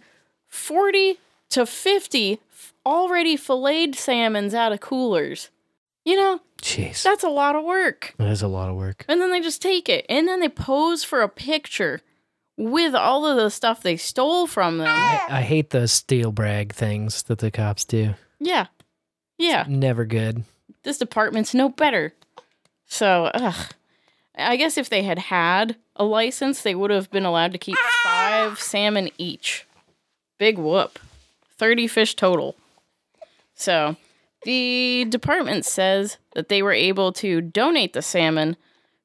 40 0.49 1.19
to 1.51 1.67
50 1.67 2.41
already 2.85 3.37
filleted 3.37 3.95
salmons 3.95 4.55
out 4.55 4.73
of 4.73 4.81
coolers. 4.81 5.51
You 6.05 6.17
know, 6.17 6.41
Jeez. 6.63 7.03
that's 7.03 7.25
a 7.25 7.29
lot 7.29 7.57
of 7.57 7.65
work. 7.65 8.15
That 8.17 8.31
is 8.31 8.43
a 8.43 8.49
lot 8.49 8.71
of 8.71 8.77
work. 8.77 9.05
And 9.09 9.21
then 9.21 9.31
they 9.31 9.41
just 9.41 9.61
take 9.61 9.89
it. 9.89 10.07
And 10.09 10.27
then 10.27 10.41
they 10.41 10.49
pose 10.49 11.05
for 11.05 11.21
a 11.21 11.29
picture 11.29 12.01
with 12.57 12.95
all 12.95 13.27
of 13.27 13.37
the 13.37 13.51
stuff 13.51 13.83
they 13.83 13.97
stole 13.97 14.47
from 14.47 14.79
them. 14.79 14.89
I 14.89 15.43
hate 15.43 15.71
those 15.71 15.93
steel 15.93 16.33
brag 16.33 16.75
things 16.75 17.23
that 17.25 17.39
the 17.39 17.51
cops 17.51 17.85
do. 17.85 18.15
Yeah. 18.39 18.67
Yeah. 19.39 19.65
Never 19.69 20.05
good. 20.05 20.45
This 20.83 20.99
department's 20.99 21.55
no 21.55 21.69
better. 21.69 22.15
So, 22.87 23.31
ugh. 23.35 23.73
I 24.37 24.57
guess 24.57 24.79
if 24.79 24.89
they 24.89 25.03
had 25.03 25.19
had 25.19 25.77
a 26.01 26.05
license, 26.05 26.62
they 26.62 26.74
would 26.74 26.90
have 26.90 27.10
been 27.10 27.27
allowed 27.27 27.52
to 27.52 27.59
keep 27.59 27.77
five 28.02 28.59
salmon 28.59 29.10
each. 29.18 29.66
Big 30.39 30.56
whoop. 30.56 30.98
30 31.59 31.86
fish 31.86 32.16
total. 32.16 32.56
So, 33.55 33.97
the 34.44 35.05
department 35.10 35.66
says 35.66 36.16
that 36.35 36.48
they 36.48 36.62
were 36.62 36.72
able 36.72 37.12
to 37.12 37.43
donate 37.43 37.93
the 37.93 38.01
salmon 38.01 38.56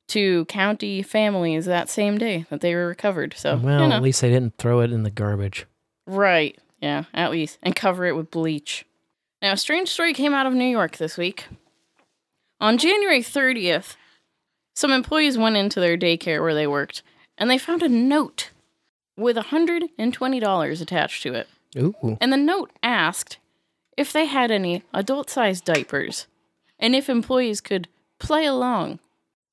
to 0.08 0.46
county 0.46 1.02
families 1.02 1.66
that 1.66 1.90
same 1.90 2.18
day 2.18 2.46
that 2.50 2.62
they 2.62 2.74
were 2.74 2.88
recovered. 2.88 3.36
So, 3.38 3.58
well, 3.58 3.82
you 3.82 3.90
know. 3.90 3.96
at 3.98 4.02
least 4.02 4.22
they 4.22 4.30
didn't 4.30 4.58
throw 4.58 4.80
it 4.80 4.94
in 4.94 5.04
the 5.04 5.12
garbage. 5.12 5.66
Right. 6.08 6.58
Yeah, 6.80 7.04
at 7.14 7.30
least. 7.32 7.60
And 7.62 7.76
cover 7.76 8.06
it 8.06 8.16
with 8.16 8.32
bleach. 8.32 8.86
Now, 9.42 9.52
a 9.52 9.58
strange 9.58 9.90
story 9.90 10.14
came 10.14 10.34
out 10.34 10.46
of 10.46 10.54
New 10.54 10.64
York 10.64 10.96
this 10.96 11.18
week. 11.18 11.48
On 12.62 12.78
January 12.78 13.22
30th, 13.22 13.98
some 14.76 14.92
employees 14.92 15.38
went 15.38 15.56
into 15.56 15.80
their 15.80 15.98
daycare 15.98 16.42
where 16.42 16.54
they 16.54 16.68
worked 16.68 17.02
and 17.38 17.50
they 17.50 17.58
found 17.58 17.82
a 17.82 17.90
note 17.90 18.52
with 19.18 19.38
$120 19.38 20.82
attached 20.82 21.24
to 21.24 21.34
it. 21.34 21.48
Ooh. 21.78 22.18
And 22.22 22.32
the 22.32 22.38
note 22.38 22.72
asked 22.84 23.38
if 23.98 24.12
they 24.12 24.26
had 24.26 24.52
any 24.52 24.84
adult 24.94 25.30
sized 25.30 25.66
diapers 25.66 26.28
and 26.78 26.96
if 26.96 27.10
employees 27.10 27.62
could 27.62 27.88
play 28.20 28.46
along. 28.46 29.00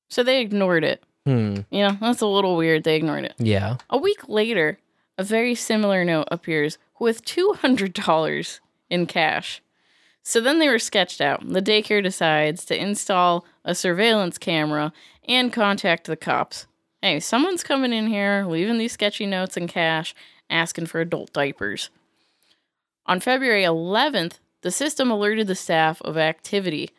So 0.09 0.23
they 0.23 0.41
ignored 0.41 0.83
it. 0.83 1.03
Hmm. 1.25 1.61
You 1.71 1.87
know, 1.87 1.97
that's 2.01 2.21
a 2.21 2.27
little 2.27 2.57
weird. 2.57 2.83
They 2.83 2.97
ignored 2.97 3.23
it. 3.23 3.33
Yeah. 3.37 3.77
A 3.89 3.97
week 3.97 4.27
later, 4.27 4.77
a 5.17 5.23
very 5.23 5.55
similar 5.55 6.03
note 6.03 6.27
appears 6.29 6.77
with 6.99 7.23
$200 7.23 8.59
in 8.89 9.05
cash. 9.05 9.61
So 10.23 10.39
then 10.39 10.59
they 10.59 10.69
were 10.69 10.79
sketched 10.79 11.21
out. 11.21 11.47
The 11.47 11.61
daycare 11.61 12.03
decides 12.03 12.65
to 12.65 12.81
install 12.81 13.45
a 13.65 13.75
surveillance 13.75 14.37
camera 14.37 14.93
and 15.27 15.51
contact 15.51 16.05
the 16.05 16.15
cops. 16.15 16.67
Hey, 17.01 17.19
someone's 17.19 17.63
coming 17.63 17.93
in 17.93 18.07
here, 18.07 18.45
leaving 18.47 18.77
these 18.77 18.93
sketchy 18.93 19.25
notes 19.25 19.57
and 19.57 19.67
cash, 19.67 20.15
asking 20.49 20.85
for 20.85 21.01
adult 21.01 21.33
diapers. 21.33 21.89
On 23.05 23.19
February 23.19 23.63
11th, 23.63 24.39
the 24.61 24.71
system 24.71 25.11
alerted 25.11 25.47
the 25.47 25.55
staff 25.55 26.01
of 26.01 26.17
activity. 26.17 26.91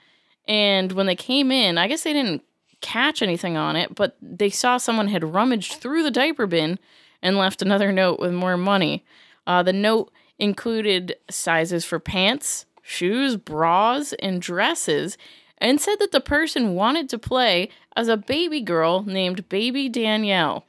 And 0.47 0.93
when 0.93 1.07
they 1.07 1.17
came 1.17 1.51
in, 1.51 1.79
I 1.79 1.89
guess 1.89 2.03
they 2.03 2.13
didn't 2.13 2.43
catch 2.83 3.23
anything 3.23 3.57
on 3.57 3.77
it, 3.77 3.95
but 3.95 4.17
they 4.21 4.51
saw 4.51 4.77
someone 4.77 5.09
had 5.09 5.33
rummaged 5.33 5.75
through 5.75 6.03
the 6.03 6.11
diaper 6.11 6.47
bin 6.47 6.79
and 7.23 7.39
left 7.39 7.63
another 7.63 7.91
note 7.91 8.21
with 8.21 8.33
more 8.33 8.59
money. 8.59 9.05
Uh, 9.47 9.63
the 9.63 9.73
note 9.73 10.13
included 10.39 11.17
sizes 11.31 11.85
for 11.85 11.99
pants, 11.99 12.67
shoes, 12.83 13.37
bras, 13.37 14.13
and 14.21 14.43
dresses, 14.43 15.17
and 15.65 15.81
said 15.81 15.97
that 15.99 16.13
the 16.13 16.21
person 16.21 16.75
wanted 16.75 17.09
to 17.09 17.19
play 17.19 17.71
as 17.97 18.07
a 18.07 18.19
baby 18.19 18.61
girl 18.61 19.03
named 19.03 19.49
Baby 19.49 19.89
Danielle. 19.89 20.67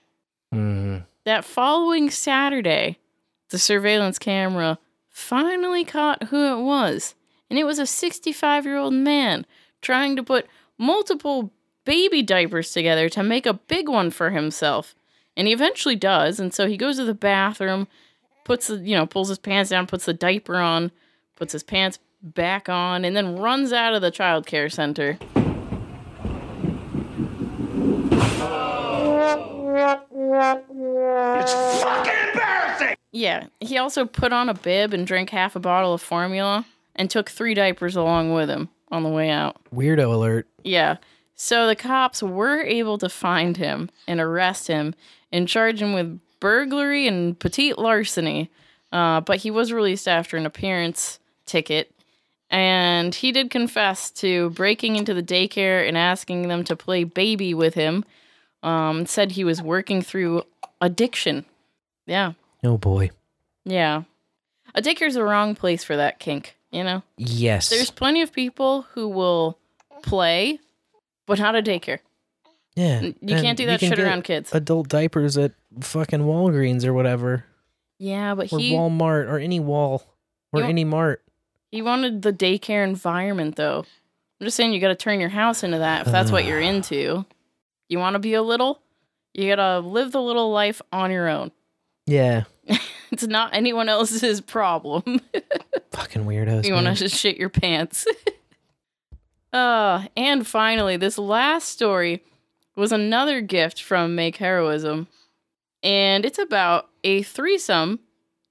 Hmm. 0.53 0.99
That 1.25 1.43
following 1.43 2.09
Saturday, 2.09 2.97
the 3.49 3.59
surveillance 3.59 4.17
camera 4.17 4.79
finally 5.09 5.83
caught 5.83 6.23
who 6.23 6.57
it 6.57 6.63
was. 6.63 7.13
And 7.49 7.59
it 7.59 7.65
was 7.65 7.77
a 7.77 7.85
65 7.85 8.65
year 8.65 8.77
old 8.77 8.93
man 8.93 9.45
trying 9.81 10.15
to 10.15 10.23
put 10.23 10.47
multiple 10.77 11.51
baby 11.83 12.21
diapers 12.21 12.71
together 12.71 13.09
to 13.09 13.21
make 13.21 13.45
a 13.45 13.53
big 13.53 13.89
one 13.89 14.11
for 14.11 14.29
himself. 14.29 14.95
And 15.35 15.45
he 15.45 15.53
eventually 15.53 15.97
does. 15.97 16.39
And 16.39 16.53
so 16.53 16.67
he 16.67 16.77
goes 16.77 16.95
to 16.97 17.03
the 17.03 17.13
bathroom, 17.13 17.89
puts 18.45 18.67
the, 18.67 18.77
you 18.77 18.95
know, 18.95 19.05
pulls 19.05 19.27
his 19.27 19.39
pants 19.39 19.71
down, 19.71 19.87
puts 19.87 20.05
the 20.05 20.13
diaper 20.13 20.55
on, 20.55 20.91
puts 21.35 21.51
his 21.51 21.63
pants 21.63 21.99
back 22.33 22.67
on, 22.67 23.05
and 23.05 23.15
then 23.15 23.37
runs 23.37 23.71
out 23.71 23.93
of 23.93 24.01
the 24.01 24.11
child 24.11 24.45
care 24.45 24.69
center. 24.69 25.17
It's 31.37 31.83
fucking 31.83 32.13
embarrassing! 32.33 32.95
Yeah, 33.11 33.47
he 33.59 33.77
also 33.77 34.05
put 34.05 34.33
on 34.33 34.49
a 34.49 34.53
bib 34.53 34.93
and 34.93 35.05
drank 35.07 35.29
half 35.29 35.55
a 35.55 35.59
bottle 35.59 35.93
of 35.93 36.01
formula 36.01 36.65
and 36.95 37.09
took 37.09 37.29
three 37.29 37.53
diapers 37.53 37.95
along 37.95 38.33
with 38.33 38.49
him 38.49 38.69
on 38.91 39.03
the 39.03 39.09
way 39.09 39.29
out. 39.29 39.57
Weirdo 39.73 40.13
alert. 40.13 40.47
Yeah. 40.63 40.97
So 41.35 41.67
the 41.67 41.75
cops 41.75 42.23
were 42.23 42.61
able 42.61 42.97
to 42.97 43.09
find 43.09 43.57
him 43.57 43.89
and 44.07 44.19
arrest 44.19 44.67
him 44.67 44.95
and 45.31 45.47
charge 45.47 45.81
him 45.81 45.93
with 45.93 46.19
burglary 46.39 47.07
and 47.07 47.37
petite 47.37 47.77
larceny. 47.77 48.49
Uh, 48.91 49.21
but 49.21 49.37
he 49.37 49.51
was 49.51 49.73
released 49.73 50.07
after 50.07 50.37
an 50.37 50.45
appearance 50.45 51.19
ticket. 51.45 51.91
And 52.55 53.13
he 53.13 53.33
did 53.33 53.49
confess 53.49 54.09
to 54.11 54.49
breaking 54.51 54.95
into 54.95 55.13
the 55.13 55.21
daycare 55.21 55.85
and 55.85 55.97
asking 55.97 56.47
them 56.47 56.63
to 56.63 56.75
play 56.77 57.03
baby 57.03 57.53
with 57.53 57.73
him. 57.73 58.05
Um, 58.63 59.05
said 59.05 59.33
he 59.33 59.43
was 59.43 59.61
working 59.61 60.01
through 60.01 60.43
addiction. 60.79 61.43
Yeah. 62.07 62.31
Oh 62.63 62.77
boy. 62.77 63.11
Yeah. 63.65 64.03
A 64.73 64.81
daycare's 64.81 65.15
the 65.15 65.23
wrong 65.23 65.53
place 65.53 65.83
for 65.83 65.97
that 65.97 66.19
kink, 66.19 66.55
you 66.71 66.83
know? 66.85 67.03
Yes. 67.17 67.69
There's 67.69 67.91
plenty 67.91 68.21
of 68.21 68.31
people 68.31 68.83
who 68.93 69.09
will 69.09 69.57
play, 70.01 70.59
but 71.27 71.37
not 71.39 71.57
a 71.57 71.61
daycare. 71.61 71.99
yeah. 72.75 73.01
you 73.01 73.13
can't 73.21 73.57
do 73.57 73.65
that 73.65 73.81
can 73.81 73.89
shit 73.89 73.99
around 73.99 74.23
kids. 74.23 74.53
Adult 74.55 74.87
diapers 74.87 75.37
at 75.37 75.51
fucking 75.81 76.21
Walgreens 76.21 76.85
or 76.85 76.93
whatever, 76.93 77.43
Yeah, 77.99 78.33
but 78.33 78.47
he 78.47 78.55
or 78.55 78.59
he 78.59 78.71
Walmart 78.73 79.27
or 79.29 79.39
any 79.39 79.59
wall 79.59 80.03
or 80.53 80.61
You- 80.61 80.67
any 80.67 80.85
mart. 80.85 81.21
He 81.75 81.81
wanted 81.81 82.21
the 82.21 82.31
daycare 82.31 82.85
environment 82.85 83.57
though. 83.57 83.79
I'm 84.39 84.45
just 84.45 84.55
saying 84.55 84.71
you 84.71 84.79
got 84.79 84.87
to 84.87 84.95
turn 84.95 85.19
your 85.19 85.27
house 85.27 85.61
into 85.61 85.79
that 85.79 86.07
if 86.07 86.11
that's 86.11 86.31
what 86.31 86.45
you're 86.45 86.61
into. 86.61 87.25
You 87.89 87.99
want 87.99 88.13
to 88.13 88.19
be 88.19 88.33
a 88.33 88.41
little? 88.41 88.81
You 89.33 89.53
got 89.53 89.57
to 89.57 89.85
live 89.85 90.13
the 90.13 90.21
little 90.21 90.51
life 90.51 90.81
on 90.93 91.11
your 91.11 91.27
own. 91.27 91.51
Yeah. 92.07 92.45
It's 93.11 93.27
not 93.27 93.53
anyone 93.53 93.87
else's 93.87 94.41
problem. 94.41 95.21
Fucking 95.91 96.25
weirdos. 96.25 96.65
you 96.65 96.73
want 96.73 96.87
to 96.87 96.93
just 96.95 97.15
shit 97.15 97.37
your 97.37 97.49
pants. 97.49 98.05
uh, 99.53 100.05
and 100.17 100.45
finally, 100.45 100.97
this 100.97 101.17
last 101.17 101.69
story 101.69 102.23
was 102.75 102.91
another 102.91 103.41
gift 103.41 103.81
from 103.81 104.17
makeheroism. 104.17 105.07
And 105.83 106.25
it's 106.25 106.39
about 106.39 106.89
a 107.03 107.21
threesome 107.21 107.99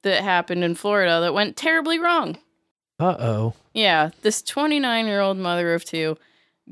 that 0.02 0.22
happened 0.22 0.64
in 0.64 0.74
Florida 0.74 1.20
that 1.20 1.34
went 1.34 1.56
terribly 1.56 1.98
wrong. 1.98 2.38
Uh 2.98 3.16
oh. 3.18 3.54
Yeah, 3.72 4.10
this 4.22 4.42
29 4.42 5.06
year 5.06 5.20
old 5.20 5.36
mother 5.36 5.74
of 5.74 5.84
two 5.84 6.16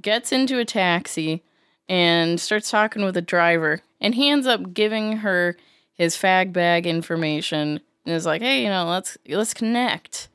gets 0.01 0.33
into 0.33 0.59
a 0.59 0.65
taxi 0.65 1.43
and 1.89 2.41
starts 2.41 2.71
talking 2.71 3.05
with 3.05 3.15
the 3.15 3.23
driver. 3.23 3.83
And 4.01 4.15
he 4.15 4.31
ends 4.31 4.47
up 4.47 4.73
giving 4.75 5.19
her 5.19 5.57
his 5.95 6.17
fag 6.17 6.53
bag 6.53 6.87
information 6.87 7.81
and 8.05 8.15
is 8.15 8.27
like, 8.27 8.43
hey, 8.43 8.63
you 8.63 8.69
know, 8.69 8.87
let's 8.87 9.19
let's 9.29 9.55
connect. 9.55 10.29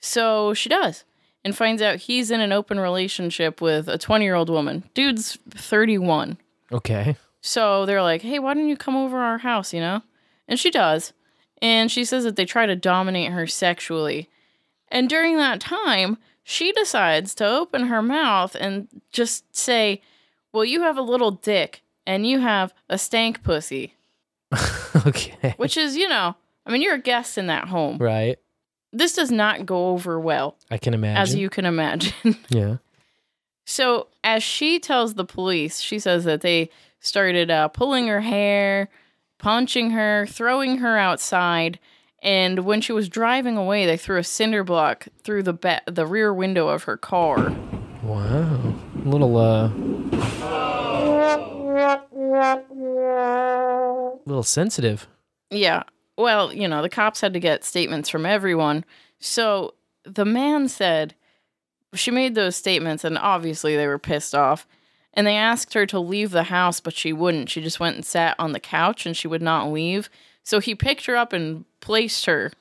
So 0.00 0.54
she 0.54 0.68
does 0.68 1.04
and 1.44 1.56
finds 1.56 1.80
out 1.80 1.96
he's 1.96 2.30
in 2.30 2.40
an 2.40 2.52
open 2.52 2.80
relationship 2.80 3.60
with 3.60 3.88
a 3.88 3.98
20 3.98 4.24
year 4.24 4.34
old 4.34 4.50
woman. 4.50 4.84
Dude's 4.94 5.38
31. 5.50 6.38
Okay. 6.72 7.16
So 7.40 7.86
they're 7.86 8.02
like, 8.02 8.22
hey, 8.22 8.40
why 8.40 8.54
don't 8.54 8.68
you 8.68 8.76
come 8.76 8.96
over 8.96 9.18
our 9.18 9.38
house, 9.38 9.72
you 9.72 9.80
know? 9.80 10.02
And 10.48 10.58
she 10.58 10.70
does. 10.70 11.12
And 11.62 11.90
she 11.90 12.04
says 12.04 12.24
that 12.24 12.34
they 12.36 12.44
try 12.44 12.66
to 12.66 12.74
dominate 12.74 13.30
her 13.30 13.46
sexually. 13.46 14.28
And 14.88 15.08
during 15.08 15.36
that 15.36 15.60
time, 15.60 16.18
she 16.42 16.72
decides 16.72 17.34
to 17.36 17.46
open 17.46 17.86
her 17.86 18.02
mouth 18.02 18.54
and 18.54 18.88
just 19.10 19.54
say, 19.54 20.00
well, 20.52 20.64
you 20.64 20.82
have 20.82 20.96
a 20.96 21.02
little 21.02 21.32
dick 21.32 21.82
and 22.06 22.26
you 22.26 22.38
have 22.38 22.72
a 22.88 22.98
stank 22.98 23.42
pussy, 23.42 23.94
okay. 25.06 25.54
which 25.56 25.76
is, 25.76 25.96
you 25.96 26.08
know, 26.08 26.36
I 26.64 26.70
mean, 26.70 26.82
you're 26.82 26.94
a 26.94 27.00
guest 27.00 27.36
in 27.36 27.48
that 27.48 27.68
home. 27.68 27.98
Right. 27.98 28.38
This 28.92 29.14
does 29.14 29.30
not 29.30 29.66
go 29.66 29.88
over 29.88 30.18
well, 30.18 30.56
I 30.70 30.78
can 30.78 30.94
imagine. 30.94 31.20
as 31.20 31.34
you 31.34 31.50
can 31.50 31.66
imagine. 31.66 32.36
Yeah. 32.48 32.76
So, 33.68 34.06
as 34.22 34.44
she 34.44 34.78
tells 34.78 35.14
the 35.14 35.24
police, 35.24 35.80
she 35.80 35.98
says 35.98 36.22
that 36.22 36.40
they 36.40 36.70
started 37.00 37.50
uh, 37.50 37.66
pulling 37.66 38.06
her 38.06 38.20
hair, 38.20 38.88
punching 39.38 39.90
her, 39.90 40.24
throwing 40.26 40.78
her 40.78 40.96
outside, 40.96 41.80
and 42.26 42.64
when 42.64 42.80
she 42.80 42.92
was 42.92 43.08
driving 43.08 43.56
away, 43.56 43.86
they 43.86 43.96
threw 43.96 44.18
a 44.18 44.24
cinder 44.24 44.64
block 44.64 45.06
through 45.22 45.44
the 45.44 45.52
ba- 45.52 45.82
the 45.86 46.06
rear 46.06 46.34
window 46.34 46.66
of 46.68 46.82
her 46.82 46.96
car. 46.96 47.54
Wow. 48.02 48.74
A 49.04 49.08
little 49.08 49.36
uh 49.36 49.68
little 54.26 54.42
sensitive. 54.42 55.06
Yeah. 55.50 55.84
Well, 56.18 56.52
you 56.52 56.66
know, 56.66 56.82
the 56.82 56.88
cops 56.88 57.20
had 57.20 57.32
to 57.34 57.40
get 57.40 57.64
statements 57.64 58.08
from 58.08 58.26
everyone. 58.26 58.84
So 59.20 59.74
the 60.04 60.24
man 60.24 60.68
said 60.68 61.14
she 61.94 62.10
made 62.10 62.34
those 62.34 62.56
statements, 62.56 63.04
and 63.04 63.16
obviously 63.16 63.76
they 63.76 63.86
were 63.86 64.00
pissed 64.00 64.34
off. 64.34 64.66
And 65.14 65.26
they 65.26 65.36
asked 65.36 65.72
her 65.74 65.86
to 65.86 65.98
leave 66.00 66.30
the 66.30 66.42
house, 66.42 66.80
but 66.80 66.92
she 66.92 67.12
wouldn't. 67.12 67.48
She 67.48 67.62
just 67.62 67.80
went 67.80 67.96
and 67.96 68.04
sat 68.04 68.34
on 68.38 68.52
the 68.52 68.60
couch 68.60 69.06
and 69.06 69.16
she 69.16 69.28
would 69.28 69.40
not 69.40 69.72
leave. 69.72 70.10
So 70.46 70.60
he 70.60 70.76
picked 70.76 71.06
her 71.06 71.16
up 71.16 71.32
and 71.32 71.64
placed 71.80 72.26
her 72.26 72.52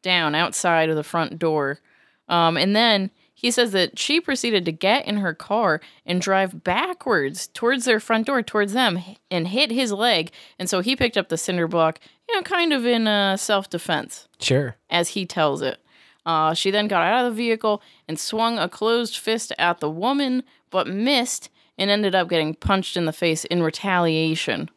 down 0.00 0.36
outside 0.36 0.88
of 0.88 0.94
the 0.96 1.02
front 1.02 1.40
door. 1.40 1.80
Um, 2.28 2.56
and 2.56 2.74
then 2.76 3.10
he 3.34 3.50
says 3.50 3.72
that 3.72 3.98
she 3.98 4.20
proceeded 4.20 4.64
to 4.64 4.70
get 4.72 5.06
in 5.08 5.16
her 5.16 5.34
car 5.34 5.80
and 6.06 6.20
drive 6.20 6.62
backwards 6.62 7.48
towards 7.48 7.84
their 7.84 7.98
front 7.98 8.28
door, 8.28 8.42
towards 8.42 8.74
them, 8.74 9.00
and 9.28 9.48
hit 9.48 9.72
his 9.72 9.90
leg. 9.90 10.30
And 10.56 10.70
so 10.70 10.78
he 10.78 10.94
picked 10.94 11.18
up 11.18 11.28
the 11.30 11.36
cinder 11.36 11.66
block, 11.66 11.98
you 12.28 12.36
know, 12.36 12.42
kind 12.42 12.72
of 12.72 12.86
in 12.86 13.08
uh, 13.08 13.36
self 13.36 13.68
defense 13.68 14.28
Sure. 14.38 14.76
as 14.88 15.08
he 15.10 15.26
tells 15.26 15.62
it. 15.62 15.78
Uh, 16.24 16.54
she 16.54 16.70
then 16.70 16.86
got 16.86 17.02
out 17.02 17.24
of 17.26 17.32
the 17.32 17.36
vehicle 17.36 17.82
and 18.06 18.20
swung 18.20 18.56
a 18.56 18.68
closed 18.68 19.16
fist 19.16 19.52
at 19.58 19.80
the 19.80 19.90
woman, 19.90 20.44
but 20.70 20.86
missed 20.86 21.50
and 21.76 21.90
ended 21.90 22.14
up 22.14 22.28
getting 22.28 22.54
punched 22.54 22.96
in 22.96 23.06
the 23.06 23.12
face 23.12 23.44
in 23.46 23.64
retaliation. 23.64 24.70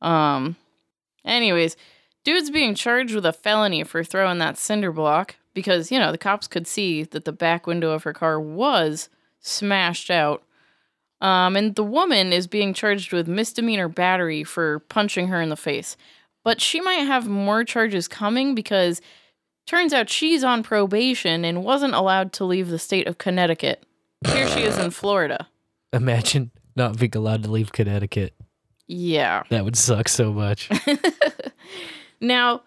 Um, 0.00 0.56
anyways, 1.22 1.76
dude's 2.26 2.50
being 2.50 2.74
charged 2.74 3.14
with 3.14 3.24
a 3.24 3.32
felony 3.32 3.84
for 3.84 4.02
throwing 4.02 4.38
that 4.38 4.58
cinder 4.58 4.90
block 4.90 5.36
because, 5.54 5.92
you 5.92 5.98
know, 5.98 6.10
the 6.10 6.18
cops 6.18 6.48
could 6.48 6.66
see 6.66 7.04
that 7.04 7.24
the 7.24 7.32
back 7.32 7.68
window 7.68 7.92
of 7.92 8.02
her 8.02 8.12
car 8.12 8.40
was 8.40 9.08
smashed 9.38 10.10
out. 10.10 10.42
Um, 11.20 11.54
and 11.54 11.76
the 11.76 11.84
woman 11.84 12.32
is 12.32 12.48
being 12.48 12.74
charged 12.74 13.12
with 13.12 13.28
misdemeanor 13.28 13.88
battery 13.88 14.42
for 14.42 14.80
punching 14.80 15.28
her 15.28 15.40
in 15.40 15.50
the 15.50 15.56
face. 15.56 15.96
But 16.42 16.60
she 16.60 16.80
might 16.80 17.06
have 17.06 17.28
more 17.28 17.62
charges 17.62 18.08
coming 18.08 18.56
because 18.56 19.00
turns 19.64 19.92
out 19.92 20.10
she's 20.10 20.42
on 20.42 20.64
probation 20.64 21.44
and 21.44 21.62
wasn't 21.62 21.94
allowed 21.94 22.32
to 22.34 22.44
leave 22.44 22.70
the 22.70 22.78
state 22.80 23.06
of 23.06 23.18
Connecticut. 23.18 23.84
Here 24.26 24.48
she 24.48 24.62
is 24.62 24.76
in 24.78 24.90
Florida. 24.90 25.46
Imagine 25.92 26.50
not 26.74 26.98
being 26.98 27.16
allowed 27.16 27.44
to 27.44 27.52
leave 27.52 27.70
Connecticut. 27.70 28.34
Yeah. 28.88 29.44
That 29.50 29.64
would 29.64 29.76
suck 29.76 30.08
so 30.08 30.32
much. 30.32 30.68
Now, 32.20 32.62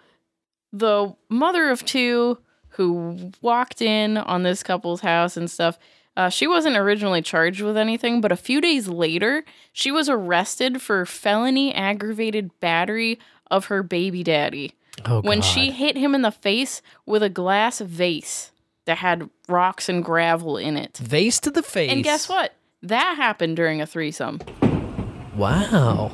the 0.72 1.16
mother 1.30 1.69
of 1.69 1.84
two 1.86 2.38
who 2.69 3.32
walked 3.42 3.82
in 3.82 4.18
on 4.18 4.44
this 4.44 4.64
couple's 4.64 5.02
house 5.02 5.36
and 5.36 5.50
stuff, 5.50 5.78
uh, 6.16 6.30
she 6.30 6.48
wasn't 6.48 6.78
originally 6.78 7.22
charged 7.22 7.61
with 7.61 7.78
anything, 7.78 8.22
but 8.22 8.32
a 8.32 8.36
few 8.38 8.61
days 8.61 8.88
later, 8.88 9.44
she 9.74 9.92
was 9.92 10.10
arrested 10.10 10.82
for 10.82 11.06
felony 11.06 11.74
aggravated 11.74 12.58
battery 12.60 13.19
of 13.50 13.66
her 13.66 13.82
baby 13.84 14.24
daddy 14.24 14.74
Oh, 15.06 15.22
when 15.22 15.40
God. 15.40 15.45
she 15.45 15.72
hit 15.72 15.95
him 15.98 16.14
in 16.14 16.22
the 16.24 16.32
face 16.32 16.82
with 17.06 17.24
a 17.24 17.30
glass 17.30 17.80
vase 17.80 18.52
that 18.86 18.98
had 18.98 19.30
rocks 19.48 19.88
and 19.88 20.03
gravel 20.03 20.58
in 20.58 20.76
it. 20.78 20.98
Vase 20.98 21.40
to 21.42 21.52
the 21.52 21.64
face. 21.64 21.92
And 21.92 22.03
guess 22.03 22.28
what? 22.28 22.53
That 22.82 23.16
happened 23.16 23.56
during 23.56 23.82
a 23.82 23.86
threesome. 23.88 24.40
Wow. 25.36 26.11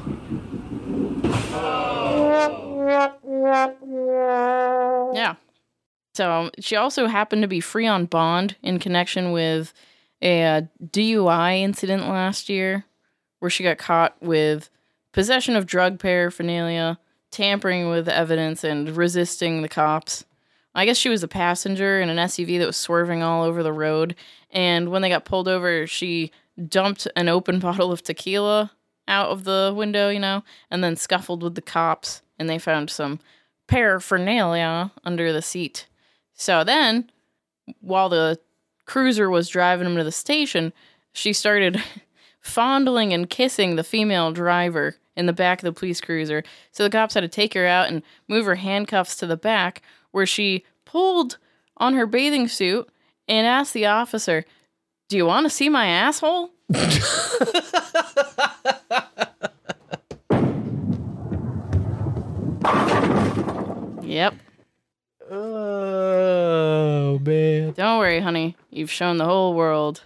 Yeah. 5.13 5.35
So 6.13 6.49
she 6.59 6.75
also 6.75 7.07
happened 7.07 7.41
to 7.41 7.47
be 7.47 7.59
free 7.59 7.87
on 7.87 8.05
bond 8.05 8.55
in 8.63 8.79
connection 8.79 9.31
with 9.31 9.73
a 10.21 10.43
uh, 10.43 10.61
DUI 10.81 11.61
incident 11.61 12.07
last 12.07 12.47
year 12.47 12.85
where 13.39 13.49
she 13.49 13.63
got 13.63 13.77
caught 13.77 14.15
with 14.21 14.69
possession 15.11 15.55
of 15.55 15.65
drug 15.65 15.99
paraphernalia, 15.99 16.97
tampering 17.31 17.89
with 17.89 18.07
evidence, 18.07 18.63
and 18.63 18.95
resisting 18.95 19.61
the 19.61 19.69
cops. 19.69 20.25
I 20.73 20.85
guess 20.85 20.97
she 20.97 21.09
was 21.09 21.23
a 21.23 21.27
passenger 21.27 22.01
in 22.01 22.09
an 22.09 22.17
SUV 22.17 22.59
that 22.59 22.65
was 22.65 22.77
swerving 22.77 23.23
all 23.23 23.43
over 23.43 23.63
the 23.63 23.73
road. 23.73 24.15
And 24.51 24.89
when 24.89 25.01
they 25.01 25.09
got 25.09 25.25
pulled 25.25 25.47
over, 25.47 25.87
she 25.87 26.31
dumped 26.67 27.07
an 27.15 27.29
open 27.29 27.59
bottle 27.61 27.91
of 27.91 28.03
tequila 28.03 28.71
out 29.07 29.29
of 29.29 29.43
the 29.43 29.73
window, 29.75 30.09
you 30.09 30.19
know, 30.19 30.43
and 30.71 30.83
then 30.83 30.95
scuffled 30.95 31.43
with 31.43 31.55
the 31.55 31.61
cops. 31.61 32.21
And 32.37 32.49
they 32.49 32.59
found 32.59 32.89
some 32.89 33.19
paraphernalia 33.67 34.91
under 35.03 35.31
the 35.31 35.41
seat. 35.41 35.87
So 36.33 36.63
then, 36.63 37.09
while 37.81 38.09
the 38.09 38.39
cruiser 38.85 39.29
was 39.29 39.49
driving 39.49 39.87
him 39.87 39.97
to 39.97 40.03
the 40.03 40.11
station, 40.11 40.73
she 41.13 41.33
started 41.33 41.81
fondling 42.41 43.13
and 43.13 43.29
kissing 43.29 43.75
the 43.75 43.83
female 43.83 44.31
driver 44.31 44.95
in 45.15 45.25
the 45.25 45.33
back 45.33 45.59
of 45.59 45.65
the 45.65 45.77
police 45.77 46.01
cruiser. 46.01 46.43
So 46.71 46.83
the 46.83 46.89
cops 46.89 47.13
had 47.13 47.21
to 47.21 47.27
take 47.27 47.53
her 47.53 47.65
out 47.65 47.87
and 47.87 48.03
move 48.27 48.45
her 48.45 48.55
handcuffs 48.55 49.15
to 49.17 49.27
the 49.27 49.37
back, 49.37 49.81
where 50.11 50.25
she 50.25 50.65
pulled 50.83 51.37
on 51.77 51.93
her 51.93 52.05
bathing 52.05 52.47
suit 52.47 52.89
and 53.27 53.47
asked 53.47 53.73
the 53.73 53.85
officer, 53.85 54.45
Do 55.09 55.17
you 55.17 55.25
want 55.25 55.45
to 55.45 55.49
see 55.49 55.69
my 55.69 55.87
asshole? 55.87 56.51
Yep. 64.15 64.35
Oh, 65.29 67.19
man. 67.19 67.73
Don't 67.73 67.99
worry, 67.99 68.21
honey. 68.21 68.55
You've 68.69 68.89
shown 68.89 69.17
the 69.17 69.25
whole 69.25 69.53
world. 69.53 70.03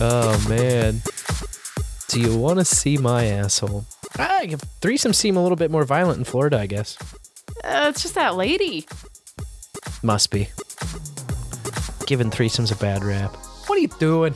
Oh, 0.00 0.44
man. 0.48 1.00
Do 2.08 2.20
you 2.20 2.36
want 2.36 2.58
to 2.58 2.64
see 2.64 2.98
my 2.98 3.26
asshole? 3.26 3.84
Ah, 4.18 4.40
threesomes 4.80 5.14
seem 5.14 5.36
a 5.36 5.40
little 5.40 5.54
bit 5.54 5.70
more 5.70 5.84
violent 5.84 6.18
in 6.18 6.24
Florida, 6.24 6.58
I 6.58 6.66
guess. 6.66 6.98
Uh, 7.62 7.86
it's 7.90 8.02
just 8.02 8.16
that 8.16 8.34
lady. 8.34 8.88
Must 10.02 10.32
be. 10.32 10.48
Giving 12.06 12.28
threesomes 12.28 12.72
a 12.72 12.76
bad 12.76 13.04
rap. 13.04 13.36
What 13.68 13.78
are 13.78 13.82
you 13.82 13.88
doing? 14.00 14.34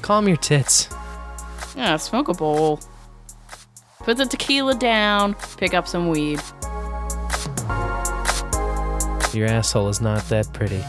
Calm 0.00 0.26
your 0.26 0.38
tits. 0.38 0.88
Yeah, 1.76 1.98
smoke 1.98 2.28
a 2.28 2.34
bowl. 2.34 2.80
Put 4.04 4.16
the 4.16 4.26
tequila 4.26 4.74
down, 4.74 5.34
pick 5.56 5.74
up 5.74 5.86
some 5.86 6.08
weed. 6.08 6.40
Your 9.32 9.46
asshole 9.48 9.88
is 9.88 10.00
not 10.00 10.22
that 10.28 10.52
pretty. 10.52 10.82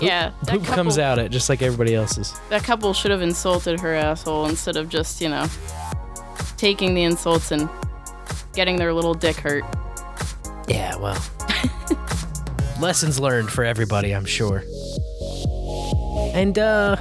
Yeah, 0.00 0.32
that 0.44 0.60
Poop 0.60 0.64
comes 0.64 0.98
out 0.98 1.18
it 1.18 1.30
just 1.30 1.48
like 1.48 1.60
everybody 1.60 1.94
else's. 1.94 2.38
That 2.48 2.64
couple 2.64 2.94
should 2.94 3.10
have 3.10 3.20
insulted 3.20 3.80
her 3.80 3.94
asshole 3.94 4.46
instead 4.46 4.76
of 4.76 4.88
just, 4.88 5.20
you 5.20 5.28
know, 5.28 5.46
taking 6.56 6.94
the 6.94 7.02
insults 7.02 7.50
and 7.50 7.68
getting 8.54 8.76
their 8.76 8.94
little 8.94 9.12
dick 9.12 9.36
hurt. 9.36 9.64
Yeah, 10.68 10.96
well. 10.96 11.22
Lessons 12.80 13.20
learned 13.20 13.50
for 13.50 13.64
everybody, 13.64 14.14
I'm 14.14 14.24
sure. 14.24 14.62
And, 16.32 16.58
uh. 16.58 16.96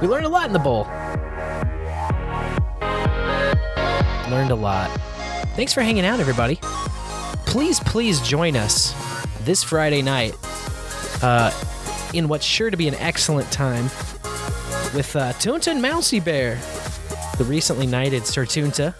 We 0.00 0.06
learned 0.06 0.26
a 0.26 0.28
lot 0.28 0.46
in 0.46 0.52
the 0.52 0.60
bowl. 0.60 0.86
Learned 4.30 4.50
a 4.50 4.54
lot. 4.54 4.90
Thanks 5.54 5.72
for 5.74 5.82
hanging 5.82 6.04
out, 6.04 6.18
everybody. 6.18 6.58
Please, 7.46 7.78
please 7.80 8.20
join 8.22 8.56
us 8.56 8.94
this 9.40 9.62
Friday 9.62 10.02
night 10.02 10.34
uh, 11.22 11.52
in 12.14 12.28
what's 12.28 12.44
sure 12.44 12.70
to 12.70 12.76
be 12.76 12.88
an 12.88 12.94
excellent 12.96 13.50
time 13.52 13.84
with 14.94 15.14
uh, 15.14 15.32
and 15.32 15.82
Mouseybear, 15.82 16.58
the 17.36 17.44
recently 17.44 17.86
knighted 17.86 18.26
Sir 18.26 18.44
Tjunta, 18.44 18.94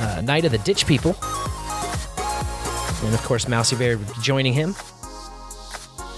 uh, 0.00 0.20
Knight 0.22 0.44
of 0.44 0.52
the 0.52 0.58
Ditch 0.58 0.86
People. 0.86 1.16
And 3.04 3.14
of 3.14 3.22
course, 3.24 3.44
Mouseybear 3.44 4.22
joining 4.22 4.54
him. 4.54 4.74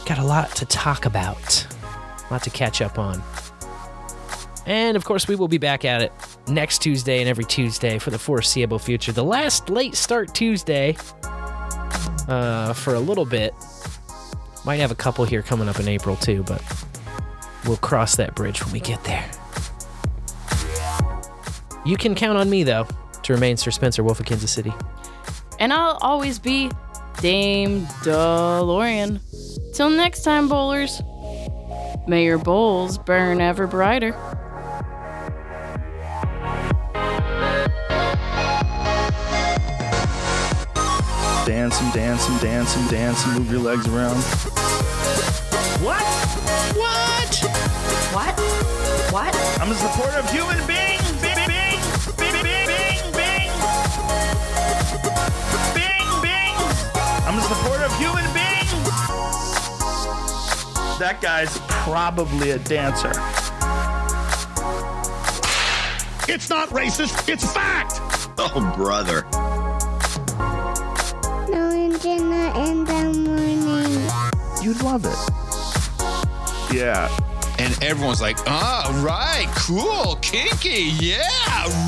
Got 0.07 0.19
a 0.19 0.25
lot 0.25 0.55
to 0.57 0.67
talk 0.67 1.07
about, 1.07 1.67
a 2.29 2.33
lot 2.33 2.43
to 2.45 2.51
catch 2.51 2.81
up 2.81 2.99
on. 2.99 3.23
And 4.65 4.97
of 4.97 5.05
course, 5.05 5.27
we 5.27 5.35
will 5.35 5.49
be 5.49 5.59
back 5.59 5.85
at 5.85 6.03
it 6.03 6.13
next 6.49 6.83
Tuesday 6.83 7.21
and 7.21 7.29
every 7.29 7.45
Tuesday 7.45 7.99
for 7.99 8.11
the 8.11 8.19
foreseeable 8.19 8.79
future. 8.79 9.13
The 9.13 9.25
last 9.25 9.69
late 9.69 9.95
start 9.95 10.35
Tuesday 10.35 10.97
uh, 12.29 12.73
for 12.73 12.95
a 12.95 13.01
little 13.01 13.25
bit. 13.25 13.55
Might 14.65 14.77
have 14.77 14.91
a 14.91 14.97
couple 14.97 15.25
here 15.25 15.43
coming 15.43 15.69
up 15.69 15.81
in 15.81 15.89
April 15.89 16.17
too, 16.17 16.43
but 16.45 16.63
we'll 17.67 17.77
cross 17.79 18.17
that 18.17 18.35
bridge 18.35 18.65
when 18.65 18.73
we 18.73 18.81
get 18.81 19.03
there. 19.05 19.29
You 21.85 21.97
can 21.97 22.15
count 22.15 22.39
on 22.39 22.49
me, 22.49 22.63
though, 22.63 22.87
to 23.25 23.33
remain 23.33 23.57
Sir 23.57 23.73
Spencer 23.73 24.05
Wolf 24.05 24.21
of 24.21 24.27
Kansas 24.27 24.53
City. 24.53 24.73
And 25.59 25.73
I'll 25.73 25.99
always 26.01 26.39
be 26.39 26.71
Dame 27.21 27.87
DeLorean. 28.03 29.21
Till 29.75 29.91
next 29.91 30.23
time, 30.23 30.49
bowlers. 30.49 31.03
May 32.07 32.25
your 32.25 32.39
bowls 32.39 32.99
burn 32.99 33.41
ever 33.41 33.67
brighter. 33.67 34.13
Dance 41.47 41.81
and 41.81 41.93
dance 41.93 42.29
and 42.29 42.41
dance 42.41 42.77
and 42.77 42.89
dance 42.89 43.27
and 43.27 43.39
move 43.39 43.51
your 43.51 43.61
legs 43.61 43.89
around. 43.89 44.17
What? 45.83 46.03
What? 46.77 47.35
What? 48.15 48.39
What? 49.13 49.35
I'm 49.61 49.71
a 49.71 49.75
supportive 49.75 50.31
human 50.31 50.65
being. 50.69 51.01
Bing, 51.21 51.35
bing, 51.49 51.81
bing, 52.17 52.43
bing, 52.43 52.67
bing, 52.67 53.13
bing. 53.13 53.51
Bing, 55.75 56.09
bing. 56.23 56.57
I'm 57.27 57.37
a 57.37 57.43
supportive 57.43 57.93
human 57.99 58.25
being. 58.33 58.69
That 61.01 61.19
guy's 61.21 61.59
probably 61.69 62.53
a 62.53 62.59
dancer. 62.59 63.11
It's 66.29 66.49
not 66.49 66.69
racist, 66.69 67.29
it's 67.29 67.53
fact! 67.53 68.01
Oh, 68.39 68.73
brother. 68.77 69.27
Knowing 72.05 72.19
Jenna 72.19 72.71
in 72.71 72.85
the 72.85 72.93
morning. 73.61 74.11
You'd 74.63 74.83
love 74.83 75.05
it. 75.05 76.75
Yeah. 76.75 77.09
and 77.59 77.83
everyone's 77.83 78.21
like, 78.21 78.39
ah, 78.47 78.91
right, 79.05 79.47
cool, 79.57 80.17
kinky, 80.17 80.95
yeah, 80.99 81.21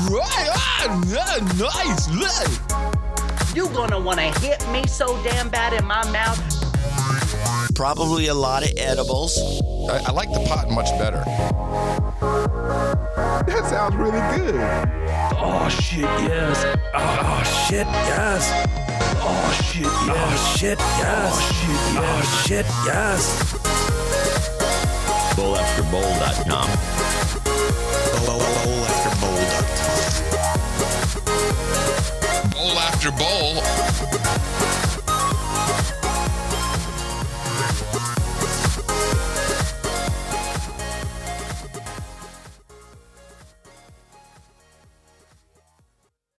right, 0.09 0.49
ah, 0.53 1.03
yeah, 1.07 1.39
nice, 1.57 2.07
right. 2.09 3.55
You 3.55 3.67
gonna 3.69 3.99
wanna 3.99 4.31
hit 4.39 4.65
me 4.69 4.85
so 4.87 5.21
damn 5.23 5.49
bad 5.49 5.73
in 5.73 5.85
my 5.85 6.09
mouth. 6.11 6.39
Probably 7.73 8.27
a 8.27 8.33
lot 8.33 8.63
of 8.63 8.71
edibles. 8.77 9.37
I, 9.89 10.03
I 10.05 10.11
like 10.11 10.31
the 10.31 10.45
pot 10.47 10.69
much 10.69 10.89
better. 10.97 11.23
That 13.47 13.65
sounds 13.69 13.95
really 13.95 14.21
good. 14.37 14.55
Oh 15.37 15.67
shit, 15.69 16.01
yes. 16.03 16.63
Oh, 16.93 17.19
oh, 17.21 17.65
shit, 17.67 17.87
yes. 17.87 18.84
Oh 19.27 19.51
shit, 19.63 19.83
yes. 19.83 19.91
Oh 20.07 20.55
shit, 20.57 20.79
yes. 20.79 21.33
Oh 21.33 21.39
shit, 21.57 21.85
yes. 21.95 22.05
Oh 22.05 22.21
shit, 22.45 22.67
yes. 22.85 23.23
BowlAfterBowl.com. 25.35 26.69
Bowl 32.51 32.77
after 32.79 33.11
bowl. 33.11 34.24